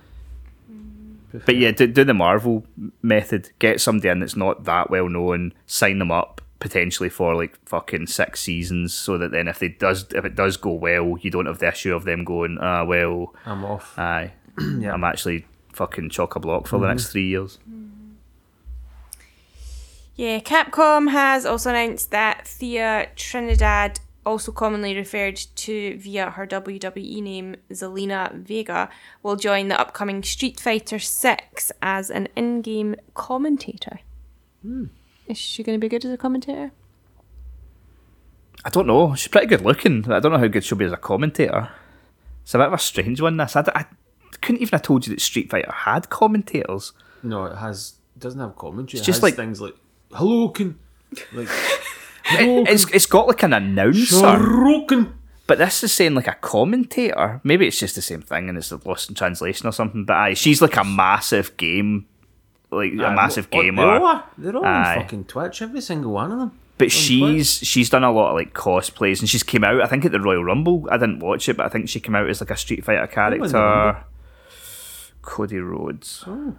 But 1.45 1.57
yeah, 1.57 1.71
do, 1.71 1.87
do 1.87 2.03
the 2.03 2.13
Marvel 2.13 2.63
method. 3.01 3.49
Get 3.57 3.81
somebody 3.81 4.09
in 4.09 4.19
that's 4.19 4.35
not 4.35 4.65
that 4.65 4.89
well 4.89 5.09
known. 5.09 5.53
Sign 5.67 5.99
them 5.99 6.11
up 6.11 6.41
potentially 6.59 7.09
for 7.09 7.35
like 7.35 7.57
fucking 7.65 8.07
six 8.07 8.41
seasons, 8.41 8.93
so 8.93 9.17
that 9.17 9.31
then 9.31 9.47
if 9.47 9.59
they 9.59 9.69
does 9.69 10.05
if 10.13 10.25
it 10.25 10.35
does 10.35 10.57
go 10.57 10.71
well, 10.71 11.17
you 11.21 11.29
don't 11.29 11.45
have 11.45 11.59
the 11.59 11.67
issue 11.67 11.93
of 11.93 12.05
them 12.05 12.23
going, 12.23 12.57
ah 12.61 12.83
well, 12.83 13.33
I'm 13.45 13.65
off. 13.65 13.97
aye, 13.97 14.33
I'm 14.57 15.03
actually 15.03 15.45
fucking 15.73 16.09
chock 16.09 16.35
a 16.35 16.39
block 16.39 16.67
for 16.67 16.79
the 16.79 16.87
next 16.87 17.11
three 17.11 17.27
years. 17.27 17.59
Yeah, 20.15 20.39
Capcom 20.39 21.09
has 21.11 21.43
also 21.45 21.71
announced 21.71 22.11
that 22.11 22.47
Thea 22.47 23.09
Trinidad, 23.15 23.99
also 24.25 24.51
commonly 24.51 24.95
referred 24.95 25.37
to 25.37 25.97
via 25.97 26.29
her 26.29 26.45
WWE 26.45 27.23
name 27.23 27.55
Zelina 27.71 28.31
Vega, 28.31 28.89
will 29.23 29.35
join 29.35 29.69
the 29.69 29.79
upcoming 29.79 30.21
Street 30.21 30.59
Fighter 30.59 30.99
6 30.99 31.71
as 31.81 32.11
an 32.11 32.27
in 32.35 32.61
game 32.61 32.95
commentator. 33.15 34.01
Is 35.33 35.39
she 35.39 35.63
going 35.63 35.77
to 35.79 35.81
be 35.83 35.89
good 35.89 36.05
as 36.05 36.11
a 36.11 36.17
commentator? 36.17 36.71
I 38.65 38.69
don't 38.69 38.87
know. 38.87 39.13
She's 39.15 39.27
pretty 39.27 39.47
good 39.47 39.61
looking. 39.61 40.01
but 40.03 40.13
I 40.15 40.19
don't 40.19 40.31
know 40.31 40.37
how 40.37 40.47
good 40.47 40.63
she'll 40.63 40.77
be 40.77 40.85
as 40.85 40.91
a 40.91 40.97
commentator. 40.97 41.69
It's 42.43 42.53
a 42.53 42.57
bit 42.57 42.67
of 42.67 42.73
a 42.73 42.77
strange 42.77 43.19
one. 43.19 43.37
This 43.37 43.55
I 43.55 43.85
couldn't 44.41 44.61
even 44.61 44.71
have 44.73 44.81
told 44.83 45.05
you 45.07 45.13
that 45.13 45.21
Street 45.21 45.49
Fighter 45.49 45.71
had 45.71 46.09
commentators. 46.09 46.93
No, 47.21 47.45
it 47.45 47.57
has. 47.57 47.95
It 48.15 48.19
doesn't 48.19 48.39
have 48.39 48.55
commentary. 48.55 48.99
It's 48.99 49.07
it 49.07 49.11
just 49.11 49.17
has 49.17 49.23
like- 49.23 49.35
things 49.35 49.59
like 49.59 49.75
"Hello, 50.11 50.49
can 50.49 50.77
like 51.33 51.47
It- 52.31 52.67
it's 52.69 52.85
it's 52.91 53.05
got 53.05 53.27
like 53.27 53.43
an 53.43 53.53
announcer. 53.53 54.15
Sorokin." 54.15 55.13
But 55.45 55.57
this 55.57 55.83
is 55.83 55.91
saying 55.91 56.15
like 56.15 56.27
a 56.27 56.35
commentator. 56.35 57.41
Maybe 57.43 57.67
it's 57.67 57.79
just 57.79 57.95
the 57.95 58.01
same 58.01 58.21
thing 58.21 58.47
and 58.49 58.57
it's 58.57 58.71
lost 58.85 59.09
in 59.09 59.15
translation 59.15 59.67
or 59.67 59.71
something. 59.73 60.05
But 60.05 60.15
aye, 60.15 60.33
she's 60.35 60.61
like 60.61 60.77
a 60.77 60.85
massive 60.85 61.57
game, 61.57 62.05
like 62.75 62.93
a 62.93 63.05
Aye, 63.05 63.15
massive 63.15 63.45
what- 63.51 63.57
what- 63.57 63.63
gamer. 63.63 63.81
They're 63.85 64.01
all, 64.01 64.23
they're 64.37 64.55
all 64.57 64.65
Aye. 64.65 64.95
on 64.95 65.01
fucking 65.01 65.23
Twitch. 65.25 65.61
Every 65.61 65.81
single 65.81 66.11
one 66.11 66.31
of 66.31 66.39
them. 66.39 66.51
But 66.77 66.85
on 66.85 66.89
she's 66.89 67.51
she's 67.59 67.89
done 67.89 68.03
a 68.03 68.11
lot 68.11 68.29
of 68.31 68.35
like 68.35 68.53
cosplays 68.53 69.19
and 69.19 69.29
she's 69.29 69.43
came 69.43 69.63
out. 69.63 69.81
I 69.81 69.87
think 69.87 70.05
at 70.05 70.11
the 70.11 70.19
Royal 70.19 70.43
Rumble. 70.43 70.87
I 70.91 70.97
didn't 70.97 71.19
watch 71.19 71.47
it, 71.47 71.57
but 71.57 71.65
I 71.65 71.69
think 71.69 71.87
she 71.89 71.99
came 71.99 72.15
out 72.15 72.29
as 72.29 72.41
like 72.41 72.49
a 72.49 72.57
Street 72.57 72.83
Fighter 72.83 73.07
was 73.39 73.51
the 73.51 73.59
Rumble? 73.59 73.91
character. 73.93 74.05
Cody 75.21 75.57
Rhodes. 75.59 76.23
Oh. 76.27 76.55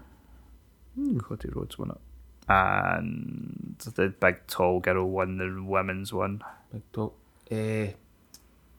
Cody 1.19 1.49
Rhodes 1.53 1.77
won 1.79 1.91
it, 1.91 2.01
and 2.49 3.75
the 3.97 4.09
big 4.09 4.47
tall 4.47 4.81
girl 4.81 5.11
won 5.11 5.37
the 5.39 5.63
women's 5.63 6.13
one. 6.13 6.41
Big 6.73 6.83
top. 6.93 7.15
Uh, 7.51 7.87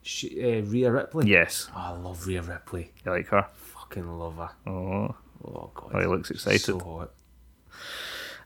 she, 0.02 0.42
uh, 0.42 0.62
Rhea 0.64 0.92
Ripley. 0.92 1.30
Yes, 1.30 1.70
Oh, 1.76 1.80
I 1.80 1.90
love 1.92 2.26
Rhea 2.26 2.42
Ripley. 2.42 2.92
you 3.06 3.12
like 3.12 3.28
her. 3.28 3.46
Fucking 3.54 4.08
love 4.18 4.38
her. 4.38 4.50
Oh, 4.72 5.16
Oh 5.44 5.70
god. 5.76 5.92
Oh, 5.94 6.00
he 6.00 6.06
looks 6.08 6.32
excited. 6.32 6.62
So 6.62 6.80
hot. 6.80 7.12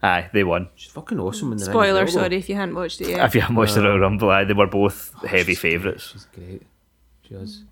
Aye, 0.04 0.30
they 0.34 0.44
won. 0.44 0.70
She's 0.76 0.92
fucking 0.92 1.20
awesome 1.20 1.52
in 1.52 1.58
the 1.58 1.66
Spoiler, 1.66 2.04
as 2.04 2.14
well, 2.16 2.24
though. 2.24 2.28
sorry 2.30 2.38
if 2.38 2.50
you 2.50 2.56
hadn't 2.56 2.76
watched 2.76 3.02
it 3.02 3.10
yet. 3.10 3.26
If 3.26 3.36
you 3.36 3.42
haven't 3.42 3.56
watched 3.56 3.76
the 3.76 3.84
Royal 3.84 4.00
Rumble, 4.00 4.30
aye, 4.30 4.44
they 4.46 4.54
were 4.54 4.68
both 4.68 5.14
heavy 5.26 5.56
favourites. 5.56 6.10
She's 6.12 6.28
great. 6.34 6.64
She 7.28 7.34
is. 7.36 7.64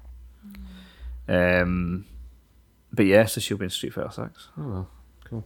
Um, 1.28 2.06
but 2.94 3.06
yeah, 3.06 3.26
so 3.26 3.42
she'll 3.42 3.58
be 3.58 3.66
in 3.66 3.70
Street 3.70 3.94
Fighter 3.94 4.12
Six. 4.12 4.48
Oh 4.58 4.68
well. 4.68 4.90
Cool. 5.26 5.44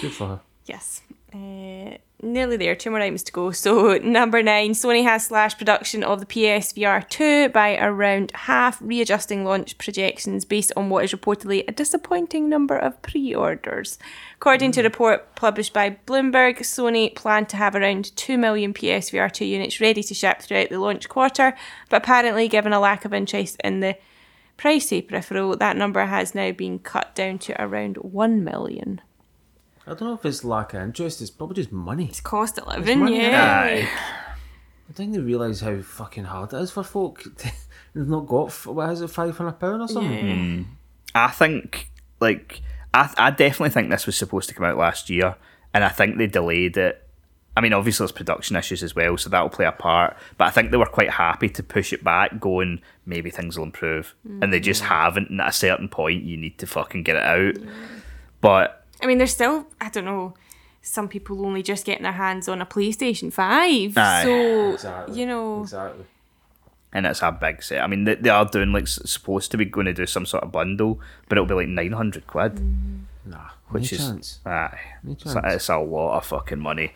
Good 0.00 0.12
for 0.12 0.26
her. 0.28 0.40
Yes. 0.66 1.00
Uh, 1.32 1.98
nearly 2.22 2.56
there. 2.56 2.74
Two 2.74 2.90
more 2.90 3.00
items 3.00 3.22
to 3.24 3.32
go. 3.32 3.50
So, 3.50 3.98
number 3.98 4.42
nine 4.42 4.72
Sony 4.72 5.02
has 5.02 5.26
slashed 5.26 5.58
production 5.58 6.02
of 6.02 6.20
the 6.20 6.26
PSVR 6.26 7.06
2 7.08 7.50
by 7.50 7.76
around 7.76 8.32
half, 8.34 8.80
readjusting 8.80 9.44
launch 9.44 9.76
projections 9.76 10.46
based 10.46 10.72
on 10.74 10.88
what 10.88 11.04
is 11.04 11.12
reportedly 11.12 11.64
a 11.68 11.72
disappointing 11.72 12.48
number 12.48 12.78
of 12.78 13.00
pre 13.02 13.34
orders. 13.34 13.98
According 14.36 14.72
to 14.72 14.80
a 14.80 14.84
report 14.84 15.34
published 15.34 15.74
by 15.74 15.98
Bloomberg, 16.06 16.60
Sony 16.60 17.14
planned 17.14 17.50
to 17.50 17.58
have 17.58 17.74
around 17.74 18.16
2 18.16 18.38
million 18.38 18.72
PSVR 18.72 19.30
2 19.30 19.44
units 19.44 19.80
ready 19.80 20.02
to 20.02 20.14
ship 20.14 20.40
throughout 20.40 20.70
the 20.70 20.78
launch 20.78 21.10
quarter, 21.10 21.54
but 21.90 22.02
apparently, 22.02 22.48
given 22.48 22.72
a 22.72 22.80
lack 22.80 23.04
of 23.04 23.12
interest 23.12 23.60
in 23.62 23.80
the 23.80 23.98
pricey 24.56 25.06
peripheral, 25.06 25.56
that 25.56 25.76
number 25.76 26.06
has 26.06 26.34
now 26.34 26.52
been 26.52 26.78
cut 26.78 27.14
down 27.14 27.38
to 27.38 27.62
around 27.62 27.98
1 27.98 28.42
million. 28.42 29.02
I 29.88 29.94
don't 29.94 30.08
know 30.08 30.14
if 30.14 30.26
it's 30.26 30.44
lack 30.44 30.74
of 30.74 30.82
interest. 30.82 31.22
It's 31.22 31.30
probably 31.30 31.56
just 31.56 31.72
money. 31.72 32.04
It's 32.04 32.20
cost 32.20 32.58
of 32.58 32.66
living, 32.66 33.00
money, 33.00 33.22
yeah. 33.22 33.62
Aye. 33.62 33.88
I 34.88 34.92
think 34.92 35.12
they 35.12 35.18
realise 35.18 35.60
how 35.60 35.80
fucking 35.80 36.24
hard 36.24 36.52
it 36.52 36.58
is 36.58 36.70
for 36.70 36.82
folk. 36.82 37.24
They've 37.94 38.06
not 38.06 38.26
got 38.26 38.48
f- 38.48 38.66
what 38.66 38.90
is 38.90 39.00
it, 39.00 39.08
five 39.08 39.36
hundred 39.36 39.52
pound 39.52 39.80
or 39.80 39.88
something. 39.88 40.36
Hmm. 40.36 40.62
I 41.14 41.28
think, 41.28 41.90
like, 42.20 42.60
I, 42.92 43.12
I 43.16 43.30
definitely 43.30 43.70
think 43.70 43.88
this 43.90 44.04
was 44.04 44.16
supposed 44.16 44.50
to 44.50 44.54
come 44.54 44.66
out 44.66 44.76
last 44.76 45.08
year, 45.08 45.36
and 45.72 45.82
I 45.82 45.88
think 45.88 46.18
they 46.18 46.26
delayed 46.26 46.76
it. 46.76 47.02
I 47.56 47.60
mean, 47.62 47.72
obviously, 47.72 48.04
there's 48.04 48.12
production 48.12 48.56
issues 48.56 48.82
as 48.82 48.94
well, 48.94 49.16
so 49.16 49.30
that'll 49.30 49.48
play 49.48 49.64
a 49.64 49.72
part. 49.72 50.16
But 50.36 50.48
I 50.48 50.50
think 50.50 50.70
they 50.70 50.76
were 50.76 50.86
quite 50.86 51.10
happy 51.10 51.48
to 51.48 51.62
push 51.62 51.94
it 51.94 52.04
back, 52.04 52.38
going, 52.38 52.82
maybe 53.04 53.30
things 53.30 53.56
will 53.56 53.64
improve. 53.64 54.14
And 54.24 54.52
they 54.52 54.60
just 54.60 54.82
mm-hmm. 54.82 54.92
haven't. 54.92 55.30
And 55.30 55.40
at 55.40 55.48
a 55.48 55.52
certain 55.52 55.88
point, 55.88 56.22
you 56.22 56.36
need 56.36 56.58
to 56.58 56.68
fucking 56.68 57.02
get 57.02 57.16
it 57.16 57.24
out. 57.24 57.56
But 58.40 58.77
I 59.02 59.06
mean, 59.06 59.18
there's 59.18 59.32
still, 59.32 59.66
I 59.80 59.88
don't 59.90 60.04
know, 60.04 60.34
some 60.82 61.08
people 61.08 61.44
only 61.44 61.62
just 61.62 61.84
getting 61.84 62.02
their 62.02 62.12
hands 62.12 62.48
on 62.48 62.60
a 62.60 62.66
PlayStation 62.66 63.32
5. 63.32 63.96
Aye. 63.96 64.22
So, 64.24 64.72
Exactly. 64.72 65.20
you 65.20 65.26
know, 65.26 65.62
Exactly. 65.62 66.04
and 66.92 67.06
it's 67.06 67.22
a 67.22 67.30
big 67.32 67.62
set. 67.62 67.82
I 67.82 67.86
mean, 67.86 68.04
they, 68.04 68.14
they 68.16 68.30
are 68.30 68.44
doing 68.44 68.72
like 68.72 68.88
supposed 68.88 69.50
to 69.52 69.56
be 69.56 69.64
going 69.64 69.86
to 69.86 69.92
do 69.92 70.06
some 70.06 70.26
sort 70.26 70.42
of 70.44 70.52
bundle, 70.52 71.00
but 71.28 71.36
it'll 71.38 71.46
be 71.46 71.54
like 71.54 71.68
nine 71.68 71.92
hundred 71.92 72.26
quid, 72.26 72.54
mm-hmm. 72.56 73.30
Nah. 73.30 73.50
which 73.70 73.92
is 73.92 73.98
chance. 73.98 74.40
aye, 74.46 74.78
it's, 75.06 75.24
chance. 75.24 75.36
it's 75.44 75.68
a 75.68 75.78
lot 75.78 76.16
of 76.16 76.26
fucking 76.26 76.58
money. 76.60 76.92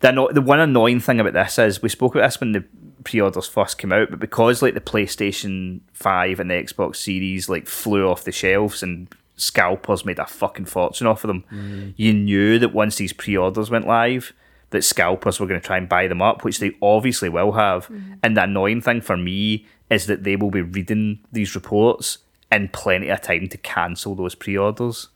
The 0.00 0.08
anno- 0.08 0.32
the 0.32 0.42
one 0.42 0.60
annoying 0.60 1.00
thing 1.00 1.20
about 1.20 1.32
this 1.32 1.58
is 1.58 1.80
we 1.82 1.88
spoke 1.88 2.14
about 2.14 2.26
this 2.26 2.40
when 2.40 2.52
the 2.52 2.64
pre-orders 3.04 3.46
first 3.46 3.78
came 3.78 3.92
out, 3.92 4.10
but 4.10 4.18
because 4.18 4.60
like 4.62 4.74
the 4.74 4.80
PlayStation 4.80 5.80
Five 5.92 6.40
and 6.40 6.50
the 6.50 6.54
Xbox 6.54 6.96
Series 6.96 7.48
like 7.48 7.66
flew 7.66 8.08
off 8.08 8.24
the 8.24 8.32
shelves 8.32 8.82
and 8.82 9.06
scalpers 9.36 10.04
made 10.04 10.18
a 10.18 10.26
fucking 10.26 10.64
fortune 10.66 11.06
off 11.06 11.24
of 11.24 11.28
them, 11.28 11.44
Mm. 11.52 11.92
you 11.96 12.12
knew 12.12 12.58
that 12.58 12.72
once 12.74 12.96
these 12.96 13.12
pre-orders 13.12 13.70
went 13.70 13.86
live. 13.86 14.32
That 14.70 14.82
scalpers 14.82 15.38
were 15.38 15.46
going 15.46 15.60
to 15.60 15.66
try 15.66 15.76
and 15.76 15.88
buy 15.88 16.08
them 16.08 16.20
up, 16.20 16.42
which 16.42 16.58
they 16.58 16.72
obviously 16.82 17.28
will 17.28 17.52
have. 17.52 17.88
And 18.22 18.36
the 18.36 18.42
annoying 18.42 18.80
thing 18.80 19.00
for 19.00 19.16
me 19.16 19.64
is 19.88 20.06
that 20.06 20.24
they 20.24 20.34
will 20.34 20.50
be 20.50 20.60
reading 20.60 21.20
these 21.30 21.54
reports 21.54 22.18
in 22.50 22.68
plenty 22.70 23.08
of 23.08 23.22
time 23.22 23.46
to 23.48 23.58
cancel 23.58 24.16
those 24.16 24.34
pre-orders 24.34 25.08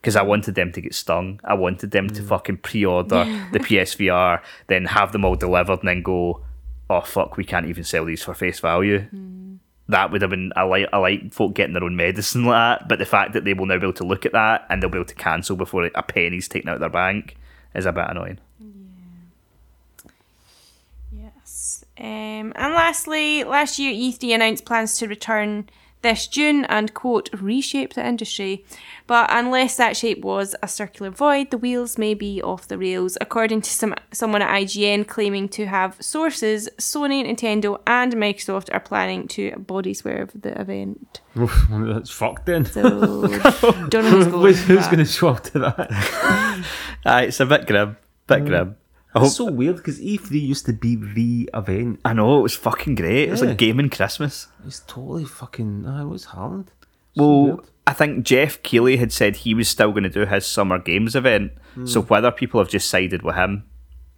because 0.00 0.16
I 0.16 0.22
wanted 0.22 0.56
them 0.56 0.72
to 0.72 0.80
get 0.80 0.94
stung. 0.94 1.38
I 1.44 1.54
wanted 1.54 1.92
them 1.92 2.08
to 2.10 2.22
fucking 2.22 2.58
pre-order 2.58 3.24
the 3.52 3.60
PSVR, 3.60 4.40
then 4.66 4.86
have 4.86 5.12
them 5.12 5.24
all 5.24 5.36
delivered, 5.36 5.78
and 5.80 5.88
then 5.88 6.02
go, 6.02 6.40
"Oh 6.90 7.00
fuck, 7.02 7.36
we 7.36 7.44
can't 7.44 7.66
even 7.66 7.84
sell 7.84 8.04
these 8.04 8.24
for 8.24 8.34
face 8.34 8.58
value." 8.58 9.04
That 9.88 10.10
would 10.12 10.20
have 10.20 10.30
been 10.30 10.52
I 10.54 10.62
like 10.64 10.88
I 10.92 10.98
like 10.98 11.32
folk 11.32 11.54
getting 11.54 11.72
their 11.72 11.84
own 11.84 11.96
medicine 11.96 12.44
like 12.44 12.80
that, 12.80 12.88
but 12.88 12.98
the 12.98 13.06
fact 13.06 13.32
that 13.32 13.44
they 13.44 13.54
will 13.54 13.66
now 13.66 13.78
be 13.78 13.84
able 13.84 13.92
to 13.94 14.04
look 14.04 14.26
at 14.26 14.32
that 14.32 14.66
and 14.68 14.82
they'll 14.82 14.90
be 14.90 14.98
able 14.98 15.06
to 15.06 15.14
cancel 15.14 15.56
before 15.56 15.90
a 15.94 16.02
penny's 16.02 16.48
taken 16.48 16.68
out 16.68 16.74
of 16.74 16.80
their 16.80 16.90
bank 16.90 17.36
is 17.74 17.86
a 17.86 17.92
bit 17.92 18.04
annoying. 18.08 18.38
Yeah. 21.12 21.30
Yes. 21.34 21.84
Um, 21.98 22.52
and 22.54 22.74
lastly, 22.74 23.44
last 23.44 23.78
year 23.78 23.92
E3 23.92 24.34
announced 24.34 24.64
plans 24.64 24.98
to 24.98 25.08
return 25.08 25.68
this 26.02 26.26
June 26.26 26.64
and 26.66 26.94
quote 26.94 27.28
reshape 27.32 27.94
the 27.94 28.06
industry. 28.06 28.64
But 29.06 29.28
unless 29.30 29.76
that 29.76 29.96
shape 29.96 30.22
was 30.22 30.54
a 30.62 30.68
circular 30.68 31.10
void, 31.10 31.50
the 31.50 31.58
wheels 31.58 31.98
may 31.98 32.14
be 32.14 32.42
off 32.42 32.68
the 32.68 32.78
rails, 32.78 33.16
according 33.20 33.62
to 33.62 33.70
some 33.70 33.94
someone 34.12 34.42
at 34.42 34.50
IGN 34.50 35.06
claiming 35.06 35.48
to 35.50 35.66
have 35.66 35.96
sources. 36.00 36.68
Sony, 36.78 37.24
Nintendo, 37.24 37.80
and 37.86 38.14
Microsoft 38.14 38.72
are 38.72 38.80
planning 38.80 39.26
to 39.28 39.52
body 39.58 39.94
swerve 39.94 40.30
the 40.34 40.60
event. 40.60 41.20
Oof, 41.36 41.66
that's 41.70 42.10
fucked 42.10 42.46
then. 42.46 42.64
So 42.64 42.82
don't 42.82 44.04
know 44.04 44.10
who's 44.10 44.26
going. 44.28 44.42
Who's, 44.42 44.62
who's 44.62 44.86
going 44.86 44.98
to 44.98 45.04
show 45.04 45.28
up 45.28 45.42
to 45.44 45.58
that? 45.60 46.64
Aye, 47.04 47.22
it's 47.24 47.40
a 47.40 47.46
bit 47.46 47.66
grim, 47.66 47.96
bit 48.26 48.42
mm. 48.42 48.46
grim. 48.46 48.76
It's 49.16 49.36
so 49.36 49.46
weird 49.50 49.76
because 49.76 49.98
E3 50.00 50.30
used 50.40 50.66
to 50.66 50.72
be 50.72 50.94
the 50.96 51.50
event. 51.54 52.00
I 52.04 52.12
know 52.12 52.38
it 52.38 52.42
was 52.42 52.54
fucking 52.54 52.94
great. 52.94 53.28
It 53.28 53.30
was 53.30 53.40
Yeah. 53.42 53.48
like 53.48 53.58
gaming 53.58 53.90
Christmas. 53.90 54.48
It's 54.66 54.80
totally 54.80 55.24
fucking. 55.24 55.84
It 55.86 56.04
was 56.06 56.26
Holland. 56.26 56.70
Well, 57.16 57.60
I 57.86 57.94
think 57.94 58.24
Geoff 58.24 58.62
Keighley 58.62 58.98
had 58.98 59.10
said 59.12 59.36
he 59.36 59.54
was 59.54 59.68
still 59.68 59.90
going 59.92 60.04
to 60.04 60.10
do 60.10 60.24
his 60.26 60.46
summer 60.46 60.78
games 60.78 61.16
event. 61.16 61.52
So 61.86 62.02
hmm. 62.02 62.08
whether 62.08 62.30
people 62.30 62.60
have 62.60 62.68
just 62.68 62.88
sided 62.88 63.22
with 63.22 63.34
him 63.36 63.64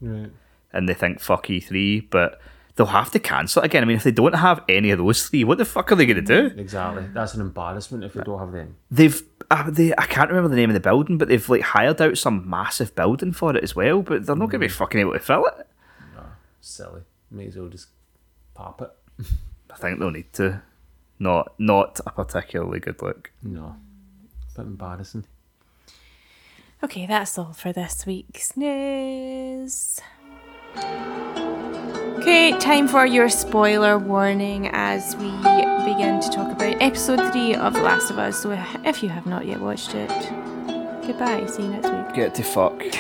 Right. 0.00 0.30
and 0.72 0.88
they 0.88 0.94
think 0.94 1.20
fuck 1.20 1.46
E3, 1.46 2.08
but 2.10 2.40
they'll 2.74 2.86
have 2.86 3.10
to 3.12 3.18
cancel 3.18 3.62
it 3.62 3.66
again. 3.66 3.82
I 3.82 3.86
mean, 3.86 3.96
if 3.96 4.02
they 4.04 4.10
don't 4.10 4.34
have 4.34 4.62
any 4.68 4.90
of 4.90 4.98
those 4.98 5.28
three, 5.28 5.44
what 5.44 5.58
the 5.58 5.64
fuck 5.64 5.92
are 5.92 5.94
they 5.94 6.04
going 6.06 6.22
to 6.24 6.48
do? 6.50 6.54
Exactly. 6.60 7.04
That's 7.14 7.34
an 7.34 7.40
embarrassment 7.42 8.04
if 8.04 8.14
we 8.16 8.22
don't 8.22 8.38
have 8.38 8.52
them. 8.52 8.76
They've 8.90 9.22
uh, 9.50 9.70
they 9.70 9.92
I 9.98 10.06
can't 10.06 10.30
remember 10.30 10.48
the 10.48 10.56
name 10.56 10.70
of 10.70 10.74
the 10.74 10.80
building, 10.80 11.18
but 11.18 11.28
they've 11.28 11.48
like 11.48 11.62
hired 11.62 12.00
out 12.00 12.16
some 12.18 12.48
massive 12.48 12.94
building 12.94 13.32
for 13.32 13.56
it 13.56 13.62
as 13.64 13.74
well. 13.74 14.02
But 14.02 14.26
they're 14.26 14.36
not 14.36 14.50
going 14.50 14.60
to 14.60 14.66
be 14.66 14.68
fucking 14.68 15.00
able 15.00 15.12
to 15.12 15.18
fill 15.18 15.46
it. 15.46 15.66
No, 16.14 16.22
silly. 16.60 17.02
May 17.30 17.46
as 17.46 17.56
well 17.56 17.68
just 17.68 17.88
pop 18.54 18.80
it. 18.82 18.90
I 19.70 19.76
think 19.76 19.98
they'll 19.98 20.10
need 20.10 20.32
to. 20.34 20.62
Not 21.18 21.52
not 21.58 22.00
a 22.06 22.10
particularly 22.10 22.80
good 22.80 23.02
look. 23.02 23.30
No. 23.42 23.76
Bit 24.56 24.66
embarrassing. 24.66 25.24
Okay, 26.82 27.06
that's 27.06 27.36
all 27.36 27.52
for 27.52 27.72
this 27.72 28.06
week's 28.06 28.56
news. 28.56 30.00
Okay, 32.20 32.52
time 32.58 32.86
for 32.86 33.06
your 33.06 33.30
spoiler 33.30 33.98
warning 33.98 34.68
as 34.72 35.16
we 35.16 35.30
begin 35.86 36.20
to 36.20 36.28
talk 36.28 36.52
about 36.52 36.76
episode 36.82 37.32
3 37.32 37.54
of 37.54 37.72
The 37.72 37.80
Last 37.80 38.10
of 38.10 38.18
Us. 38.18 38.38
So 38.42 38.50
if 38.84 39.02
you 39.02 39.08
have 39.08 39.24
not 39.24 39.46
yet 39.46 39.58
watched 39.58 39.94
it, 39.94 40.08
goodbye. 41.06 41.46
See 41.46 41.62
you 41.62 41.68
next 41.70 41.90
week. 41.90 42.14
Get 42.14 42.34
to 42.36 42.42
fuck. 42.42 42.82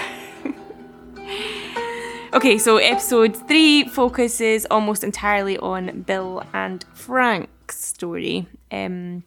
Okay, 2.32 2.58
so 2.58 2.76
episode 2.76 3.36
3 3.36 3.88
focuses 3.88 4.64
almost 4.70 5.02
entirely 5.02 5.58
on 5.58 6.02
Bill 6.02 6.44
and 6.54 6.84
Frank's 6.94 7.84
story. 7.84 8.46
Um, 8.70 9.24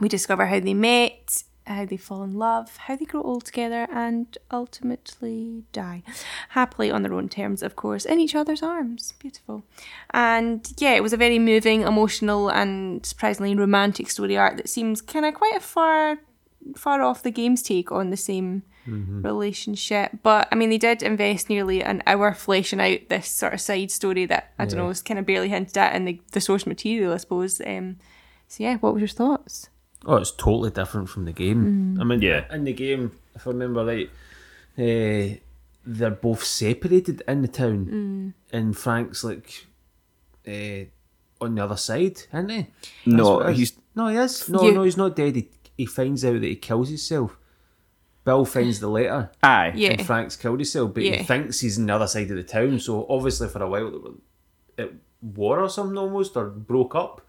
we 0.00 0.08
discover 0.08 0.46
how 0.46 0.58
they 0.58 0.74
met, 0.74 1.44
how 1.66 1.84
they 1.84 1.96
fall 1.96 2.22
in 2.22 2.34
love, 2.34 2.76
how 2.76 2.96
they 2.96 3.04
grow 3.04 3.22
old 3.22 3.44
together, 3.44 3.86
and 3.92 4.36
ultimately 4.50 5.64
die. 5.72 6.02
Happily 6.50 6.90
on 6.90 7.02
their 7.02 7.14
own 7.14 7.28
terms, 7.28 7.62
of 7.62 7.76
course, 7.76 8.04
in 8.04 8.20
each 8.20 8.34
other's 8.34 8.62
arms. 8.62 9.14
Beautiful. 9.18 9.64
And 10.10 10.72
yeah, 10.78 10.94
it 10.94 11.02
was 11.02 11.12
a 11.12 11.16
very 11.16 11.38
moving, 11.38 11.82
emotional, 11.82 12.48
and 12.50 13.04
surprisingly 13.04 13.54
romantic 13.54 14.10
story 14.10 14.36
arc 14.36 14.56
that 14.56 14.68
seems 14.68 15.00
kind 15.00 15.24
of 15.24 15.34
quite 15.34 15.56
a 15.56 15.60
far 15.60 16.18
far 16.76 17.00
off 17.00 17.22
the 17.22 17.30
game's 17.30 17.62
take 17.62 17.90
on 17.90 18.10
the 18.10 18.16
same 18.16 18.62
relationship. 18.86 20.10
But 20.22 20.48
I 20.52 20.56
mean, 20.56 20.70
they 20.70 20.78
did 20.78 21.02
invest 21.02 21.48
nearly 21.48 21.82
an 21.82 22.02
hour 22.06 22.34
fleshing 22.34 22.80
out 22.80 23.08
this 23.08 23.28
sort 23.28 23.54
of 23.54 23.60
side 23.60 23.90
story 23.90 24.26
that 24.26 24.52
I 24.58 24.66
don't 24.66 24.76
know 24.76 24.86
was 24.86 25.02
kind 25.02 25.18
of 25.18 25.26
barely 25.26 25.48
hinted 25.48 25.78
at 25.78 25.94
in 25.94 26.04
the, 26.04 26.20
the 26.32 26.40
source 26.40 26.66
material, 26.66 27.14
I 27.14 27.18
suppose. 27.18 27.62
Um, 27.64 27.96
so 28.48 28.64
yeah, 28.64 28.76
what 28.76 28.92
were 28.92 28.98
your 28.98 29.08
thoughts? 29.08 29.69
Oh, 30.06 30.16
it's 30.16 30.30
totally 30.32 30.70
different 30.70 31.08
from 31.08 31.24
the 31.26 31.32
game. 31.32 31.98
I 32.00 32.04
mean, 32.04 32.22
Yeah. 32.22 32.44
in 32.54 32.64
the 32.64 32.72
game, 32.72 33.12
if 33.34 33.46
I 33.46 33.50
remember 33.50 33.84
right, 33.84 34.08
uh, 34.78 35.36
they're 35.84 36.10
both 36.10 36.42
separated 36.44 37.22
in 37.28 37.42
the 37.42 37.48
town, 37.48 38.34
and 38.52 38.76
Frank's 38.76 39.22
like 39.24 39.66
uh, 40.48 40.84
on 41.40 41.54
the 41.54 41.64
other 41.64 41.76
side, 41.76 42.18
isn't 42.32 42.48
he? 42.50 42.66
No, 43.06 43.36
what 43.36 43.46
it 43.46 43.52
is. 43.52 43.58
he's- 43.58 43.72
no, 43.94 44.08
he 44.08 44.16
is. 44.16 44.48
No, 44.48 44.62
You- 44.62 44.72
no, 44.72 44.82
he's 44.84 44.96
not 44.96 45.16
dead. 45.16 45.36
He, 45.36 45.48
he 45.76 45.86
finds 45.86 46.24
out 46.24 46.40
that 46.40 46.46
he 46.46 46.56
kills 46.56 46.88
himself. 46.88 47.36
Bill 48.24 48.44
finds 48.44 48.80
the 48.80 48.88
letter, 48.88 49.30
Aye. 49.42 49.72
Yeah. 49.74 49.90
and 49.92 50.06
Frank's 50.06 50.36
killed 50.36 50.60
himself, 50.60 50.92
but 50.94 51.02
Yeah. 51.02 51.16
he 51.16 51.24
thinks 51.24 51.60
he's 51.60 51.78
on 51.78 51.86
the 51.86 51.94
other 51.94 52.06
side 52.06 52.30
of 52.30 52.36
the 52.36 52.42
town. 52.42 52.78
So 52.78 53.06
obviously, 53.08 53.48
for 53.48 53.62
a 53.62 53.68
while, 53.68 53.88
it 53.88 54.02
were 54.02 54.90
war 55.22 55.60
or 55.60 55.68
something 55.68 55.96
almost, 55.98 56.36
or 56.36 56.46
broke 56.50 56.94
up. 56.94 57.26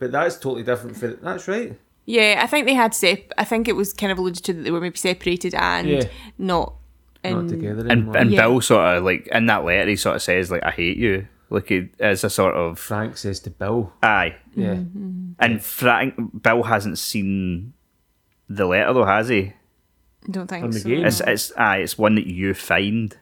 But 0.00 0.10
that's 0.12 0.36
totally 0.38 0.64
different. 0.64 0.96
For 0.96 1.08
that's 1.08 1.46
right. 1.46 1.78
Yeah, 2.06 2.40
I 2.42 2.48
think 2.48 2.66
they 2.66 2.74
had 2.74 2.92
sep. 2.94 3.30
I 3.38 3.44
think 3.44 3.68
it 3.68 3.76
was 3.76 3.92
kind 3.92 4.10
of 4.10 4.18
alluded 4.18 4.42
to 4.44 4.52
that 4.54 4.62
they 4.62 4.72
were 4.72 4.80
maybe 4.80 4.96
separated 4.96 5.54
and 5.54 5.86
Yeah. 5.88 6.04
not 6.38 6.74
in, 7.22 7.34
Not 7.34 7.48
together 7.48 7.80
And 7.82 7.90
anymore. 7.92 8.16
and 8.16 8.30
Yeah. 8.32 8.40
Bill 8.48 8.60
sort 8.62 8.96
of 8.96 9.04
like 9.04 9.28
in 9.28 9.46
that 9.46 9.62
letter 9.64 9.88
he 9.90 9.94
sort 9.96 10.16
of 10.16 10.22
says 10.22 10.50
like 10.50 10.64
I 10.64 10.70
hate 10.72 10.96
you. 10.96 11.28
Like 11.50 11.68
he, 11.68 11.88
as 12.00 12.24
a 12.24 12.30
sort 12.30 12.54
of 12.56 12.78
Frank 12.78 13.16
says 13.16 13.40
to 13.40 13.50
Bill, 13.50 13.92
aye. 14.02 14.36
"Yeah, 14.56 14.74
Mm-hmm. 14.74 15.32
And 15.38 15.62
Frank 15.62 16.14
Bill 16.42 16.62
hasn't 16.62 16.96
seen 16.98 17.72
the 18.48 18.66
letter 18.66 18.92
though, 18.92 19.04
has 19.04 19.28
he? 19.28 19.52
I 20.26 20.30
don't 20.30 20.46
think 20.46 20.64
On 20.64 20.70
the 20.70 20.78
so. 20.80 20.88
game? 20.88 21.04
It's 21.04 21.20
it's 21.20 21.52
aye, 21.56 21.78
it's 21.78 21.98
one 21.98 22.14
that 22.14 22.26
you 22.26 22.54
find. 22.54 23.16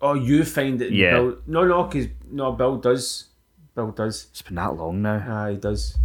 oh, 0.00 0.14
you 0.14 0.44
find 0.44 0.80
it." 0.82 0.92
Yeah. 0.92 1.12
Bill, 1.12 1.38
no, 1.46 1.64
no, 1.64 1.82
because 1.84 2.08
no, 2.30 2.52
Bill 2.52 2.76
does. 2.76 3.28
Bill 3.74 3.90
does. 3.90 4.26
It's 4.30 4.42
been 4.42 4.56
that 4.56 4.76
long 4.76 5.00
now, 5.02 5.24
Aye, 5.26 5.52
he 5.52 5.56
does. 5.56 5.96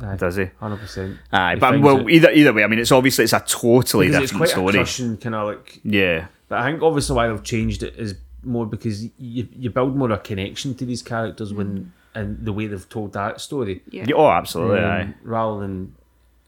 Aye, 0.00 0.16
does 0.16 0.36
he? 0.36 0.46
Hundred 0.58 0.78
percent. 0.78 1.18
Aye, 1.32 1.56
but 1.56 1.80
well, 1.80 2.08
either 2.10 2.30
either 2.30 2.52
way, 2.52 2.64
I 2.64 2.66
mean, 2.66 2.78
it's 2.80 2.90
obviously 2.92 3.24
it's 3.24 3.32
a 3.32 3.40
totally 3.46 4.08
because 4.08 4.24
it's 4.24 4.32
quite 4.32 4.48
a 4.48 4.86
story. 4.86 5.16
kind 5.18 5.34
of 5.34 5.46
like. 5.48 5.80
Yeah, 5.84 6.26
But 6.48 6.58
I 6.58 6.70
think 6.70 6.82
obviously 6.82 7.14
why 7.16 7.28
they've 7.28 7.42
changed 7.42 7.82
it 7.82 7.94
is 7.96 8.16
more 8.42 8.66
because 8.66 9.04
you 9.04 9.48
you 9.56 9.70
build 9.70 9.96
more 9.96 10.10
of 10.10 10.18
a 10.18 10.22
connection 10.22 10.74
to 10.74 10.84
these 10.84 11.02
characters 11.02 11.52
when 11.54 11.92
and 12.14 12.44
the 12.44 12.52
way 12.52 12.66
they've 12.66 12.88
told 12.88 13.12
that 13.14 13.40
story. 13.40 13.82
Yeah. 13.90 14.04
Yeah, 14.08 14.16
oh, 14.16 14.28
absolutely. 14.30 14.78
Um, 14.80 14.84
aye. 14.90 15.14
rather 15.22 15.60
than 15.60 15.94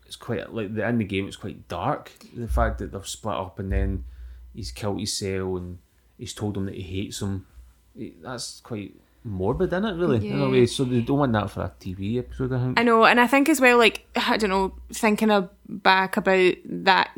it's 0.06 0.16
quite 0.16 0.52
like 0.52 0.74
the 0.74 0.86
in 0.88 0.98
the 0.98 1.04
game 1.04 1.26
it's 1.26 1.36
quite 1.36 1.66
dark 1.68 2.12
the 2.36 2.46
fact 2.46 2.78
that 2.78 2.92
they've 2.92 3.08
split 3.08 3.34
up 3.34 3.58
and 3.58 3.72
then 3.72 4.04
he's 4.54 4.70
killed 4.70 5.00
his 5.00 5.12
cell 5.12 5.56
and 5.56 5.78
he's 6.18 6.32
told 6.32 6.56
him 6.56 6.66
that 6.66 6.74
he 6.76 6.82
hates 6.82 7.20
him 7.22 7.44
It- 7.96 8.22
that's 8.22 8.60
quite 8.60 8.94
morbid 9.26 9.72
isn't 9.72 9.84
it 9.84 9.96
really 9.96 10.28
in 10.28 10.40
a 10.40 10.48
way 10.48 10.66
so 10.66 10.84
they 10.84 11.00
don't 11.00 11.18
want 11.18 11.32
that 11.32 11.50
for 11.50 11.62
a 11.62 11.72
TV 11.80 12.18
episode 12.18 12.52
I 12.52 12.58
think 12.64 12.80
I 12.80 12.82
know, 12.82 13.04
and 13.04 13.20
I 13.20 13.26
think 13.26 13.48
as 13.48 13.60
well, 13.60 13.78
like 13.78 14.06
I 14.16 14.36
don't 14.36 14.50
know, 14.50 14.74
thinking 14.92 15.30
of 15.30 15.50
back 15.68 16.16
about 16.16 16.54
that 16.64 17.10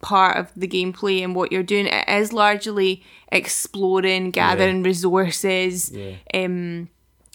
part 0.00 0.36
of 0.36 0.52
the 0.54 0.68
gameplay 0.68 1.24
and 1.24 1.34
what 1.34 1.50
you're 1.50 1.62
doing, 1.62 1.86
it 1.86 2.08
is 2.08 2.32
largely 2.32 3.02
exploring, 3.32 4.30
gathering 4.30 4.82
resources. 4.82 5.90
Yeah. 5.90 6.16
Um, 6.34 6.90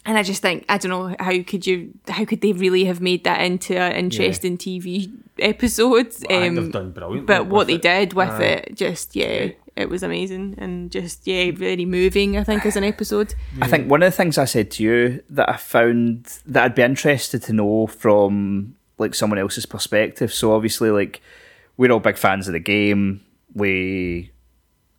and 0.06 0.18
I 0.18 0.24
just 0.24 0.42
think 0.42 0.66
I 0.70 0.78
don't 0.78 0.90
know 0.90 1.16
how 1.20 1.42
could 1.44 1.68
you 1.68 1.94
how 2.08 2.26
could 2.26 2.42
they 2.42 2.54
really 2.54 2.86
have 2.86 3.02
made 3.02 3.24
that 3.26 3.42
into 3.42 3.78
an 3.78 3.94
interesting 3.94 4.58
TV 4.58 5.12
episode? 5.38 6.14
I 6.30 6.48
Um, 6.48 6.56
they've 6.56 6.72
done 6.72 6.92
brilliant 6.92 7.28
but 7.28 7.48
what 7.48 7.68
they 7.68 7.74
it. 7.76 7.82
did 7.82 8.14
with 8.14 8.30
Aye. 8.30 8.44
it, 8.44 8.76
just 8.76 9.16
yeah, 9.16 9.50
it 9.76 9.90
was 9.90 10.04
amazing 10.04 10.56
and 10.58 10.92
just 10.92 11.26
yeah, 11.28 11.52
very 11.52 11.86
moving. 11.86 12.38
I 12.38 12.44
think 12.44 12.66
as 12.66 12.76
an 12.76 12.84
episode. 12.84 13.36
I 13.62 13.68
think 13.68 13.90
one 13.90 14.02
of 14.04 14.12
the 14.12 14.16
things 14.16 14.38
I 14.38 14.46
said 14.46 14.72
to 14.72 14.84
you 14.84 15.24
that 15.30 15.50
I 15.50 15.58
found 15.58 16.40
that 16.46 16.64
I'd 16.64 16.76
be 16.76 16.82
interested 16.84 17.42
to 17.44 17.54
know 17.54 17.88
from 17.88 18.76
like 18.98 19.16
someone 19.16 19.40
else's 19.40 19.66
perspective. 19.66 20.34
So 20.34 20.54
obviously, 20.54 20.92
like 20.92 21.22
we're 21.78 21.92
all 21.92 22.00
big 22.00 22.18
fans 22.18 22.48
of 22.48 22.54
the 22.54 22.60
game. 22.60 23.22
We, 23.54 24.32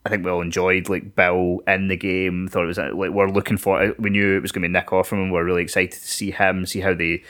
I 0.05 0.09
think 0.09 0.25
we 0.25 0.31
all 0.31 0.41
enjoyed 0.41 0.89
like 0.89 1.15
Bill 1.15 1.61
in 1.67 1.89
the 1.89 1.97
game. 1.97 2.49
Thought 2.49 2.65
it 2.65 2.69
was 2.69 2.79
uh, 2.79 2.91
like 2.95 3.11
we're 3.11 3.29
looking 3.29 3.59
for. 3.59 3.83
Uh, 3.83 3.93
we 3.99 4.11
knew 4.11 4.37
it 4.37 4.43
was 4.43 4.53
going 4.53 4.63
to 4.63 4.69
be 4.69 4.73
Nick 4.73 4.87
Offerman. 4.87 5.27
We 5.27 5.33
We're 5.33 5.45
really 5.45 5.63
excited 5.63 5.93
to 5.93 5.99
see 5.99 6.31
him, 6.31 6.67
see 6.67 6.81
how 6.81 6.95
they, 6.95 7.23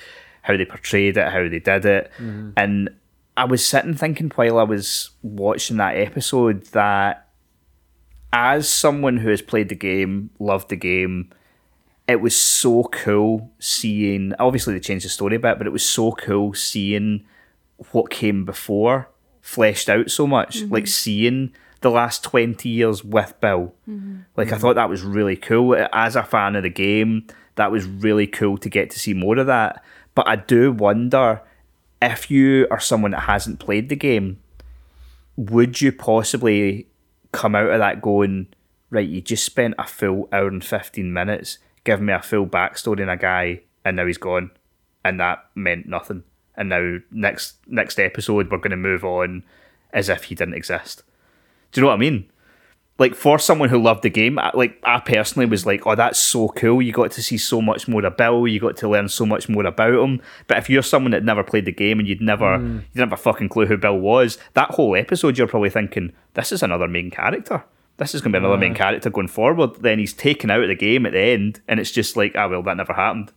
how 0.43 0.57
they 0.57 0.65
portrayed 0.65 1.17
it, 1.17 1.33
how 1.33 1.49
they 1.49 1.59
did 1.59 1.85
it, 1.85 2.11
mm-hmm. 2.19 2.51
and. 2.57 2.91
I 3.37 3.45
was 3.45 3.65
sitting 3.65 3.95
thinking 3.95 4.31
while 4.35 4.59
I 4.59 4.65
was 4.65 5.11
watching 5.23 5.79
that 5.79 5.97
episode 5.97 6.67
that 6.73 7.31
as 8.33 8.69
someone 8.69 9.17
who 9.17 9.31
has 9.31 9.41
played 9.41 9.69
the 9.69 9.75
game, 9.75 10.31
loved 10.39 10.69
the 10.69 10.77
game, 10.77 11.31
it 12.07 12.21
was 12.21 12.37
so 12.37 12.85
cool 12.85 13.51
seeing. 13.59 14.35
Obviously, 14.39 14.75
they 14.75 14.81
changed 14.81 15.05
the 15.05 15.11
story 15.11 15.37
a 15.37 15.41
bit, 15.41 15.59
but 15.59 15.67
it 15.67 15.73
was 15.73 15.85
so 15.85 16.13
cool 16.13 16.55
seeing 16.55 17.25
what 17.93 18.11
came 18.11 18.45
before 18.45 19.09
fleshed 19.41 19.89
out 19.89 20.11
so 20.11 20.27
much. 20.27 20.63
Like 20.63 20.85
mm-hmm. 20.85 20.87
seeing 20.87 21.53
the 21.81 21.91
last 21.91 22.23
20 22.25 22.69
years 22.69 23.03
with 23.03 23.35
Bill. 23.41 23.75
Mm-hmm. 23.89 24.21
Like 24.37 24.53
I 24.53 24.59
thought 24.59 24.75
that 24.75 24.91
was 24.91 25.03
really 25.03 25.37
cool. 25.37 25.77
As 25.93 26.17
a 26.17 26.23
fan 26.23 26.57
of 26.57 26.63
the 26.63 26.71
game, 26.71 27.27
that 27.57 27.73
was 27.73 27.87
really 27.87 28.27
cool 28.27 28.59
to 28.59 28.69
get 28.69 28.91
to 28.91 28.99
see 28.99 29.15
more 29.15 29.39
of 29.39 29.47
that. 29.47 29.83
But 30.15 30.29
I 30.29 30.37
do 30.37 30.73
wonder 30.73 31.43
if 32.03 32.31
you 32.31 32.67
are 32.71 32.81
someone 32.81 33.13
that 33.13 33.21
hasn't 33.21 33.61
played 33.61 33.89
the 33.89 33.97
game, 33.97 34.41
would 35.37 35.81
you 35.81 35.93
possibly 35.93 36.87
come 37.33 37.55
out 37.55 37.71
of 37.71 37.79
that 37.79 38.03
going, 38.03 38.49
right, 38.91 39.09
you 39.09 39.21
just 39.21 39.45
spent 39.45 39.75
a 39.79 39.87
full 39.87 40.29
hour 40.33 40.49
and 40.49 40.65
15 40.65 41.13
minutes 41.13 41.59
giving 41.85 42.07
me 42.07 42.13
a 42.13 42.21
full 42.21 42.47
backstory 42.47 43.03
on 43.03 43.09
a 43.09 43.17
guy 43.17 43.61
and 43.85 43.97
now 43.97 44.07
he's 44.07 44.19
gone 44.19 44.51
and 45.05 45.21
that 45.21 45.47
meant 45.55 45.87
nothing. 45.87 46.25
And 46.57 46.69
now 46.69 46.99
next 47.11 47.57
next 47.67 47.99
episode 47.99 48.51
we're 48.51 48.59
going 48.59 48.71
to 48.71 48.77
move 48.77 49.05
on 49.05 49.45
as 49.93 50.09
if 50.09 50.25
he 50.25 50.35
didn't 50.35 50.55
exist. 50.55 51.03
Do 51.73 51.81
you 51.81 51.83
know 51.83 51.89
what 51.89 51.95
I 51.95 51.99
mean? 51.99 52.27
Like 52.99 53.15
for 53.15 53.39
someone 53.39 53.71
who 53.71 53.81
loved 53.81 54.03
the 54.03 54.11
game, 54.11 54.39
I- 54.39 54.51
like 54.53 54.79
I 54.85 55.01
personally 55.01 55.47
was 55.47 55.65
like, 55.65 55.87
"Oh, 55.87 55.95
that's 55.95 56.19
so 56.19 56.49
cool! 56.51 56.83
You 56.83 56.93
got 56.93 57.11
to 57.13 57.23
see 57.23 57.39
so 57.39 57.63
much 57.63 57.89
more 57.89 58.05
of 58.05 58.17
Bill. 58.19 58.47
You 58.47 58.61
got 58.61 58.77
to 58.79 58.89
learn 58.89 59.09
so 59.09 59.25
much 59.25 59.49
more 59.49 59.65
about 59.65 59.95
him." 59.95 60.21
But 60.47 60.59
if 60.59 60.69
you're 60.69 60.83
someone 60.83 61.13
that 61.13 61.25
never 61.25 61.43
played 61.43 61.65
the 61.65 61.73
game 61.73 61.99
and 61.99 62.07
you'd 62.07 62.21
never, 62.21 62.57
you 62.59 62.69
didn't 62.93 63.11
have 63.11 63.13
a 63.13 63.17
fucking 63.17 63.49
clue 63.49 63.65
who 63.67 63.79
Bill 63.79 63.99
was, 63.99 64.37
that 64.53 64.73
whole 64.73 64.95
episode, 64.97 65.39
you're 65.39 65.47
probably 65.49 65.71
thinking, 65.71 66.13
"This 66.35 66.53
is 66.53 66.63
another 66.63 66.87
main 66.89 67.11
character. 67.11 67.65
This 67.97 68.15
is 68.15 68.21
going 68.21 68.33
to 68.33 68.39
be 68.39 68.45
another 68.45 68.59
main 68.61 68.75
character 68.75 69.09
going 69.09 69.29
forward." 69.29 69.77
Then 69.81 69.99
he's 69.99 70.13
taken 70.13 70.51
out 70.51 70.61
of 70.63 70.69
the 70.69 70.75
game 70.75 71.07
at 71.07 71.13
the 71.13 71.21
end, 71.21 71.63
and 71.67 71.81
it's 71.81 71.91
just 71.91 72.19
like, 72.19 72.33
"Ah, 72.37 72.49
well, 72.49 72.63
that 72.65 72.77
never 72.77 72.93
happened." 72.93 73.33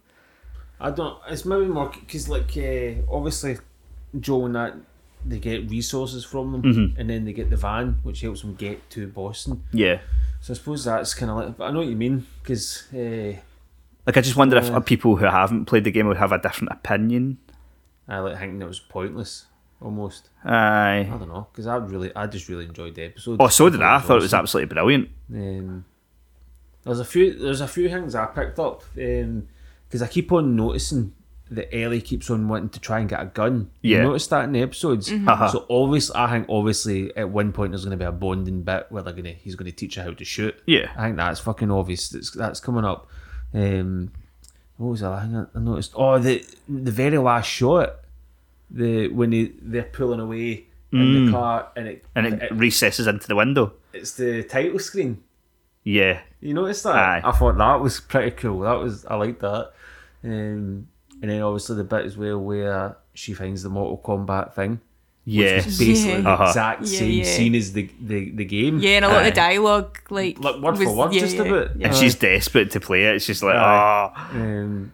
I 0.81 0.91
don't. 0.91 1.17
It's 1.29 1.45
maybe 1.45 1.67
more 1.67 1.87
because, 1.89 2.27
like, 2.27 2.51
uh, 2.57 3.01
obviously, 3.09 3.59
Joe 4.19 4.45
and 4.45 4.55
that 4.55 4.75
they 5.25 5.39
get 5.39 5.69
resources 5.69 6.23
from 6.25 6.51
them, 6.51 6.61
Mm-hmm. 6.63 6.99
and 6.99 7.09
then 7.09 7.25
they 7.25 7.33
get 7.33 7.49
the 7.49 7.57
van, 7.57 7.99
which 8.03 8.21
helps 8.21 8.41
them 8.41 8.55
get 8.55 8.89
to 8.91 9.07
Boston. 9.07 9.63
Yeah. 9.71 9.99
So 10.41 10.53
I 10.53 10.55
suppose 10.57 10.83
that's 10.85 11.13
kind 11.13 11.31
of 11.31 11.37
like. 11.37 11.57
But 11.57 11.65
I 11.65 11.71
know 11.71 11.79
what 11.79 11.87
you 11.87 11.95
mean 11.95 12.25
because 12.41 12.83
uh, 12.93 13.33
Like 14.05 14.17
I 14.17 14.21
just 14.21 14.35
wonder 14.35 14.57
if 14.57 14.85
people 14.85 15.15
who 15.15 15.25
haven't 15.25 15.65
played 15.65 15.83
the 15.85 15.91
game 15.91 16.07
would 16.07 16.17
have 16.17 16.31
a 16.33 16.37
different 16.39 16.73
opinion. 16.73 17.37
I 18.07 18.19
like 18.19 18.37
thinking 18.37 18.61
it 18.61 18.67
was 18.67 18.79
pointless 18.81 19.45
almost. 19.81 20.29
Aye. 20.43 21.09
I 21.11 21.17
don't 21.17 21.29
know 21.29 21.47
because 21.51 21.67
I 21.67 21.77
really, 21.77 22.11
I 22.15 22.27
just 22.27 22.49
really 22.49 22.65
enjoyed 22.65 22.95
the 22.95 23.03
episode. 23.03 23.37
Oh, 23.39 23.47
so 23.47 23.69
did 23.69 23.81
I. 23.81 23.95
I 23.95 23.99
thought 23.99 24.17
it 24.17 24.21
was 24.23 24.33
absolutely 24.33 24.73
brilliant. 24.73 25.09
Um, 25.33 25.85
there's 26.83 26.99
a 26.99 27.05
few. 27.05 27.33
There's 27.39 27.61
a 27.61 27.67
few 27.67 27.87
things 27.87 28.13
I 28.15 28.25
picked 28.25 28.59
up 28.59 28.83
because 28.93 30.01
I 30.01 30.07
keep 30.07 30.31
on 30.33 30.55
noticing 30.57 31.13
that 31.55 31.75
Ellie 31.75 32.01
keeps 32.01 32.29
on 32.29 32.47
wanting 32.47 32.69
to 32.69 32.79
try 32.79 32.99
and 32.99 33.07
get 33.09 33.21
a 33.21 33.25
gun. 33.25 33.69
Yeah. 33.81 33.97
you 33.97 34.03
notice 34.03 34.27
that 34.27 34.43
in 34.45 34.51
the 34.53 34.61
episodes. 34.61 35.11
Uh-huh. 35.11 35.49
So 35.51 35.65
obviously, 35.69 36.15
I 36.15 36.29
think 36.31 36.45
obviously 36.49 37.15
at 37.15 37.29
one 37.29 37.51
point 37.51 37.71
there's 37.71 37.85
going 37.85 37.97
to 37.97 38.03
be 38.03 38.07
a 38.07 38.11
bonding 38.11 38.63
bit 38.63 38.87
where 38.89 39.03
they're 39.03 39.13
going 39.13 39.25
to 39.25 39.33
he's 39.33 39.55
going 39.55 39.69
to 39.69 39.75
teach 39.75 39.95
her 39.95 40.03
how 40.03 40.11
to 40.11 40.25
shoot. 40.25 40.55
Yeah. 40.65 40.91
I 40.97 41.05
think 41.05 41.17
that's 41.17 41.39
fucking 41.39 41.71
obvious. 41.71 42.09
That's 42.09 42.31
that's 42.31 42.59
coming 42.59 42.85
up. 42.85 43.07
Um, 43.53 44.11
what 44.77 44.87
was 44.89 44.99
that? 45.01 45.11
I 45.11 45.21
think 45.21 45.35
I 45.35 45.45
I 45.57 45.61
noticed. 45.61 45.91
Oh, 45.95 46.17
the 46.19 46.43
the 46.67 46.91
very 46.91 47.17
last 47.17 47.47
shot, 47.49 47.95
the 48.71 49.07
when 49.09 49.29
they 49.29 49.51
they're 49.61 49.83
pulling 49.83 50.19
away 50.19 50.65
in 50.91 51.25
the 51.25 51.31
car 51.31 51.69
and 51.75 51.87
it 51.87 52.03
Mm. 52.15 52.25
And 52.33 52.41
it 52.43 52.51
recesses 52.51 53.07
into 53.07 53.27
the 53.27 53.35
window. 53.35 53.73
it's 53.93 54.13
the 54.13 54.43
title 54.43 54.79
screen. 54.79 55.23
Yeah. 55.83 56.21
You 56.39 56.53
noticed 56.53 56.83
that? 56.83 56.95
Aye. 56.95 57.21
I 57.23 57.31
thought 57.31 57.57
that 57.57 57.79
was 57.81 57.99
pretty 57.99 58.31
cool. 58.31 58.59
That 58.61 58.73
was 58.79 59.05
I 59.05 59.15
liked 59.15 59.41
that. 59.41 59.71
Um, 60.23 60.87
and 61.23 61.31
then 61.31 61.41
obviously 61.41 61.77
the 61.77 61.83
bit 61.85 62.05
as 62.05 62.15
well 62.17 62.37
where 62.37 62.97
she 63.15 63.33
finds 63.33 63.63
the 63.63 63.69
Mortal 63.69 63.97
Kombat 63.97 64.53
thing. 64.53 64.79
Yeah. 65.25 65.45
It's 65.65 65.79
basically 65.79 66.21
the 66.21 66.29
Uh-huh. 66.29 66.43
exact 66.49 66.81
Yeah, 66.81 66.99
same 66.99 67.11
yeah. 67.11 67.23
scene 67.23 67.55
as 67.55 67.71
the, 67.73 67.89
the, 68.01 68.29
the 68.31 68.43
game. 68.45 68.79
Yeah, 68.79 68.97
and 68.97 69.05
a 69.05 69.07
lot 69.07 69.19
of 69.19 69.25
the 69.25 69.31
dialogue, 69.31 69.97
like, 70.09 70.37
Like 70.39 70.57
word 70.61 70.77
for 70.77 70.85
was- 70.85 70.95
word, 70.95 71.13
yeah, 71.13 71.19
just 71.21 71.35
yeah, 71.37 71.41
about. 71.43 71.75
yeah. 71.77 71.87
And 71.87 71.95
she's 71.95 72.15
desperate 72.15 72.71
to 72.71 72.79
play 72.81 73.05
it. 73.05 73.15
It's 73.15 73.25
just 73.25 73.41
like, 73.41 73.55
Aye. 73.55 74.11
oh. 74.15 74.37
Um, 74.37 74.91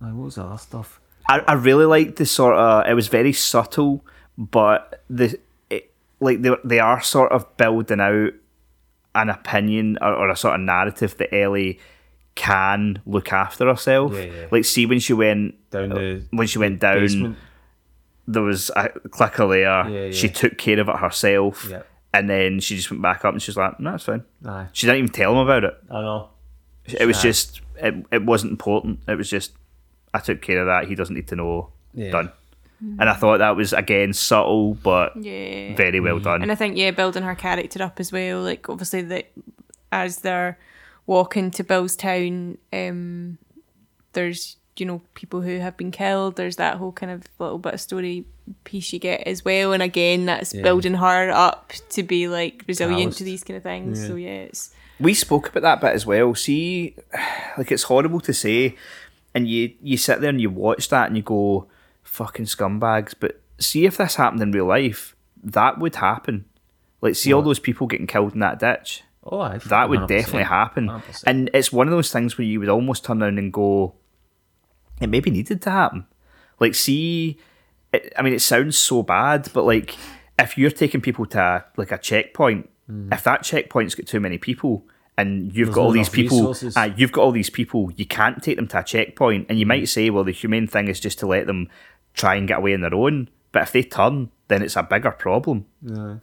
like, 0.00 0.12
what 0.12 0.24
was 0.26 0.34
the 0.34 0.44
other 0.44 0.58
stuff? 0.58 1.00
I, 1.28 1.38
I 1.48 1.52
really 1.54 1.86
liked 1.86 2.16
the 2.16 2.26
sort 2.26 2.56
of. 2.56 2.86
It 2.86 2.94
was 2.94 3.08
very 3.08 3.32
subtle, 3.32 4.04
but 4.36 5.02
the 5.08 5.38
it, 5.70 5.90
like 6.20 6.42
they 6.42 6.50
they 6.64 6.78
are 6.80 7.00
sort 7.00 7.30
of 7.32 7.56
building 7.56 8.00
out 8.00 8.32
an 9.14 9.28
opinion 9.30 9.96
or, 10.02 10.12
or 10.14 10.28
a 10.28 10.36
sort 10.36 10.54
of 10.56 10.60
narrative 10.60 11.16
that 11.18 11.34
Ellie 11.34 11.78
can 12.40 13.02
look 13.06 13.32
after 13.32 13.66
herself. 13.66 14.14
Yeah, 14.14 14.24
yeah. 14.24 14.46
Like, 14.50 14.64
see 14.64 14.86
when 14.86 14.98
she 15.00 15.12
went 15.12 15.54
Down 15.70 15.90
the 15.90 16.24
when 16.30 16.46
she 16.46 16.58
went 16.58 16.80
down, 16.80 17.00
basement. 17.00 17.36
there 18.26 18.42
was 18.42 18.70
a 18.74 18.88
clicker 19.10 19.46
there. 19.48 19.88
Yeah, 19.88 20.10
She 20.12 20.28
took 20.28 20.56
care 20.56 20.80
of 20.80 20.88
it 20.88 20.96
herself, 20.96 21.68
Yeah. 21.70 21.82
and 22.14 22.28
then 22.30 22.60
she 22.60 22.76
just 22.76 22.90
went 22.90 23.02
back 23.02 23.24
up 23.24 23.32
and 23.34 23.42
she's 23.42 23.56
like, 23.56 23.78
"No, 23.78 23.94
it's 23.94 24.04
fine." 24.04 24.24
Aye, 24.44 24.68
She 24.72 24.86
didn't 24.86 24.98
even 25.00 25.10
tell 25.12 25.32
him 25.32 25.38
about 25.38 25.64
it. 25.64 25.74
I 25.90 26.00
know. 26.00 26.30
It 26.86 27.06
was 27.06 27.18
Aye. 27.18 27.22
just 27.22 27.60
it, 27.76 27.94
it 28.10 28.24
wasn't 28.24 28.52
important. 28.52 29.00
It 29.06 29.16
was 29.16 29.28
just 29.30 29.52
I 30.14 30.18
took 30.20 30.40
care 30.42 30.60
of 30.60 30.66
that. 30.66 30.88
He 30.88 30.94
doesn't 30.94 31.14
need 31.14 31.28
to 31.28 31.36
know. 31.36 31.70
Yeah. 31.94 32.10
Done. 32.12 32.32
And 32.98 33.10
I 33.10 33.14
thought 33.14 33.38
that 33.38 33.56
was 33.56 33.74
again 33.74 34.14
subtle 34.14 34.72
but 34.74 35.12
Yeah. 35.16 35.76
very 35.76 36.00
well 36.00 36.18
mm. 36.18 36.22
done. 36.22 36.42
And 36.42 36.50
I 36.50 36.54
think 36.54 36.76
yeah, 36.78 36.90
building 36.92 37.22
her 37.24 37.34
character 37.34 37.82
up 37.82 38.00
as 38.00 38.10
well. 38.10 38.40
Like 38.40 38.68
obviously 38.70 39.02
that 39.02 39.30
as 39.92 40.18
they're 40.18 40.58
walking 41.10 41.50
to 41.50 41.64
Billstown, 41.64 42.56
um, 42.72 43.36
there's 44.12 44.56
you 44.76 44.86
know 44.86 45.02
people 45.14 45.40
who 45.42 45.58
have 45.58 45.76
been 45.76 45.90
killed. 45.90 46.36
There's 46.36 46.56
that 46.56 46.76
whole 46.78 46.92
kind 46.92 47.10
of 47.12 47.24
little 47.40 47.58
bit 47.58 47.74
of 47.74 47.80
story 47.80 48.24
piece 48.64 48.92
you 48.92 48.98
get 49.00 49.26
as 49.26 49.44
well. 49.44 49.72
And 49.72 49.82
again, 49.82 50.24
that's 50.26 50.54
Yeah. 50.54 50.62
building 50.62 50.94
her 50.94 51.30
up 51.30 51.72
to 51.90 52.02
be 52.02 52.28
like 52.28 52.64
resilient 52.66 53.00
Calloused. 53.02 53.18
to 53.18 53.24
these 53.24 53.44
kind 53.44 53.56
of 53.58 53.62
things. 53.62 54.00
Yeah. 54.00 54.06
So 54.08 54.14
yeah, 54.14 54.46
it's 54.48 54.72
we 55.00 55.12
spoke 55.14 55.48
about 55.48 55.62
that 55.62 55.80
bit 55.80 55.94
as 55.94 56.06
well. 56.06 56.34
See, 56.34 56.94
like 57.58 57.70
it's 57.72 57.82
horrible 57.84 58.20
to 58.20 58.32
say, 58.32 58.76
and 59.34 59.48
you 59.48 59.74
you 59.82 59.96
sit 59.96 60.20
there 60.20 60.30
and 60.30 60.40
you 60.40 60.48
watch 60.50 60.88
that 60.90 61.08
and 61.08 61.16
you 61.16 61.22
go, 61.22 61.66
"Fucking 62.04 62.46
scumbags." 62.46 63.14
But 63.18 63.40
see 63.58 63.84
if 63.84 63.96
this 63.96 64.14
happened 64.14 64.42
in 64.42 64.52
real 64.52 64.66
life, 64.66 65.14
that 65.42 65.78
would 65.78 65.96
happen. 65.96 66.44
Like, 67.02 67.14
see 67.16 67.32
all 67.32 67.42
those 67.42 67.58
people 67.58 67.86
getting 67.86 68.06
killed 68.06 68.34
in 68.34 68.40
that 68.40 68.58
ditch. 68.58 69.02
Oh, 69.24 69.40
aye, 69.40 69.58
That 69.66 69.88
would 69.90 70.00
100%. 70.00 70.08
definitely 70.08 70.42
happen. 70.44 70.86
100%. 70.88 71.22
And 71.26 71.50
it's 71.52 71.72
one 71.72 71.86
of 71.86 71.92
those 71.92 72.10
things 72.12 72.38
where 72.38 72.46
you 72.46 72.58
would 72.60 72.68
almost 72.68 73.04
turn 73.04 73.22
around 73.22 73.38
and 73.38 73.52
go, 73.52 73.94
it 75.00 75.08
maybe 75.08 75.30
needed 75.30 75.60
to 75.62 75.70
happen. 75.70 76.06
Like, 76.58 76.74
see, 76.74 77.38
it, 77.92 78.12
I 78.18 78.22
mean, 78.22 78.32
it 78.32 78.40
sounds 78.42 78.76
so 78.78 79.02
bad, 79.02 79.48
but 79.52 79.64
like, 79.64 79.96
if 80.38 80.56
you're 80.56 80.70
taking 80.70 81.00
people 81.00 81.26
to 81.26 81.38
a, 81.40 81.64
like 81.76 81.92
a 81.92 81.98
checkpoint, 81.98 82.68
if 83.12 83.22
that 83.24 83.42
checkpoint's 83.44 83.94
got 83.94 84.06
too 84.06 84.18
many 84.20 84.36
people, 84.38 84.84
and 85.16 85.52
you've 85.54 85.68
Mm. 85.68 85.74
There's 85.74 85.74
got 85.74 85.82
all 85.82 85.92
these 85.92 86.08
people, 86.08 86.56
uh, 86.76 86.90
you've 86.96 87.12
got 87.12 87.22
all 87.22 87.30
these 87.32 87.50
people, 87.50 87.92
you 87.96 88.06
can't 88.06 88.42
take 88.42 88.56
them 88.56 88.66
to 88.68 88.78
a 88.80 88.82
checkpoint, 88.82 89.46
and 89.48 89.58
you 89.60 89.64
Mm. 89.66 89.68
might 89.68 89.88
say, 89.88 90.10
well, 90.10 90.24
the 90.24 90.32
humane 90.32 90.66
thing 90.66 90.88
is 90.88 90.98
just 90.98 91.18
to 91.20 91.26
let 91.26 91.46
them 91.46 91.68
try 92.14 92.34
and 92.36 92.48
get 92.48 92.58
away 92.58 92.74
on 92.74 92.80
their 92.80 92.94
own. 92.94 93.28
But 93.52 93.62
if 93.62 93.72
they 93.72 93.82
turn, 93.82 94.30
then 94.48 94.62
it's 94.62 94.76
a 94.76 94.82
bigger 94.82 95.10
problem. 95.10 95.66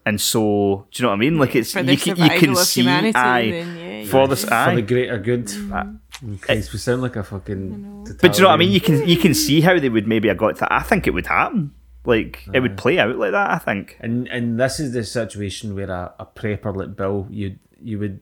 And 0.06 0.22
so, 0.22 0.88
do 0.92 1.02
you 1.02 1.04
know 1.04 1.10
what 1.10 1.16
I 1.16 1.20
mean? 1.20 1.38
Like 1.38 1.56
it's 1.56 1.74
For 1.74 1.82
you 1.82 1.98
can 1.98 2.16
you 2.18 2.30
can 2.30 2.52
of 2.52 2.58
see, 2.60 2.82
humanity, 2.82 3.18
aye, 3.18 3.52
then, 3.52 3.78
yeah, 3.78 4.06
for 4.06 4.22
yeah. 4.22 4.28
this, 4.28 4.44
for 4.46 4.76
the 4.76 4.82
greater 4.82 5.18
good. 5.18 5.46
Mm-hmm. 5.46 6.36
Christ, 6.38 6.74
we 6.74 6.80
sound 6.80 7.02
like 7.02 7.16
a 7.16 7.24
fucking. 7.24 8.18
But 8.22 8.34
do 8.34 8.38
you 8.38 8.44
know 8.44 8.50
what 8.50 8.56
I 8.56 8.58
mean? 8.58 8.72
You 8.72 8.82
can 8.82 9.08
you 9.08 9.18
can 9.18 9.34
see 9.34 9.62
how 9.62 9.80
they 9.80 9.90
would 9.90 10.08
maybe 10.08 10.28
have 10.30 10.38
got 10.38 10.58
to. 10.58 10.74
I 10.74 10.84
think 10.84 11.08
it 11.08 11.12
would 11.12 11.28
happen. 11.28 11.74
Like 12.06 12.48
it 12.54 12.62
would 12.62 12.78
play 12.78 13.00
out 13.00 13.18
like 13.18 13.32
that. 13.32 13.52
I 13.52 13.58
think. 13.58 13.98
And 14.00 14.28
and 14.30 14.60
this 14.60 14.80
is 14.80 14.94
the 14.94 15.04
situation 15.04 15.76
where 15.76 15.92
a, 15.92 16.14
a 16.20 16.26
prepper 16.26 16.76
like 16.76 16.96
Bill, 16.96 17.28
you 17.30 17.58
you 17.82 18.00
would 18.00 18.22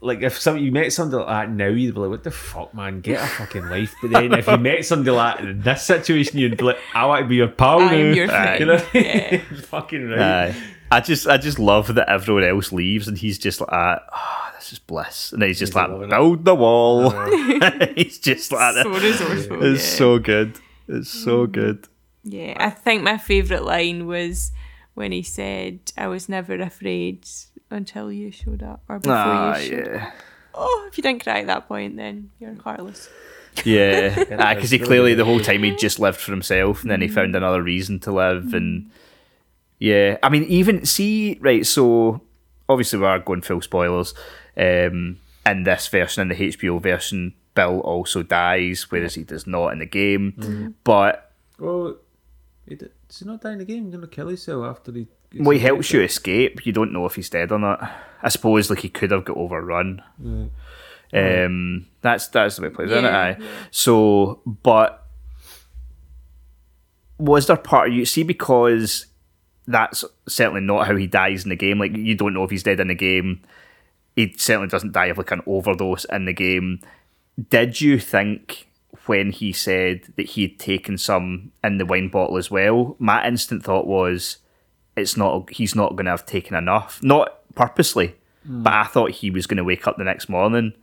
like 0.00 0.22
if 0.22 0.38
some 0.38 0.56
you 0.58 0.72
met 0.72 0.92
somebody 0.92 1.24
like 1.24 1.48
that 1.48 1.50
now, 1.50 1.68
you'd 1.68 1.94
be 1.94 2.00
like, 2.00 2.10
"What 2.10 2.24
the 2.24 2.30
fuck, 2.30 2.74
man? 2.74 3.00
Get 3.00 3.22
a 3.22 3.26
fucking 3.26 3.68
life." 3.68 3.94
But 4.00 4.10
then 4.12 4.32
if 4.32 4.46
you 4.46 4.56
met 4.58 4.84
somebody 4.84 5.10
like 5.10 5.38
that 5.38 5.48
in 5.48 5.60
this 5.60 5.82
situation, 5.82 6.38
you'd 6.38 6.56
be 6.56 6.64
like, 6.64 6.78
"I 6.94 7.06
want 7.06 7.22
to 7.22 7.28
be 7.28 7.36
your 7.36 7.48
pal 7.48 7.80
I'm 7.80 7.88
now." 7.88 7.96
your. 7.96 8.26
You 8.60 8.66
know? 8.66 8.82
Yeah. 8.94 9.38
fucking 9.62 10.08
right. 10.08 10.50
Aye. 10.50 10.62
I 10.90 11.00
just 11.00 11.26
I 11.26 11.36
just 11.36 11.58
love 11.58 11.94
that 11.94 12.08
everyone 12.08 12.44
else 12.44 12.72
leaves 12.72 13.06
and 13.06 13.16
he's 13.16 13.38
just 13.38 13.60
like, 13.60 13.70
ah, 13.70 14.00
oh, 14.12 14.52
this 14.56 14.72
is 14.72 14.78
bliss, 14.78 15.32
and 15.32 15.42
he's 15.42 15.58
just 15.58 15.70
He's 15.70 15.76
like, 15.76 15.88
loving 15.88 16.10
it. 16.10 16.44
the 16.44 16.54
wall. 16.54 17.06
Uh-huh. 17.06 17.86
he's 17.94 18.18
just 18.18 18.50
like, 18.50 18.74
so 18.74 18.88
resourceful. 18.90 19.64
it's 19.64 19.84
yeah. 19.92 19.98
so 19.98 20.18
good. 20.18 20.58
It's 20.88 21.10
so 21.10 21.44
mm-hmm. 21.44 21.52
good. 21.52 21.88
Yeah, 22.24 22.56
I 22.58 22.70
think 22.70 23.02
my 23.02 23.18
favourite 23.18 23.64
line 23.64 24.06
was 24.06 24.52
when 24.94 25.12
he 25.12 25.22
said, 25.22 25.92
I 25.96 26.08
was 26.08 26.28
never 26.28 26.54
afraid 26.54 27.26
until 27.70 28.10
you 28.12 28.30
showed 28.30 28.62
up 28.62 28.82
or 28.88 28.98
before 28.98 29.14
Ah, 29.16 29.56
you 29.58 29.68
showed 29.68 29.96
up. 29.96 30.12
Oh, 30.54 30.86
if 30.90 30.98
you 30.98 31.02
didn't 31.02 31.22
cry 31.22 31.40
at 31.40 31.46
that 31.46 31.68
point, 31.68 31.96
then 31.96 32.30
you're 32.40 32.54
heartless. 32.62 33.08
Yeah, 33.64 34.14
because 34.54 34.70
he 34.70 34.78
really 34.78 34.86
clearly 34.86 35.14
the 35.14 35.24
whole 35.24 35.40
time 35.40 35.62
he 35.62 35.74
just 35.76 35.98
lived 35.98 36.18
for 36.18 36.32
himself, 36.32 36.82
and 36.82 36.90
then 36.90 37.00
he 37.00 37.08
found 37.08 37.34
another 37.34 37.62
reason 37.62 37.98
to 38.00 38.12
live, 38.12 38.52
and 38.54 38.90
yeah, 39.78 40.18
I 40.22 40.28
mean, 40.28 40.44
even 40.44 40.84
see 40.86 41.38
right. 41.40 41.64
So 41.66 42.20
obviously 42.68 42.98
we 43.00 43.06
are 43.06 43.18
going 43.18 43.42
full 43.42 43.60
spoilers. 43.60 44.14
Um, 44.56 45.18
in 45.46 45.62
this 45.64 45.88
version, 45.88 46.22
in 46.22 46.28
the 46.28 46.34
HBO 46.52 46.80
version, 46.82 47.34
Bill 47.54 47.80
also 47.80 48.22
dies, 48.22 48.90
whereas 48.90 49.14
he 49.14 49.24
does 49.24 49.46
not 49.46 49.72
in 49.72 49.78
the 49.80 49.86
game. 49.86 50.74
But 50.84 51.30
Well, 51.58 51.96
He 52.68 52.74
did, 52.76 52.90
does 53.08 53.18
he 53.20 53.24
not 53.26 53.40
die 53.40 53.52
in 53.52 53.58
the 53.58 53.64
game? 53.64 53.84
He's 53.86 53.94
gonna 53.94 54.06
kill 54.06 54.28
himself 54.28 54.64
after 54.66 54.92
he. 54.92 55.06
Well, 55.38 55.50
he 55.50 55.58
helps 55.60 55.92
you 55.92 56.00
escape. 56.02 56.66
You 56.66 56.72
don't 56.72 56.92
know 56.92 57.06
if 57.06 57.14
he's 57.14 57.30
dead 57.30 57.52
or 57.52 57.58
not. 57.58 57.90
I 58.22 58.28
suppose 58.28 58.68
like 58.68 58.80
he 58.80 58.88
could 58.88 59.10
have 59.12 59.24
got 59.24 59.36
overrun. 59.36 60.02
Um, 61.12 61.86
that's 62.02 62.28
that's 62.28 62.56
the 62.56 62.62
way 62.62 62.68
it 62.68 62.74
plays, 62.74 62.90
isn't 62.90 63.04
it? 63.04 63.08
Yeah, 63.08 63.36
So, 63.70 64.40
but 64.46 65.06
was 67.18 67.46
there 67.46 67.56
part 67.56 67.88
of 67.88 67.94
you 67.94 68.04
see 68.04 68.22
because 68.22 69.06
that's 69.66 70.04
certainly 70.26 70.60
not 70.62 70.86
how 70.86 70.96
he 70.96 71.06
dies 71.06 71.44
in 71.44 71.50
the 71.50 71.56
game. 71.56 71.78
Like 71.78 71.96
you 71.96 72.14
don't 72.14 72.34
know 72.34 72.44
if 72.44 72.50
he's 72.50 72.62
dead 72.62 72.80
in 72.80 72.88
the 72.88 72.94
game. 72.94 73.42
He 74.16 74.34
certainly 74.36 74.68
doesn't 74.68 74.92
die 74.92 75.06
of 75.06 75.18
like 75.18 75.30
an 75.30 75.42
overdose 75.46 76.04
in 76.06 76.24
the 76.24 76.32
game. 76.32 76.80
Did 77.48 77.80
you 77.80 77.98
think 77.98 78.68
when 79.06 79.30
he 79.32 79.52
said 79.52 80.02
that 80.16 80.26
he 80.30 80.42
had 80.42 80.58
taken 80.58 80.98
some 80.98 81.52
in 81.62 81.78
the 81.78 81.86
wine 81.86 82.08
bottle 82.08 82.36
as 82.36 82.50
well? 82.50 82.96
My 82.98 83.26
instant 83.26 83.62
thought 83.64 83.86
was, 83.86 84.38
it's 85.00 85.16
not. 85.16 85.50
He's 85.50 85.74
not 85.74 85.90
going 85.96 86.04
to 86.06 86.12
have 86.12 86.26
taken 86.26 86.56
enough. 86.56 87.02
Not 87.02 87.40
purposely, 87.54 88.14
but 88.44 88.72
I 88.72 88.84
thought 88.84 89.10
he 89.10 89.30
was 89.30 89.46
going 89.46 89.56
to 89.58 89.64
wake 89.64 89.86
up 89.86 89.96
the 89.96 90.04
next 90.04 90.28
morning. 90.28 90.74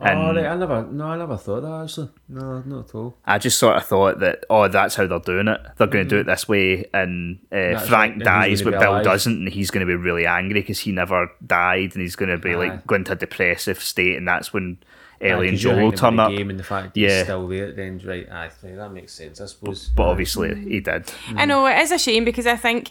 And 0.00 0.18
oh, 0.18 0.34
right, 0.34 0.46
I 0.46 0.56
never, 0.56 0.84
no, 0.86 1.04
I 1.06 1.16
never 1.16 1.36
thought 1.36 1.60
that 1.60 1.82
actually. 1.84 2.10
No, 2.28 2.62
not 2.66 2.88
at 2.88 2.94
all. 2.96 3.16
I 3.24 3.38
just 3.38 3.60
sort 3.60 3.76
of 3.76 3.86
thought 3.86 4.18
that, 4.18 4.44
oh, 4.50 4.66
that's 4.66 4.96
how 4.96 5.06
they're 5.06 5.20
doing 5.20 5.46
it. 5.46 5.60
They're 5.78 5.86
going 5.86 6.04
to 6.04 6.08
do 6.08 6.18
it 6.18 6.24
this 6.26 6.48
way, 6.48 6.84
and 6.92 7.38
uh, 7.52 7.54
Mm. 7.54 7.80
Frank 7.86 8.14
right, 8.16 8.24
dies, 8.24 8.62
but 8.62 8.72
Bill 8.72 8.90
alive. 8.90 9.04
doesn't, 9.04 9.32
and 9.32 9.48
he's 9.48 9.70
going 9.70 9.86
to 9.86 9.90
be 9.90 9.94
really 9.94 10.26
angry 10.26 10.60
because 10.62 10.80
he 10.80 10.90
never 10.90 11.30
died, 11.46 11.92
and 11.92 12.02
he's 12.02 12.16
going 12.16 12.28
to 12.30 12.38
be 12.38 12.50
Aye. 12.54 12.56
like 12.56 12.86
going 12.88 13.04
to 13.04 13.12
a 13.12 13.16
depressive 13.16 13.80
state, 13.80 14.16
and 14.16 14.26
that's 14.26 14.52
when 14.52 14.78
Ellie 15.20 15.46
Aye, 15.46 15.48
and 15.50 15.56
'cause 15.58 15.62
you're 15.62 15.72
Joel 15.74 15.80
thinking 15.90 15.98
turn 16.00 16.14
about 16.14 16.24
up. 16.24 16.30
the 16.32 16.36
game 16.38 16.50
and 16.50 16.58
the 16.58 16.64
fact 16.64 16.96
Yeah. 16.96 17.08
he's 17.18 17.22
still 17.22 17.46
there 17.46 17.66
at 17.68 17.76
the 17.76 17.82
end, 17.84 18.04
right? 18.04 18.28
Aye, 18.28 18.50
right, 18.64 18.76
that 18.76 18.92
makes 18.92 19.12
sense, 19.12 19.40
I 19.40 19.46
suppose. 19.46 19.90
But 19.94 20.08
obviously, 20.08 20.56
he 20.56 20.80
did. 20.80 21.12
I 21.36 21.44
know 21.44 21.64
it 21.68 21.78
is 21.78 21.92
a 21.92 21.98
shame 22.00 22.24
because 22.24 22.48
I 22.48 22.56
think, 22.56 22.90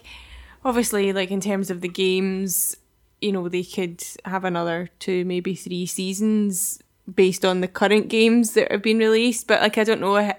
obviously, 0.64 1.12
like 1.12 1.30
in 1.30 1.40
terms 1.40 1.70
of 1.70 1.80
the 1.80 1.88
games, 1.88 2.76
you 3.20 3.32
know, 3.32 3.48
they 3.48 3.62
could 3.62 4.02
have 4.24 4.44
another 4.44 4.90
two, 4.98 5.24
maybe 5.24 5.54
three 5.54 5.86
seasons 5.86 6.80
based 7.12 7.44
on 7.44 7.60
the 7.60 7.68
current 7.68 8.08
games 8.08 8.54
that 8.54 8.70
have 8.72 8.82
been 8.82 8.98
released. 8.98 9.46
But 9.46 9.60
like, 9.60 9.78
I 9.78 9.84
don't 9.84 10.00
know 10.00 10.16
if 10.16 10.34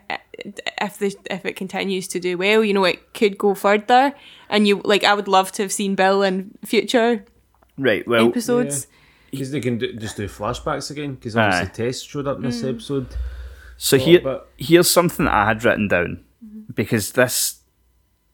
if, 0.82 0.98
the, 0.98 1.16
if 1.30 1.46
it 1.46 1.56
continues 1.56 2.08
to 2.10 2.20
do 2.20 2.38
well. 2.38 2.64
You 2.64 2.74
know, 2.74 2.84
it 2.84 3.14
could 3.14 3.38
go 3.38 3.54
further. 3.54 4.14
And 4.50 4.68
you 4.68 4.82
like, 4.84 5.04
I 5.04 5.14
would 5.14 5.28
love 5.28 5.52
to 5.54 5.64
have 5.64 5.72
seen 5.72 5.96
Bill 5.96 6.22
in 6.24 6.58
future 6.66 7.26
Right. 7.78 8.08
Well, 8.08 8.28
episodes. 8.30 8.88
Because 9.32 9.52
they 9.52 9.60
can 9.60 9.78
do, 9.78 9.94
just 9.94 10.18
do 10.18 10.28
flashbacks 10.28 10.92
again. 10.92 11.16
Because 11.16 11.36
obviously 11.36 11.68
Aye. 11.68 11.88
Tess 11.88 12.02
showed 12.02 12.28
up 12.28 12.38
in 12.38 12.44
this 12.44 12.62
mm. 12.62 12.70
episode. 12.70 13.08
So 13.78 13.98
Oh, 13.98 14.00
here, 14.00 14.22
but- 14.22 14.50
here's 14.58 14.90
something 14.90 15.26
that 15.26 15.34
I 15.34 15.46
had 15.48 15.64
written 15.64 15.88
down 15.88 16.24
mm-hmm. 16.44 16.74
because 16.74 17.12
this, 17.12 17.60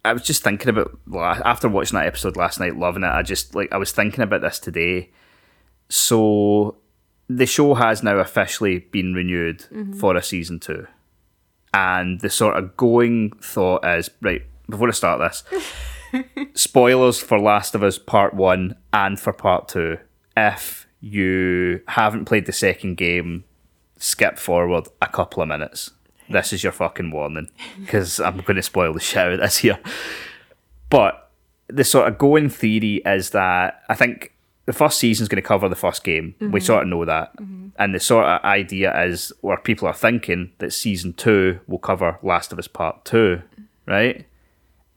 I 0.03 0.13
was 0.13 0.23
just 0.23 0.43
thinking 0.43 0.69
about 0.69 0.99
after 1.45 1.69
watching 1.69 1.97
that 1.97 2.07
episode 2.07 2.35
last 2.35 2.59
night, 2.59 2.77
loving 2.77 3.03
it. 3.03 3.07
I 3.07 3.21
just 3.21 3.55
like 3.55 3.71
I 3.71 3.77
was 3.77 3.91
thinking 3.91 4.23
about 4.23 4.41
this 4.41 4.59
today. 4.59 5.11
So 5.89 6.77
the 7.27 7.45
show 7.45 7.75
has 7.75 8.01
now 8.01 8.17
officially 8.17 8.79
been 8.79 9.13
renewed 9.13 9.59
mm-hmm. 9.71 9.93
for 9.93 10.15
a 10.15 10.23
season 10.23 10.59
two, 10.59 10.87
and 11.73 12.19
the 12.21 12.29
sort 12.29 12.57
of 12.57 12.75
going 12.77 13.31
thought 13.41 13.85
is 13.85 14.09
right 14.21 14.43
before 14.69 14.87
I 14.87 14.91
start 14.91 15.19
this. 15.19 15.43
spoilers 16.53 17.19
for 17.19 17.39
Last 17.39 17.75
of 17.75 17.83
Us 17.83 17.97
Part 17.97 18.33
1 18.33 18.75
and 18.93 19.19
for 19.19 19.33
Part 19.33 19.67
2. 19.69 19.97
If 20.35 20.87
you 20.99 21.81
haven't 21.87 22.25
played 22.25 22.45
the 22.45 22.53
second 22.53 22.95
game, 22.95 23.45
skip 23.97 24.37
forward 24.37 24.87
a 25.01 25.07
couple 25.07 25.41
of 25.41 25.49
minutes. 25.49 25.91
This 26.31 26.53
is 26.53 26.63
your 26.63 26.71
fucking 26.71 27.11
warning 27.11 27.49
because 27.79 28.19
I'm 28.19 28.37
going 28.37 28.55
to 28.55 28.61
spoil 28.61 28.93
the 28.93 28.99
shit 28.99 29.17
out 29.17 29.33
of 29.33 29.39
this 29.39 29.57
here. 29.57 29.79
But 30.89 31.29
the 31.67 31.83
sort 31.83 32.07
of 32.07 32.17
going 32.17 32.49
theory 32.49 33.01
is 33.05 33.31
that 33.31 33.83
I 33.89 33.95
think 33.95 34.33
the 34.65 34.73
first 34.73 34.99
season 34.99 35.23
is 35.23 35.29
going 35.29 35.41
to 35.41 35.47
cover 35.47 35.67
the 35.67 35.75
first 35.75 36.03
game. 36.03 36.35
We 36.39 36.47
mm-hmm. 36.47 36.57
sort 36.59 36.83
of 36.83 36.89
know 36.89 37.05
that. 37.05 37.35
Mm-hmm. 37.37 37.69
And 37.77 37.95
the 37.95 37.99
sort 37.99 38.25
of 38.25 38.43
idea 38.43 39.05
is, 39.05 39.31
where 39.41 39.57
people 39.57 39.87
are 39.87 39.93
thinking, 39.93 40.51
that 40.59 40.71
season 40.71 41.13
two 41.13 41.59
will 41.67 41.79
cover 41.79 42.19
Last 42.21 42.51
of 42.51 42.59
Us 42.59 42.67
Part 42.67 43.05
2, 43.05 43.41
right? 43.87 44.25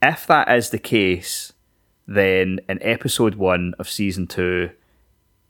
If 0.03 0.27
that 0.27 0.53
is 0.53 0.71
the 0.71 0.79
case, 0.79 1.53
then 2.07 2.61
in 2.69 2.83
episode 2.83 3.37
one 3.37 3.75
of 3.79 3.89
season 3.89 4.27
two, 4.27 4.71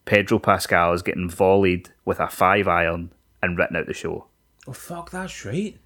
Pedro 0.04 0.38
Pascal 0.38 0.92
is 0.92 1.02
getting 1.02 1.28
volleyed 1.28 1.90
with 2.04 2.20
a 2.20 2.28
five 2.28 2.68
iron 2.68 3.10
and 3.42 3.58
written 3.58 3.76
out 3.76 3.86
the 3.86 3.94
show. 3.94 4.26
Oh, 4.66 4.72
fuck, 4.72 5.10
that's 5.10 5.44
right. 5.44 5.76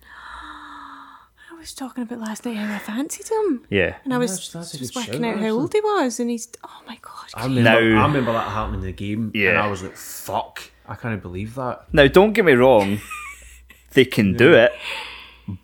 I 1.51 1.55
was 1.61 1.73
talking 1.75 2.05
about 2.05 2.21
last 2.21 2.45
night 2.45 2.57
how 2.57 2.73
I 2.75 2.79
fancied 2.79 3.29
him. 3.29 3.65
Yeah. 3.69 3.97
And 4.05 4.15
I 4.15 4.19
was 4.19 4.31
That's- 4.31 4.53
that's 4.53 4.75
a 4.75 4.79
just 4.79 4.95
good 4.95 5.01
working 5.09 5.23
shout, 5.25 5.35
out 5.35 5.41
how 5.41 5.49
old 5.51 5.73
he 5.73 5.81
was, 5.81 6.21
and 6.21 6.31
he's 6.31 6.49
oh 6.63 6.81
my 6.87 6.97
god, 7.03 7.27
I 7.35 7.45
remember, 7.45 7.63
Now- 7.63 8.03
I 8.03 8.07
remember 8.07 8.33
that 8.33 8.49
happening 8.51 8.81
in 8.81 8.87
the 8.87 8.93
game. 8.93 9.33
Yeah. 9.35 9.51
And 9.51 9.59
I 9.59 9.67
was 9.69 9.83
like, 9.83 9.97
fuck, 9.97 10.63
I 10.87 10.95
can't 10.95 11.21
believe 11.21 11.57
that. 11.57 11.93
Now, 11.93 12.07
don't 12.07 12.33
get 12.33 12.45
me 12.45 12.53
wrong, 12.53 13.01
they 13.95 14.05
can 14.05 14.35
do 14.37 14.55
it, 14.55 14.71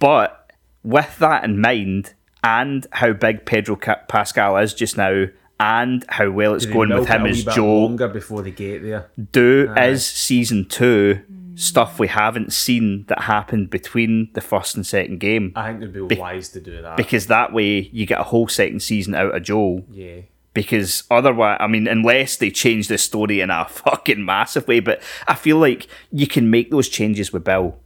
but 0.00 0.50
with 0.82 1.16
that 1.18 1.44
in 1.44 1.60
mind, 1.60 2.14
and 2.42 2.86
how 2.90 3.12
big 3.12 3.46
Pedro 3.46 3.76
Ca- 3.76 4.02
Pascal 4.08 4.56
is 4.56 4.74
just 4.74 4.96
now, 4.96 5.26
and 5.60 6.04
how 6.08 6.28
well 6.30 6.54
it's 6.54 6.66
They 6.66 6.72
going 6.72 6.88
with 6.88 7.08
milk 7.08 7.08
it 7.08 7.12
him 7.12 7.20
a 7.20 7.24
wee 7.24 7.30
as 7.30 7.44
bit 7.44 7.54
Joel, 7.54 7.82
longer 7.84 8.08
before 8.08 8.42
they 8.42 8.50
get 8.50 8.82
there. 8.82 9.10
do 9.32 9.72
is 9.78 10.04
season 10.04 10.66
two 10.68 11.20
mm. 11.30 11.43
Stuff 11.56 11.98
we 11.98 12.08
haven't 12.08 12.52
seen 12.52 13.04
that 13.06 13.22
happened 13.22 13.70
between 13.70 14.30
the 14.34 14.40
first 14.40 14.74
and 14.76 14.86
second 14.86 15.20
game. 15.20 15.52
I 15.54 15.68
think 15.72 15.92
they'd 15.92 16.08
be, 16.08 16.16
wise 16.16 16.48
to 16.50 16.60
do 16.60 16.82
that. 16.82 16.96
Because 16.96 17.26
that 17.28 17.52
way 17.52 17.88
you 17.92 18.06
get 18.06 18.20
a 18.20 18.24
whole 18.24 18.48
second 18.48 18.80
season 18.80 19.14
out 19.14 19.34
of 19.34 19.42
Joel. 19.42 19.84
yeah. 19.90 20.22
because 20.52 21.02
otherwise, 21.10 21.58
I 21.60 21.66
mean, 21.66 21.86
unless 21.88 22.36
they 22.36 22.50
change 22.50 22.88
the 22.88 22.98
story 22.98 23.40
in 23.40 23.50
a 23.50 23.64
fucking 23.68 24.24
massive 24.24 24.66
way, 24.68 24.80
but 24.80 25.02
I 25.26 25.34
feel 25.34 25.58
like 25.58 25.88
you 26.12 26.26
can 26.26 26.50
make 26.50 26.70
those 26.70 26.88
changes 26.88 27.32
with 27.32 27.44
Bill. 27.44 27.76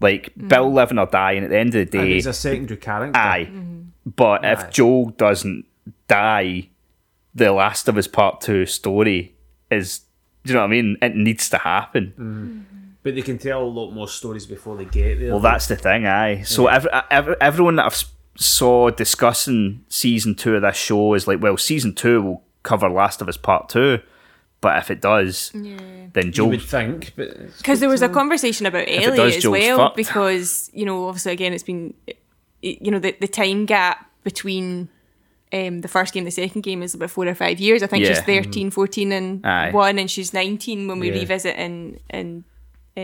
Like 0.00 0.32
mm. 0.34 0.48
Bill 0.48 0.72
living 0.72 0.98
or 0.98 1.06
dying 1.06 1.44
at 1.44 1.50
the 1.50 1.58
end 1.58 1.74
of 1.74 1.90
the 1.90 1.98
And 1.98 2.06
day, 2.08 2.14
he's 2.14 2.26
a 2.26 2.32
secondary 2.32 2.78
character. 2.78 3.18
aye. 3.18 3.48
Mm-hmm. 3.50 3.80
But 4.16 4.44
Aye. 4.44 4.52
if 4.52 4.70
Joel 4.70 5.10
doesn't 5.10 5.66
die, 6.08 6.68
the 7.34 7.52
Last 7.52 7.86
of 7.86 7.96
Us 7.98 8.06
Part 8.06 8.40
Two 8.40 8.64
story 8.66 9.34
is, 9.70 10.00
do 10.44 10.52
you 10.52 10.54
know 10.54 10.60
what 10.62 10.66
I 10.68 10.70
mean? 10.70 10.96
It 11.02 11.14
needs 11.16 11.50
to 11.50 11.58
happen. 11.58 12.14
Mm. 12.18 12.22
Mm-hmm. 12.24 12.76
But 13.02 13.14
they 13.14 13.22
can 13.22 13.38
tell 13.38 13.62
a 13.62 13.64
lot 13.64 13.92
more 13.92 14.08
stories 14.08 14.44
before 14.46 14.76
they 14.76 14.84
get 14.84 15.18
there. 15.20 15.30
Well, 15.30 15.40
that's 15.40 15.66
the 15.68 15.76
thing, 15.76 16.06
aye. 16.06 16.42
So 16.42 16.66
every, 16.66 16.90
every, 17.10 17.34
everyone 17.40 17.76
that 17.76 17.86
I've 17.86 18.04
saw 18.36 18.90
discussing 18.90 19.84
season 19.88 20.34
two 20.34 20.54
of 20.56 20.62
this 20.62 20.76
show 20.76 21.14
is 21.14 21.26
like, 21.26 21.40
well, 21.40 21.56
season 21.56 21.94
two 21.94 22.22
will 22.22 22.42
cover 22.62 22.88
Last 22.90 23.22
of 23.22 23.28
Us 23.28 23.36
Part 23.38 23.68
Two, 23.70 24.00
but 24.60 24.76
if 24.78 24.90
it 24.90 25.00
does, 25.00 25.50
then 25.54 26.12
you 26.26 26.30
Joel. 26.30 26.48
would 26.50 26.62
think, 26.62 27.14
but 27.16 27.56
because 27.58 27.80
there 27.80 27.88
was 27.88 28.02
a 28.02 28.08
conversation 28.08 28.66
about 28.66 28.86
it 28.86 29.02
Ellie 29.02 29.16
does, 29.16 29.36
as 29.36 29.42
Joel's 29.42 29.52
well 29.60 29.78
fucked. 29.78 29.96
because 29.96 30.70
you 30.74 30.84
know 30.84 31.06
obviously 31.08 31.32
again 31.32 31.54
it's 31.54 31.62
been 31.62 31.94
you 32.60 32.90
know 32.90 32.98
the, 32.98 33.16
the 33.20 33.28
time 33.28 33.64
gap 33.64 34.10
between 34.24 34.90
um, 35.54 35.80
the 35.80 35.88
first 35.88 36.12
game 36.12 36.24
the 36.24 36.30
second 36.30 36.60
game 36.62 36.82
is 36.82 36.94
about 36.94 37.10
four 37.10 37.26
or 37.26 37.34
five 37.34 37.58
years 37.58 37.82
I 37.82 37.86
think 37.86 38.04
she's 38.04 38.18
Yeah. 38.18 38.42
13 38.42 38.70
14 38.70 39.12
and 39.12 39.46
Aye. 39.46 39.70
1 39.70 39.98
and 39.98 40.10
she's 40.10 40.34
19 40.34 40.86
when 40.88 40.98
we 41.00 41.08
Yeah. 41.10 41.20
revisit 41.20 41.56
in 41.56 41.98
in 42.10 42.44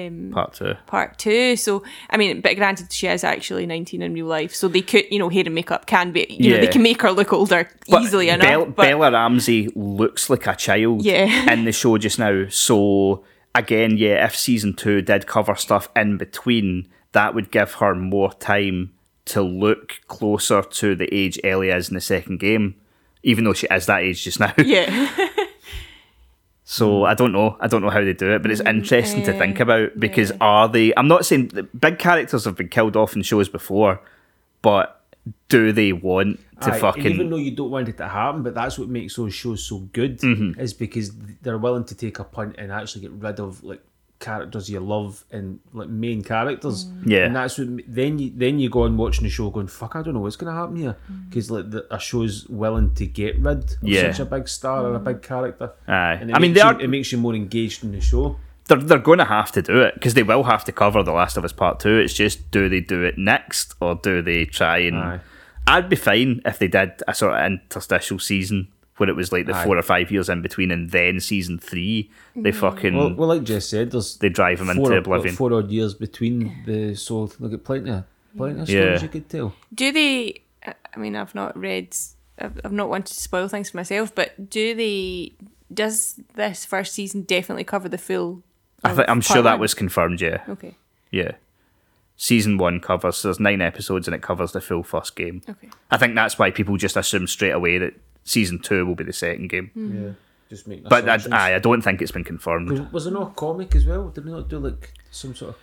um, 0.06 0.30
Part 0.32 0.54
Two. 0.54 0.74
part 0.86 1.18
2 1.18 1.56
so 1.56 1.82
I 2.10 2.16
mean 2.16 2.40
but 2.40 2.56
granted 2.56 2.92
she 2.92 3.06
is 3.06 3.24
actually 3.24 3.66
19 3.66 4.02
in 4.02 4.12
real 4.14 4.26
life 4.26 4.54
so 4.54 4.68
they 4.68 4.82
could 4.82 5.04
you 5.10 5.18
know 5.18 5.28
hair 5.28 5.44
and 5.46 5.54
makeup 5.54 5.86
can 5.86 6.12
be 6.12 6.26
you 6.28 6.50
know 6.50 6.60
they 6.60 6.66
can 6.66 6.82
make 6.82 7.02
her 7.02 7.12
look 7.12 7.32
older 7.32 7.68
But 7.88 8.02
easily 8.02 8.28
enough 8.28 8.66
but 8.74 8.82
Bella 8.82 9.10
Ramsey 9.12 9.68
looks 9.74 10.28
like 10.30 10.46
a 10.46 10.54
child 10.56 11.04
Yeah. 11.04 11.52
in 11.52 11.64
the 11.64 11.72
show 11.72 11.98
just 11.98 12.18
now. 12.18 12.46
So 12.48 13.24
again, 13.54 13.96
yeah, 13.96 14.24
if 14.26 14.36
season 14.36 14.74
two 14.74 15.00
did 15.02 15.26
cover 15.26 15.54
stuff 15.54 15.88
in 15.96 16.18
between, 16.18 16.88
that 17.12 17.34
would 17.34 17.50
give 17.50 17.74
her 17.74 17.94
more 17.94 18.32
time 18.34 18.92
to 19.26 19.40
look 19.42 20.00
closer 20.08 20.62
to 20.62 20.94
the 20.94 21.12
age 21.14 21.38
Ellie 21.42 21.70
is 21.70 21.88
in 21.88 21.94
the 21.94 22.00
second 22.00 22.38
game, 22.38 22.74
even 23.22 23.44
though 23.44 23.54
she 23.54 23.66
is 23.70 23.86
that 23.86 24.02
age 24.02 24.22
just 24.24 24.38
now. 24.40 24.52
yeah 24.58 25.08
So 26.68 26.98
hmm. 26.98 27.04
I 27.04 27.14
don't 27.14 27.32
know. 27.32 27.56
I 27.60 27.68
don't 27.68 27.80
know 27.80 27.90
how 27.90 28.02
they 28.02 28.12
do 28.12 28.34
it, 28.34 28.42
but 28.42 28.50
it's 28.50 28.60
hmm. 28.60 28.66
interesting 28.66 29.22
to 29.22 29.32
think 29.32 29.60
eh, 29.60 29.62
about 29.62 29.98
because 29.98 30.32
are 30.40 30.68
they? 30.68 30.92
I'm 30.96 31.08
not 31.08 31.24
saying 31.24 31.48
the 31.48 31.62
big 31.62 31.98
characters 31.98 32.44
have 32.44 32.56
been 32.56 32.68
killed 32.68 32.96
off 32.96 33.14
in 33.14 33.22
shows 33.22 33.48
before, 33.48 34.00
but 34.62 35.00
do 35.48 35.70
they 35.70 35.92
want 35.92 36.40
to 36.62 36.72
Aye, 36.72 36.78
fucking? 36.80 37.06
even 37.06 37.30
though 37.30 37.36
you 37.36 37.52
don't 37.52 37.70
want 37.70 37.88
it 37.88 37.96
to 37.98 38.08
happen, 38.08 38.42
but 38.42 38.54
that's 38.54 38.78
what 38.78 38.88
makes 38.88 39.14
those 39.14 39.32
shows 39.32 39.64
so 39.64 39.78
good 39.92 40.18
Mm-hmm. 40.18 40.60
is 40.60 40.74
because 40.74 41.12
they're 41.40 41.56
willing 41.56 41.84
to 41.84 41.94
take 41.94 42.18
a 42.18 42.24
punt 42.24 42.56
and 42.58 42.72
actually 42.72 43.02
get 43.02 43.12
rid 43.12 43.38
of 43.38 43.62
like 43.62 43.82
characters 44.18 44.70
you 44.70 44.80
love 44.80 45.24
and 45.30 45.60
like 45.72 45.88
main 45.88 46.22
characters. 46.22 46.86
Yeah. 47.04 47.26
and 47.26 47.36
that's 47.36 47.58
what 47.58 47.68
then 47.86 48.18
you 48.18 48.30
then 48.34 48.58
you 48.58 48.70
go 48.70 48.82
on 48.84 48.96
watching 48.96 49.24
the 49.24 49.30
show 49.30 49.50
going 49.50 49.66
fuck 49.68 49.94
I 49.96 50.02
don't 50.02 50.14
know 50.14 50.20
what's 50.20 50.36
gonna 50.36 50.52
happen 50.54 50.76
here 50.76 50.96
Mm. 51.12 51.28
because 51.28 51.50
like 51.50 51.70
the, 51.70 51.86
a 51.94 51.98
show's 51.98 52.46
willing 52.48 52.94
to 52.94 53.06
get 53.06 53.38
rid 53.38 53.58
of 53.58 53.76
Yeah. 53.82 54.10
such 54.12 54.20
a 54.20 54.24
big 54.24 54.48
star 54.48 54.84
or 54.86 54.94
a 54.94 54.98
big 54.98 55.22
character. 55.22 55.72
Aye. 55.86 56.20
I 56.32 56.38
mean, 56.38 56.54
they 56.54 56.60
you, 56.60 56.66
are- 56.66 56.80
it 56.80 56.88
makes 56.88 57.12
you 57.12 57.18
more 57.18 57.34
engaged 57.34 57.84
in 57.84 57.92
the 57.92 58.00
show. 58.00 58.36
they're 58.68 58.78
they're 58.78 58.98
going 58.98 59.18
to 59.18 59.24
have 59.26 59.52
to 59.52 59.62
do 59.62 59.80
it 59.82 59.94
because 59.94 60.14
they 60.14 60.22
will 60.24 60.42
have 60.44 60.64
to 60.64 60.72
cover 60.72 61.02
the 61.02 61.12
Last 61.12 61.36
of 61.36 61.44
Us 61.44 61.52
Part 61.52 61.78
Two. 61.80 61.98
It's 61.98 62.14
just 62.14 62.50
do 62.50 62.68
they 62.68 62.80
do 62.80 63.04
it 63.04 63.16
next 63.18 63.74
or 63.80 63.94
do 63.96 64.22
they 64.22 64.44
try 64.46 64.78
and 64.78 64.96
Aye. 64.96 65.20
I'd 65.68 65.88
be 65.88 65.96
fine 65.96 66.40
if 66.44 66.58
they 66.58 66.68
did 66.68 66.90
a 67.08 67.14
sort 67.14 67.34
of 67.34 67.44
interstitial 67.44 68.18
season 68.18 68.68
where 68.96 69.08
it 69.08 69.16
was 69.16 69.30
like 69.32 69.46
the 69.46 69.54
Aye. 69.54 69.64
four 69.64 69.76
or 69.76 69.82
five 69.82 70.10
years 70.10 70.28
in 70.28 70.42
between, 70.42 70.70
and 70.70 70.90
then 70.90 71.20
season 71.20 71.58
three 71.58 72.10
they 72.34 72.50
mm. 72.52 72.54
fucking 72.54 72.96
Well, 72.96 73.14
well, 73.14 73.28
like 73.28 73.42
Jess 73.44 73.68
said, 73.68 73.90
there's 73.90 74.16
they 74.16 74.28
drive 74.28 74.60
him 74.60 74.66
four, 74.68 74.86
into 74.86 74.96
oblivion. 74.98 75.34
four 75.36 75.52
odd 75.52 75.70
years 75.70 75.94
between 75.94 76.62
the 76.66 76.94
so 76.94 77.30
look 77.38 77.52
at 77.52 77.64
plenty 77.64 77.90
of 77.90 78.04
plenty 78.36 78.60
of 78.60 78.68
Yeah. 78.68 78.80
stories 78.96 79.02
you 79.02 79.08
could 79.08 79.28
tell. 79.28 79.54
Do 79.74 79.92
they? 79.92 80.42
I 80.64 80.98
mean, 80.98 81.14
I've 81.16 81.34
not 81.34 81.56
read. 81.58 81.94
I've, 82.38 82.60
I've 82.64 82.72
not 82.72 82.88
wanted 82.88 83.08
to 83.14 83.20
spoil 83.20 83.48
things 83.48 83.70
for 83.70 83.76
myself, 83.76 84.14
but 84.14 84.50
do 84.50 84.74
they? 84.74 85.32
Does 85.72 86.20
this 86.34 86.64
first 86.64 86.92
season 86.94 87.22
definitely 87.22 87.64
cover 87.64 87.88
the 87.88 87.98
full? 87.98 88.42
I 88.84 88.90
of 88.90 88.96
think 88.96 89.08
I'm 89.08 89.18
part 89.20 89.24
sure 89.24 89.42
that 89.42 89.52
one? 89.52 89.60
was 89.60 89.74
confirmed. 89.74 90.20
Yeah, 90.20 90.42
Okay. 90.48 90.76
yeah. 91.10 91.32
Season 92.18 92.56
one 92.56 92.80
covers 92.80 93.16
so 93.16 93.28
there's 93.28 93.40
nine 93.40 93.60
episodes 93.60 94.08
and 94.08 94.14
it 94.14 94.22
covers 94.22 94.52
the 94.52 94.60
full 94.60 94.82
first 94.82 95.16
game. 95.16 95.42
Okay. 95.48 95.68
I 95.90 95.98
think 95.98 96.14
that's 96.14 96.38
why 96.38 96.50
people 96.50 96.76
just 96.78 96.96
assume 96.96 97.26
straight 97.26 97.50
away 97.50 97.76
that 97.78 97.92
season 98.26 98.58
two 98.60 98.84
will 98.84 98.94
be 98.94 99.04
the 99.04 99.12
second 99.12 99.48
game. 99.48 99.70
Yeah, 99.74 100.12
just 100.50 100.66
making. 100.68 100.86
But 100.90 101.08
I, 101.08 101.14
aye, 101.32 101.54
I 101.54 101.58
don't 101.58 101.80
think 101.80 102.02
it's 102.02 102.12
been 102.12 102.24
confirmed. 102.24 102.68
was, 102.70 102.80
was 102.92 103.04
there 103.04 103.14
no 103.14 103.26
comic 103.26 103.74
as 103.74 103.86
well? 103.86 104.08
Did 104.10 104.24
we 104.26 104.30
not 104.32 104.48
do 104.48 104.58
like 104.58 104.92
some 105.10 105.34
sort 105.34 105.50
of? 105.50 105.56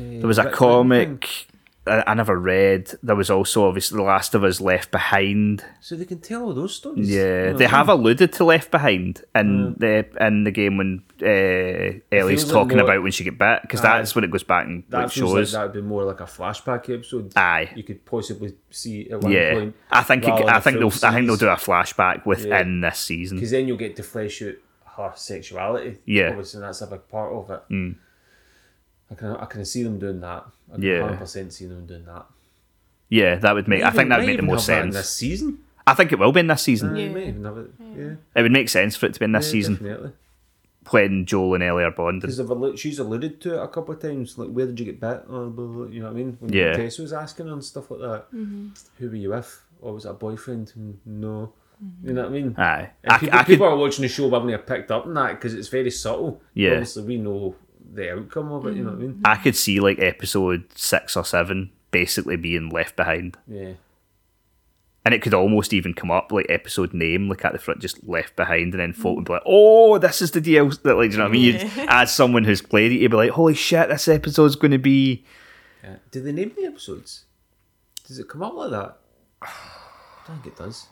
Uh, 0.00 0.18
There 0.20 0.26
was 0.28 0.38
a 0.38 0.50
comic 0.50 1.24
thing? 1.24 1.55
I, 1.86 2.04
I 2.06 2.14
never 2.14 2.38
read. 2.38 2.92
There 3.02 3.16
was 3.16 3.30
also 3.30 3.66
obviously 3.66 3.96
The 3.96 4.02
Last 4.02 4.34
of 4.34 4.44
Us 4.44 4.60
Left 4.60 4.90
Behind. 4.90 5.64
so 5.80 5.96
they 5.96 6.04
can 6.04 6.20
tell 6.20 6.44
all 6.44 6.54
those 6.54 6.74
stories. 6.74 7.08
Yeah, 7.10 7.20
You 7.46 7.52
know 7.52 7.58
they 7.58 7.66
have 7.66 7.88
alluded 7.88 8.32
to 8.34 8.44
Left 8.44 8.70
Behind 8.70 9.22
in 9.34 9.74
the 9.78 10.06
in 10.20 10.44
the 10.44 10.50
game 10.50 10.76
when 10.76 11.02
uh, 11.22 11.98
Ellie's 12.14 12.44
talking 12.44 12.80
about 12.80 13.02
when 13.02 13.12
she 13.12 13.24
get 13.24 13.38
back 13.38 13.62
because 13.62 13.80
that's 13.80 14.14
when 14.14 14.24
it 14.24 14.30
goes 14.30 14.42
back 14.42 14.66
and 14.66 14.84
That 14.88 15.12
feels 15.12 15.32
like 15.32 15.40
shows. 15.40 15.52
that 15.52 15.62
would 15.62 15.72
be 15.72 15.80
more 15.82 16.04
like 16.04 16.20
a 16.20 16.24
flashback 16.24 16.92
episode. 16.92 17.32
Aye. 17.36 17.72
you 17.74 17.82
could 17.82 18.04
possibly 18.04 18.54
see 18.70 19.10
at 19.10 19.20
one 19.20 19.32
yeah, 19.32 19.54
point. 19.54 19.76
I 19.90 20.02
think 20.02 20.24
it, 20.24 20.30
I 20.30 20.60
think 20.60 20.78
they'll 20.78 20.90
full 20.90 21.08
I 21.08 21.12
think 21.12 21.26
they'll 21.26 21.36
do 21.36 21.48
a 21.48 21.56
flashback 21.56 22.26
within 22.26 22.80
this 22.80 22.98
season. 22.98 23.36
because 23.38 23.50
then 23.50 23.66
you'll 23.68 23.76
get 23.76 23.96
to 23.96 24.02
flesh 24.02 24.42
out 24.42 24.54
her 24.96 25.12
sexuality. 25.14 25.98
Yeah. 26.06 26.30
obviously 26.30 26.60
that's 26.60 26.80
a 26.80 26.86
big 26.86 27.06
part 27.08 27.32
of 27.32 27.50
it. 27.50 27.62
Mm. 27.70 27.96
I 29.10 29.14
can 29.14 29.36
I 29.36 29.44
can 29.46 29.64
see 29.64 29.82
them 29.82 29.98
doing 29.98 30.20
that. 30.20 30.44
I 30.72 30.76
Yeah. 30.78 31.02
hundred 31.02 31.18
percent 31.18 31.52
see 31.52 31.66
them 31.66 31.86
doing 31.86 32.04
that. 32.06 32.26
Yeah, 33.08 33.36
that 33.36 33.54
would 33.54 33.68
make. 33.68 33.82
I 33.82 33.90
think 33.90 34.08
that 34.08 34.18
would 34.18 34.26
make 34.26 34.36
the 34.36 34.42
most 34.42 34.66
have 34.66 34.78
that 34.78 34.86
in 34.86 34.92
sense. 34.92 35.04
This 35.06 35.14
season, 35.14 35.58
I 35.86 35.94
think 35.94 36.12
it 36.12 36.18
will 36.18 36.32
be 36.32 36.40
in 36.40 36.48
this 36.48 36.62
season. 36.62 36.90
Uh, 36.90 36.94
Yeah. 36.94 37.04
you 37.06 37.10
might 37.10 37.28
even 37.28 37.44
have 37.44 37.58
it. 37.58 37.70
Yeah, 37.96 38.14
It 38.34 38.42
would 38.42 38.52
make 38.52 38.68
sense 38.68 38.96
for 38.96 39.06
it 39.06 39.14
to 39.14 39.20
be 39.20 39.24
in 39.24 39.32
this 39.32 39.46
yeah, 39.46 39.52
season 39.52 39.74
definitely. 39.74 40.10
when 40.90 41.24
Joel 41.26 41.54
and 41.54 41.62
Ellie 41.62 41.84
are 41.84 41.90
bonding. 41.92 42.20
Because 42.20 42.40
allu- 42.40 42.76
she's 42.76 42.98
alluded 42.98 43.40
to 43.42 43.54
it 43.54 43.62
a 43.62 43.68
couple 43.68 43.94
of 43.94 44.00
times, 44.00 44.36
like 44.38 44.50
where 44.50 44.66
did 44.66 44.78
you 44.80 44.86
get 44.86 45.00
bit? 45.00 45.22
Or 45.30 45.46
blah, 45.46 45.50
blah, 45.50 45.66
blah, 45.66 45.86
you 45.86 46.00
know 46.00 46.06
what 46.06 46.14
I 46.14 46.16
mean? 46.18 46.36
When 46.40 46.52
Yeah. 46.52 46.76
Tess 46.76 46.98
was 46.98 47.12
asking 47.12 47.46
her 47.46 47.52
and 47.52 47.64
stuff 47.64 47.90
like 47.92 48.00
that. 48.00 48.24
Who 48.32 49.08
were 49.08 49.14
you 49.14 49.30
with? 49.30 49.62
Or 49.80 49.94
was 49.94 50.04
it 50.04 50.10
a 50.10 50.14
boyfriend? 50.14 50.72
No. 51.04 51.52
You 52.02 52.14
know 52.14 52.22
what 52.22 52.30
I 52.30 52.32
mean? 52.32 52.54
Aye, 52.56 52.90
And 53.04 53.12
I, 53.12 53.18
people, 53.18 53.34
I 53.34 53.42
could. 53.42 53.46
people 53.52 53.66
are 53.66 53.76
watching 53.76 54.02
the 54.02 54.08
show 54.08 54.28
probably 54.30 54.52
have 54.52 54.66
picked 54.66 54.90
up 54.90 55.04
on 55.06 55.12
that 55.14 55.32
because 55.32 55.52
it's 55.54 55.68
very 55.68 55.90
subtle. 55.90 56.40
Yeah. 56.54 56.70
Obviously, 56.70 57.02
we 57.04 57.18
know 57.18 57.54
the 57.92 58.12
outcome 58.12 58.52
of 58.52 58.66
it. 58.66 58.76
You 58.76 58.84
know 58.84 58.90
what 58.90 58.98
I 58.98 59.02
mean? 59.02 59.20
I 59.24 59.36
could 59.36 59.56
see 59.56 59.80
like 59.80 59.98
episode 59.98 60.64
six 60.74 61.16
or 61.16 61.24
seven 61.24 61.70
basically 61.90 62.36
being 62.36 62.68
left 62.70 62.96
behind. 62.96 63.36
Yeah. 63.46 63.72
And 65.04 65.14
it 65.14 65.22
could 65.22 65.34
almost 65.34 65.72
even 65.72 65.94
come 65.94 66.10
up 66.10 66.32
like 66.32 66.46
episode 66.48 66.92
name, 66.92 67.28
like 67.28 67.44
at 67.44 67.52
the 67.52 67.60
front, 67.60 67.80
just 67.80 68.02
left 68.08 68.34
behind, 68.34 68.74
and 68.74 68.80
then 68.80 68.92
folk 68.92 69.14
would 69.16 69.24
be 69.24 69.34
like, 69.34 69.42
"Oh, 69.46 69.98
this 69.98 70.20
is 70.20 70.32
the 70.32 70.40
deal." 70.40 70.68
That 70.68 70.84
like, 70.96 71.10
do 71.10 71.16
you 71.16 71.18
know 71.18 71.24
what 71.24 71.30
I 71.30 71.32
mean? 71.32 71.42
You'd, 71.60 71.70
as 71.88 72.12
someone 72.12 72.42
who's 72.42 72.60
played 72.60 72.90
it, 72.90 72.96
you'd 72.96 73.12
be 73.12 73.16
like, 73.16 73.30
"Holy 73.30 73.54
shit, 73.54 73.88
this 73.88 74.08
episode's 74.08 74.56
going 74.56 74.72
to 74.72 74.78
be." 74.78 75.24
yeah. 75.84 75.96
Do 76.10 76.20
they 76.20 76.32
name 76.32 76.52
the 76.56 76.64
episodes? 76.66 77.24
Does 78.04 78.18
it 78.18 78.28
come 78.28 78.42
up 78.42 78.54
like 78.54 78.70
that? 78.70 78.96
I 79.42 79.48
don't 80.26 80.42
think 80.42 80.54
it 80.54 80.56
does. 80.58 80.88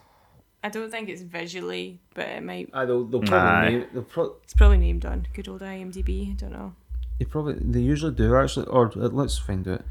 I 0.63 0.69
don't 0.69 0.91
think 0.91 1.09
it's 1.09 1.23
visually, 1.23 2.01
but 2.15 2.27
it 2.29 2.43
might. 2.45 2.71
I 2.73 2.85
they'll, 2.85 3.05
they'll 3.05 3.21
probably 3.21 3.39
Aye. 3.39 3.69
name. 3.71 3.87
They'll 3.93 4.03
pro- 4.05 4.37
It's 4.45 4.55
probably 4.55 4.79
named 4.79 5.05
on 5.05 5.27
good 5.35 5.49
old 5.49 5.61
IMDb. 5.61 6.31
I 6.31 6.35
don't 6.35 6.53
know. 6.53 6.75
They 7.19 7.25
probably 7.25 7.55
they 7.55 7.81
usually 7.81 8.15
do 8.15 8.35
actually. 8.37 8.67
Or 8.67 8.87
uh, 8.87 9.09
let's 9.09 9.39
find 9.39 9.67
out. 9.69 9.83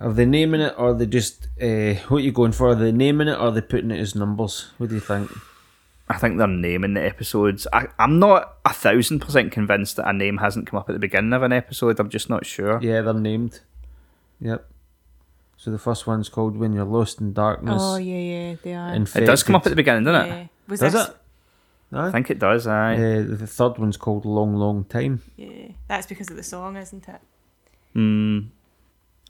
Are 0.00 0.12
they 0.12 0.24
naming 0.24 0.62
it, 0.62 0.74
or 0.78 0.90
are 0.90 0.94
they 0.94 1.06
just 1.06 1.48
uh, 1.60 1.94
what 2.08 2.18
are 2.18 2.20
you 2.20 2.32
going 2.32 2.52
for? 2.52 2.68
Are 2.70 2.74
they 2.74 2.92
naming 2.92 3.28
it, 3.28 3.34
or 3.34 3.48
are 3.48 3.50
they 3.50 3.60
putting 3.60 3.90
it 3.90 4.00
as 4.00 4.14
numbers? 4.14 4.70
What 4.78 4.88
do 4.88 4.94
you 4.94 5.00
think? 5.00 5.30
I 6.08 6.18
think 6.18 6.38
they're 6.38 6.46
naming 6.46 6.94
the 6.94 7.04
episodes. 7.04 7.66
I, 7.72 7.86
I'm 7.98 8.18
not 8.18 8.56
a 8.64 8.72
thousand 8.72 9.20
percent 9.20 9.52
convinced 9.52 9.96
that 9.96 10.08
a 10.08 10.12
name 10.12 10.38
hasn't 10.38 10.66
come 10.66 10.78
up 10.78 10.88
at 10.88 10.94
the 10.94 10.98
beginning 10.98 11.32
of 11.32 11.42
an 11.42 11.52
episode. 11.52 12.00
I'm 12.00 12.08
just 12.08 12.28
not 12.28 12.44
sure. 12.44 12.82
Yeah, 12.82 13.02
they're 13.02 13.14
named. 13.14 13.60
Yep. 14.40 14.66
So 15.56 15.70
the 15.70 15.78
first 15.78 16.06
one's 16.06 16.28
called 16.28 16.56
"When 16.56 16.72
You're 16.72 16.84
Lost 16.84 17.20
in 17.20 17.32
Darkness." 17.32 17.80
Oh 17.82 17.96
yeah, 17.96 18.16
yeah, 18.50 18.56
they 18.62 18.74
are. 18.74 18.94
It 18.94 19.26
does 19.26 19.42
come 19.42 19.54
up 19.54 19.64
at 19.66 19.70
the 19.70 19.76
beginning, 19.76 20.04
doesn't 20.04 20.26
it? 20.26 20.28
yeah. 20.28 20.46
Was 20.68 20.80
Does 20.80 20.92
this? 20.92 21.08
it? 21.08 21.16
Aye. 21.92 22.08
I 22.08 22.10
think 22.10 22.30
it 22.30 22.38
does. 22.38 22.66
Aye. 22.66 22.94
Uh, 22.96 23.22
the 23.36 23.46
third 23.46 23.78
one's 23.78 23.96
called 23.96 24.24
"Long, 24.24 24.54
Long 24.54 24.84
Time." 24.84 25.20
Yeah, 25.36 25.68
that's 25.88 26.06
because 26.06 26.30
of 26.30 26.36
the 26.36 26.42
song, 26.42 26.76
isn't 26.76 27.06
it? 27.08 27.20
Mm. 27.94 28.48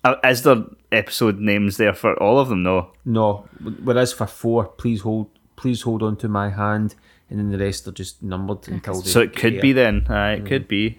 Uh, 0.05 0.17
is 0.25 0.43
there 0.43 0.65
episode 0.91 1.39
names 1.39 1.77
there 1.77 1.95
for 1.95 2.21
all 2.23 2.39
of 2.39 2.49
them? 2.49 2.63
No. 2.63 2.91
No, 3.05 3.49
whereas 3.85 4.13
for 4.13 4.27
four, 4.27 4.65
please 4.67 5.01
hold, 5.03 5.29
please 5.57 5.83
hold 5.83 6.03
on 6.03 6.17
to 6.17 6.29
my 6.29 6.51
hand, 6.51 6.95
and 7.31 7.39
then 7.39 7.51
the 7.51 7.59
rest 7.59 7.87
are 7.89 7.93
just 7.93 8.23
numbered 8.23 8.67
until. 8.69 9.01
They 9.01 9.09
So 9.11 9.21
it 9.21 9.35
could 9.37 9.55
yeah. 9.55 9.61
be 9.61 9.73
then. 9.73 10.07
Aye, 10.09 10.33
it 10.35 10.47
could 10.47 10.67
be. 10.69 10.99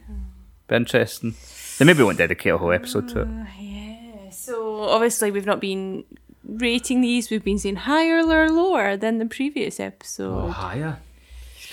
Be 0.68 0.76
interesting. 0.76 1.36
They 1.80 1.86
maybe 1.86 2.04
won't 2.04 2.18
dedicate 2.18 2.54
a 2.54 2.58
whole 2.58 2.72
episode 2.72 3.08
to 3.10 3.22
it. 3.22 3.28
Uh, 3.28 3.46
yeah. 3.60 4.30
So 4.32 4.84
obviously 4.84 5.32
we've 5.32 5.46
not 5.46 5.60
been 5.60 6.04
rating 6.46 7.02
these. 7.02 7.30
We've 7.30 7.44
been 7.44 7.58
saying 7.60 7.78
higher 7.78 8.20
or 8.20 8.50
lower 8.50 8.96
than 8.98 9.18
the 9.18 9.26
previous 9.26 9.80
Oh, 9.80 9.84
episode. 9.86 10.50
higher. 10.52 11.00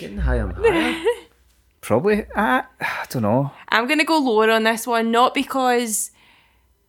It's 0.01 0.07
getting 0.07 0.19
higher 0.25 0.47
and 0.49 0.53
higher. 0.57 1.05
Probably. 1.83 2.25
Uh, 2.35 2.63
I 2.81 3.05
don't 3.11 3.21
know. 3.21 3.51
I'm 3.69 3.87
gonna 3.87 4.05
go 4.07 4.17
lower 4.17 4.51
on 4.51 4.63
this 4.63 4.87
one, 4.87 5.11
not 5.11 5.35
because. 5.35 6.11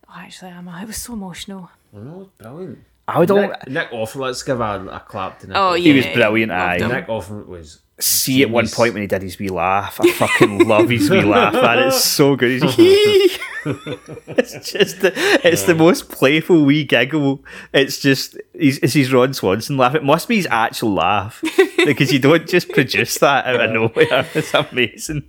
Oh, 0.08 0.14
actually, 0.16 0.50
I'm. 0.52 0.66
I 0.66 0.86
was 0.86 0.96
so 0.96 1.12
emotional. 1.12 1.70
I 1.94 1.98
know, 1.98 2.22
it's 2.22 2.30
brilliant. 2.42 2.78
I 3.06 3.18
would. 3.18 3.30
all 3.30 3.36
Nick, 3.42 3.68
Nick 3.68 3.88
Offer, 3.92 4.18
let's 4.20 4.42
give 4.42 4.60
a, 4.62 4.86
a 4.90 5.00
clap 5.06 5.40
to 5.40 5.48
Nick. 5.48 5.56
Oh 5.58 5.60
Offer. 5.70 5.76
yeah, 5.76 5.92
He 5.92 5.96
was 5.98 6.06
brilliant, 6.06 6.50
Loved 6.52 6.62
aye. 6.62 6.78
him. 6.78 6.88
Nick 6.90 7.08
Offer 7.10 7.42
was. 7.44 7.80
See 8.00 8.42
at 8.42 8.48
one 8.50 8.66
point 8.66 8.94
when 8.94 9.02
he 9.02 9.06
did 9.06 9.20
his 9.22 9.38
wee 9.38 9.48
laugh. 9.50 10.00
I 10.00 10.10
fucking 10.12 10.66
love 10.66 10.88
his 10.88 11.10
wee 11.10 11.20
laugh, 11.22 11.52
man. 11.52 11.88
It's 11.88 12.02
so 12.04 12.34
good. 12.34 12.50
He's 12.62 12.72
it's 13.66 14.72
just 14.72 15.02
the, 15.02 15.12
it's 15.44 15.64
the 15.64 15.74
most 15.74 16.08
playful 16.08 16.64
wee 16.64 16.84
giggle. 16.84 17.44
It's 17.74 18.00
just 18.00 18.38
he's, 18.58 18.78
it's 18.78 18.94
his 18.94 19.12
Ron 19.12 19.34
Swanson 19.34 19.76
laugh. 19.76 19.94
It 19.94 20.02
must 20.02 20.26
be 20.26 20.36
his 20.36 20.48
actual 20.50 20.94
laugh 20.94 21.42
because 21.84 22.12
you 22.12 22.18
don't 22.18 22.48
just 22.48 22.68
produce 22.70 23.18
that 23.18 23.46
out 23.46 23.60
of 23.60 23.70
nowhere. 23.72 24.26
It's 24.34 24.54
amazing. 24.54 25.24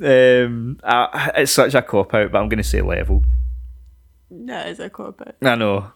Um, 0.00 0.78
I, 0.84 1.32
it's 1.36 1.52
such 1.52 1.74
a 1.74 1.82
cop 1.82 2.14
out, 2.14 2.30
but 2.32 2.38
I'm 2.38 2.48
going 2.48 2.58
to 2.58 2.64
say 2.64 2.80
level. 2.82 3.24
That 4.30 4.68
is 4.68 4.78
a 4.80 4.90
cop 4.90 5.20
out. 5.20 5.34
I 5.42 5.54
know. 5.56 5.92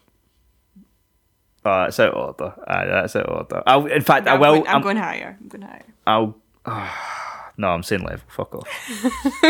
Oh, 1.65 1.83
that's 1.85 1.99
out 1.99 2.13
of 2.13 2.37
order. 2.39 2.53
Aye, 2.67 2.85
that's 2.85 3.15
out 3.15 3.25
of 3.27 3.37
order. 3.37 3.63
I'll, 3.65 3.85
in 3.85 4.01
fact, 4.01 4.27
I 4.27 4.33
I'm, 4.33 4.39
will. 4.41 4.47
going, 4.55 4.67
I'm 4.67 4.73
I'm- 4.75 4.81
going 4.81 4.97
higher. 4.97 5.37
I'm 5.39 5.47
going 5.47 5.61
higher. 5.61 5.85
I'll. 6.05 6.35
no, 7.57 7.69
I'm 7.69 7.83
saying 7.83 8.03
level. 8.03 8.25
Fuck 8.27 8.55
off. 8.55 8.67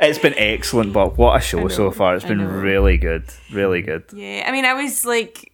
it's 0.00 0.18
been 0.18 0.34
excellent, 0.38 0.94
but 0.94 1.18
what 1.18 1.36
a 1.36 1.40
show 1.40 1.60
know, 1.60 1.68
so 1.68 1.90
far. 1.90 2.14
It's 2.16 2.24
I 2.24 2.28
been 2.28 2.38
know. 2.38 2.46
really 2.48 2.96
good. 2.96 3.24
Really 3.52 3.82
good. 3.82 4.04
Yeah, 4.14 4.44
I 4.46 4.52
mean, 4.52 4.64
I 4.64 4.72
was 4.74 5.04
like 5.04 5.52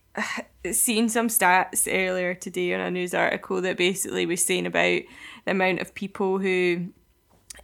seeing 0.71 1.09
some 1.09 1.29
stats 1.29 1.89
earlier 1.91 2.35
today 2.35 2.73
on 2.75 2.81
a 2.81 2.91
news 2.91 3.15
article 3.15 3.61
that 3.63 3.77
basically 3.77 4.27
was 4.27 4.45
saying 4.45 4.67
about 4.67 5.03
the 5.45 5.51
amount 5.51 5.81
of 5.81 5.95
people 5.95 6.39
who 6.39 6.87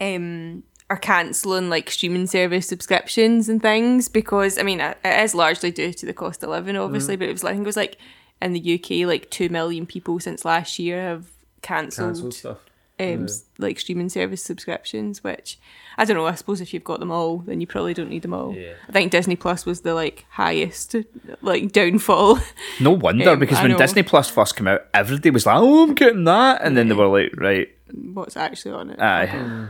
um 0.01 0.62
are 0.91 0.97
cancelling 0.97 1.69
like 1.69 1.91
streaming 1.91 2.27
service 2.27 2.66
subscriptions 2.66 3.49
and 3.49 3.61
things 3.62 4.09
because 4.09 4.59
I 4.59 4.62
mean 4.62 4.81
it 4.81 4.97
is 5.05 5.35
largely 5.35 5.70
due 5.70 5.93
to 5.93 6.07
the 6.07 6.15
cost 6.15 6.43
of 6.43 6.51
living, 6.51 6.77
obviously, 6.77 7.16
Mm. 7.16 7.19
but 7.20 7.29
it 7.29 7.33
was 7.33 7.45
like 7.45 7.53
I 7.53 7.55
think 7.55 7.65
it 7.65 7.69
was 7.69 7.77
like 7.77 7.99
in 8.41 8.53
the 8.53 8.75
UK 8.75 9.07
like 9.07 9.31
two 9.31 9.49
million 9.49 9.85
people 9.87 10.19
since 10.19 10.45
last 10.45 10.79
year 10.79 11.01
have 11.03 11.31
cancelled 11.62 12.09
Cancelled 12.15 12.35
stuff. 12.35 12.59
Um, 13.01 13.25
s- 13.25 13.45
like 13.59 13.79
streaming 13.79 14.09
service 14.09 14.43
subscriptions, 14.43 15.23
which 15.23 15.59
I 15.97 16.05
don't 16.05 16.16
know. 16.16 16.27
I 16.27 16.35
suppose 16.35 16.61
if 16.61 16.73
you've 16.75 16.85
got 16.85 17.01
them 17.01 17.11
all, 17.11 17.39
then 17.39 17.61
you 17.61 17.66
probably 17.66 17.95
don't 17.95 18.11
need 18.11 18.23
them 18.23 18.35
all. 18.35 18.55
Yeah. 18.55 18.73
I 18.89 18.93
think 18.93 19.12
Disney 19.12 19.37
Plus 19.37 19.65
was 19.66 19.83
the 19.83 19.95
like 19.95 20.27
highest 20.31 20.95
like 21.43 21.73
downfall. 21.73 22.39
No 22.81 22.91
wonder, 22.93 23.31
Um, 23.31 23.39
because 23.39 23.59
I 23.59 23.62
when 23.62 23.73
know. 23.73 23.79
Disney 23.79 24.03
Plus 24.03 24.29
first 24.31 24.57
came 24.57 24.69
out, 24.69 24.87
everybody 24.95 25.31
was 25.31 25.47
like, 25.47 25.57
oh, 25.59 25.83
I'm 25.85 25.95
getting 25.95 26.25
that. 26.25 26.62
And 26.62 26.77
then 26.77 26.89
they 26.89 26.95
were 26.95 27.07
like, 27.09 27.33
right, 27.37 27.69
What's 28.12 28.37
actually 28.37 28.73
on 28.73 28.91
it? 28.91 29.01
aye. 29.01 29.69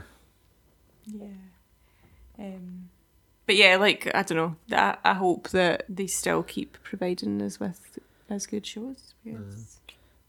Yeah. 1.06 1.26
Um, 2.38 2.88
but 3.46 3.56
yeah, 3.56 3.76
like 3.76 4.10
I 4.14 4.22
don't 4.22 4.36
know. 4.36 4.56
I, 4.76 4.96
I 5.04 5.14
hope 5.14 5.48
that 5.50 5.84
they 5.88 6.06
still 6.06 6.42
keep 6.42 6.76
providing 6.82 7.40
us 7.42 7.58
with 7.58 7.98
as 8.30 8.46
good 8.46 8.66
shows. 8.66 9.14
Yes. 9.24 9.78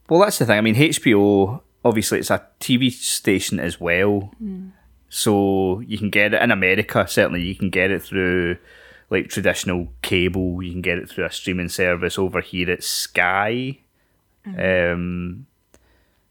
Well, 0.08 0.22
that's 0.22 0.40
the 0.40 0.46
thing. 0.46 0.58
I 0.58 0.62
mean, 0.62 0.76
HBO, 0.76 1.62
obviously, 1.90 2.20
it's 2.20 2.30
a 2.32 2.46
TV 2.60 2.92
station 2.92 3.60
as 3.60 3.80
well. 3.82 4.32
So 5.10 5.80
you 5.82 5.98
can 5.98 6.10
get 6.10 6.34
it 6.34 6.42
in 6.42 6.52
America, 6.52 7.06
certainly, 7.08 7.42
you 7.42 7.56
can 7.56 7.70
get 7.70 7.90
it 7.92 8.04
through 8.04 8.58
like 9.10 9.28
traditional 9.30 9.88
cable. 10.04 10.62
You 10.62 10.72
can 10.72 10.82
get 10.82 11.00
it 11.00 11.10
through 11.10 11.26
a 11.26 11.32
streaming 11.32 11.70
service. 11.70 12.20
Over 12.20 12.42
here, 12.42 12.70
it's 12.70 12.88
Sky. 12.88 13.80
Um, 14.46 15.48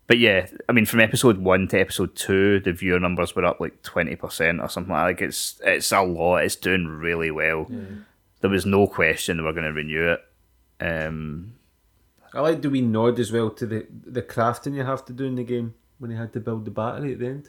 but 0.06 0.18
yeah, 0.18 0.46
I 0.68 0.72
mean, 0.72 0.86
from 0.86 1.00
episode 1.00 1.38
one 1.38 1.68
to 1.68 1.78
episode 1.80 2.14
two, 2.16 2.60
the 2.60 2.72
viewer 2.72 3.00
numbers 3.00 3.34
were 3.36 3.44
up 3.44 3.60
like 3.60 3.82
twenty 3.82 4.16
percent 4.16 4.60
or 4.60 4.68
something 4.68 4.92
like. 4.92 5.18
that. 5.18 5.24
It's 5.24 5.60
it's 5.64 5.92
a 5.92 6.00
lot. 6.02 6.44
It's 6.44 6.56
doing 6.56 6.86
really 6.86 7.30
well. 7.32 7.66
There 8.40 8.50
was 8.50 8.64
no 8.64 8.86
question 8.86 9.36
they 9.36 9.42
were 9.42 9.52
going 9.52 9.64
to 9.66 9.72
renew 9.72 10.12
it. 10.12 10.20
Um, 10.80 11.54
I 12.34 12.40
like 12.40 12.62
the 12.62 12.70
wee 12.70 12.80
nod 12.82 13.18
as 13.18 13.32
well 13.32 13.50
to 13.50 13.66
the 13.66 13.86
the 13.90 14.22
crafting 14.22 14.74
you 14.74 14.84
have 14.84 15.04
to 15.06 15.12
do 15.12 15.24
in 15.24 15.36
the 15.36 15.44
game 15.44 15.74
when 15.98 16.10
he 16.10 16.16
had 16.16 16.32
to 16.34 16.40
build 16.40 16.64
the 16.64 16.70
battery 16.70 17.12
at 17.12 17.18
the 17.18 17.26
end. 17.26 17.48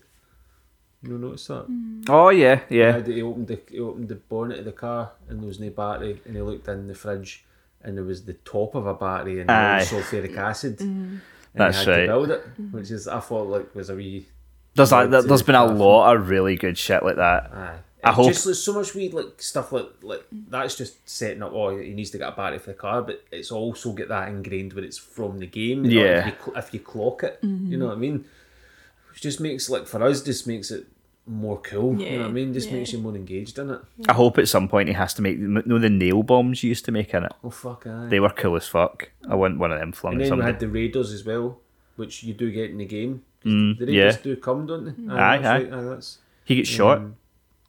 You 1.01 1.17
notice 1.17 1.47
that? 1.47 1.69
Mm. 1.69 2.05
oh 2.09 2.29
yeah, 2.29 2.59
He, 2.67 2.79
yeah. 2.79 2.91
had, 2.91 3.07
he 3.07 3.21
opened 3.21 3.47
the 3.47 3.59
he 3.69 3.79
opened 3.79 4.09
the 4.09 4.15
bonnet 4.15 4.59
of 4.59 4.65
the 4.65 4.73
car 4.73 5.11
and 5.29 5.39
there 5.39 5.47
was 5.47 5.59
no 5.59 5.69
battery, 5.69 6.21
and 6.25 6.35
he 6.35 6.41
looked 6.41 6.67
in 6.67 6.87
the 6.87 6.95
fridge 6.95 7.45
and 7.81 7.97
there 7.97 8.03
was 8.03 8.25
the 8.25 8.33
top 8.33 8.75
of 8.75 8.85
a 8.85 8.93
battery 8.93 9.39
and 9.39 9.49
Aye. 9.49 9.85
sulfuric 9.85 10.35
acid. 10.35 10.77
Mm. 10.79 10.85
And 10.85 11.21
That's 11.53 11.83
he 11.83 11.85
had 11.85 11.91
right. 11.91 12.01
to 12.01 12.07
build 12.07 12.31
it, 12.31 12.61
mm. 12.61 12.71
which 12.71 12.91
is 12.91 13.07
I 13.07 13.19
thought 13.19 13.47
like 13.47 13.73
was 13.73 13.89
a 13.89 13.95
wee. 13.95 14.27
There's 14.75 14.91
like 14.91 15.09
there's 15.09 15.43
been 15.43 15.55
a 15.55 15.65
lot 15.65 16.15
of 16.15 16.29
really 16.29 16.55
good 16.55 16.77
shit 16.77 17.01
like 17.03 17.15
that. 17.15 17.51
Aye. 17.53 17.79
I 18.03 18.11
hope- 18.13 18.27
just 18.27 18.45
like, 18.45 18.55
so 18.55 18.73
much 18.73 18.93
weird 18.95 19.13
like 19.13 19.41
stuff 19.41 19.71
like 19.71 19.89
like 20.01 20.23
that's 20.49 20.75
just 20.77 21.07
setting 21.09 21.43
up. 21.43 21.51
Oh, 21.53 21.77
he 21.77 21.93
needs 21.93 22.11
to 22.11 22.17
get 22.17 22.29
a 22.29 22.35
battery 22.35 22.59
for 22.59 22.67
the 22.71 22.73
car, 22.75 23.01
but 23.01 23.23
it's 23.31 23.51
also 23.51 23.91
get 23.93 24.07
that 24.09 24.29
ingrained 24.29 24.73
when 24.73 24.83
it's 24.85 24.97
from 24.97 25.39
the 25.39 25.47
game. 25.47 25.83
you 25.85 25.95
know, 25.99 26.05
Yeah. 26.05 26.19
if 26.19 26.25
you, 26.27 26.33
cl- 26.45 26.57
if 26.57 26.73
you 26.73 26.79
clock 26.79 27.23
it, 27.23 27.39
you 27.41 27.77
know 27.77 27.87
what 27.87 27.95
I 27.97 27.99
mean. 27.99 28.25
Which 29.11 29.21
just 29.21 29.39
makes 29.41 29.69
like 29.69 29.85
for 29.87 30.01
us, 30.03 30.21
just 30.21 30.47
makes 30.47 30.71
it 30.71 30.85
more 31.27 31.59
cool. 31.59 31.99
Yeah. 31.99 32.07
you 32.09 32.15
know 32.17 32.23
what 32.23 32.29
I 32.29 32.33
mean? 32.33 32.53
Just 32.53 32.69
yeah. 32.69 32.75
makes 32.77 32.93
you 32.93 32.99
more 32.99 33.15
engaged 33.15 33.59
in 33.59 33.69
it. 33.69 33.81
I 34.07 34.13
hope 34.13 34.37
at 34.37 34.47
some 34.47 34.67
point 34.69 34.87
he 34.87 34.93
has 34.95 35.13
to 35.15 35.21
make 35.21 35.37
you 35.37 35.47
know 35.47 35.77
the 35.79 35.89
nail 35.89 36.23
bombs 36.23 36.63
you 36.63 36.69
used 36.69 36.85
to 36.85 36.91
make 36.91 37.13
in 37.13 37.25
it. 37.25 37.31
Oh 37.43 37.49
fuck! 37.49 37.85
Aye. 37.85 38.07
They 38.09 38.19
were 38.19 38.29
cool 38.29 38.55
as 38.55 38.67
fuck. 38.67 39.09
I 39.27 39.35
want 39.35 39.57
one 39.59 39.71
of 39.71 39.79
them 39.79 39.91
flung 39.91 40.13
and 40.13 40.21
at 40.23 40.29
then 40.29 40.37
we 40.39 40.43
had 40.45 40.59
the 40.59 40.69
raiders 40.69 41.11
as 41.11 41.25
well, 41.25 41.59
which 41.97 42.23
you 42.23 42.33
do 42.33 42.49
get 42.51 42.69
in 42.69 42.77
the 42.77 42.85
game. 42.85 43.23
Mm, 43.45 43.77
The 43.77 43.85
raiders 43.87 44.15
yeah. 44.15 44.21
do 44.23 44.35
come, 44.37 44.65
don't 44.67 44.85
they? 44.85 45.13
Aye, 45.13 45.37
that's 45.37 45.45
aye. 45.47 45.57
right, 45.69 45.73
aye, 45.73 45.81
that's 45.83 46.17
He 46.45 46.55
gets 46.55 46.69
shot, 46.69 46.97
um, 46.97 47.15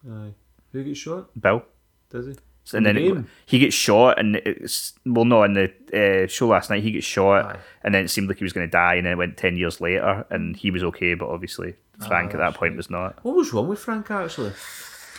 aye. 0.08 0.34
Who 0.72 0.84
gets 0.84 0.98
shot? 0.98 1.28
Bill. 1.40 1.62
Does 2.10 2.26
he? 2.26 2.34
And 2.72 2.86
then 2.86 2.96
it, 2.96 3.24
he 3.46 3.58
gets 3.58 3.74
shot, 3.74 4.18
and 4.20 4.36
it's 4.36 4.92
well, 5.04 5.24
no, 5.24 5.42
in 5.42 5.54
the 5.54 5.72
uh, 5.92 6.28
show 6.28 6.46
last 6.48 6.70
night 6.70 6.82
he 6.84 6.92
gets 6.92 7.06
shot, 7.06 7.44
Aye. 7.46 7.58
and 7.82 7.92
then 7.94 8.04
it 8.04 8.08
seemed 8.08 8.28
like 8.28 8.36
he 8.38 8.44
was 8.44 8.52
going 8.52 8.66
to 8.66 8.70
die, 8.70 8.94
and 8.94 9.06
then 9.06 9.14
it 9.14 9.16
went 9.16 9.36
ten 9.36 9.56
years 9.56 9.80
later, 9.80 10.24
and 10.30 10.54
he 10.56 10.70
was 10.70 10.84
okay, 10.84 11.14
but 11.14 11.28
obviously 11.30 11.74
Frank 12.06 12.32
at 12.32 12.36
that 12.38 12.54
point 12.54 12.76
was 12.76 12.88
not. 12.88 13.18
What 13.24 13.34
was 13.34 13.52
wrong 13.52 13.66
with 13.66 13.80
Frank 13.80 14.10
actually? 14.10 14.52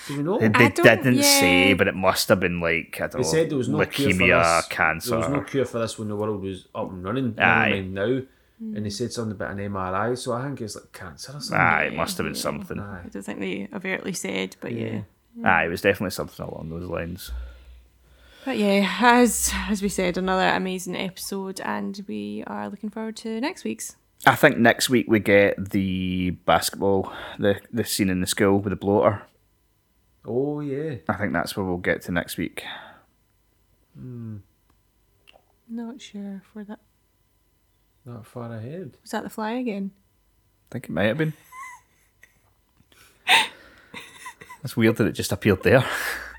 Do 0.07 0.17
we 0.17 0.23
know? 0.23 0.39
They, 0.39 0.45
I 0.45 0.49
they 0.49 0.69
don't- 0.69 1.03
didn't 1.03 1.23
say, 1.23 1.73
but 1.73 1.87
it 1.89 1.95
must 1.95 2.29
have 2.29 2.39
been 2.39 2.61
like 2.61 2.95
I 3.01 3.07
don't 3.07 3.11
They 3.13 3.17
know, 3.19 3.23
said 3.23 3.49
there 3.49 3.57
was 3.57 3.67
no 3.69 3.85
cure 3.85 4.09
for 4.13 4.15
leukemia, 4.15 4.57
this. 4.59 4.67
cancer. 4.69 5.09
There 5.09 5.19
was 5.19 5.29
no 5.29 5.41
cure 5.41 5.65
for 5.65 5.79
this 5.79 5.99
when 5.99 6.07
the 6.07 6.15
world 6.15 6.41
was 6.41 6.67
up 6.73 6.89
and 6.89 7.03
running. 7.03 7.35
Never 7.35 7.41
Aye. 7.41 7.69
mind 7.71 7.93
now. 7.95 8.21
And 8.61 8.85
he 8.85 8.91
said 8.91 9.11
something 9.11 9.31
about 9.31 9.51
an 9.51 9.57
MRI, 9.57 10.15
so 10.15 10.33
I 10.33 10.43
think 10.43 10.61
it's 10.61 10.75
like 10.75 10.91
cancer 10.91 11.31
or 11.31 11.41
something. 11.41 11.57
Aye, 11.57 11.85
it 11.85 11.95
must 11.95 12.17
have 12.17 12.25
been 12.25 12.35
something. 12.35 12.79
Aye. 12.79 13.01
I 13.05 13.09
don't 13.09 13.23
think 13.23 13.39
they 13.39 13.67
overtly 13.73 14.13
said, 14.13 14.55
but 14.61 14.71
yeah. 14.71 15.01
Aye, 15.43 15.65
it 15.65 15.69
was 15.69 15.81
definitely 15.81 16.11
something 16.11 16.45
along 16.45 16.69
those 16.69 16.87
lines. 16.87 17.31
But 18.45 18.59
yeah, 18.59 18.97
as 19.01 19.51
as 19.67 19.81
we 19.81 19.89
said, 19.89 20.15
another 20.15 20.47
amazing 20.47 20.95
episode, 20.95 21.59
and 21.61 22.03
we 22.07 22.43
are 22.45 22.69
looking 22.69 22.91
forward 22.91 23.15
to 23.17 23.41
next 23.41 23.63
week's. 23.63 23.95
I 24.27 24.35
think 24.35 24.57
next 24.57 24.89
week 24.89 25.07
we 25.09 25.19
get 25.19 25.71
the 25.71 26.31
basketball, 26.45 27.11
the 27.39 27.59
the 27.71 27.83
scene 27.83 28.09
in 28.11 28.21
the 28.21 28.27
school 28.27 28.59
with 28.59 28.71
the 28.71 28.75
bloater. 28.75 29.23
Oh 30.23 30.59
yeah. 30.59 30.97
I 31.09 31.13
think 31.13 31.33
that's 31.33 31.57
where 31.57 31.65
we'll 31.65 31.77
get 31.77 32.03
to 32.03 32.11
next 32.11 32.37
week. 32.37 32.63
Not 35.67 35.99
sure 35.99 36.43
for 36.53 36.63
that. 36.63 36.79
Not 38.05 38.25
far 38.25 38.51
ahead. 38.53 38.97
Was 39.01 39.11
that 39.11 39.23
the 39.23 39.29
fly 39.29 39.51
again? 39.51 39.91
I 40.69 40.73
think 40.73 40.85
it 40.85 40.91
might 40.91 41.03
have 41.05 41.17
been. 41.17 41.33
That's 44.61 44.77
weird 44.77 44.97
that 44.97 45.07
it 45.07 45.13
just 45.13 45.31
appeared 45.31 45.63
there. 45.63 45.83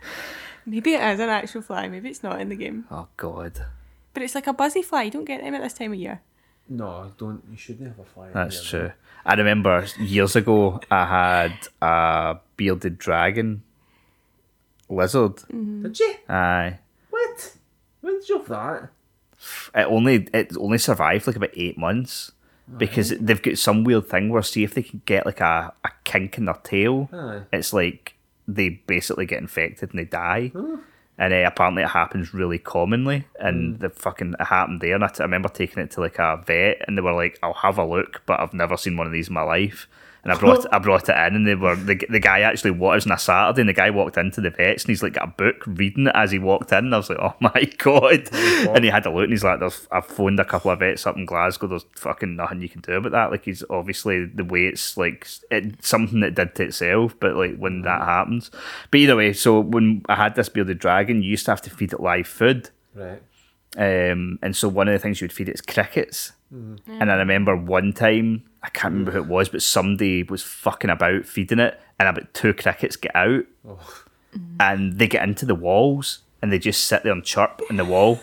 Maybe 0.67 0.95
it 0.95 1.03
is 1.03 1.19
an 1.19 1.29
actual 1.29 1.63
fly. 1.63 1.89
Maybe 1.89 2.09
it's 2.09 2.23
not 2.23 2.41
in 2.41 2.49
the 2.51 2.57
game. 2.57 2.85
Oh 2.91 3.09
god, 3.17 3.65
But 4.15 4.23
it's 4.23 4.35
like 4.37 4.47
a 4.47 4.53
buzzy 4.53 4.83
fly. 4.83 5.03
You 5.03 5.11
don't 5.11 5.25
get 5.25 5.41
them 5.43 5.55
at 5.55 5.63
this 5.63 5.73
time 5.75 5.93
of 5.93 5.99
year. 5.99 6.21
No, 6.69 7.11
don't. 7.19 7.43
You 7.51 7.57
shouldn't 7.57 7.89
have 7.89 7.99
a 7.99 8.05
fly. 8.05 8.29
in 8.29 8.33
that's 8.33 8.71
here, 8.71 8.81
true. 8.81 8.93
I 9.27 9.35
remember 9.35 9.87
years 9.99 10.37
ago 10.37 10.81
I 10.91 11.05
had 11.07 11.69
a 11.81 12.37
bearded 12.57 12.99
dragon 12.99 13.65
lizard. 14.89 15.39
though. 15.51 15.83
Did 15.89 15.99
you? 15.99 16.15
Aye, 16.29 16.79
What? 17.11 17.57
When 18.01 18.21
did 18.21 18.29
you 18.29 18.39
have 18.39 18.49
that? 18.49 18.89
It 19.75 19.87
only 19.87 20.29
it 20.33 20.57
only 20.59 20.79
survived 20.79 21.27
like 21.27 21.37
about 21.37 21.51
eight 21.55 21.77
months 21.79 22.33
because 22.77 23.11
they've 23.19 23.43
got 23.43 23.59
some 23.59 23.85
weird 23.85 24.07
thing 24.09 24.31
where 24.31 24.43
see 24.43 24.65
if 24.65 24.75
they 24.75 24.83
can 24.83 25.03
get 25.05 25.27
like 25.27 25.41
a, 25.41 25.73
a 25.85 25.91
kink 26.05 26.39
in 26.39 26.45
their 26.47 26.55
tail, 26.63 27.09
Aye. 27.13 27.43
it's 27.53 27.73
like 27.73 28.15
they 28.49 28.71
basically 28.87 29.27
get 29.27 29.41
infected 29.41 29.91
and 29.91 29.99
they 29.99 30.05
die. 30.05 30.53
And 31.19 31.35
uh, 31.35 31.45
apparently 31.47 31.83
it 31.83 31.91
happens 31.91 32.33
really 32.33 32.59
commonly, 32.59 33.27
and 33.39 33.79
the 33.81 33.91
fucking 33.91 34.35
it 34.41 34.45
happened 34.45 34.81
there. 34.81 34.95
And 34.95 35.05
I, 35.05 35.09
t- 35.09 35.21
I 35.21 35.25
remember 35.25 35.49
taking 35.51 35.83
it 35.83 35.91
to 35.93 36.01
like 36.01 36.19
a 36.19 36.43
vet, 36.47 36.83
and 36.87 36.97
they 36.97 37.03
were 37.03 37.13
like, 37.13 37.39
"I'll 37.43 37.53
have 37.53 37.77
a 37.79 37.85
look," 37.85 38.23
but 38.25 38.41
I've 38.41 38.55
never 38.55 38.77
seen 38.79 38.97
one 38.97 39.07
of 39.07 39.13
these 39.13 39.29
in 39.29 39.35
my 39.35 39.43
life. 39.43 39.87
And 40.25 40.33
I 40.33 40.39
brought 40.39 40.73
I 40.73 40.79
brought 40.79 41.09
it 41.09 41.17
in, 41.17 41.35
and 41.35 41.47
they 41.47 41.57
were 41.57 41.75
the, 41.75 41.97
the 42.09 42.21
guy 42.21 42.43
actually 42.43 42.71
what 42.71 42.93
it 42.93 42.95
was 42.95 43.07
on 43.07 43.13
a 43.13 43.19
Saturday, 43.19 43.63
and 43.63 43.69
the 43.69 43.73
guy 43.73 43.91
walked 43.91 44.17
into 44.17 44.41
the 44.41 44.51
vets, 44.51 44.85
and 44.85 44.91
he's 44.91 45.03
like 45.03 45.15
got 45.15 45.25
a 45.25 45.33
book 45.33 45.65
reading 45.67 46.07
it 46.07 46.15
as 46.15 46.31
he 46.31 46.39
walked 46.39 46.71
in. 46.71 46.79
And 46.79 46.95
I 46.95 46.99
was 46.99 47.11
like, 47.11 47.19
"Oh 47.23 47.35
my 47.41 47.65
god!" 47.79 48.29
And 48.33 48.85
he 48.85 48.91
had 48.91 49.05
a 49.05 49.11
look, 49.11 49.25
and 49.25 49.33
he's 49.33 49.43
like, 49.43 49.59
"There's 49.59 49.89
I've 49.91 50.07
phoned 50.07 50.39
a 50.39 50.45
couple 50.45 50.71
of 50.71 50.79
vets 50.79 51.07
up 51.09 51.17
in 51.17 51.27
Glasgow. 51.27 51.67
There's 51.67 51.87
fucking 51.97 52.37
nothing 52.37 52.63
you 52.63 52.69
can 52.69 52.83
do 52.83 52.93
about 52.93 53.13
that. 53.13 53.31
Like 53.33 53.45
he's 53.45 53.65
obviously 53.69 54.27
the 54.27 54.45
way 54.45 54.67
it's 54.67 54.97
like 54.97 55.27
it, 55.51 55.85
something 55.85 56.21
that 56.21 56.37
did 56.37 56.55
to 56.55 56.65
itself, 56.65 57.17
but 57.19 57.35
like 57.35 57.57
when 57.57 57.83
that 57.83 58.03
happens. 58.03 58.53
But 58.93 59.01
either 59.01 59.17
way, 59.17 59.33
so 59.33 59.59
when 59.59 60.03
I 60.09 60.15
had 60.15 60.37
this 60.37 60.49
bearded 60.49 60.79
dragon, 60.79 61.25
you 61.25 61.31
used 61.31 61.47
to 61.47 61.51
have 61.51 61.63
to 61.63 61.71
feed 61.71 61.93
it 61.93 62.01
live 62.01 62.29
food. 62.29 62.71
Right. 62.95 63.23
Um, 63.77 64.39
and 64.43 64.55
so 64.55 64.69
one 64.69 64.87
of 64.87 64.93
the 64.93 64.99
things 64.99 65.21
you 65.21 65.25
would 65.25 65.33
feed 65.33 65.49
it 65.49 65.55
is 65.55 65.63
crickets. 65.63 66.33
And 67.01 67.11
I 67.11 67.15
remember 67.17 67.57
one 67.57 67.93
time, 67.95 68.45
I 68.63 68.69
can't 68.69 68.93
remember 68.93 69.13
who 69.13 69.19
it 69.19 69.27
was, 69.27 69.49
but 69.49 69.63
somebody 69.63 70.23
was 70.23 70.43
fucking 70.43 70.91
about 70.91 71.27
feeding 71.27 71.59
it, 71.59 71.81
and 71.99 72.09
about 72.09 72.33
two 72.33 72.55
crickets 72.55 72.97
get 72.97 73.15
out, 73.15 73.45
and 74.61 74.99
they 74.99 75.09
get 75.09 75.25
into 75.25 75.47
the 75.47 75.55
walls, 75.55 76.21
and 76.41 76.53
they 76.53 76.59
just 76.59 76.85
sit 76.85 77.03
there 77.03 77.13
and 77.13 77.25
chirp 77.25 77.61
in 77.69 77.77
the 77.77 77.85
wall. 77.85 78.21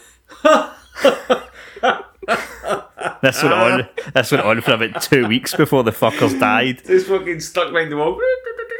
that's 3.21 3.43
went 3.43 3.53
on. 3.53 3.89
That's 4.13 4.31
went 4.31 4.43
on 4.45 4.61
for 4.61 4.73
about 4.73 5.01
two 5.01 5.27
weeks 5.27 5.55
before 5.55 5.83
the 5.83 5.91
fuckers 5.91 6.39
died. 6.39 6.83
Just 6.85 7.07
fucking 7.07 7.39
stuck 7.39 7.71
behind 7.71 7.91
the 7.91 7.97
wall. 7.97 8.19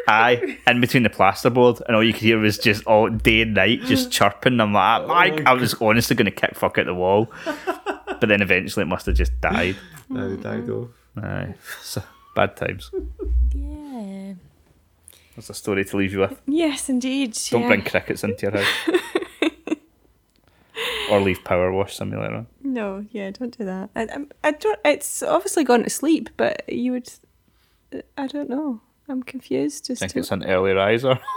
Aye, 0.07 0.57
in 0.65 0.81
between 0.81 1.03
the 1.03 1.09
plasterboard, 1.09 1.81
and 1.81 1.95
all 1.95 2.03
you 2.03 2.13
could 2.13 2.23
hear 2.23 2.39
was 2.39 2.57
just 2.57 2.83
all 2.87 3.09
day 3.09 3.41
and 3.41 3.53
night 3.53 3.81
just 3.83 4.11
chirping. 4.17 4.59
I'm 4.59 4.73
like, 4.73 4.81
ah, 4.81 5.05
oh 5.07 5.11
I, 5.11 5.43
I 5.45 5.53
was 5.53 5.75
honestly 5.75 6.15
going 6.15 6.25
to 6.25 6.31
kick 6.31 6.55
fuck 6.55 6.79
at 6.79 6.87
the 6.87 6.95
wall, 6.95 7.31
but 7.45 8.21
then 8.21 8.41
eventually 8.41 8.83
it 8.83 8.87
must 8.87 9.05
have 9.05 9.13
just 9.13 9.39
died. 9.39 9.75
No, 10.09 10.35
died 10.35 10.67
off. 10.69 10.89
Aye, 11.17 11.53
bad 12.35 12.55
times. 12.55 12.91
Yeah. 13.53 14.33
That's 15.35 15.49
a 15.49 15.53
story 15.53 15.85
to 15.85 15.97
leave 15.97 16.11
you 16.13 16.19
with. 16.19 16.41
Yes, 16.47 16.89
indeed. 16.89 17.37
Don't 17.49 17.61
yeah. 17.61 17.67
bring 17.67 17.81
crickets 17.83 18.23
into 18.23 18.41
your 18.47 18.57
house, 18.57 18.99
or 21.11 21.19
leave 21.21 21.43
PowerWash 21.43 21.91
Simulator. 21.91 22.35
On. 22.35 22.47
No, 22.61 23.05
yeah, 23.11 23.31
don't 23.31 23.57
do 23.57 23.65
that. 23.65 23.89
I, 23.95 24.01
I'm- 24.01 24.29
I 24.43 24.51
don't. 24.51 24.79
It's 24.85 25.23
obviously 25.23 25.63
gone 25.63 25.83
to 25.83 25.89
sleep, 25.89 26.29
but 26.37 26.63
you 26.67 26.91
would. 26.93 27.09
I 28.17 28.27
don't 28.27 28.49
know. 28.49 28.81
I'm 29.07 29.23
confused. 29.23 29.89
As 29.89 29.99
Think 29.99 30.11
to, 30.13 30.19
it's 30.19 30.31
an 30.31 30.43
early 30.43 30.73
riser. 30.73 31.19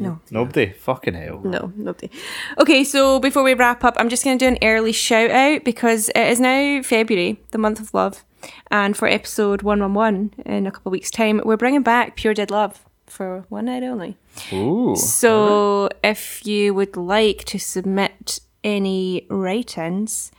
no. 0.00 0.20
Nobody, 0.30 0.72
fucking 0.72 1.14
hell. 1.14 1.40
No, 1.44 1.72
nobody. 1.76 2.10
Okay, 2.58 2.84
so 2.84 3.20
before 3.20 3.42
we 3.42 3.54
wrap 3.54 3.84
up, 3.84 3.94
I'm 3.98 4.08
just 4.08 4.24
going 4.24 4.38
to 4.38 4.44
do 4.44 4.48
an 4.48 4.58
early 4.62 4.92
shout 4.92 5.30
out 5.30 5.64
because 5.64 6.08
it 6.10 6.26
is 6.28 6.40
now 6.40 6.82
February, 6.82 7.40
the 7.50 7.58
month 7.58 7.80
of 7.80 7.92
love. 7.94 8.24
And 8.70 8.96
for 8.96 9.08
episode 9.08 9.62
111 9.62 10.34
in 10.46 10.66
a 10.66 10.70
couple 10.70 10.90
of 10.90 10.92
weeks' 10.92 11.10
time, 11.10 11.40
we're 11.44 11.56
bringing 11.56 11.82
back 11.82 12.16
Pure 12.16 12.34
Dead 12.34 12.50
Love 12.50 12.84
for 13.06 13.44
one 13.48 13.64
night 13.66 13.82
only. 13.82 14.16
Ooh, 14.52 14.94
So 14.96 15.88
if 16.04 16.46
you 16.46 16.74
would 16.74 16.96
like 16.96 17.44
to 17.46 17.58
submit 17.58 18.40
any 18.62 19.26
write 19.28 19.76
ins, 19.78 20.30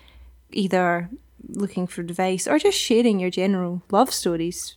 either 0.52 1.10
looking 1.48 1.88
for 1.88 2.02
advice 2.02 2.48
or 2.48 2.60
just 2.60 2.77
sharing 2.77 3.19
your 3.19 3.30
general 3.30 3.81
love 3.91 4.14
stories 4.14 4.76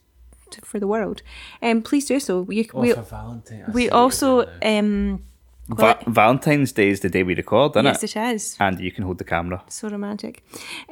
to, 0.53 0.61
for 0.63 0.79
the 0.81 0.87
world, 0.87 1.23
um, 1.63 1.83
please 1.83 2.07
do 2.07 2.19
so. 2.21 2.47
You, 2.51 2.65
Oh, 2.75 2.81
we, 2.81 2.93
for 2.93 3.03
Valentine. 3.03 3.65
We 3.75 3.91
also 3.91 4.45
doing 4.45 4.59
now. 4.63 4.79
um, 4.79 5.23
Va- 5.69 5.99
Valentine's 6.09 6.73
Day 6.73 6.89
is 6.89 7.01
the 7.01 7.09
day 7.09 7.23
we 7.23 7.35
record, 7.37 7.73
isn't 7.77 7.85
yes, 7.85 8.03
it? 8.03 8.17
it 8.17 8.35
is. 8.35 8.57
And 8.59 8.81
you 8.81 8.91
can 8.91 9.05
hold 9.05 9.19
the 9.19 9.25
camera. 9.25 9.63
So 9.69 9.89
romantic. 9.89 10.43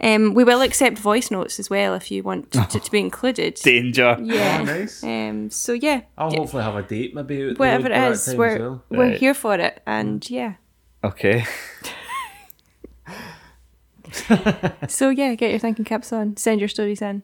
Um, 0.00 0.32
we 0.32 0.44
will 0.44 0.62
accept 0.62 0.96
voice 0.98 1.30
notes 1.30 1.58
as 1.58 1.68
well 1.68 1.94
if 1.94 2.10
you 2.10 2.22
want 2.22 2.52
to, 2.52 2.78
to 2.80 2.90
be 2.90 3.00
included. 3.08 3.54
Danger. 3.56 4.16
Yeah. 4.22 4.58
Oh, 4.60 4.64
nice. 4.64 5.02
Um, 5.02 5.50
so 5.50 5.72
yeah, 5.72 6.02
I'll 6.16 6.32
yeah, 6.32 6.38
hopefully 6.38 6.62
have 6.62 6.76
a 6.76 6.82
date 6.82 7.14
maybe. 7.14 7.42
out 7.42 7.48
the 7.48 7.54
whatever 7.58 7.88
road 7.88 7.92
it 7.92 7.94
by 7.94 8.00
that 8.00 8.12
is, 8.12 8.24
time 8.26 8.36
we're 8.36 8.58
well. 8.58 8.84
we're 8.90 9.08
Right. 9.10 9.18
here 9.18 9.34
for 9.34 9.54
it, 9.56 9.82
and 9.86 10.30
yeah. 10.30 10.54
Okay. 11.04 11.44
So 14.88 15.10
yeah, 15.10 15.34
get 15.34 15.50
your 15.50 15.58
thinking 15.60 15.84
caps 15.84 16.12
on. 16.12 16.36
Send 16.36 16.60
your 16.60 16.68
stories 16.68 17.02
in. 17.02 17.22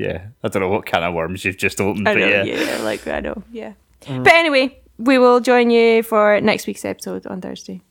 Yeah. 0.00 0.26
I 0.42 0.48
don't 0.48 0.62
know 0.62 0.68
what 0.68 0.86
kind 0.86 1.04
of 1.04 1.14
worms 1.14 1.44
you've 1.44 1.56
just 1.58 1.80
opened, 1.80 2.08
I 2.08 2.14
but 2.14 2.20
know, 2.20 2.28
yeah. 2.28 2.42
yeah. 2.44 2.82
like 2.82 3.06
I 3.06 3.20
know, 3.20 3.42
yeah. 3.52 3.72
Mm. 4.02 4.24
But 4.24 4.32
anyway, 4.32 4.80
we 4.98 5.18
will 5.18 5.40
join 5.40 5.70
you 5.70 6.02
for 6.02 6.40
next 6.40 6.66
week's 6.66 6.84
episode 6.84 7.26
on 7.26 7.40
Thursday. 7.40 7.82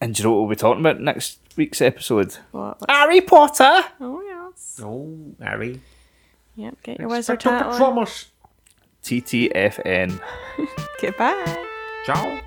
And 0.00 0.14
do 0.14 0.22
you 0.22 0.28
know 0.28 0.32
what 0.34 0.40
we'll 0.42 0.50
be 0.50 0.56
talking 0.56 0.80
about 0.80 1.00
next 1.00 1.38
week's 1.56 1.80
episode? 1.80 2.34
What? 2.50 2.80
what- 2.80 2.90
Harry 2.90 3.20
Potter. 3.20 3.82
Oh 4.00 4.20
yes. 4.22 4.80
Oh, 4.82 5.34
Harry. 5.40 5.80
Yep. 6.56 6.82
Get 6.82 6.98
your 6.98 7.08
wizard 7.08 7.40
Expecto 7.40 7.50
hat 7.50 7.66
on. 7.66 7.72
Patronus. 7.72 8.26
TTFN. 9.02 10.20
Goodbye. 11.00 11.64
Ciao. 12.06 12.40